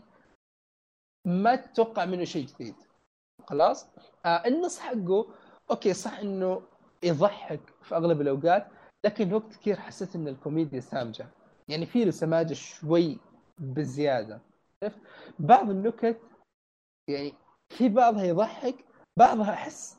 ما 1.26 1.56
تتوقع 1.56 2.06
منه 2.06 2.24
شيء 2.24 2.46
جديد. 2.46 2.76
خلاص؟ 3.48 3.88
آه 4.26 4.48
النص 4.48 4.80
حقه 4.80 5.28
okay 5.72 5.94
صح 5.94 6.20
إنه 6.20 6.62
يضحك 7.04 7.60
في 7.84 7.96
أغلب 7.96 8.22
الأوقات 8.22 8.68
لكن 9.06 9.34
وقت 9.34 9.56
كثير 9.56 9.76
حسيت 9.76 10.16
إن 10.16 10.28
الكوميديا 10.28 10.80
سامجة. 10.80 11.28
يعني 11.68 11.86
في 11.86 12.06
له 12.06 12.12
سماجه 12.12 12.54
شوي 12.54 13.18
بزيادة 13.60 14.40
عرفت؟ 14.84 14.98
بعض 15.40 15.70
النكت 15.70 16.18
يعني 17.08 17.34
في 17.70 17.90
بعضها 17.90 18.24
يضحك 18.24 18.76
بعضها 19.18 19.54
أحس 19.54 19.98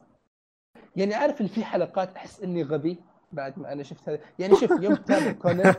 يعني 0.97 1.15
عارف 1.15 1.41
اللي 1.41 1.49
في 1.53 1.65
حلقات 1.65 2.17
أحس 2.17 2.41
إني 2.43 2.63
غبي 2.63 2.97
بعد 3.33 3.59
ما 3.59 3.73
أنا 3.73 3.83
شفت 3.83 4.09
هذا. 4.09 4.21
يعني 4.39 4.57
شوف 4.57 4.71
يوم 4.71 4.95
تتابع 4.95 5.33
كونان 5.43 5.75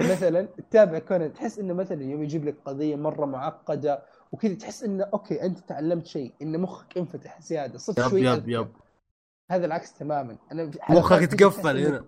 مثلا 0.00 0.42
تتابع 0.42 0.98
كونان 0.98 1.32
تحس 1.32 1.58
إنه 1.58 1.74
مثلا 1.74 2.02
يوم 2.02 2.22
يجيب 2.22 2.44
لك 2.44 2.56
قضية 2.64 2.96
مرة 2.96 3.26
معقدة 3.26 4.02
وكذا 4.32 4.54
تحس 4.54 4.84
إنه 4.84 5.04
okay 5.04 5.42
أنت 5.42 5.58
تعلمت 5.58 6.06
شيء 6.06 6.32
ان 6.42 6.60
مخك 6.60 6.98
انفتح 6.98 7.40
زيادة 7.40 7.78
صرت 7.78 7.98
yep 7.98 8.08
شوي 8.08 8.22
yep. 8.22 8.48
yep. 8.48 8.68
هذا 9.50 9.66
العكس 9.66 9.92
تماما. 9.92 10.38
أنا 10.52 10.70
مخك 10.90 11.24
تقفل 11.24 11.86
هنا. 11.86 12.04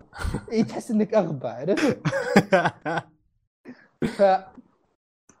إي 0.51 0.63
تحس 0.63 0.91
إنك 0.91 1.13
أغبى 1.13 1.47
عرفت؟ 1.47 2.07
ف 4.17 4.21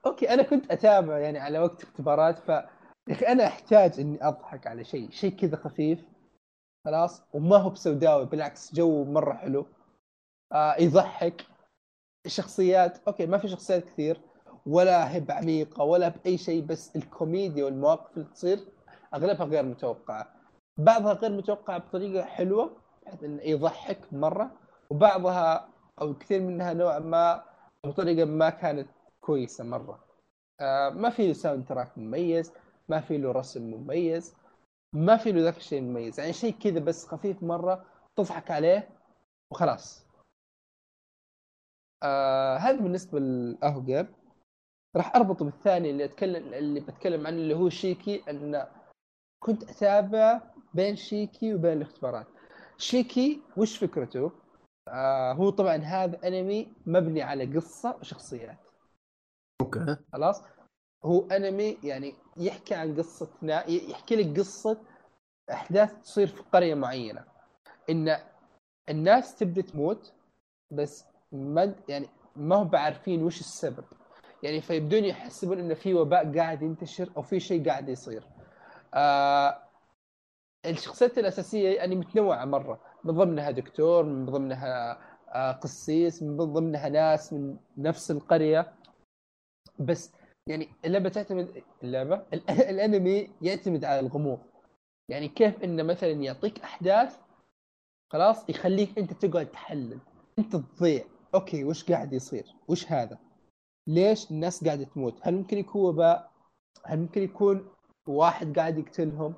okay 0.05 0.29
أنا 0.33 0.43
كنت 0.43 0.71
أتابع 0.71 1.17
يعني 1.17 1.39
على 1.39 1.59
وقت 1.59 1.83
اختبارات 1.83 2.39
ف 2.39 2.49
يا 2.49 3.13
أخي 3.13 3.25
أنا 3.25 3.47
أحتاج 3.47 3.99
إني 3.99 4.27
أضحك 4.27 4.67
على 4.67 4.83
شيء 4.83 5.09
شيء 5.11 5.35
كذا 5.35 5.57
خفيف 5.57 5.99
خلاص 6.85 7.23
وما 7.33 7.57
هو 7.57 7.69
بسوداوي 7.69 8.25
بالعكس 8.25 8.73
جو 8.75 9.03
مرة 9.05 9.33
حلو. 9.33 9.65
آه 10.53 10.75
يضحك. 10.79 11.45
الشخصيات 12.25 12.97
okay 13.07 13.25
ما 13.25 13.37
في 13.37 13.47
شخصيات 13.47 13.85
كثير 13.85 14.21
ولا 14.65 15.11
هي 15.15 15.19
بعميقه 15.19 15.83
ولا 15.83 16.07
باي 16.07 16.37
شيء 16.37 16.65
بس 16.65 16.95
الكوميديا 16.95 17.65
والمواقف 17.65 18.17
اللي 18.17 18.29
تصير 18.29 18.59
أغلبها 19.13 19.45
غير 19.45 19.63
متوقعة. 19.63 20.34
بعضها 20.77 21.13
غير 21.13 21.31
متوقعة 21.31 21.77
بطريقة 21.77 22.25
حلوة 22.25 22.77
بحيث 23.05 23.23
إنه 23.23 23.41
يضحك 23.43 24.13
مرة 24.13 24.51
وبعضها 24.89 25.69
أو 26.01 26.13
كثير 26.13 26.41
منها 26.41 26.73
نوعا 26.73 26.99
ما 26.99 27.43
بطريقة 27.83 28.25
ما 28.25 28.49
كانت 28.49 28.87
كويسة 29.21 29.63
مرة. 29.63 30.05
آه 30.59 30.89
ما 30.89 31.09
في 31.09 31.27
له 31.27 31.33
soundtrack 31.33 31.97
مميز 31.97 32.53
ما 32.89 33.01
في 33.01 33.17
له 33.17 33.31
رسم 33.31 33.71
مميز 33.71 34.35
ما 34.93 35.17
في 35.17 35.31
له 35.31 35.41
ذاك 35.41 35.57
الشيء 35.57 35.81
مميز 35.81 36.19
يعني 36.19 36.33
شيء 36.33 36.53
كذا 36.53 36.79
بس 36.79 37.07
خفيف 37.07 37.43
مرة 37.43 37.85
تضحك 38.15 38.51
عليه 38.51 38.89
وخلاص. 39.51 40.05
آه 42.03 42.57
هذا 42.57 42.77
بالنسبة 42.81 43.19
ل 43.19 43.30
Aho 43.30 43.63
Girl 43.63 44.07
راح 44.95 45.15
أربطه 45.15 45.45
بالثاني 45.45 45.89
اللي 45.89 46.05
أتكلم 46.05 46.53
اللي 46.53 46.79
بتكلم 46.79 47.27
عنه 47.27 47.37
اللي 47.37 47.55
هو 47.55 47.69
شيكي 47.69 48.23
إن 48.29 48.67
كنت 49.39 49.63
أتابع 49.63 50.41
بين 50.75 50.95
شيكي 50.95 51.53
وبين 51.53 51.71
الاختبارات. 51.71 52.27
شيكي 52.77 53.41
وش 53.57 53.77
فكرته؟ 53.77 54.31
آه 54.87 55.33
هو 55.33 55.49
طبعا 55.49 55.75
هذا 55.75 56.27
أنمي 56.27 56.73
مبني 56.85 57.21
على 57.21 57.45
قصة 57.55 57.97
وشخصيات. 58.01 58.57
أوكي. 59.61 59.97
خلاص؟ 60.13 60.43
هو 61.05 61.27
أنمي 61.27 61.77
يعني 61.83 62.15
يحكي 62.37 62.75
عن 62.75 62.97
قصة 62.97 63.29
نا... 63.41 63.69
يحكي 63.69 64.15
لك 64.15 64.39
قصة 64.39 64.77
أحداث 65.51 66.01
تصير 66.01 66.27
في 66.27 66.41
قرية 66.53 66.75
معينة. 66.75 67.25
إن 67.89 68.17
الناس 68.89 69.35
تبدأ 69.35 69.61
تموت 69.61 70.13
بس 70.71 71.05
ما 71.31 71.75
يعني 71.89 72.09
ما 72.35 72.55
هم 72.55 72.67
بعارفين 72.67 73.23
وش 73.23 73.39
السبب. 73.39 73.85
يعني 74.43 74.61
فيبدون 74.61 75.05
يحسبون 75.05 75.59
إن 75.59 75.73
في 75.73 75.93
وباء 75.93 76.37
قاعد 76.37 76.61
ينتشر 76.61 77.09
أو 77.17 77.21
في 77.21 77.39
شيء 77.39 77.65
قاعد 77.69 77.89
يصير. 77.89 78.23
آه 78.93 79.64
الشخصيات 80.65 81.17
الأساسية 81.17 81.75
يعني 81.75 81.95
متنوعة 81.95 82.45
مرة. 82.45 82.81
من 83.03 83.13
ضمنها 83.13 83.51
دكتور 83.51 84.03
من 84.03 84.25
ضمنها 84.25 84.99
آه 85.35 85.51
قسيس 85.51 86.23
من 86.23 86.37
ضمنها 86.37 86.89
ناس 86.89 87.33
من 87.33 87.57
نفس 87.77 88.11
القرية. 88.11 88.73
بس 89.79 90.11
يعني 90.49 90.69
اللعبة 90.85 91.09
تعتمد 91.09 91.63
اللعبة؟ 91.83 92.25
ال- 92.33 92.49
الأنمي 92.71 93.29
يعتمد 93.41 93.85
على 93.85 93.99
الغموض. 93.99 94.39
يعني 95.09 95.27
كيف 95.27 95.63
إنه 95.63 95.83
مثلا 95.83 96.11
يعطيك 96.11 96.59
أحداث 96.59 97.17
خلاص 98.13 98.49
يخليك 98.49 98.99
أنت 98.99 99.13
تقعد 99.25 99.45
تحلل. 99.45 99.99
أنت 100.39 100.55
تضيع. 100.55 101.05
أوكي 101.35 101.63
وش 101.63 101.91
قاعد 101.91 102.13
يصير؟ 102.13 102.55
وش 102.67 102.91
هذا؟ 102.91 103.17
ليش 103.87 104.31
الناس 104.31 104.63
قاعدة 104.63 104.83
تموت؟ 104.83 105.19
هل 105.21 105.35
ممكن 105.35 105.57
يكون 105.57 105.81
وباء 105.81 106.31
هل 106.85 106.99
ممكن 106.99 107.21
يكون 107.23 107.69
واحد 108.07 108.59
قاعد 108.59 108.77
يقتلهم؟ 108.77 109.33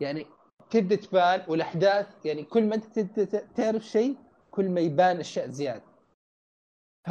يعني 0.00 0.26
تبدأ 0.70 0.96
تبان 0.96 1.42
والأحداث 1.48 2.06
يعني 2.24 2.42
كل 2.42 2.64
ما 2.64 2.74
أنت 2.74 3.20
تعرف 3.56 3.82
شيء 3.82 4.16
كل 4.50 4.68
ما 4.70 4.80
يبان 4.80 5.20
أشياء 5.20 5.50
زيادة. 5.50 5.84
ف 7.06 7.10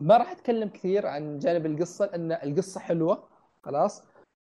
ما 0.00 0.16
راح 0.16 0.30
أتكلم 0.30 0.68
كثير 0.68 1.06
عن 1.06 1.38
جانب 1.38 1.66
القصة 1.66 2.06
لأن 2.06 2.32
القصة 2.32 2.80
حلوة. 2.80 3.28
خلاص؟ 3.62 4.02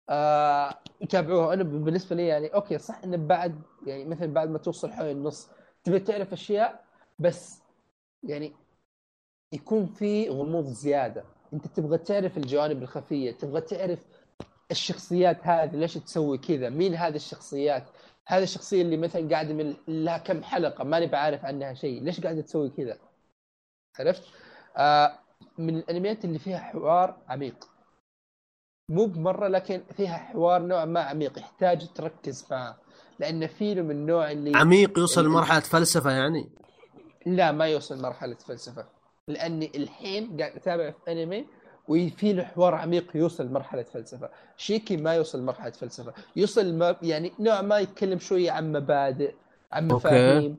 آه 0.09 0.75
تابعوها. 1.09 1.55
أنا 1.55 1.63
بالنسبة 1.63 2.17
لي 2.17 2.27
يعني 2.27 2.49
أوكي 2.49 2.79
صح 2.79 3.05
انه 3.05 3.17
بعد 3.17 3.63
يعني 3.87 4.05
مثلا 4.05 4.33
بعد 4.33 4.49
ما 4.51 4.59
توصل 4.59 4.93
حول 4.93 5.07
النص 5.07 5.49
تبي 5.85 6.01
تعرف 6.01 6.33
أشياء 6.33 6.85
بس 7.19 7.63
يعني 8.23 8.53
يكون 9.53 9.87
في 9.87 10.29
غموض 10.29 10.65
زيادة. 10.65 11.25
أنت 11.53 11.67
تبغى 11.67 11.99
تعرف 11.99 12.37
الجوانب 12.37 12.83
الخفية 12.83 13.33
تبغى 13.33 13.61
تعرف 13.61 14.07
الشخصيات 14.71 15.39
هذه 15.43 15.77
ليش 15.77 15.95
تسوي 15.95 16.39
كذا؟ 16.39 16.69
مين 16.69 16.95
هذه 16.95 17.17
الشخصيات؟ 17.17 17.85
هذه 18.27 18.43
الشخصية 18.43 18.83
اللي 18.83 18.97
مثلا 18.97 19.29
قاعدة 19.29 19.55
من 19.55 19.75
لها 19.89 20.19
كم 20.19 20.43
حلقة 20.43 20.85
ماني 20.85 21.07
بعرف 21.07 21.45
عنها 21.45 21.75
شيء. 21.75 22.03
ليش 22.03 22.21
قاعدة 22.21 22.41
تسوي 22.41 22.71
كذا؟ 22.71 22.99
عرفت؟ 23.99 24.23
آه 24.77 25.19
من 25.59 25.77
الانميات 25.77 26.25
اللي 26.25 26.39
فيها 26.39 26.59
حوار 26.59 27.17
عميق. 27.29 27.69
مو 28.91 29.07
بمرة 29.07 29.49
لكن 29.49 29.83
فيها 29.97 30.17
حوار 30.17 30.63
نوعا 30.63 30.85
ما 30.85 31.01
عميق 31.01 31.39
يحتاج 31.39 31.93
تركز 31.93 32.47
معه 32.51 32.79
لأن 33.19 33.47
في 33.47 33.75
من 33.75 33.91
النوع 33.91 34.31
اللي 34.31 34.53
عميق 34.57 34.99
يوصل 34.99 35.25
لمرحلة 35.25 35.61
فلسفة 35.61 36.11
يعني؟ 36.11 36.49
لا 37.27 37.53
ما 37.53 37.67
يوصل 37.67 38.03
مرحله 38.03 38.35
فلسفة. 38.35 38.87
لأني 39.29 39.73
الحين 39.75 40.41
قاعد 40.41 40.57
أتابع 40.57 40.91
في 40.91 41.13
أنمي 41.13 41.47
وفي 41.89 42.33
له 42.33 42.45
حوار 42.45 42.75
عميق 42.75 43.17
يوصل 43.17 43.47
لمرحلة 43.47 43.83
فلسفة. 43.83 44.31
شيكي 44.57 44.97
ما 44.97 45.15
يوصل 45.15 45.41
لمرحلة 45.41 45.71
فلسفة. 45.71 46.13
يوصل 46.37 46.75
ما 46.75 46.97
يعني 47.03 47.33
نوع 47.41 47.63
ما 47.63 47.79
يتكلم 47.79 48.19
شوية 48.19 48.51
عن 48.51 48.73
مبادئ 48.73 49.35
عن. 49.73 49.89
مفاهيم. 49.89 50.59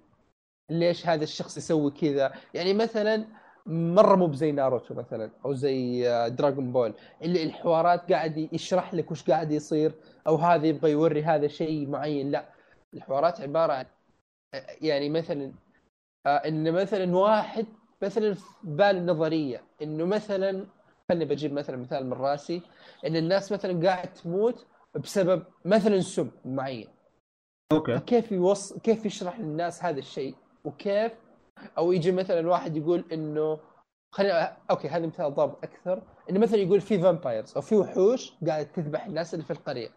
ليش 0.69 1.07
هذا 1.07 1.23
الشخص 1.23 1.57
يسوي 1.57 1.91
كذا؟ 1.91 2.33
يعني 2.53 2.73
مثلا 2.73 3.25
مرة 3.65 4.15
مو 4.15 4.27
بزي 4.27 4.51
ناروتو 4.51 4.93
مثلا 4.93 5.29
أو 5.45 5.53
زي 5.53 6.09
آه، 6.09 6.27
دراغون 6.27 6.71
بول. 6.71 6.93
اللي 7.21 7.43
الحوارات 7.43 8.11
قاعد 8.11 8.49
يشرح 8.51 8.93
لك 8.93 9.11
وش 9.11 9.23
قاعد 9.23 9.51
يصير 9.51 9.93
أو 10.27 10.35
هذا 10.35 10.67
يبغى 10.67 10.91
يوري 10.91 11.23
هذا 11.23 11.47
شيء 11.47 11.89
معين. 11.89 12.31
لا 12.31 12.45
الحوارات 12.93 13.41
عبارة 13.41 13.73
عن 13.73 13.85
آه، 14.53 14.65
يعني 14.81 15.09
مثلا 15.09 15.51
آه، 16.25 16.29
إن 16.29 16.71
مثلا 16.71 17.15
واحد 17.17 17.65
مثلا 18.01 18.33
في 18.33 18.43
باله 18.63 18.99
نظريه 18.99 19.61
إنه 19.81 20.05
مثلا 20.05 20.65
خلني 21.09 21.25
بجيب 21.25 21.53
مثلا 21.53 21.77
مثال 21.77 22.05
من 22.05 22.13
راسي 22.13 22.61
إن 23.05 23.15
الناس 23.15 23.51
مثلا 23.51 23.87
قاعد 23.87 24.13
تموت 24.13 24.65
بسبب 24.95 25.43
مثلا 25.65 25.99
سم 25.99 26.31
معين. 26.45 26.87
okay. 27.71 27.99
كيف 27.99 28.31
يوص 28.31 28.73
كيف 28.73 29.05
يشرح 29.05 29.39
للناس 29.39 29.83
هذا 29.83 29.99
الشيء؟ 29.99 30.35
وكيف؟ 30.63 31.11
أو 31.77 31.91
يجي 31.91 32.11
مثلا 32.11 32.49
واحد 32.49 32.77
يقول 32.77 33.05
إنه 33.11 33.59
خلينا 34.11 34.57
okay 34.71 34.87
هذا 34.87 35.05
مثال 35.05 35.33
ضابط 35.33 35.63
أكثر. 35.63 36.01
إنه 36.29 36.39
مثلا 36.39 36.57
يقول 36.57 36.81
في 36.81 36.99
vampires 36.99 37.53
أو 37.55 37.61
في 37.61 37.75
وحوش 37.75 38.33
قاعدة 38.47 38.63
تذبح 38.63 39.05
الناس 39.05 39.33
اللي 39.33 39.45
في 39.45 39.51
القرية. 39.51 39.89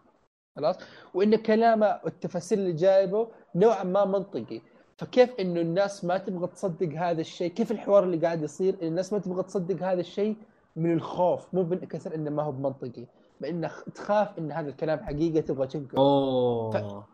خلاص؟ 0.55 0.75
وإن 1.13 1.35
كلامه 1.35 1.99
والتفاسير 2.03 2.57
اللي 2.57 2.73
جايبه 2.73 3.27
نوعا 3.55 3.83
ما 3.83 4.05
منطقي. 4.05 4.61
فكيف 4.97 5.29
إنه 5.39 5.61
الناس 5.61 6.05
ما 6.05 6.17
تبغى 6.17 6.47
تصدق 6.47 6.89
هذا 6.89 7.21
الشيء؟ 7.21 7.51
كيف 7.51 7.71
الحوار 7.71 8.03
اللي 8.03 8.17
قاعد 8.17 8.43
يصير؟ 8.43 8.77
إن 8.81 8.87
الناس 8.87 9.13
ما 9.13 9.19
تبغى 9.19 9.43
تصدق 9.43 9.83
هذا 9.83 9.99
الشيء؟ 9.99 10.35
من 10.75 10.93
الخوف 10.93 11.53
مو 11.53 11.63
من 11.63 11.79
كثر 11.79 12.15
إنه 12.15 12.29
ما 12.31 12.43
هو 12.43 12.51
بمنطقي 12.51 13.05
بإنه 13.41 13.71
تخاف 13.95 14.37
إن 14.39 14.51
هذا 14.51 14.69
الكلام 14.69 14.99
حقيقة 14.99 15.41
تبغى 15.41 15.67
تنقل 15.67 15.97
أوه. 15.97 17.07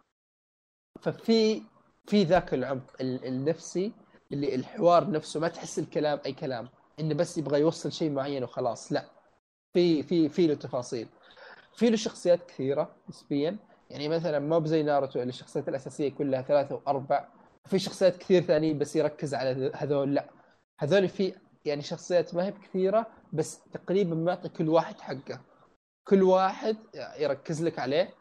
ففي 1.02 1.62
في 2.08 2.24
ذاك 2.24 2.54
العمق 2.54 2.94
ال- 3.02 3.26
النفسي 3.26 3.92
اللي 4.32 4.56
الحوار 4.56 5.12
نفسه 5.12 5.40
ما 5.40 5.48
تحس 5.48 5.80
الكلام 5.80 6.20
أي 6.26 6.34
كلام 6.34 6.70
إنه 7.00 7.14
بس 7.16 7.38
يبغى 7.38 7.60
يوصل 7.60 7.92
شيء 7.92 8.12
معين 8.12 8.44
وخلاص 8.44 8.92
لا. 8.94 9.06
في 9.74 10.04
في 10.04 10.30
في 10.30 10.48
له 10.48 10.54
تفاصيل. 10.54 11.08
في 11.76 11.90
له 11.90 11.96
شخصيات 11.96 12.46
كثيرة 12.46 12.96
نسبيا 13.10 13.58
يعني 13.90 14.08
مثلا 14.10 14.40
ما 14.40 14.60
بزي 14.60 14.84
ناروتو 14.84 15.20
اللي 15.20 15.30
الشخصيات 15.30 15.70
الأساسية 15.70 16.10
كلها 16.12 16.42
ثلاثة 16.42 16.76
واربع 16.76 17.28
في 17.66 17.80
شخصيات 17.80 18.18
كثير 18.18 18.42
ثانيين 18.42 18.78
بس 18.80 18.96
يركز 18.96 19.34
على 19.34 19.72
هذول 19.76 20.14
لا. 20.16 20.30
هذول 20.80 21.08
في 21.10 21.34
يعني 21.66 21.82
شخصيات 21.82 22.36
ما 22.36 22.46
هي 22.46 22.52
بكثيرة 22.52 23.08
بس 23.36 23.60
تقريبا 23.74 24.16
معطي 24.16 24.50
كل 24.50 24.70
واحد 24.70 25.02
حقه. 25.02 25.42
كل 26.08 26.24
واحد 26.24 26.78
يركز 27.20 27.64
لك 27.64 27.80
عليه 27.80 28.14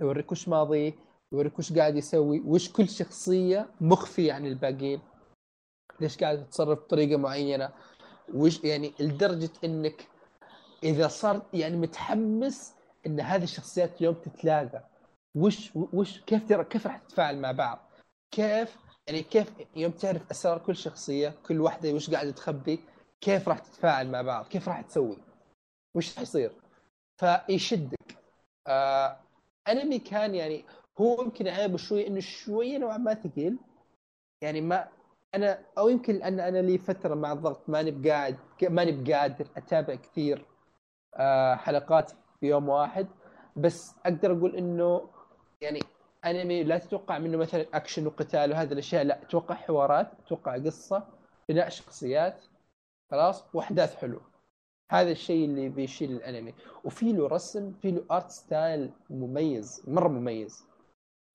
يوريك 0.00 0.32
وش 0.32 0.48
ماضيه 0.48 0.92
يوريك 1.32 1.58
وش 1.58 1.72
قاعد 1.72 1.96
يسوي 1.96 2.40
وش 2.40 2.72
كل 2.72 2.88
شخصية 2.88 3.70
مخفية 3.80 4.32
عن 4.32 4.46
الباقيين. 4.46 5.00
ليش 6.00 6.18
قاعد 6.18 6.46
تتصرف 6.46 6.78
بطريقة 6.78 7.16
معينة. 7.16 7.72
وش 8.34 8.64
يعني 8.64 8.94
لدرجة 9.00 9.50
إنك 9.64 10.08
إذا 10.82 11.08
صرت 11.08 11.54
يعني 11.54 11.76
متحمس 11.76 12.74
إن 13.06 13.20
هذه 13.20 13.42
الشخصيات 13.42 14.00
اليوم 14.00 14.14
تتلاقى. 14.14 14.88
وش 15.36 15.76
وش 15.76 16.20
كيف 16.20 16.48
ترى 16.48 16.64
كيف 16.64 16.86
راح 16.86 16.96
تتفاعل 16.96 17.38
مع 17.38 17.52
بعض؟ 17.52 17.90
كيف 18.30 18.76
يعني 19.06 19.22
كيف 19.22 19.52
يوم 19.76 19.92
تعرف 19.92 20.30
أسرار 20.30 20.58
كل 20.58 20.76
شخصية 20.76 21.34
كل 21.46 21.60
واحدة 21.60 21.92
وش 21.92 22.10
قاعدة 22.10 22.30
تخبي؟ 22.30 22.80
كيف 23.20 23.48
راح 23.48 23.58
تتفاعل 23.58 24.10
مع 24.10 24.22
بعض؟ 24.22 24.46
كيف 24.48 24.68
راح 24.68 24.80
تسوي؟ 24.80 25.18
وش 25.94 26.16
حيصير 26.16 26.52
فيشدك. 27.16 28.18
آه 28.66 29.20
انمي 29.68 29.98
كان 29.98 30.34
يعني 30.34 30.64
هو 31.00 31.22
يمكن 31.22 31.48
عيبه 31.48 31.76
شوي 31.76 32.06
إنه 32.06 32.20
شوية 32.20 32.78
نوعا 32.78 32.96
ما 32.96 33.14
ثقيل. 33.14 33.58
يعني 34.42 34.60
ما 34.60 34.88
أنا 35.34 35.64
أو 35.78 35.88
يمكن 35.88 36.14
لأن 36.14 36.40
أنا 36.40 36.58
لي 36.58 36.78
فترة 36.78 37.14
مع 37.14 37.32
الضغط 37.32 37.68
ماني 37.68 37.90
بقاعد 37.90 38.38
ماني 38.62 38.92
بقادر 38.92 39.46
أتابع 39.56 39.94
كثير 39.94 40.46
آه 41.16 41.54
حلقات 41.54 42.10
في 42.10 42.46
يوم 42.46 42.68
واحد. 42.68 43.06
بس 43.56 43.94
أقدر 44.06 44.32
أقول 44.38 44.56
إنه 44.56 45.10
يعني 45.60 45.80
أنمي 46.24 46.64
لا 46.64 46.78
تتوقع 46.78 47.18
منه 47.18 47.36
مثلا 47.38 47.66
أكشن 47.74 48.06
وقتال 48.06 48.52
وهذه 48.52 48.72
الأشياء 48.72 49.04
لا 49.04 49.22
أتوقع 49.22 49.54
حوارات 49.54 50.12
أتوقع 50.26 50.56
قصة 50.56 51.06
بناء 51.48 51.68
شخصيات. 51.68 52.44
خلاص؟ 53.10 53.44
وأحداث 53.54 53.94
حلوة. 53.94 54.20
هذا 54.92 55.10
الشيء 55.10 55.44
اللي 55.44 55.68
بيشيل 55.68 56.12
الأنمي. 56.12 56.54
وفي 56.84 57.12
له 57.12 57.26
رسم 57.26 57.72
في 57.72 57.90
له 57.90 58.04
art 58.10 58.30
style 58.30 58.90
مميز 59.10 59.82
مرة 59.86 60.08
مميز. 60.08 60.64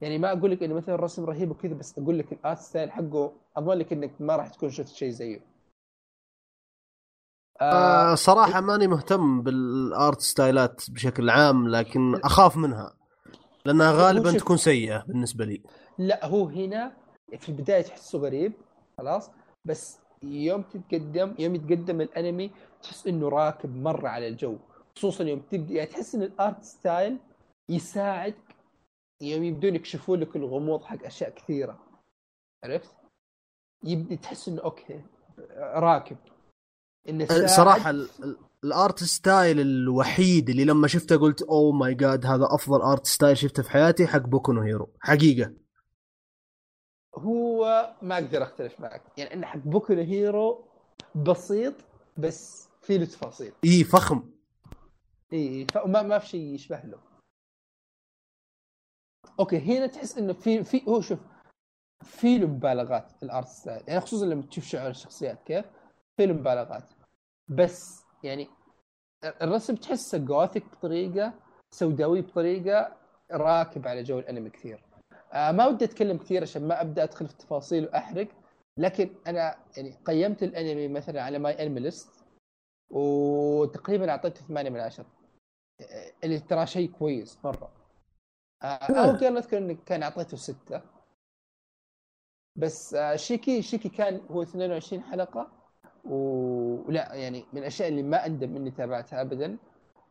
يعني 0.01 0.17
ما 0.17 0.31
أقول 0.31 0.51
لك 0.51 0.63
إنه 0.63 0.73
مثلا 0.73 0.95
الرسم 0.95 1.25
رهيب 1.25 1.51
وكذا 1.51 1.73
بس 1.73 1.99
أقول 1.99 2.19
لك 2.19 2.33
ال 2.33 2.39
art 2.39 2.57
style 2.57 2.91
حقه 2.91 3.33
اضمن 3.57 3.77
لك 3.77 3.93
إنك 3.93 4.21
ما 4.21 4.35
راح 4.35 4.47
تكون 4.47 4.69
شفت 4.69 4.87
شيء 4.87 5.09
زيه. 5.09 5.45
آه, 7.61 8.11
آه 8.11 8.15
صراحة 8.15 8.61
ماني 8.61 8.87
مهتم 8.87 9.41
بال 9.41 9.73
art 9.73 10.21
style 10.21 10.78
ات 10.78 10.89
بشكل 10.89 11.29
عام 11.29 11.67
لكن 11.67 12.15
أخاف 12.15 12.57
منها. 12.57 12.97
لأنها 13.65 13.91
غالبا 13.91 14.31
تكون 14.31 14.57
سيئة 14.57 15.03
بالنسبة 15.07 15.45
لي. 15.45 15.63
لا 15.97 16.25
هو 16.25 16.47
هنا 16.47 16.97
في 17.37 17.49
البداية 17.49 17.81
تحسه 17.81 18.19
غريب 18.19 18.53
خلاص؟ 18.97 19.31
بس 19.65 19.99
يوم 20.23 20.61
تتقدم 20.61 21.35
يوم 21.39 21.55
يتقدم 21.55 22.01
الانمي 22.01 22.51
تحس 22.83 23.07
إنه 23.07 23.29
راكب 23.29 23.75
مرة 23.75 24.07
على 24.07 24.27
الجو. 24.27 24.57
خصوصا 24.95 25.23
يوم 25.23 25.39
تبدأ 25.39 25.73
يعني 25.73 25.89
تحس 25.89 26.15
إن 26.15 26.23
ال 26.23 26.33
art 26.33 26.63
style 26.63 27.17
يساعدك 27.69 28.55
يوم 29.21 29.43
يبدون 29.43 29.75
يكشفون 29.75 30.19
لك 30.19 30.35
الغموض 30.35 30.83
حق 30.83 31.05
أشياء 31.05 31.29
كثيرة. 31.29 31.79
عرفت؟ 32.65 32.95
يبدأ 33.83 34.15
تحس 34.15 34.47
إنه 34.47 34.61
okay 34.61 35.01
راكب. 35.59 36.17
إنه 37.09 37.47
صراحة 37.47 37.93
ال 38.63 38.73
art 38.73 39.03
style 39.03 39.59
الوحيد 39.59 40.49
اللي 40.49 40.65
لما 40.65 40.87
شفته 40.87 41.17
قلت 41.17 41.41
oh 41.41 41.71
my 41.71 41.93
God 41.93 42.25
هذا 42.25 42.47
أفضل 42.51 42.81
art 42.81 43.05
style 43.05 43.37
شفته 43.37 43.63
في 43.63 43.71
حياتي 43.71 44.07
حق 44.07 44.19
بوكو 44.19 44.51
هيرو. 44.51 44.89
حقيقة. 44.99 45.62
هو 47.15 47.95
ما 48.01 48.15
أقدر 48.15 48.43
أختلف 48.43 48.79
معك. 48.79 49.01
يعني 49.17 49.33
ان 49.33 49.45
حق 49.45 49.57
بوكو 49.57 49.93
هيرو 49.93 50.65
بسيط 51.15 51.73
بس 52.17 52.69
في 52.81 52.97
له 52.97 53.05
تفاصيل. 53.05 53.53
اي 53.65 53.83
فخم. 53.83 54.29
اي 55.33 55.67
فما 55.73 56.01
ما 56.01 56.19
في 56.19 56.27
شيء 56.27 56.41
يشبه 56.41 56.79
له. 56.79 56.99
okay 59.39 59.57
هنا 59.57 59.87
تحس 59.87 60.17
إنه 60.17 60.33
في 60.33 60.63
في 60.63 60.81
هو 60.87 61.01
شوف 61.01 61.19
في 62.01 62.37
له 62.37 62.47
مبالغات 62.47 63.11
في 63.11 63.23
ال 63.23 63.29
art 63.29 63.47
style. 63.47 63.83
يعني 63.87 64.01
خصوصا 64.01 64.25
لما 64.25 64.41
تشوف 64.41 64.65
شعور 64.65 64.89
الشخصيات 64.89 65.43
كيف؟ 65.43 65.65
في 66.17 66.25
له 66.25 66.33
مبالغات. 66.33 66.89
بس 67.47 68.03
يعني 68.23 68.47
الرسم 69.41 69.75
تحسه 69.75 70.17
gothic 70.17 70.65
بطريقة 70.71 71.33
سوداوي 71.71 72.21
بطريقة 72.21 72.97
راكب 73.31 73.87
على 73.87 74.03
جو 74.03 74.19
الأنمي 74.19 74.49
كثير. 74.49 74.82
ما 75.33 75.67
ودي 75.67 75.85
أتكلم 75.85 76.17
كثير 76.17 76.41
عشان 76.41 76.67
ما 76.67 76.81
أبدأ 76.81 77.03
أدخل 77.03 77.27
في 77.27 77.33
التفاصيل 77.33 77.85
وأحرق 77.85 78.27
لكن 78.77 79.09
أنا 79.27 79.55
يعني 79.77 79.97
قيمت 80.05 80.43
الأنمي 80.43 80.87
مثلا 80.87 81.21
على 81.23 81.39
MyAnimeList 81.39 82.09
وتقريبا 82.89 84.11
أعطيته 84.11 84.41
8 84.47 84.69
من 84.69 84.79
10 84.79 85.05
اللي 86.23 86.39
ترى 86.39 86.65
شيء 86.67 86.91
كويس 86.91 87.37
مرة. 87.45 87.71
آه 88.63 88.65
أو 88.65 89.17
كان 89.17 89.37
أذكر 89.37 89.57
إني 89.57 89.75
كان 89.75 90.03
أعطيته 90.03 90.37
6 90.37 90.81
بس 92.55 92.93
آه 92.93 93.15
شيكي 93.15 93.61
شيكي 93.61 93.89
كان 93.89 94.21
هو 94.31 94.41
22 94.41 95.03
حلقة 95.03 95.51
ولا 96.05 97.13
يعني 97.13 97.45
من 97.53 97.59
الأشياء 97.59 97.89
اللي 97.89 98.03
ما 98.03 98.25
أندم 98.25 98.55
إني 98.55 98.71
تابعتها 98.71 99.21
ابدا. 99.21 99.57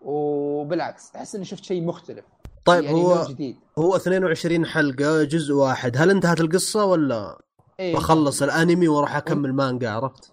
وبالعكس 0.00 1.16
أحس 1.16 1.34
إني 1.34 1.44
شفت 1.44 1.64
شيء 1.64 1.84
مختلف. 1.84 2.24
طيب 2.64 2.84
يعني 2.84 3.02
هو 3.02 3.24
جديد. 3.28 3.56
هو 3.78 3.96
22 3.96 4.66
حلقة 4.66 5.24
جزء 5.24 5.54
واحد. 5.54 5.96
هل 5.96 6.10
انتهت 6.10 6.40
القصة 6.40 6.84
ولا 6.84 7.42
إيه 7.80 7.94
بخلص 7.94 8.42
الأنمي 8.42 8.88
وأروح 8.88 9.16
أكمل 9.16 9.52
مانجا 9.52 9.90
عرفت؟ 9.90 10.32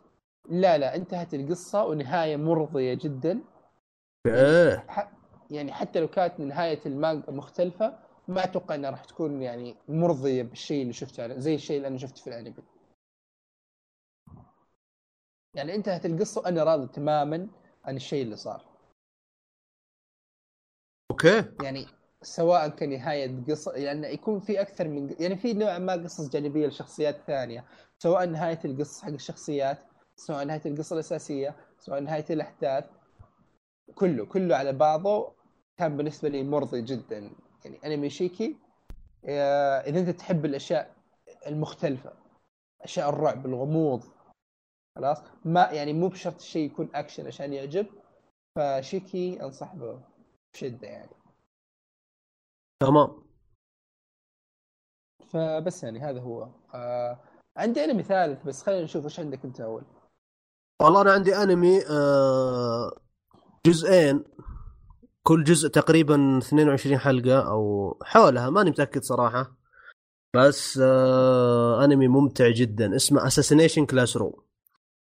لا 0.50 0.78
لا 0.78 0.96
انتهت 0.96 1.34
القصة 1.34 1.86
ونهاية 1.86 2.38
مرضية 2.38 2.94
جدا. 2.94 3.42
إيه. 4.26 4.86
يعني 5.52 5.74
حتى 5.74 6.00
لو 6.00 6.08
كانت 6.08 6.40
نهاية 6.40 6.80
المانجا 6.86 7.32
مختلفة 7.32 8.00
ما 8.28 8.44
أتوقع 8.44 8.76
إنها 8.76 8.90
راح 8.90 9.06
تكون 9.06 9.42
يعني 9.42 9.76
مرضية 9.88 10.44
بالشيء 10.44 10.82
اللي 10.82 10.94
شفته 10.94 11.40
زي 11.40 11.56
الشيء 11.56 11.78
اللي 11.78 11.88
أنا 11.88 11.98
شفته 11.98 12.22
في 12.22 12.28
الأنمي. 12.28 12.54
يعني 15.56 15.76
انتهت 15.76 16.06
القصة 16.06 16.42
وأنا 16.42 16.64
راضي 16.64 16.88
تماما 16.88 17.48
عن 17.86 17.96
الشيء 17.96 18.24
اللي 18.24 18.36
صار. 18.36 18.66
أوكي. 21.12 21.44
يعني 21.64 21.88
سواء 22.22 22.70
كان 22.70 22.90
نهاية 22.90 23.44
قصة 23.50 23.72
يعني 23.72 24.08
يكون 24.14 24.40
في 24.40 24.62
أكثر 24.62 24.88
من 24.88 25.16
يعني 25.20 25.36
في 25.38 25.54
نوعا 25.54 25.80
ما 25.80 25.94
قصص 25.94 26.30
جانبية 26.30 26.68
لشخصيات 26.68 27.18
ثانية. 27.28 27.66
سواء 28.00 28.26
نهاية 28.26 28.60
القصة 28.66 29.06
حق 29.06 29.12
الشخصيات 29.12 29.78
سواء 30.16 30.44
نهاية 30.46 30.62
القصة 30.66 30.94
الأساسية 30.94 31.56
سواء 31.80 32.00
نهاية 32.00 32.26
الأحداث. 32.30 32.86
كله 33.96 34.26
كله 34.26 34.56
على 34.56 34.74
بعضه 34.74 35.32
كان 35.78 35.98
بالنسبة 35.98 36.30
لي 36.30 36.44
مرضي 36.44 36.82
جدا. 36.82 37.32
يعني 37.66 37.80
أنمي 37.86 38.10
شيكي 38.10 38.58
آه، 39.26 39.80
إذا 39.80 40.00
أنت 40.00 40.10
تحب 40.10 40.46
الأشياء 40.46 40.96
المختلفة 41.48 42.14
أشياء 42.82 43.10
الرعب 43.10 43.46
الغموض 43.46 44.04
خلاص؟ 44.96 45.18
ما 45.46 45.70
يعني 45.72 45.94
مو 45.94 46.08
بشرط 46.08 46.36
الشيء 46.36 46.66
يكون 46.66 46.90
أكشن 46.96 47.28
عشان 47.28 47.54
يعجب. 47.54 47.86
فشيكي 48.56 49.44
انصح 49.44 49.76
به 49.76 50.02
بشدة 50.54 50.88
يعني. 50.88 51.19
تمام. 52.80 53.24
فبس 55.28 55.84
يعني 55.84 56.00
هذا 56.00 56.22
هو. 56.22 56.50
آه 56.74 57.20
عندي 57.58 57.84
انمي 57.84 58.04
ثالث 58.04 58.44
بس 58.48 58.64
خلينا 58.64 58.84
نشوف 58.84 59.04
إيش 59.06 59.20
عندك 59.20 59.46
أنت 59.46 59.62
أول. 59.62 59.84
والله 60.82 61.02
أنا 61.02 61.12
عندي 61.12 61.36
انمي 61.36 61.82
آه 61.90 62.92
جزئين. 63.66 64.24
كل 65.24 65.44
جزء 65.44 65.70
تقريبا 65.70 66.38
22 66.38 66.98
حلقة 66.98 67.52
أو 67.52 67.98
حولها 68.04 68.50
ماني 68.50 68.70
متأكد 68.70 69.04
صراحة. 69.04 69.58
بس 70.36 70.80
آه 70.84 71.86
انمي 71.86 72.08
ممتع 72.08 72.50
جدا 72.50 72.96
اسمه 72.96 73.28
Assassination 73.28 73.86
Classroom 73.86 74.34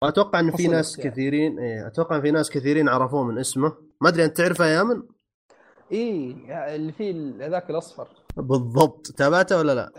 أتوقع 0.04 0.40
إن 0.40 0.52
في 0.52 0.68
ناس 0.68 0.98
يعني. 1.00 1.12
كثيرين 1.12 1.60
إيه 1.60 1.88
أتوقع 1.88 2.16
إن 2.16 2.22
في 2.22 2.32
ناس 2.32 2.50
كثيرين 2.50 2.90
عرفوه 2.90 3.24
من 3.24 3.40
اسمه. 3.40 3.78
ما 4.02 4.10
أدري 4.10 4.26
أنت 4.26 4.38
تعرفه 4.38 4.66
يا 4.66 4.84
من؟ 4.84 5.04
إيه 5.92 6.76
اللي 6.76 6.92
فيه 6.92 7.34
هذاك 7.48 7.70
الأصفر. 7.70 8.08
بالضبط. 8.38 9.08
تابعته 9.08 9.58
ولا 9.58 9.76
لا؟ 9.76 9.92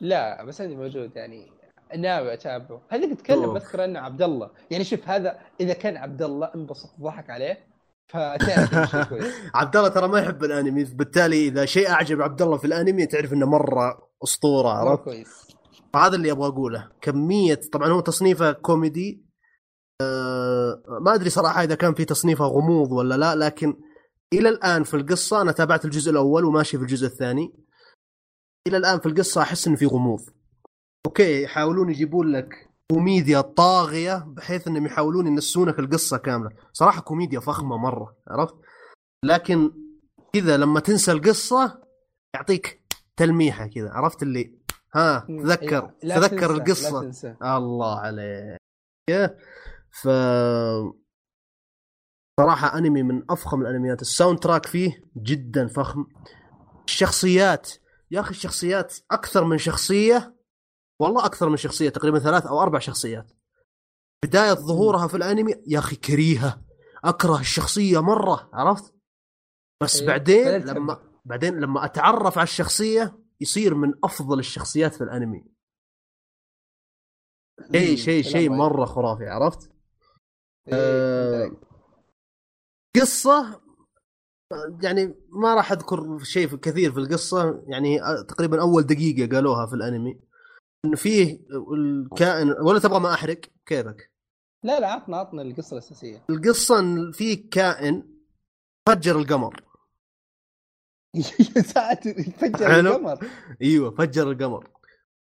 لا 0.00 0.44
بس 0.44 0.60
هذه 0.60 0.76
موجود 0.76 1.16
يعني. 1.16 1.58
ناوي 1.96 2.34
اتابعه 2.34 2.80
هذيك 2.88 3.18
تتكلم 3.18 3.56
اذكر 3.56 3.84
انه 3.84 4.00
عبد 4.00 4.22
الله 4.22 4.50
يعني 4.70 4.84
شوف 4.84 5.08
هذا 5.08 5.38
إذا 5.60 5.72
كان 5.72 5.96
عبد 5.96 6.22
الله 6.22 6.50
انبسط 6.54 6.90
ضحك 7.00 7.30
عليه 7.30 7.66
فتعرف 8.08 8.74
عبد 9.54 9.76
الله 9.76 9.88
ترى 9.88 10.08
ما 10.08 10.18
يحب 10.18 10.44
الأنمي. 10.44 10.84
بالتالي 10.84 11.48
إذا 11.48 11.64
شيء 11.64 11.90
أعجب 11.90 12.22
عبد 12.22 12.42
الله 12.42 12.56
في 12.56 12.66
الأنمي 12.66 13.06
تعرف 13.06 13.32
إنه 13.32 13.46
مرة 13.46 14.08
أسطورة 14.24 14.68
عرفت؟ 14.68 15.04
كويس. 15.04 15.48
فهذا 15.94 16.16
اللي 16.16 16.32
أبغى 16.32 16.48
أقوله. 16.48 16.88
كمية 17.00 17.60
طبعا 17.72 17.88
هو 17.88 18.00
تصنيفه 18.00 18.52
كوميدي. 18.52 19.24
آه 20.00 20.82
ما 21.00 21.14
أدري 21.14 21.30
صراحة 21.30 21.62
إذا 21.62 21.74
كان 21.74 21.94
في 21.94 22.04
تصنيفها 22.04 22.46
غموض 22.46 22.92
ولا 22.92 23.14
لا 23.14 23.34
لكن 23.34 23.76
إلى 24.34 24.48
الآن 24.48 24.84
في 24.84 24.94
القصة 24.94 25.42
أنا 25.42 25.52
تابعت 25.52 25.84
الجزء 25.84 26.10
الأول 26.10 26.44
وماشي 26.44 26.76
في 26.76 26.82
الجزء 26.82 27.06
الثاني. 27.06 27.52
إلى 28.68 28.76
الآن 28.76 29.00
في 29.00 29.06
القصة 29.06 29.42
أحس 29.42 29.66
إنه 29.66 29.76
في 29.76 29.86
غموض. 29.86 30.20
okay 31.06 31.42
يحاولون 31.42 31.90
يجيبون 31.90 32.32
لك 32.32 32.70
كوميديا 32.92 33.40
طاغية 33.40 34.24
بحيث 34.26 34.68
إنهم 34.68 34.86
يحاولون 34.86 35.26
ينسونك 35.26 35.78
القصة 35.78 36.16
كاملة. 36.16 36.50
صراحة 36.72 37.00
كوميديا 37.00 37.40
فخمة 37.40 37.76
مرة 37.76 38.16
عرفت؟ 38.28 38.54
لكن 39.24 39.72
كذا 40.32 40.56
لما 40.56 40.80
تنسى 40.80 41.12
القصة 41.12 41.82
يعطيك 42.34 42.82
تلميحة 43.16 43.66
كذا 43.66 43.90
عرفت 43.90 44.22
اللي؟ 44.22 44.58
ها 44.94 45.18
تذكر 45.18 45.94
لا 46.02 46.16
تذكر 46.16 46.28
تنسى، 46.28 46.46
لا 46.46 46.56
القصة. 46.56 47.00
تنسى. 47.00 47.36
الله 47.42 47.98
عليك. 47.98 48.58
ف 49.90 50.08
صراحة 52.38 52.78
أنمي 52.78 53.02
من 53.02 53.22
أفخم 53.30 53.60
الأنميات. 53.60 54.02
الساوند 54.02 54.38
تراك 54.38 54.66
فيه 54.66 55.04
جدا 55.16 55.66
فخم. 55.66 56.06
الشخصيات 56.84 57.70
يا 58.10 58.20
أخي 58.20 58.30
الشخصيات 58.30 58.96
أكثر 59.10 59.44
من 59.44 59.58
شخصية 59.58 60.36
والله 61.00 61.26
أكثر 61.26 61.48
من 61.48 61.56
شخصية 61.56 61.88
تقريبا 61.88 62.18
ثلاث 62.18 62.46
أو 62.46 62.62
أربع 62.62 62.78
شخصيات. 62.78 63.32
بداية 64.24 64.52
ظهورها 64.52 65.08
في 65.08 65.16
الأنمي 65.16 65.54
يا 65.66 65.78
أخي 65.78 65.96
كريهة. 65.96 66.62
أكره 67.04 67.40
الشخصية 67.40 68.02
مرة 68.02 68.50
عرفت؟ 68.52 68.94
بس 69.82 69.96
أيوه. 70.00 70.06
بعدين 70.06 70.64
تحب. 70.64 70.76
لما 70.76 71.20
بعدين 71.24 71.60
لما 71.60 71.84
أتعرف 71.84 72.38
على 72.38 72.44
الشخصية 72.44 73.18
يصير 73.40 73.74
من 73.74 73.92
أفضل 74.04 74.38
الشخصيات 74.38 74.94
في 74.94 75.04
الأنمي. 75.04 75.44
شيء 77.72 77.96
شيء 77.96 78.22
شيء. 78.22 78.50
مرة 78.50 78.84
خرافي 78.84 79.28
عرفت؟ 79.28 79.70
إيه، 80.68 81.67
قصة 82.96 83.60
يعني 84.82 85.14
ما 85.28 85.54
راح 85.54 85.72
أذكر 85.72 86.18
شيء 86.22 86.48
في- 86.48 86.56
كثير 86.56 86.92
في 86.92 86.98
القصة 86.98 87.62
يعني 87.66 88.02
آه، 88.02 88.22
تقريبا 88.22 88.60
أول 88.60 88.82
دقيقة 88.82 89.34
قالوها 89.36 89.66
في 89.66 89.74
الأنمي. 89.74 90.20
انه 90.84 90.96
فيه 90.96 91.40
الكائن 91.74 92.50
ولا 92.60 92.78
تبغى 92.78 93.00
ما 93.00 93.14
أحرق؟ 93.14 93.40
كيفك؟ 93.66 94.10
لا 94.64 94.80
لا 94.80 94.86
عطنا 94.92 95.16
عطنا 95.16 95.42
القصة 95.42 95.72
الأساسية. 95.74 96.24
القصة 96.30 96.78
إن 96.78 97.12
فيه 97.12 97.50
كائن 97.50 98.02
فجر 98.88 99.18
القمر. 99.18 99.62
فجر. 102.40 102.80
القمر. 102.80 103.28
أيوه 103.62 103.90
فجر 103.90 104.30
القمر. 104.30 104.68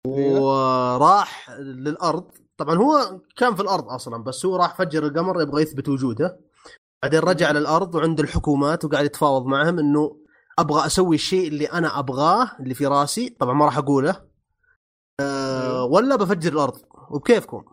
أيوه. 0.07 0.41
وراح 0.41 1.49
للأرض. 1.59 2.31
طبعا 2.57 2.75
هو 2.75 3.19
كان 3.37 3.55
في 3.55 3.61
الأرض 3.61 3.89
أصلا 3.89 4.23
بس 4.23 4.45
هو 4.45 4.55
راح 4.55 4.75
فجر 4.77 5.05
القمر 5.07 5.41
يبغى 5.41 5.61
يثبت 5.61 5.89
وجوده. 5.89 6.39
بعدين 7.03 7.19
رجع 7.19 7.51
للأرض 7.51 7.95
وعند 7.95 8.19
الحكومات 8.19 8.85
وقاعد 8.85 9.05
يتفاوض 9.05 9.45
معهم 9.45 9.79
إنه 9.79 10.19
أبغى 10.59 10.85
أسوي 10.85 11.15
الشيء 11.15 11.47
اللي 11.47 11.65
أنا 11.65 11.99
أبغاه 11.99 12.51
اللي 12.59 12.73
في 12.73 12.85
راسي. 12.85 13.29
طبعا 13.29 13.53
ما 13.53 13.65
راح 13.65 13.77
أقوله. 13.77 14.25
أه. 15.19 15.83
ولا 15.83 16.15
بفجر 16.15 16.53
الأرض. 16.53 16.81
وبكيفكم؟ 17.09 17.63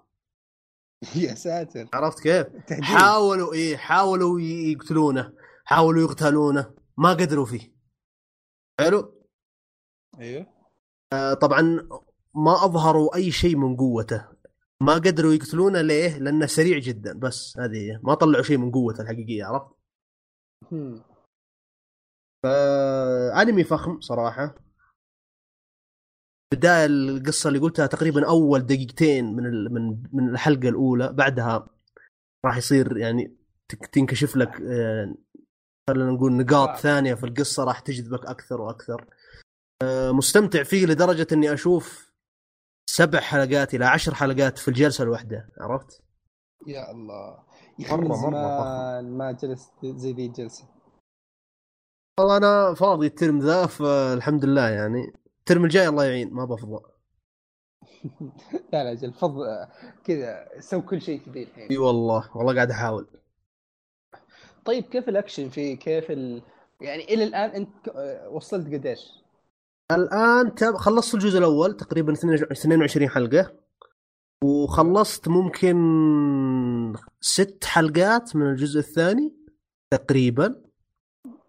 يا 1.17 1.35
ساتر. 1.35 1.89
عرفت 1.95 2.21
كيف؟ 2.21 2.47
تهديد. 2.67 2.85
حاولوا 2.85 3.53
إيه 3.53 3.77
حاولوا 3.77 4.41
يقتلونه 4.41 5.33
حاولوا 5.65 6.03
يقتلونه. 6.03 6.75
ما 6.97 7.11
قدروا 7.11 7.47
فيه. 7.47 7.75
حلو؟ 8.81 9.15
أيوه. 10.21 10.47
آه، 11.13 11.35
طبعا 11.35 11.89
ما 12.35 12.65
أظهروا 12.65 13.17
أي 13.17 13.31
شيء 13.31 13.57
من 13.57 13.77
قوته. 13.77 14.29
ما 14.83 14.95
قدروا 14.95 15.33
يقتلونه 15.33 15.81
ليه؟ 15.81 16.19
لأنه 16.19 16.47
سريع 16.47 16.79
جدا 16.79 17.19
بس 17.19 17.59
هذه 17.59 18.01
ما 18.03 18.15
طلعوا 18.15 18.43
شيء 18.43 18.59
من 18.59 18.71
قوته 18.73 19.03
الحقيقية 19.03 19.45
عرفت؟ 19.45 19.75
فانمي 22.45 23.65
فخم 23.65 24.01
صراحة 24.01 24.55
بدايه 26.55 26.87
القصة 26.87 27.49
اللي 27.49 27.59
قلتها 27.59 27.87
تقريبا 27.87 28.29
أول 28.29 28.61
دقيقتين 28.61 29.37
من 29.37 29.47
ال- 29.47 29.73
من 29.75 30.03
من 30.13 30.29
الحلقة 30.31 30.69
الأولى 30.69 31.13
بعدها 31.13 31.69
راح 32.47 32.57
يصير 32.57 32.97
يعني 32.97 33.37
تنكشف 33.93 34.37
لك 34.37 34.61
آه، 34.61 35.15
خلينا 35.91 36.11
نقول 36.11 36.33
نقاط 36.33 36.69
آه. 36.69 36.77
ثانية 36.77 37.15
في 37.15 37.27
القصة 37.27 37.65
راح 37.65 37.81
تجذبك 37.81 38.27
أكثر 38.27 38.61
وأكثر 38.61 39.07
آه، 39.83 40.11
مستمتع 40.13 40.63
فيه 40.63 40.87
لدرجة 40.87 41.27
إني 41.33 41.53
أشوف 41.53 42.10
سبع 42.97 43.21
حلقات 43.21 43.75
إلى 43.75 43.85
عشر 43.85 44.15
حلقات 44.15 44.59
في 44.59 44.69
الجلسة 44.69 45.05
الواحدة 45.05 45.49
عرفت؟ 45.61 46.03
يا 46.67 46.91
الله. 46.91 47.39
يا 47.79 47.89
مرة- 47.89 47.93
مرة 47.95 49.01
ما 49.01 49.33
جلست 49.33 49.73
زي 49.85 50.13
ذي 50.13 50.27
الجلسة. 50.27 50.65
والله 52.21 52.37
أنا 52.37 52.75
فاضي 52.75 53.07
الترم 53.07 53.39
ذا 53.39 53.67
فالحمد 53.67 54.45
لله 54.45 54.69
يعني. 54.69 55.13
الترم 55.39 55.65
الجاي 55.65 55.89
الله 55.89 56.05
يعين 56.05 56.31
ما 56.35 56.45
بفضى. 56.45 56.83
لا 58.73 58.85
لا 58.85 58.95
جل 58.95 59.13
فض 59.13 59.35
كذا 60.05 60.49
سوي 60.61 60.83
كل 60.83 61.03
شيء 61.03 61.21
تبيه 61.27 61.45
الحين. 61.45 61.69
إي 61.71 61.79
والله 61.79 62.37
والله 62.37 62.55
قاعد 62.55 62.71
أحاول. 62.71 63.07
طيب 64.65 64.85
كيف 64.85 65.09
الأكشن 65.09 65.49
فيه 65.49 65.77
كيف 65.77 66.11
ال... 66.11 66.43
يعني 66.81 67.05
إلى 67.05 67.25
الآن 67.25 67.51
أنت 67.51 67.89
آه، 67.89 68.29
وصلت 68.29 68.67
قديش؟ 68.67 69.20
الآن 69.91 70.55
تب... 70.55 70.77
خلصت 70.77 71.15
الجزء 71.15 71.39
الأول 71.39 71.77
تقريبا 71.77 72.13
22 72.13 73.09
حلقة. 73.09 73.53
وخلصت 74.45 75.29
ممكن 75.29 75.77
ست 77.21 77.65
حلقات 77.65 78.37
من 78.37 78.51
الجزء 78.51 78.79
الثاني 78.79 79.35
تقريبا. 79.91 80.55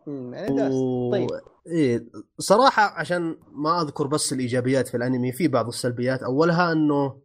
يعني 0.08 0.70
و... 0.72 1.12
طيب. 1.12 1.30
إيه 1.68 2.06
صراحة 2.40 2.84
عشان 3.00 3.38
ما 3.52 3.82
أذكر 3.82 4.08
بس 4.08 4.34
الإيجابيات 4.34 4.88
في 4.88 4.98
الأنمي 4.98 5.32
في 5.32 5.48
بعض 5.48 5.68
السلبيات. 5.68 6.24
أولها 6.24 6.72
أنه 6.72 7.22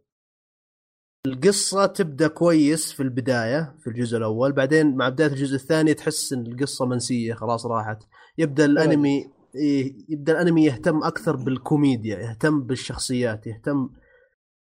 القصة 1.25 1.85
تبدأ 1.85 2.27
كويس 2.27 2.91
في 2.91 3.03
البداية 3.03 3.75
في 3.79 3.87
الجزء 3.87 4.17
الأول. 4.17 4.51
بعدين 4.51 4.95
مع 4.95 5.09
بداية 5.09 5.27
الجزء 5.27 5.55
الثاني 5.55 5.93
تحس 5.93 6.33
أن 6.33 6.47
القصة 6.47 6.85
منسية 6.85 7.33
خلاص 7.33 7.65
راحت. 7.65 8.03
يبدأ 8.37 8.65
الأنمي 8.65 9.36
إيه 9.55 9.95
يبدأ 10.09 10.33
الأنمي 10.41 10.65
يهتم 10.65 11.03
أكثر 11.03 11.35
بالكوميديا 11.35 12.19
يهتم 12.19 12.63
بالشخصيات 12.63 13.47
يهتم 13.47 13.89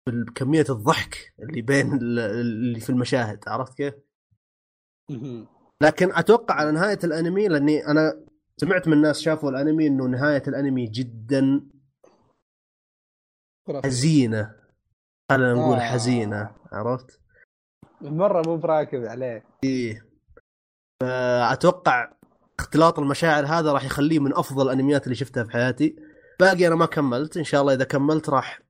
بكمية 0.08 0.64
الضحك 0.70 1.34
اللي 1.42 1.62
بين 1.62 1.92
ال- 1.94 2.18
اللي 2.18 2.80
في 2.80 2.90
المشاهد 2.90 3.48
عرفت 3.48 3.74
كيف؟ 3.76 3.94
لكن 5.82 6.12
أتوقع 6.12 6.54
على 6.54 6.72
نهاية 6.72 6.98
الأنمي 7.04 7.48
لأني 7.48 7.86
أنا 7.86 8.24
سمعت 8.60 8.88
من 8.88 9.00
ناس 9.00 9.20
شافوا 9.20 9.50
الأنمي 9.50 9.86
إنه 9.86 10.04
نهاية 10.06 10.42
الأنمي 10.48 10.86
جدا. 10.86 11.66
حزينة 13.84 14.54
خلينا 15.32 15.54
نقول 15.54 15.76
آه. 15.76 15.80
حزينة 15.92 16.56
عرفت؟ 16.72 17.20
مرة 18.00 18.42
مو 18.46 18.56
براكب 18.56 19.04
عليه 19.04 19.44
إيه 19.64 20.06
فأتوقع 21.02 22.12
اختلاط 22.58 22.98
المشاعر 22.98 23.46
هذا 23.46 23.72
راح 23.72 23.84
يخليه 23.84 24.18
من 24.18 24.32
أفضل 24.34 24.66
الأنميات 24.66 25.04
اللي 25.04 25.14
شفتها 25.14 25.44
في 25.44 25.50
حياتي. 25.50 25.96
باقي 26.40 26.66
أنا 26.66 26.74
ما 26.74 26.86
كملت 26.86 27.36
إن 27.36 27.44
شاء 27.44 27.60
الله 27.60 27.74
إذا 27.74 27.84
كملت 27.84 28.30
راح 28.30 28.60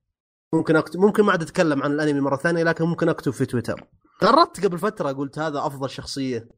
ممكن 0.53 0.75
أكتب 0.75 0.99
ممكن 0.99 1.23
ما 1.23 1.31
عاد 1.31 1.41
أتكلم 1.41 1.83
عن 1.83 1.91
الأنمي 1.91 2.19
مرة 2.19 2.35
ثانية 2.35 2.63
لكن 2.63 2.85
ممكن 2.85 3.09
أكتب 3.09 3.31
في 3.31 3.45
تويتر. 3.45 3.87
قررت 4.21 4.65
قبل 4.65 4.77
فترة 4.77 5.11
قلت 5.11 5.39
هذا 5.39 5.59
أفضل 5.59 5.89
شخصية 5.89 6.49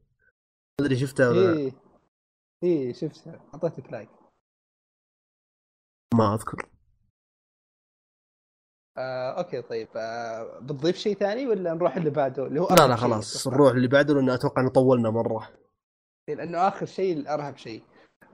ادري 0.80 0.96
شفتها 0.96 1.28
ولا 1.28 1.40
لا. 1.40 1.58
إيه. 1.58 1.72
إيه 2.62 2.92
شفتها. 2.92 3.40
أعطيتك 3.54 3.92
like 3.92 4.10
ما 6.14 6.34
أذكر. 6.34 6.68
آه، 8.98 9.38
okay 9.38 9.62
طيب. 9.62 9.88
آه، 9.96 10.58
بتضيف 10.60 10.96
شيء 10.96 11.16
ثاني 11.16 11.46
ولا 11.46 11.74
نروح 11.74 11.96
اللي 11.96 12.10
بعده؟ 12.10 12.46
اللي 12.46 12.60
هو 12.60 12.68
لا 12.78 12.86
لا 12.86 12.96
خلاص. 12.96 13.48
نروح 13.48 13.72
اللي 13.72 13.88
بعده 13.88 14.14
لأن 14.14 14.30
أتوقع 14.30 14.62
ان 14.62 14.68
طولنا 14.68 15.10
مرة. 15.10 15.48
لأنه 16.28 16.68
آخر 16.68 16.86
شيء 16.86 17.16
الارهب 17.16 17.56
شيء. 17.56 17.82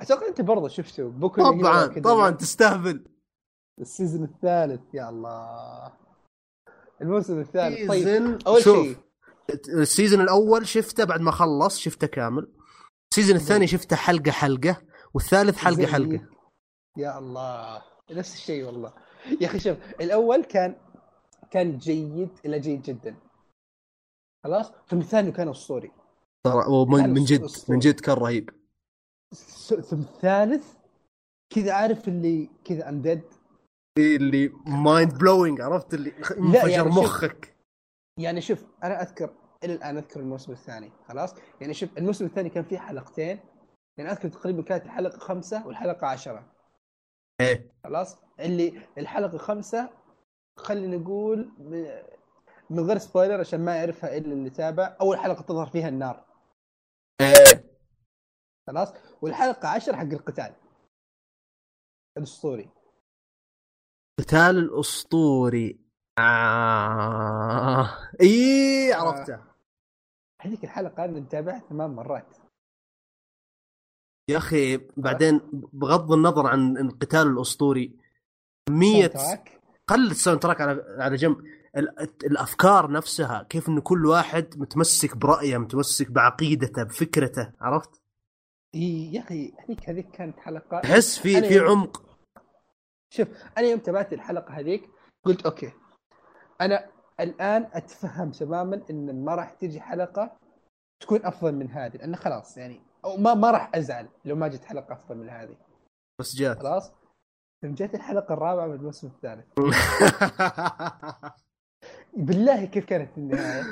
أتوقع 0.01 0.29
أنت 0.29 0.41
برضه 0.41 0.69
شفته 0.69 1.09
بوكو 1.09 1.43
طبعا. 1.43 1.87
طبعا 2.01 2.31
تستهبل. 2.31 3.05
ال 3.81 3.87
season 3.87 4.25
الثالث 4.25 4.95
يا 4.95 5.09
الله 5.09 5.93
الموسم 7.03 7.41
الثالث 7.41 7.89
طيب. 7.89 8.39
أول 8.47 8.63
شوف 8.63 8.77
شيء. 8.77 8.97
ال 9.69 9.76
season 9.76 10.21
الأول 10.21 10.67
شفته 10.67 11.05
بعد 11.05 11.21
ما 11.21 11.31
خلص 11.31 11.79
شفته 11.79 12.07
كامل. 12.07 12.53
ال 13.13 13.16
season 13.16 13.37
الثاني 13.37 13.67
شفته 13.67 13.97
حلقة 13.97 14.31
حلقة 14.31 14.83
والثالث 15.15 15.57
حلقة 15.57 15.77
زي- 15.77 15.87
حلقة. 15.87 16.29
يا 16.97 17.19
الله. 17.19 17.83
نفس 18.11 18.35
الشيء 18.35 18.65
والله. 18.65 18.93
يا 19.41 19.47
أخي 19.47 19.59
شوف 19.59 19.77
الأول 20.01 20.45
كان 20.45 20.77
كان 21.51 21.79
جيد 21.79 22.31
إلى 22.45 22.61
جيد 22.61 22.83
جدا. 22.83 23.17
خلاص؟ 24.45 24.73
ثم 24.89 24.99
الثاني 24.99 25.33
كان 25.33 25.49
أسطوري. 25.49 25.93
ترى 26.51 26.87
من 27.07 27.25
جد. 27.25 27.51
من 27.69 27.79
جد 27.79 28.01
كان 28.01 28.15
رهيب. 28.17 28.51
ثم 29.65 29.99
الثالث 29.99 30.75
كذا 31.55 31.73
عارف 31.73 32.09
اللي 32.09 32.51
كذا 32.65 32.89
اندد 32.89 33.23
اللي 33.99 34.53
mind 34.67 35.19
blowing 35.19 35.61
عرفت؟ 35.61 35.95
اللي 35.95 36.13
انفجر 36.39 36.69
يعني 36.69 36.89
مخك. 36.89 37.57
يعني 38.21 38.41
شوف 38.41 38.65
أنا 38.85 39.03
أذكر 39.03 39.35
إلى 39.65 39.73
الآن 39.73 39.97
أذكر 39.97 40.21
الموسم 40.21 40.53
الثاني 40.53 40.93
خلاص؟ 41.09 41.35
يعني 41.61 41.75
شوف 41.75 41.99
الموسم 41.99 42.25
الثاني 42.25 42.49
كان 42.49 42.65
فيه 42.65 42.79
حلقتين. 42.79 43.41
يعني 43.99 44.13
أذكر 44.13 44.29
تقريبا 44.29 44.63
كانت 44.63 44.85
الحلقة 44.85 45.19
خمسة 45.19 45.67
والحلقة 45.67 46.07
عشرة. 46.07 46.53
إيه. 47.41 47.73
خلاص؟ 47.85 48.17
اللي 48.41 48.81
الحلقة 48.99 49.39
خمسة 49.39 49.91
خلينا 50.59 50.97
نقول 50.97 51.53
من 52.71 52.81
غير 52.81 52.99
spoiler 52.99 53.41
عشان 53.41 53.65
ما 53.65 53.77
يعرفها 53.77 54.17
إلا 54.17 54.33
اللي 54.33 54.51
تابع 54.51 54.97
أول 55.01 55.19
حلقة 55.19 55.43
تظهر 55.43 55.67
فيها 55.67 55.89
النار. 55.89 56.26
خلاص؟ 58.67 58.93
والحلقة 59.23 59.69
10 59.69 59.97
حق 59.97 60.03
القتال. 60.03 60.55
الأسطوري. 62.19 62.71
قتال 64.21 64.59
الأسطوري. 64.59 65.81
آه. 66.19 68.13
اي 68.21 68.93
عرفته. 68.93 69.45
هذيك 70.41 70.65
الحلقة 70.65 71.05
أنا 71.05 71.21
متابعها 71.21 71.59
ثمان 71.69 71.91
مرات. 71.91 72.37
يا 74.31 74.39
أخي 74.39 74.77
بعدين 74.97 75.41
بغض 75.53 76.13
النظر 76.13 76.47
عن 76.47 76.77
القتال 76.77 77.27
الأسطوري 77.27 78.01
تراك. 79.13 79.61
قل 79.87 80.11
ال 80.11 80.43
soundtrack 80.43 80.61
على 80.61 80.85
على 80.99 81.17
جنب. 81.17 81.37
الأفكار 81.77 82.91
نفسها 82.91 83.43
كيف 83.43 83.69
إنه 83.69 83.81
كل 83.81 84.07
واحد 84.07 84.55
متمسك 84.57 85.17
برأيه 85.17 85.59
متمسك 85.59 86.11
بعقيدته 86.11 86.83
بفكرته 86.83 87.53
عرفت؟ 87.61 88.03
يا 88.75 89.21
أخي 89.21 89.53
هذيك 89.59 89.91
هذيك 89.91 90.11
كانت 90.11 90.41
حلقة 90.41 90.81
تحس 90.81 91.19
في 91.19 91.43
في 91.43 91.59
عمق. 91.59 92.03
شوف 93.11 93.29
أنا 93.59 93.67
يوم 93.67 93.79
تابعت 93.79 94.13
الحلقة 94.13 94.55
هذيك 94.55 94.91
قلت 95.25 95.47
أوكي 95.47 95.73
أنا 96.61 96.91
الآن 97.21 97.69
أتفهم 97.73 98.31
تماما 98.31 98.83
إن 98.91 99.25
ما 99.25 99.35
راح 99.35 99.53
تجي 99.53 99.81
حلقة 99.81 100.37
تكون 101.01 101.25
أفضل 101.25 101.55
من 101.55 101.71
هذه 101.71 101.97
لأنه 101.97 102.17
خلاص 102.17 102.57
يعني 102.57 102.81
أو 103.05 103.17
ما 103.17 103.35
ما 103.35 103.51
راح 103.51 103.71
أزعل 103.75 104.09
لو 104.25 104.37
ما 104.37 104.49
جت 104.49 104.65
حلقة 104.65 104.93
أفضل 104.93 105.17
من 105.17 105.29
هذه. 105.29 105.57
بس 106.21 106.37
جات. 106.37 106.59
خلاص؟ 106.59 106.93
جت 107.65 107.95
الحلقة 107.95 108.35
الرابعة 108.35 108.67
من 108.67 108.75
الموسم 108.75 109.07
الثالث. 109.07 109.47
بالله 112.17 112.65
كيف 112.65 112.85
كانت 112.85 113.19
النهاية؟ 113.19 113.65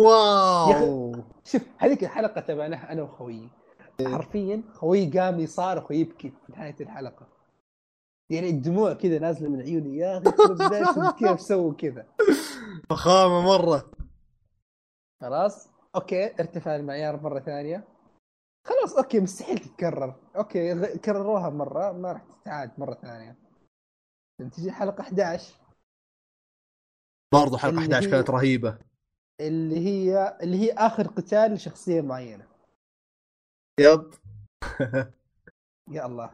wow. 0.00 1.14
شوف 1.44 1.62
هذيك 1.78 2.04
الحلقة 2.04 2.40
تابعناها 2.40 2.92
أنا 2.92 3.02
وخويي 3.02 3.48
حرفيا 4.04 4.62
خويي 4.72 5.18
قام 5.18 5.40
يصارخ 5.40 5.90
ويبكي 5.90 6.30
في 6.30 6.52
نهاية 6.52 6.76
الحلقة. 6.80 7.26
يعني 8.30 8.50
الدموع 8.50 8.92
كذا 8.92 9.18
نازلة 9.18 9.48
من 9.48 9.60
عيوني 9.60 9.96
يا 9.96 10.22
أخي 10.26 11.18
كيف 11.18 11.40
سووا 11.40 11.74
كذا. 11.74 12.06
فخامة 12.90 13.40
مرة. 13.40 13.90
خلاص؟ 15.20 15.68
okay 15.94 16.40
ارتفع 16.40 16.76
المعيار 16.76 17.22
مرة 17.22 17.40
ثانية. 17.40 17.84
خلاص 18.66 18.96
okay 18.96 19.20
مستحيل 19.20 19.58
تتكرر. 19.58 20.14
okay 20.36 20.98
كرروها 20.98 21.50
مرة 21.50 21.92
ما 21.92 22.12
راح 22.12 22.24
تتعاد 22.42 22.70
مرة 22.78 22.94
ثانية. 22.94 23.36
تجي 24.52 24.72
حلقه 24.72 25.00
11 25.00 25.54
برضو 27.34 27.56
حلقة 27.56 27.70
اللي 27.70 27.80
11 27.94 28.06
هي- 28.06 28.10
كانت 28.10 28.30
رهيبة. 28.30 28.78
اللي 29.40 29.78
هي 29.78 30.38
اللي 30.42 30.56
هي 30.58 30.72
آخر 30.72 31.06
قتال 31.06 31.52
لشخصية 31.52 32.00
معينة. 32.00 32.46
يب. 33.80 34.10
يا 35.96 36.06
الله. 36.06 36.30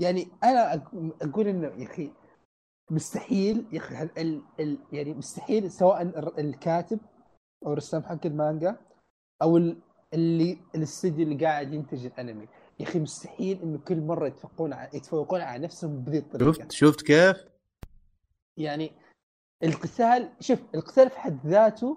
يعني 0.00 0.28
أنا 0.44 0.74
أقول 1.22 1.48
إنه 1.48 1.66
يا 1.66 1.84
أخي 1.86 2.12
مستحيل 2.90 3.66
يا 3.72 3.78
أخي 3.78 4.02
ال... 4.02 4.42
ال... 4.60 4.78
يعني 4.92 5.14
مستحيل 5.14 5.70
سواء 5.70 6.02
الكاتب 6.40 7.00
أو 7.66 7.72
الرسام 7.72 8.02
حق 8.02 8.26
المانجا 8.26 8.76
أو 9.42 9.56
ال... 9.56 9.78
اللي 10.14 10.58
الاستديو 10.74 11.26
اللي 11.28 11.44
قاعد 11.46 11.72
ينتج 11.72 12.06
الأنمي. 12.06 12.48
يا 12.80 12.84
أخي 12.84 12.98
مستحيل 12.98 13.62
إنه 13.62 13.78
كل 13.78 14.00
مرة 14.00 14.26
يتفوقون 14.26 14.72
على 14.72 14.90
يتفوقون 14.94 15.40
على 15.40 15.64
نفسهم 15.64 16.00
بذي 16.04 16.18
الطريقة. 16.18 16.52
شفت 16.52 16.72
شفت 16.72 17.02
كيف؟ 17.02 17.44
يعني 18.56 18.92
القتال 19.62 20.32
شوف 20.40 20.58
القتال 20.74 21.10
في 21.10 21.18
حد 21.18 21.46
ذاته 21.46 21.96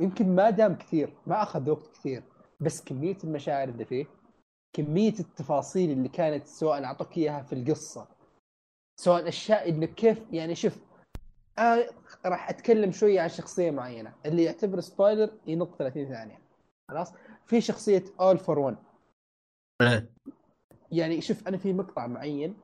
يمكن 0.00 0.34
ما 0.34 0.50
دام 0.50 0.74
كثير 0.74 1.16
ما 1.26 1.42
أخذ 1.42 1.70
وقت 1.70 1.86
كثير 1.86 2.22
بس 2.60 2.84
كمية 2.84 3.16
المشاعر 3.24 3.68
اللي 3.68 3.84
فيه 3.84 4.06
كمية 4.72 5.14
التفاصيل 5.20 5.90
اللي 5.90 6.08
كانت 6.08 6.46
سواء 6.46 6.84
أعطوك 6.84 7.18
إياها 7.18 7.42
في 7.42 7.52
القصة 7.52 8.08
سواء 9.00 9.28
أشياء 9.28 9.68
إنه 9.68 9.86
كيف 9.86 10.22
يعني 10.32 10.54
شوف 10.54 10.78
آه 11.58 11.90
راح 12.26 12.50
أتكلم 12.50 12.92
شوية 12.92 13.20
عن 13.20 13.28
شخصية 13.28 13.70
معينة 13.70 14.14
اللي 14.26 14.44
يعتبر 14.44 14.80
spoiler 14.80 15.30
ينط 15.46 15.74
30 15.74 16.08
ثانية 16.08 16.42
خلاص؟ 16.90 17.12
في 17.46 17.60
شخصية 17.60 18.04
All 18.20 18.38
For 18.38 18.58
1 18.58 18.76
إيه. 19.82 20.10
يعني 20.92 21.20
شوف 21.20 21.48
أنا 21.48 21.56
في 21.56 21.72
مقطع 21.72 22.06
معين 22.06 22.56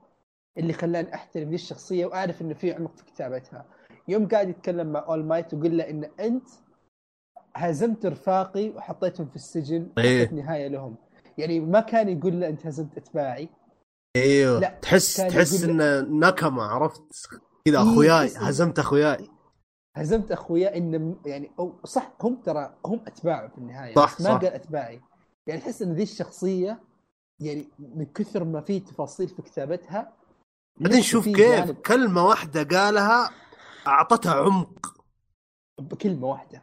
اللي 0.59 0.73
خلاني 0.73 1.15
أحترم 1.15 1.49
ذي 1.49 1.55
الشخصية 1.55 2.07
وأعرف 2.07 2.43
إنه 2.43 2.55
في 2.55 2.73
عمق 2.73 2.97
في 2.97 3.05
كتابتها. 3.05 3.67
يوم 4.09 4.29
قاعد 4.29 4.49
يتكلم 4.49 4.93
مع 4.93 5.05
اول 5.09 5.25
مايت 5.25 5.55
وقال 5.55 5.77
له 5.77 5.91
إن 5.91 6.11
أنت 6.21 6.49
هزمت 7.57 8.07
رفاقي 8.07 8.69
وحطيتهم 8.71 9.29
في 9.29 9.37
السجن 9.37 9.89
إيه. 9.99 10.31
نهاية 10.31 10.69
لهم. 10.69 10.97
يعني 11.39 11.61
ما 11.61 11.81
كان 11.81 12.19
يقول 12.19 12.41
له 12.41 12.49
أنت 12.49 12.67
هزمت 12.67 12.97
إتباعي. 12.97 13.49
أيوه 14.17 14.61
لا، 14.61 14.79
تحس 14.83 15.17
تحس 15.17 15.65
إنه 15.65 16.01
نكمة 16.01 16.63
عرفت؟ 16.63 17.03
كذا 17.65 17.79
إيه، 17.79 17.93
أخوياي 17.93 18.31
هزمت 18.37 18.79
أخوياي. 18.79 19.29
هزمت 19.97 20.33
اخويا 20.33 20.77
إن 20.77 21.17
يعني 21.27 21.51
أو 21.59 21.75
صح 21.85 22.13
هم 22.21 22.35
ترى 22.37 22.75
هم 22.87 23.01
أتباعه 23.07 23.49
في 23.49 23.59
النهاية 23.59 23.95
صح، 23.95 24.21
ما 24.21 24.27
صح. 24.27 24.31
قال 24.37 24.47
إتباعي. 24.47 25.01
يعني 25.47 25.61
تحس 25.61 25.83
إن 25.83 25.93
ذي 25.93 26.03
الشخصية 26.03 26.81
يعني 27.41 27.69
من 27.79 28.05
كثر 28.05 28.45
ما 28.45 28.61
في 28.61 28.81
تفاصيل 28.81 29.29
في 29.29 29.43
كتابتها 29.43 30.13
بعدين 30.81 31.03
شوف 31.03 31.25
كيف 31.25 31.37
جانب. 31.37 31.75
كلمة 31.75 32.27
واحدة 32.27 32.79
قالها 32.79 33.31
أعطتها 33.87 34.35
عمق. 34.35 35.05
بكلمة 35.81 36.27
واحدة. 36.27 36.63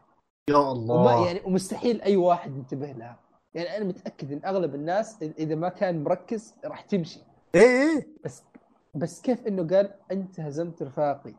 يا 0.50 0.58
وما 0.58 0.72
الله 0.72 1.26
يعني 1.28 1.42
ومستحيل 1.46 2.02
أي 2.02 2.16
واحد 2.16 2.56
ينتبه 2.56 2.92
لها. 2.92 3.20
يعني 3.54 3.78
أنا 3.78 3.86
متأكد 3.86 4.32
إن 4.32 4.42
أغلب 4.46 4.76
الناس 4.76 5.24
إذا 5.24 5.56
ما 5.56 5.70
كان 5.70 6.04
مركز 6.04 6.56
راح 6.66 6.82
تمشي. 6.82 7.20
إيه 7.56 7.62
إيه. 7.62 8.08
بس 8.26 8.44
بس 8.96 9.22
كيف 9.22 9.48
إنه 9.48 9.68
قال 9.76 9.94
أنت 10.12 10.40
هزمت 10.40 10.84
رفاقي؟ 10.84 11.34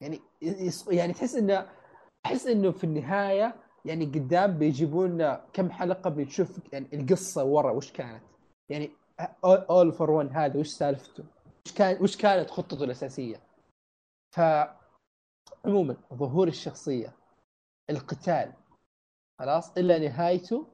يعني 0.00 0.20
يعني 0.90 1.12
تحس 1.12 1.34
إنه 1.34 1.68
أحس 2.26 2.46
إنه 2.46 2.70
في 2.70 2.84
النهاية 2.84 3.56
يعني 3.84 4.04
قدام 4.04 4.58
بيجيبوا 4.58 5.06
لنا 5.06 5.44
كم 5.52 5.70
حلقة 5.70 6.10
بنشوف 6.10 6.60
يعني 6.72 6.86
القصة 6.92 7.44
ورا 7.44 7.70
وش 7.70 7.92
كانت. 7.92 8.22
يعني 8.68 8.90
All 9.44 9.92
For 9.92 10.10
One 10.10 10.28
هذا 10.28 10.60
وش 10.60 10.68
سالفته؟ 10.68 11.24
وش 11.66 11.72
كان 11.72 12.02
وش 12.02 12.16
كانت 12.16 12.50
خطته 12.50 12.84
الأساسية؟ 12.84 13.40
ف 14.36 14.40
عموما 15.64 15.96
ظهور 16.14 16.48
الشخصية 16.48 17.16
القتال 17.90 18.52
خلاص 19.40 19.78
إلا 19.78 19.98
نهايته 19.98 20.66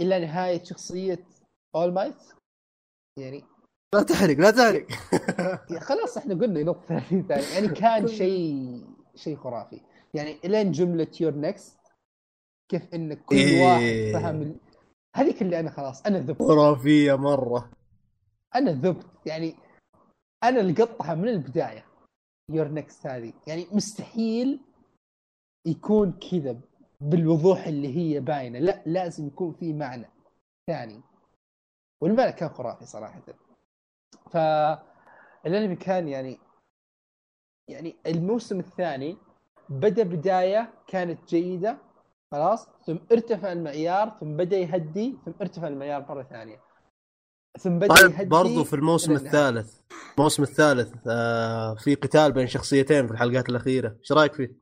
إلا 0.00 0.18
نهاية 0.18 0.64
شخصية 0.64 1.26
All 1.74 1.92
Might 1.92 2.16
يعني 3.18 3.44
لا 3.94 4.02
تحرق 4.02 4.36
لا 4.36 4.50
تحرق. 4.50 4.86
خلاص 5.80 6.16
إحنا 6.16 6.34
قلنا 6.34 6.62
نقطة 6.62 6.86
30 6.86 7.22
ثانية. 7.28 7.54
يعني 7.54 7.68
كان 7.68 8.06
شيء 8.08 8.84
شيء 9.14 9.36
خرافي. 9.36 9.80
يعني 10.14 10.38
إلين 10.44 10.72
جملة 10.72 11.10
you're 11.20 11.34
next 11.34 11.78
كيف 12.68 12.94
إن 12.94 13.14
كل 13.14 13.36
إيه. 13.36 13.64
واحد 13.66 14.22
فهم 14.22 14.42
ال... 14.42 14.56
هذيك 15.16 15.42
اللي 15.42 15.60
أنا 15.60 15.70
خلاص 15.70 16.06
أنا 16.06 16.18
ذبت. 16.18 16.42
خرافية 16.42 17.14
مرة. 17.14 17.70
أنا 18.54 18.70
ذبت. 18.70 19.06
يعني 19.26 19.54
أنا 20.44 20.60
لقطها 20.60 21.14
من 21.14 21.28
البداية. 21.28 21.84
you're 22.50 22.68
next 22.68 23.06
هذه 23.06 23.32
يعني 23.46 23.66
مستحيل 23.72 24.60
يكون 25.66 26.12
كذا 26.12 26.60
بالوضوح 27.00 27.66
اللي 27.66 27.96
هي 27.96 28.20
باينة. 28.20 28.58
لا 28.58 28.82
لازم 28.86 29.26
يكون 29.26 29.52
في 29.52 29.72
معنى 29.72 30.08
ثاني. 30.66 31.00
والمعنى 32.00 32.32
كان 32.32 32.48
خرافي 32.48 32.86
صراحة. 32.86 33.22
فالانمي 34.30 35.76
كان 35.76 36.08
يعني 36.08 36.38
يعني 37.68 37.96
الموسم 38.06 38.58
الثاني 38.60 39.16
بدأ 39.68 40.02
بداية 40.02 40.72
كانت 40.86 41.28
جيدة 41.28 41.78
خلاص 42.32 42.68
ثم 42.86 42.96
ارتفع 43.12 43.52
المعيار 43.52 44.16
ثم 44.20 44.36
بدأ 44.36 44.56
يهدي 44.56 45.18
ثم 45.24 45.32
ارتفع 45.40 45.68
المعيار 45.68 46.06
مرة 46.08 46.22
ثانية. 46.22 46.60
ثم 47.58 47.78
بدا 47.78 47.94
طيب 47.94 48.28
برضو 48.28 48.64
في 48.64 48.76
الموسم. 48.76 49.12
الثالث 49.12 49.80
الموسم 50.18 50.42
الثالث 50.42 51.08
آه 51.08 51.74
في 51.74 51.94
قتال 51.94 52.32
بين 52.32 52.46
شخصيتين 52.46 53.06
في 53.06 53.12
الحلقات 53.12 53.48
الأخيرة 53.48 53.96
إيش 54.00 54.12
رأيك 54.12 54.32
فيه؟ 54.34 54.56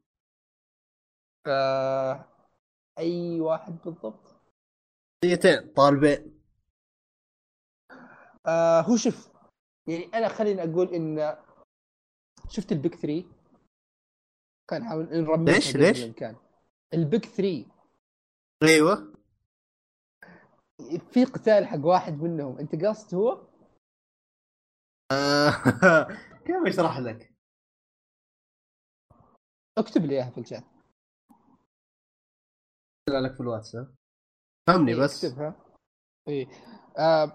آه 1.47 2.25
أي 2.99 3.41
واحد 3.41 3.79
بالضبط 3.85 4.41
شخصيتين 5.25 5.73
طالبين 5.73 6.41
آه 8.47 8.81
هو 8.81 8.97
شوف 8.97 9.29
يعني 9.89 10.05
أنا 10.15 10.29
خليني 10.29 10.63
أقول 10.63 10.95
إن 10.95 11.37
شفت 12.49 12.73
البيك 12.73 12.95
3 12.95 13.25
كان 14.71 14.85
حاول 14.85 15.05
نرمي 15.05 15.53
ليش؟ 15.53 15.77
ليش؟ 15.77 16.05
البيج 16.95 17.25
3 17.25 17.65
أيوه 18.63 19.08
في 21.11 21.25
قتال 21.25 21.67
حق 21.67 21.85
واحد 21.87 22.13
منهم. 22.23 22.59
انت 22.59 22.85
قصد 22.85 23.15
هو؟ 23.15 23.47
كيف 26.47 26.57
اشرح 26.67 26.99
لك؟ 26.99 27.35
اكتب 29.79 30.05
لي 30.05 30.15
اياها 30.15 30.31
في 30.31 30.39
الشات. 30.41 30.65
لك 33.11 33.35
في 33.35 33.41
الواتساب. 33.41 33.95
فهمني 34.67 34.93
إيه، 34.93 35.01
بس. 35.01 35.25
اكتبها. 35.25 35.55
اي 36.29 36.49
آه 36.99 37.33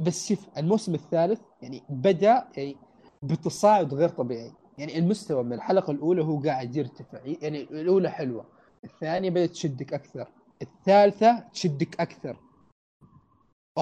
بس 0.00 0.28
شوف 0.28 0.58
الموسم 0.58 0.94
الثالث 0.94 1.40
يعني 1.62 1.82
بدأ 1.88 2.48
يعني 2.56 2.76
بتصاعد 3.22 3.94
غير 3.94 4.08
طبيعي. 4.08 4.52
يعني 4.78 4.98
المستوى 4.98 5.42
من 5.42 5.52
الحلقة 5.52 5.90
الأولى 5.90 6.24
هو 6.24 6.40
قاعد 6.42 6.76
يرتفع. 6.76 7.20
يعني 7.24 7.62
الأولى 7.62 8.10
حلوة. 8.10 8.46
الثانية 8.84 9.30
بدأت 9.30 9.50
تشدك 9.50 9.94
أكثر. 9.94 10.28
الثالثة 10.62 11.48
تشدك 11.48 12.00
أكثر. 12.00 12.51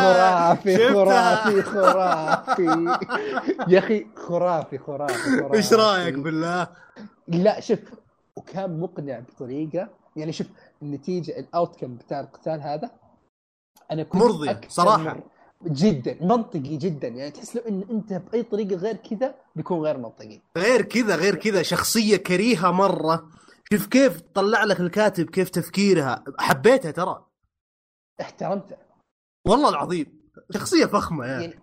خرافي؟ 0.00 0.92
خرافي 0.94 1.62
خرافي. 1.62 2.62
يا 3.68 3.78
أخي 3.78 4.06
خرافي 4.16 4.78
خرافي 4.78 5.14
خرافي. 5.40 5.56
إيش 5.56 5.72
رأيك 5.72 6.14
بالله؟ 6.14 6.68
لا 7.28 7.60
شوف 7.60 7.78
وكان 8.36 8.80
مقنع 8.80 9.18
بطريقة. 9.20 9.88
يعني 10.16 10.32
شوف 10.32 10.46
النتيجة 10.82 11.38
الاوتكم 11.38 11.94
بتاع 11.96 12.20
القتال 12.20 12.60
هذا 12.62 12.90
أنا 13.90 14.02
كنت 14.02 14.64
صراحة. 14.68 15.14
من- 15.14 15.20
جدا 15.72 16.16
منطقي 16.20 16.76
جدا. 16.76 17.08
يعني 17.08 17.30
تحس 17.30 17.56
لو 17.56 17.62
إن 17.68 17.84
أنت 17.90 18.12
بأي 18.12 18.42
طريقة 18.42 18.76
غير 18.76 18.96
كذا 18.96 19.34
بيكون 19.56 19.80
غير 19.80 19.98
منطقي. 19.98 20.40
غير 20.58 20.82
كذا 20.82 21.16
غير 21.16 21.34
كذا. 21.34 21.62
شخصية 21.62 22.16
كريهة 22.16 22.70
مرة. 22.70 23.26
شوف 23.72 23.86
كيف 23.86 24.20
طلع 24.34 24.64
لك 24.64 24.80
الكاتب 24.80 25.30
كيف 25.30 25.48
تفكيرها. 25.48 26.24
حبيتها 26.38 26.90
ترى. 26.90 27.24
احترمته. 28.20 28.76
والله 29.46 29.68
العظيم. 29.68 30.20
شخصية 30.50 30.86
فخمة 30.86 31.26
يعني 31.26 31.44
يعني 31.44 31.60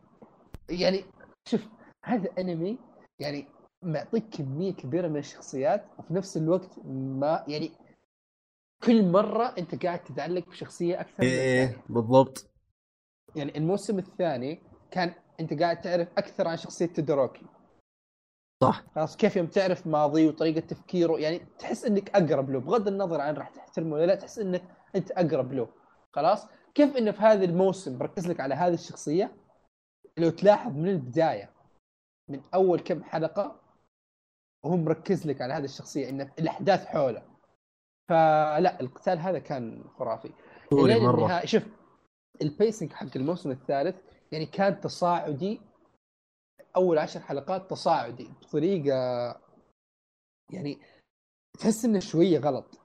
يعني 0.70 1.06
شوف 1.48 1.68
هذا 2.06 2.30
أنمي 2.40 2.78
يعني 3.20 3.48
معطيك 3.84 4.30
كمية 4.30 4.74
كبيرة 4.74 5.08
من 5.08 5.18
الشخصيات 5.18 5.86
وفي 6.00 6.14
نفس 6.14 6.38
الوقت 6.38 6.80
ما 6.86 7.44
يعني 7.48 7.72
كل 8.84 9.12
مرة 9.12 9.54
أنت 9.58 9.86
قاعد 9.86 10.04
تتعلق 10.04 10.50
بشخصية 10.50 11.02
أكثر. 11.02 11.24
إيه 11.24 11.82
بالضبط. 11.90 12.50
يعني 13.36 13.58
الموسم 13.58 14.00
الثاني 14.00 14.62
كان 14.92 15.14
أنت 15.40 15.62
قاعد 15.62 15.82
تعرف 15.82 16.08
أكثر 16.18 16.48
عن 16.48 16.58
شخصية 16.58 16.86
تودوروكي. 16.86 17.46
صح. 18.64 18.84
خلاص 18.96 19.18
كيف 19.18 19.36
يوم 19.36 19.48
تعرف 19.48 19.88
ماضيه 19.88 20.28
وطريقة 20.28 20.60
تفكيره؟ 20.60 21.20
يعني 21.20 21.40
تحس 21.60 21.86
إنك 21.86 22.10
أقرب 22.16 22.50
له 22.50 22.60
بغض 22.60 22.88
النظر 22.88 23.22
عن 23.22 23.34
راح 23.34 23.50
تحترمه 23.50 23.94
ولا 23.94 24.06
لا 24.06 24.16
تحس 24.16 24.40
إنك 24.40 24.64
أنت 24.96 25.12
أقرب 25.12 25.54
له. 25.54 25.68
خلاص؟ 26.18 26.48
كيف 26.76 26.98
إنه 26.98 27.12
في 27.12 27.20
هذا 27.22 27.46
الموسم 27.46 27.98
بركز 27.98 28.28
لك 28.28 28.40
على 28.40 28.56
هذه 28.56 28.74
الشخصية؟ 28.74 29.36
لو 30.18 30.30
تلاحظ 30.30 30.72
من 30.72 30.90
البداية 30.90 31.52
من 32.30 32.42
أول 32.54 32.80
كم 32.80 33.04
حلقة 33.04 33.62
وهو 34.66 34.78
مركز 34.78 35.28
لك 35.28 35.42
على 35.42 35.54
هذه 35.54 35.64
الشخصية 35.64 36.10
إنه 36.10 36.34
الأحداث 36.40 36.86
حوله. 36.86 37.24
فلا 38.10 38.80
القتال 38.82 39.20
هذا 39.20 39.40
كان 39.40 39.84
خرافي. 39.84 40.32
النهاية- 41.28 41.46
شوف 41.46 41.64
البيسنج 42.42 42.94
حق 42.94 43.18
الموسم 43.18 43.52
الثالث 43.52 43.96
يعني 44.32 44.46
كان 44.46 44.82
تصاعدي. 44.82 45.62
أول 46.76 46.98
عشر 46.98 47.20
حلقات 47.20 47.70
تصاعدي 47.70 48.30
بطريقة 48.42 48.96
يعني 50.54 50.80
تحس 51.60 51.86
إنه 51.86 52.00
شوية 52.00 52.40
غلط. 52.40 52.82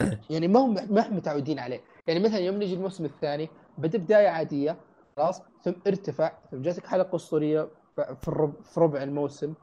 يعني 0.30 0.48
ما 0.48 0.60
هم 0.60 0.74
ما 0.74 1.08
هم 1.08 1.16
متعودين 1.16 1.58
عليه. 1.58 1.93
يعني 2.06 2.20
مثلا 2.20 2.38
يوم 2.38 2.56
نجي 2.56 2.74
الموسم 2.74 3.04
الثاني 3.04 3.48
بدأ 3.78 3.98
بداية 3.98 4.28
عادية 4.28 4.76
خلاص 5.16 5.42
ثم 5.64 5.72
ارتفع 5.86 6.32
ثم 6.50 6.62
جاتك 6.62 6.86
حلقة 6.86 7.16
أسطورية 7.16 7.68
في 8.22 8.80
ربع 8.80 9.02
الموسم 9.02 9.54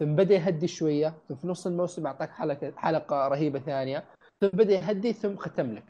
ثم 0.00 0.16
بدأ 0.16 0.34
يهدي 0.34 0.66
شوية 0.68 1.14
ثم 1.28 1.34
في 1.34 1.48
نص 1.48 1.66
الموسم 1.66 2.06
أعطاك 2.06 2.30
حلقة 2.30 2.72
حلقة 2.76 3.28
رهيبة 3.28 3.58
ثانية 3.58 4.04
ثم 4.40 4.48
بدأ 4.48 4.74
يهدي 4.74 5.12
ثم 5.12 5.36
ختم 5.36 5.72
لك. 5.74 5.84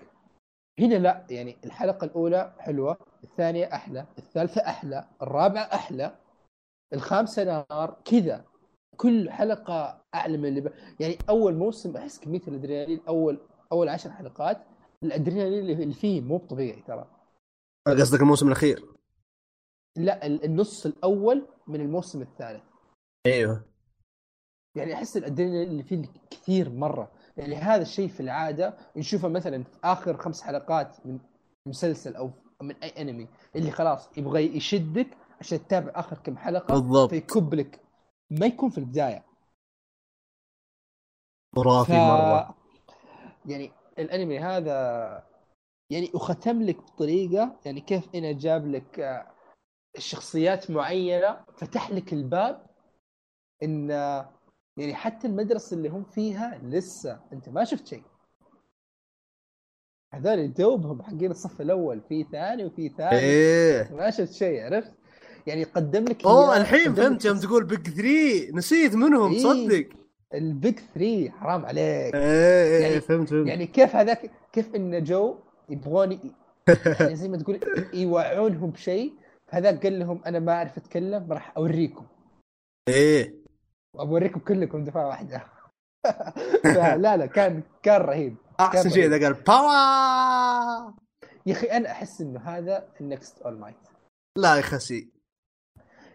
هنا 0.80 0.94
لا 0.94 1.26
يعني 1.30 1.56
الحلقة 1.64 2.04
الأولى 2.04 2.52
حلوة 2.58 2.96
الثانية 3.24 3.74
أحلى 3.74 4.06
الثالثة 4.18 4.60
أحلى 4.60 5.04
الرابعة 5.22 5.62
أحلى 5.62 6.14
الخامسة 6.92 7.44
نار 7.44 7.96
كذا. 8.04 8.44
كل 8.96 9.30
حلقة 9.30 10.00
أعلى 10.14 10.38
من 10.38 10.48
اللي 10.48 10.60
ب... 10.60 10.72
يعني 11.00 11.18
أول 11.28 11.54
موسم 11.54 11.96
أحس 11.96 12.18
كمية 12.18 12.40
الأدرينالين 12.48 13.00
أول 13.08 13.38
أول 13.72 13.88
عشر 13.88 14.10
حلقات 14.10 14.58
الأدرينالين 15.02 15.80
اللي 15.82 15.94
فيه 15.94 16.20
مو 16.20 16.38
طبيعي 16.38 16.82
ترى. 16.82 17.10
قصدك 17.86 18.20
الموسم 18.20 18.46
الأخير؟ 18.46 18.84
لا 19.96 20.26
ال- 20.26 20.44
النص 20.44 20.86
الأول 20.86 21.46
من 21.66 21.80
الموسم 21.80 22.22
الثالث. 22.22 22.62
أيوه. 23.26 23.64
يعني 24.74 24.94
أحس 24.94 25.16
الأدرينالين 25.16 25.68
اللي 25.70 25.82
فيه 25.82 26.02
كثير 26.30 26.70
مرة. 26.70 27.12
يعني 27.36 27.54
هذا 27.56 27.82
الشيء 27.82 28.08
في 28.08 28.20
العادة 28.20 28.76
نشوفه 28.96 29.28
مثلا 29.28 29.62
في 29.64 29.78
آخر 29.84 30.16
خمس 30.16 30.42
حلقات 30.42 31.06
من 31.06 31.18
مسلسل 31.66 32.16
أو 32.16 32.30
من 32.62 32.74
أي 32.76 32.88
أنمي 33.02 33.28
اللي 33.56 33.70
خلاص 33.70 34.18
يبغى 34.18 34.56
يشدك 34.56 35.06
عشان 35.40 35.58
تتابع 35.66 35.92
آخر 35.94 36.18
كم 36.18 36.36
حلقة 36.36 36.74
بالضبط. 36.74 37.10
فيكب 37.10 37.54
لك 37.54 37.80
ما 38.30 38.46
يكون 38.46 38.70
في 38.70 38.78
البداية. 38.78 39.24
خرافي 41.56 41.92
مرة. 41.92 42.54
يعني 43.46 43.72
الانمي 44.00 44.38
هذا 44.38 45.30
يعني 45.90 46.10
وختم 46.14 46.62
لك 46.62 46.76
بطريقة 46.76 47.60
يعني 47.64 47.80
كيف 47.80 48.04
أنا 48.14 48.32
جاب 48.32 48.66
لك 48.66 49.00
آه، 49.00 49.26
شخصيات 49.98 50.70
معينة 50.70 51.44
فتح 51.56 51.90
لك 51.90 52.12
الباب 52.12 52.66
إن 53.62 53.90
آه، 53.90 54.32
يعني 54.76 54.94
حتى 54.94 55.26
المدرسة 55.26 55.76
اللي 55.76 55.88
هم 55.88 56.04
فيها 56.04 56.60
لسه 56.62 57.20
أنت 57.32 57.48
ما 57.48 57.64
شفت 57.64 57.86
شيء. 57.86 58.02
هذول 60.14 60.52
دوبهم 60.52 61.02
حقين 61.02 61.30
الصف 61.30 61.60
الأول 61.60 62.00
في 62.08 62.24
ثاني 62.32 62.64
وفي 62.64 62.88
ثالث. 62.88 63.12
إيه. 63.12 63.92
ما 63.92 64.10
شفت 64.10 64.32
شيء 64.32 64.64
عرفت؟ 64.64 64.94
يعني 65.46 65.64
قدم 65.64 66.04
لك 66.04 66.24
أوه 66.24 66.56
الحين 66.56 66.94
فهمت 66.94 67.24
يوم 67.24 67.38
تقول 67.38 67.64
Big 67.64 67.88
3 67.88 68.56
نسيت 68.56 68.94
منهم 68.94 69.32
إيه. 69.32 69.38
تصدق 69.38 69.88
ال 70.34 70.45
Big 70.45 70.78
3 70.94 71.30
حرام 71.30 71.66
عليك. 71.66 72.14
إيه 72.14 72.64
إيه 72.64 72.82
يعني- 72.82 73.00
فهمت 73.00 73.28
فهمت. 73.28 73.48
يعني 73.48 73.66
كيف 73.66 73.96
هذاك 73.96 74.30
كيف 74.52 74.74
إن 74.74 75.04
جو 75.04 75.36
يبغون 75.68 76.12
يعني 77.00 77.16
زي 77.16 77.28
ما 77.28 77.36
تقول 77.36 77.60
يوعونهم 77.94 78.70
بشيء 78.70 79.14
هذاك 79.50 79.82
قال 79.82 79.98
لهم 79.98 80.20
أنا 80.26 80.38
ما 80.38 80.52
أعرف 80.52 80.78
أتكلم 80.78 81.32
راح 81.32 81.52
أوريكم. 81.56 82.06
إيه. 82.88 83.34
وبوريكم 83.96 84.40
كلكم 84.40 84.84
دفعة 84.84 85.06
واحدة. 85.08 85.44
فلا 86.74 87.16
لا 87.16 87.26
كان 87.26 87.62
كان 87.82 88.00
رهيب 88.00 88.36
أحسن 88.60 88.90
شيء. 88.90 89.06
إذا 89.06 89.24
قال 89.26 89.34
power 89.34 90.94
يا 91.46 91.52
أخي 91.52 91.66
أنا 91.66 91.90
أحس 91.90 92.20
إنه 92.20 92.40
هذا 92.40 92.88
ال 93.00 93.08
next 93.08 93.38
All 93.42 93.58
Might 93.58 93.76
لا 94.38 94.56
يخسي. 94.56 95.10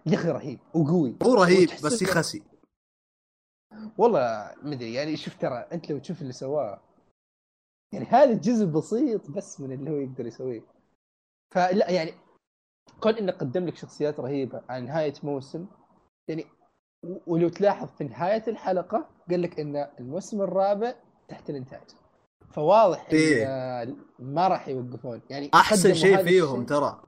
يا 0.06 0.16
أخي 0.16 0.30
رهيب 0.30 0.60
وقوي. 0.74 1.16
هو 1.24 1.34
رهيب 1.34 1.70
بس 1.84 2.02
يخسي. 2.02 2.44
والله 3.98 4.54
مدري 4.64 4.94
يعني 4.94 5.18
شوف 5.18 5.36
ترى 5.38 5.66
أنت 5.72 5.92
لو 5.92 5.98
تشوف 5.98 6.22
اللي 6.22 6.34
سواه 6.34 6.82
يعني 7.94 8.06
هذا 8.06 8.34
جزء 8.34 8.66
بسيط 8.66 9.32
بس 9.32 9.62
من 9.62 9.72
اللي 9.72 9.92
هو 9.92 9.96
يقدر 9.96 10.26
يسويه. 10.26 10.62
فلا 11.54 11.92
يعني 11.92 12.14
كون 13.00 13.14
إنه 13.14 13.32
قدم 13.32 13.66
لك 13.66 13.76
شخصيات 13.76 14.20
رهيبة 14.20 14.62
عن 14.70 14.86
نهاية 14.86 15.14
موسم 15.24 15.66
يعني 16.28 16.46
ولو 17.28 17.50
تلاحظ 17.50 17.88
في 17.98 18.04
نهاية 18.04 18.44
الحلقة 18.48 19.10
قال 19.30 19.42
لك 19.42 19.60
إن 19.60 19.88
الموسم 20.00 20.42
الرابع 20.42 20.96
تحت 21.28 21.50
الإنتاج. 21.50 21.88
فواضح 22.52 23.10
إن 23.10 23.18
إيه. 23.18 23.46
آه، 23.48 23.96
ما 24.20 24.48
راح 24.48 24.68
يوقفون. 24.68 25.22
يعني 25.30 25.52
أحسن 25.54 25.94
شيء 25.94 26.24
فيهم 26.24 26.66
ترى. 26.66 27.02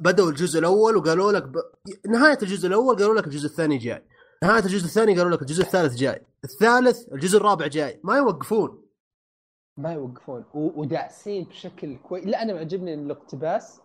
بدأوا 0.00 0.30
الجزء 0.30 0.58
الأول 0.58 0.96
وقالوا 0.96 1.32
لك 1.32 1.42
ب... 1.42 1.56
نهاية 2.08 2.38
الجزء 2.42 2.68
الأول 2.68 2.96
قالوا 2.96 3.14
لك 3.14 3.26
الجزء 3.26 3.46
الثاني 3.46 3.78
جاي. 3.78 4.02
نهاية 4.44 4.62
الجزء 4.62 4.84
الثاني 4.84 5.18
قالوا 5.18 5.30
لك 5.30 5.42
الجزء 5.42 5.62
الثالث 5.62 5.94
جاي. 5.94 6.22
الثالث 6.44 7.12
الجزء 7.12 7.38
الرابع 7.38 7.66
جاي. 7.66 8.00
ما 8.04 8.16
يوقفون. 8.16 8.82
ما 9.76 9.92
يوقفون. 9.92 10.44
و- 10.54 10.80
وداعسين 10.80 11.44
بشكل 11.44 11.96
كويس 11.96 12.26
لا 12.26 12.42
أنا 12.42 12.52
معجبني 12.54 12.94
الاقتباس 12.94 13.80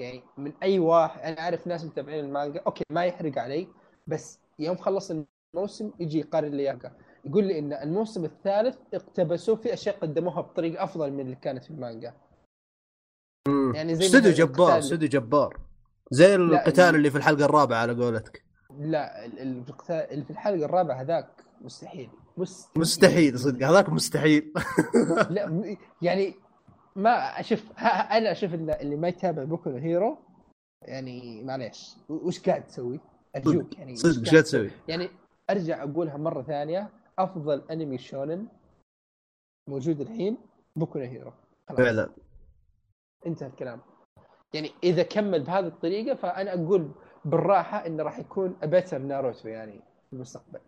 يعني 0.00 0.22
من 0.36 0.52
أي 0.62 0.78
واحد 0.78 1.20
أنا 1.20 1.40
أعرف 1.40 1.66
ناس 1.66 1.84
متابعين 1.84 2.24
المانجا 2.24 2.60
okay 2.66 2.84
ما 2.90 3.04
يحرق 3.04 3.38
علي 3.38 3.68
بس 4.06 4.38
يوم 4.58 4.76
خلص 4.76 5.12
الموسم 5.54 5.90
يجي 6.00 6.18
يقارن 6.18 6.50
لي 6.50 6.62
إياها. 6.62 6.96
يقول 7.24 7.44
لي 7.44 7.58
إن 7.58 7.72
الموسم 7.72 8.24
الثالث 8.24 8.76
اقتبسوه 8.94 9.56
في 9.56 9.72
أشياء 9.72 9.98
قدموها 9.98 10.40
بطريقة 10.40 10.84
أفضل 10.84 11.12
من 11.12 11.20
اللي 11.20 11.36
كانت 11.36 11.64
في 11.64 11.70
المانجا. 11.70 12.14
يعني 13.74 13.94
زي 13.94 14.06
استوديو 14.06 14.32
جبار 14.32 14.78
استوديو 14.78 15.08
جبار. 15.08 15.60
زي 16.10 16.34
القتال 16.34 16.84
ال- 16.84 16.94
اللي 16.94 17.10
في 17.10 17.18
الحلقة 17.18 17.44
الرابعة 17.44 17.78
على 17.78 17.92
قولتك. 18.04 18.47
لا 18.76 19.24
اللي 19.24 20.24
في 20.24 20.30
الحلقة 20.30 20.64
الرابعة 20.64 21.00
هذاك 21.00 21.44
مستحيل. 21.60 22.10
مستحيل. 22.36 22.80
مستحيل 22.80 23.38
صدق 23.38 23.66
هذاك 23.66 23.88
مستحيل. 23.88 24.52
لا 25.30 25.76
يعني 26.02 26.34
ما 26.96 27.10
أشوف 27.40 27.72
أنا 28.12 28.32
أشوف 28.32 28.54
اللي 28.54 28.96
ما 28.96 29.08
يتابع 29.08 29.44
Boku 29.44 29.70
Hero 29.70 30.18
يعني 30.82 31.44
معليش 31.44 31.96
وش 32.08 32.40
قاعد 32.40 32.66
تسوي؟ 32.66 33.00
ارجوك 33.36 33.78
يعني 33.78 33.92
وش 33.92 33.98
صدق 33.98 34.18
إيش 34.18 34.30
قاعد 34.30 34.42
تسوي؟ 34.42 34.70
يعني 34.88 35.10
أرجع 35.50 35.82
أقولها 35.82 36.16
مرة 36.16 36.42
ثانية 36.42 36.90
أفضل 37.18 37.62
أنمي 37.70 37.98
شونن 37.98 38.48
موجود 39.68 40.00
الحين 40.00 40.38
Boku 40.76 40.98
Hero. 40.98 41.32
خلاص. 41.68 41.80
فعلا. 41.80 42.08
انتهى 43.26 43.48
الكلام. 43.48 43.80
يعني 44.54 44.70
إذا 44.84 45.02
كمل 45.02 45.42
بهذه 45.42 45.66
الطريقة 45.66 46.14
فأنا 46.14 46.54
أقول 46.54 46.90
بالراحة 47.24 47.86
إنه 47.86 48.02
راح 48.02 48.18
يكون 48.18 48.56
a 48.62 48.67
better 48.67 48.98
ناروتو 48.98 49.48
يعني 49.48 49.80
في 50.10 50.12
المستقبل. 50.12 50.60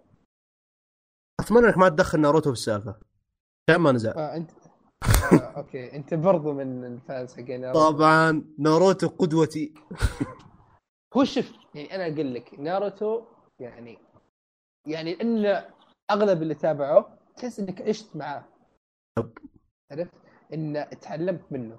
أتمنى 1.40 1.66
إنك 1.66 1.78
ما 1.78 1.88
تدخل 1.88 2.20
ناروتو 2.20 2.50
بالسالفه 2.50 3.00
عشان 3.70 3.80
ما 3.80 3.92
نزعل 3.92 4.14
آه 4.14 4.36
انت 4.36 4.50
آه 5.32 5.36
okay. 5.36 5.96
أنت 5.96 6.14
برضو 6.14 6.52
من 6.52 6.84
ال 6.84 6.94
fans 6.94 7.34
حقين 7.34 7.60
ناروتو 7.60 7.90
طبعا 7.90 8.54
ناروتو 8.58 9.08
قدوتي. 9.08 9.74
هو 11.16 11.24
شوف 11.24 11.52
يعني 11.74 11.94
أنا 11.94 12.14
أقول 12.14 12.34
لك 12.34 12.60
ناروتو 12.60 13.22
يعني 13.60 13.98
يعني 14.86 15.20
إن 15.20 15.64
أغلب 16.10 16.42
اللي 16.42 16.54
تابعوه 16.54 17.18
تحس 17.36 17.60
إنك 17.60 17.82
عشت 17.82 18.16
معاه. 18.16 18.44
عرفت؟ 19.92 20.14
إن 20.54 20.86
تعلمت 21.00 21.52
منه. 21.52 21.78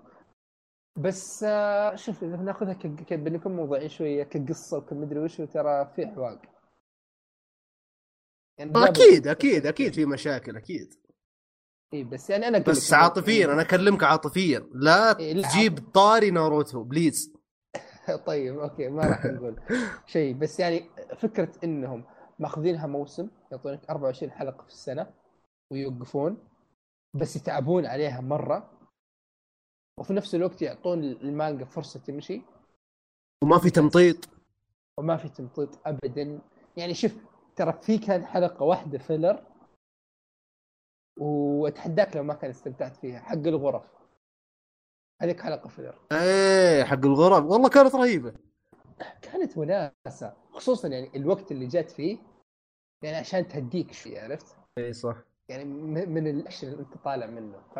بس 0.95 1.43
آه، 1.43 1.95
شوف 1.95 2.23
إذا 2.23 2.35
بناخذها 2.35 2.73
ك... 2.73 3.13
بنكون 3.13 3.55
موضوعين 3.55 3.89
شوية 3.89 4.23
كقصة 4.23 4.77
وكمدري 4.77 5.19
وش 5.19 5.37
ترى 5.37 5.91
في 5.95 6.07
حواق 6.07 6.41
يعني 8.59 8.71
أكيد 8.75 9.27
أكيد 9.27 9.65
أكيد 9.65 9.93
في 9.93 10.05
مشاكل 10.05 10.57
أكيد. 10.57 10.93
إي 11.93 12.03
بس 12.03 12.29
يعني 12.29 12.47
أنا 12.47 12.59
بس 12.59 12.93
عاطفيا 12.93 13.45
أنا 13.45 13.61
أكلمك 13.61 14.03
عاطفيا. 14.03 14.69
لا 14.73 15.19
إيه، 15.19 15.33
لا، 15.33 15.47
تجيب 15.49 15.79
طاري 15.93 16.31
ناروتو 16.31 16.83
please. 16.83 17.33
طيب 18.27 18.59
okay 18.59 18.89
ما 18.89 19.01
راح 19.01 19.25
نقول 19.25 19.55
شيء. 20.13 20.35
بس 20.35 20.59
يعني 20.59 20.89
فكرة 21.17 21.51
إنهم 21.63 22.03
ماخذينها 22.39 22.87
موسم 22.87 23.29
يعطونك 23.51 23.89
24 23.89 24.31
حلقة 24.31 24.63
في 24.63 24.69
السنة 24.69 25.07
ويوقفون 25.71 26.37
بس 27.13 27.35
يتعبون 27.35 27.85
عليها 27.85 28.21
مرة. 28.21 28.80
وفي 29.99 30.13
نفس 30.13 30.35
الوقت 30.35 30.61
يعطون 30.61 31.03
المانجا 31.03 31.65
فرصة 31.65 31.99
تمشي. 31.99 32.41
وما 33.43 33.59
في 33.59 33.69
تمطيط. 33.69 34.29
وما 34.99 35.17
في 35.17 35.29
تمطيط 35.29 35.87
ابدا. 35.87 36.39
يعني 36.77 36.93
شوف 36.93 37.15
ترى 37.55 37.73
في 37.73 37.97
كان 37.97 38.25
حلقة 38.25 38.63
واحدة 38.63 38.97
filler 38.97 39.43
وأتحداك 41.19 42.15
لو 42.15 42.23
ما 42.23 42.33
كان 42.33 42.49
استمتعت 42.49 42.95
فيها 42.95 43.19
حق 43.19 43.33
الغرف. 43.33 43.91
هذيك 45.21 45.41
حلقة 45.41 45.69
filler 45.69 45.99
إيه 46.11 46.83
حق 46.83 47.05
الغرف 47.05 47.45
والله 47.45 47.69
كانت 47.69 47.95
رهيبة. 47.95 48.33
كانت 49.21 49.57
وناسة. 49.57 50.33
خصوصا 50.51 50.87
يعني 50.87 51.11
الوقت 51.15 51.51
اللي 51.51 51.67
جات 51.67 51.91
فيه 51.91 52.17
يعني 53.03 53.17
عشان 53.17 53.47
تهديك 53.47 53.91
شوي 53.93 54.19
عرفت؟ 54.19 54.55
اي 54.77 54.93
صح. 54.93 55.15
يعني 55.49 55.65
من 56.05 56.27
الأكشن 56.27 56.67
اللي 56.67 56.79
أنت 56.79 56.97
طالع 56.97 57.25
منه. 57.25 57.61
ف 57.75 57.79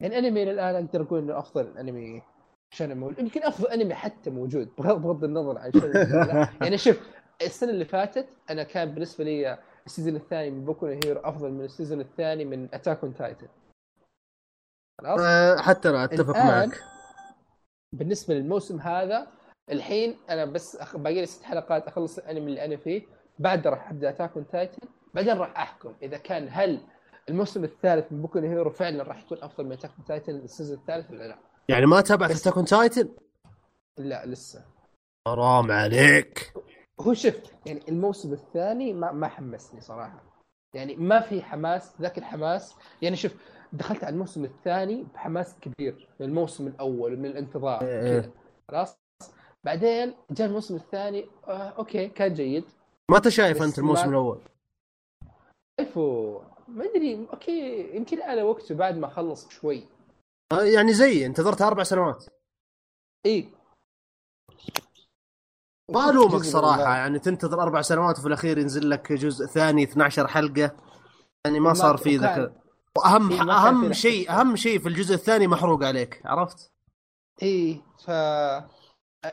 يعني 0.00 0.18
أنمي 0.18 0.42
الآن 0.42 0.74
أقدر 0.74 1.02
أقول 1.02 1.18
إنه 1.18 1.38
أفضل 1.38 1.78
أنمي 1.78 2.22
موجود 2.80 3.18
يمكن 3.18 3.42
أفضل 3.42 3.68
أنمي 3.68 3.94
حتى 3.94 4.30
موجود 4.30 4.68
بغض 4.78 5.24
النظر 5.24 5.58
عن 5.58 5.70
لا. 5.70 6.48
يعني 6.62 6.78
شوف 6.78 7.08
السنة 7.42 7.70
اللي 7.70 7.84
فاتت 7.84 8.28
أنا 8.50 8.62
كان 8.62 8.94
بالنسبة 8.94 9.24
لي 9.24 9.58
ال 9.86 9.90
season 9.90 10.16
الثاني 10.16 10.50
من 10.50 10.64
Boku 10.64 10.86
Hero 10.86 11.20
أفضل 11.20 11.50
من 11.50 11.64
ال 11.64 11.69
season 11.69 12.00
الثاني 12.00 12.44
من 12.44 12.68
Attack 12.74 13.04
on 13.04 13.14
Titan 13.14 13.48
خلاص؟ 15.00 15.20
أه 15.20 15.56
حتى 15.56 15.88
أنا 15.88 16.04
أتفق 16.04 16.36
معك. 16.36 16.82
بالنسبة 17.92 18.34
للموسم 18.34 18.80
هذا 18.80 19.26
الحين 19.70 20.16
أنا 20.30 20.44
بس 20.44 20.76
أخ... 20.76 20.96
باقي 20.96 21.14
لي 21.14 21.26
ست 21.26 21.42
حلقات 21.42 21.86
أخلص 21.86 22.18
الأنمي 22.18 22.46
اللي 22.46 22.64
أنا 22.64 22.76
فيه 22.76 23.02
بعد 23.38 23.66
راح 23.66 23.90
أبدأ 23.90 24.08
Attack 24.08 24.36
on 24.36 24.46
Titan 24.46 24.88
بعدين 25.14 25.36
راح 25.36 25.56
أحكم 25.56 25.94
إذا 26.02 26.18
كان 26.18 26.48
هل 26.50 26.80
الموسم 27.28 27.64
الثالث 27.64 28.12
من 28.12 28.22
Boku 28.22 28.38
Hero 28.38 28.70
فعلا 28.70 29.02
راح 29.02 29.22
يكون 29.24 29.38
أفضل 29.42 29.64
من 29.66 29.72
Attack 29.72 29.90
on 29.98 30.04
Titan 30.04 30.34
ال 30.36 30.42
season 30.42 30.78
الثالث 30.78 31.10
ولا 31.10 31.28
لا؟ 31.28 31.38
يعني 31.68 31.86
ما 31.86 32.00
تابعت 32.00 32.30
Attack 32.30 32.68
Titan؟ 32.68 33.08
لا 33.98 34.26
لسه. 34.26 34.64
حرام 35.28 35.70
عليك. 35.72 36.52
هو 37.00 37.14
شوف 37.14 37.34
يعني 37.66 37.80
الموسم 37.88 38.32
الثاني 38.32 38.92
ما 38.92 39.12
ما 39.12 39.28
حمسني 39.28 39.80
صراحة. 39.80 40.22
يعني 40.74 40.96
ما 40.96 41.20
في 41.20 41.42
حماس 41.42 42.00
ذاك 42.00 42.18
الحماس. 42.18 42.74
يعني 43.02 43.16
شوف 43.16 43.34
دخلت 43.72 44.04
على 44.04 44.12
الموسم 44.12 44.44
الثاني 44.44 45.06
بحماس 45.14 45.56
كبير 45.60 46.08
من 46.20 46.26
الموسم 46.26 46.66
الأول 46.66 47.16
من 47.16 47.26
الانتظار. 47.26 47.82
إيه. 47.82 48.32
خلاص؟ 48.70 48.98
بعدين 49.64 50.14
جاء 50.30 50.46
الموسم 50.48 50.76
الثاني. 50.76 51.26
آه 51.48 51.68
okay 51.68 52.08
كان 52.08 52.34
جيد. 52.34 52.64
ما 53.10 53.16
انت 53.16 53.28
شايف 53.28 53.62
أنت 53.62 53.78
الموسم 53.78 54.02
ما- 54.04 54.10
الأول؟ 54.10 54.40
شايفه 55.80 56.40
ما 56.68 56.84
أدري 56.84 57.28
okay 57.32 57.90
يمكن 57.96 58.22
على 58.22 58.42
وقته 58.42 58.74
بعد 58.74 58.98
ما 58.98 59.08
خلص 59.08 59.48
شوي. 59.48 59.86
أه 60.52 60.62
يعني 60.62 60.92
زي 60.92 61.26
انتظرت 61.26 61.62
أربع 61.62 61.82
سنوات. 61.82 62.26
إي. 63.26 63.48
ما 65.90 66.10
ألومك 66.10 66.42
صراحة 66.42 66.96
يعني 66.96 67.18
تنتظر 67.18 67.62
أربع 67.62 67.82
سنوات 67.82 68.18
وفي 68.18 68.28
الأخير 68.28 68.58
ينزل 68.58 68.90
لك 68.90 69.12
جزء 69.12 69.46
ثاني 69.46 69.82
12 69.82 70.26
حلقة. 70.26 70.76
يعني 71.44 71.60
ما 71.60 71.74
صار 71.74 71.96
في 71.96 72.16
ذاك. 72.16 72.52
وأهم 72.96 73.50
أهم 73.50 73.92
شيء. 73.92 74.30
أهم 74.30 74.56
شيء 74.56 74.78
في 74.78 74.88
الجزء 74.88 75.14
الثاني 75.14 75.46
محروق 75.46 75.84
عليك 75.84 76.22
عرفت؟ 76.24 76.72
إي 77.42 77.82
ف 78.04 78.10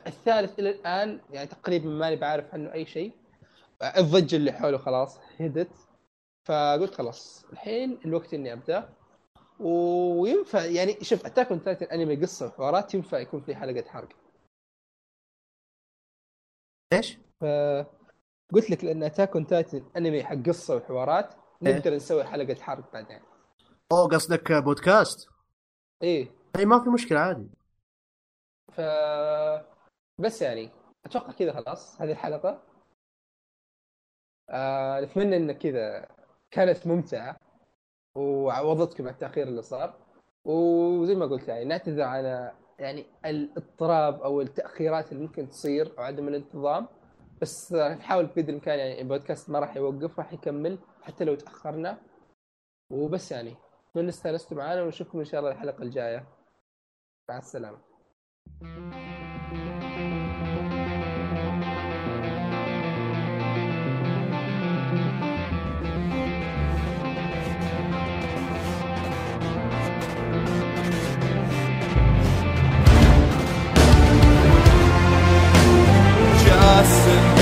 الثالث 0.07 0.59
إلى 0.59 0.69
الآن 0.69 1.21
يعني 1.29 1.47
تقريبا 1.47 1.89
ماني 1.89 2.15
بعرف 2.15 2.53
عنه 2.53 2.73
أي 2.73 2.85
شيء. 2.85 3.13
الضجه 3.97 4.35
اللي 4.35 4.51
حوله 4.51 4.77
خلاص 4.77 5.17
هدت. 5.39 5.84
فقلت 6.45 6.93
خلاص 6.93 7.45
الحين 7.53 7.99
الوقت 8.05 8.33
إني 8.33 8.53
أبدأ 8.53 8.89
وينفع 9.59 10.65
يعني 10.65 10.97
شوف 11.01 11.25
Attack 11.25 11.49
on 11.49 11.61
Titan 11.61 11.85
أنمي 11.85 12.15
قصة 12.15 12.47
وحوارات 12.47 12.93
ينفع 12.93 13.19
يكون 13.19 13.41
في 13.41 13.55
حلقة 13.55 13.89
حرق 13.89 14.09
إيش؟ 16.93 17.17
ف 17.41 17.45
قلت 18.53 18.69
لك 18.69 18.83
لأن 18.83 19.03
Attack 19.03 19.35
on 19.35 19.47
Titan 19.47 19.85
أنمي 19.97 20.23
حق 20.23 20.35
قصة 20.35 20.75
وحوارات 20.75 21.33
إيه. 21.33 21.77
نقدر 21.77 21.95
نسوي 21.95 22.23
حلقة 22.23 22.61
حرق 22.61 22.93
بعدين 22.93 23.19
اوه 23.91 24.07
قصدك 24.07 24.51
بودكاست؟ 24.51 25.29
إيه 26.03 26.31
اي 26.59 26.65
ما 26.65 26.83
في 26.83 26.89
مشكلة 26.89 27.19
عادي 27.19 27.49
ف 28.71 28.81
بس 30.21 30.41
يعني 30.41 30.69
أتوقع 31.05 31.31
كذا 31.31 31.53
خلاص 31.53 32.01
هذه 32.01 32.11
الحلقة 32.11 32.63
آه 34.49 35.01
نتمنى 35.01 35.37
ان 35.37 35.51
كذا 35.51 36.14
كانت 36.55 36.87
ممتعة 36.87 37.37
وعوضتكم 38.17 39.03
على 39.03 39.13
التأخير 39.13 39.47
اللي 39.47 39.61
صار. 39.61 39.93
وزي 40.45 41.15
ما 41.15 41.25
قلت 41.25 41.47
يعني 41.47 41.65
نعتذر 41.65 42.01
على 42.01 42.51
يعني 42.79 43.05
الاضطراب 43.25 44.21
أو 44.21 44.41
التأخيرات 44.41 45.11
اللي 45.11 45.23
ممكن 45.23 45.49
تصير 45.49 45.93
أو 45.97 46.03
عدم 46.03 46.27
الانتظام. 46.27 46.87
بس 47.41 47.73
نحاول 47.73 48.25
بقدر 48.25 48.49
الإمكان 48.49 48.79
يعني 48.79 49.01
البودكاست 49.01 49.49
ما 49.49 49.59
راح 49.59 49.75
يوقف 49.75 50.19
راح 50.19 50.33
يكمل 50.33 50.79
حتى 51.01 51.23
لو 51.23 51.35
تأخرنا. 51.35 51.97
وبس 52.91 53.31
يعني 53.31 53.55
اتمنى 53.89 54.09
استانستوا 54.09 54.57
معنا 54.57 54.83
ونشوفكم 54.83 55.19
إن 55.19 55.25
شاء 55.25 55.39
الله 55.39 55.51
الحلقة 55.51 55.83
الجاية. 55.83 56.27
مع 57.29 57.37
السلامة. 57.37 57.77
lesson 76.85 77.34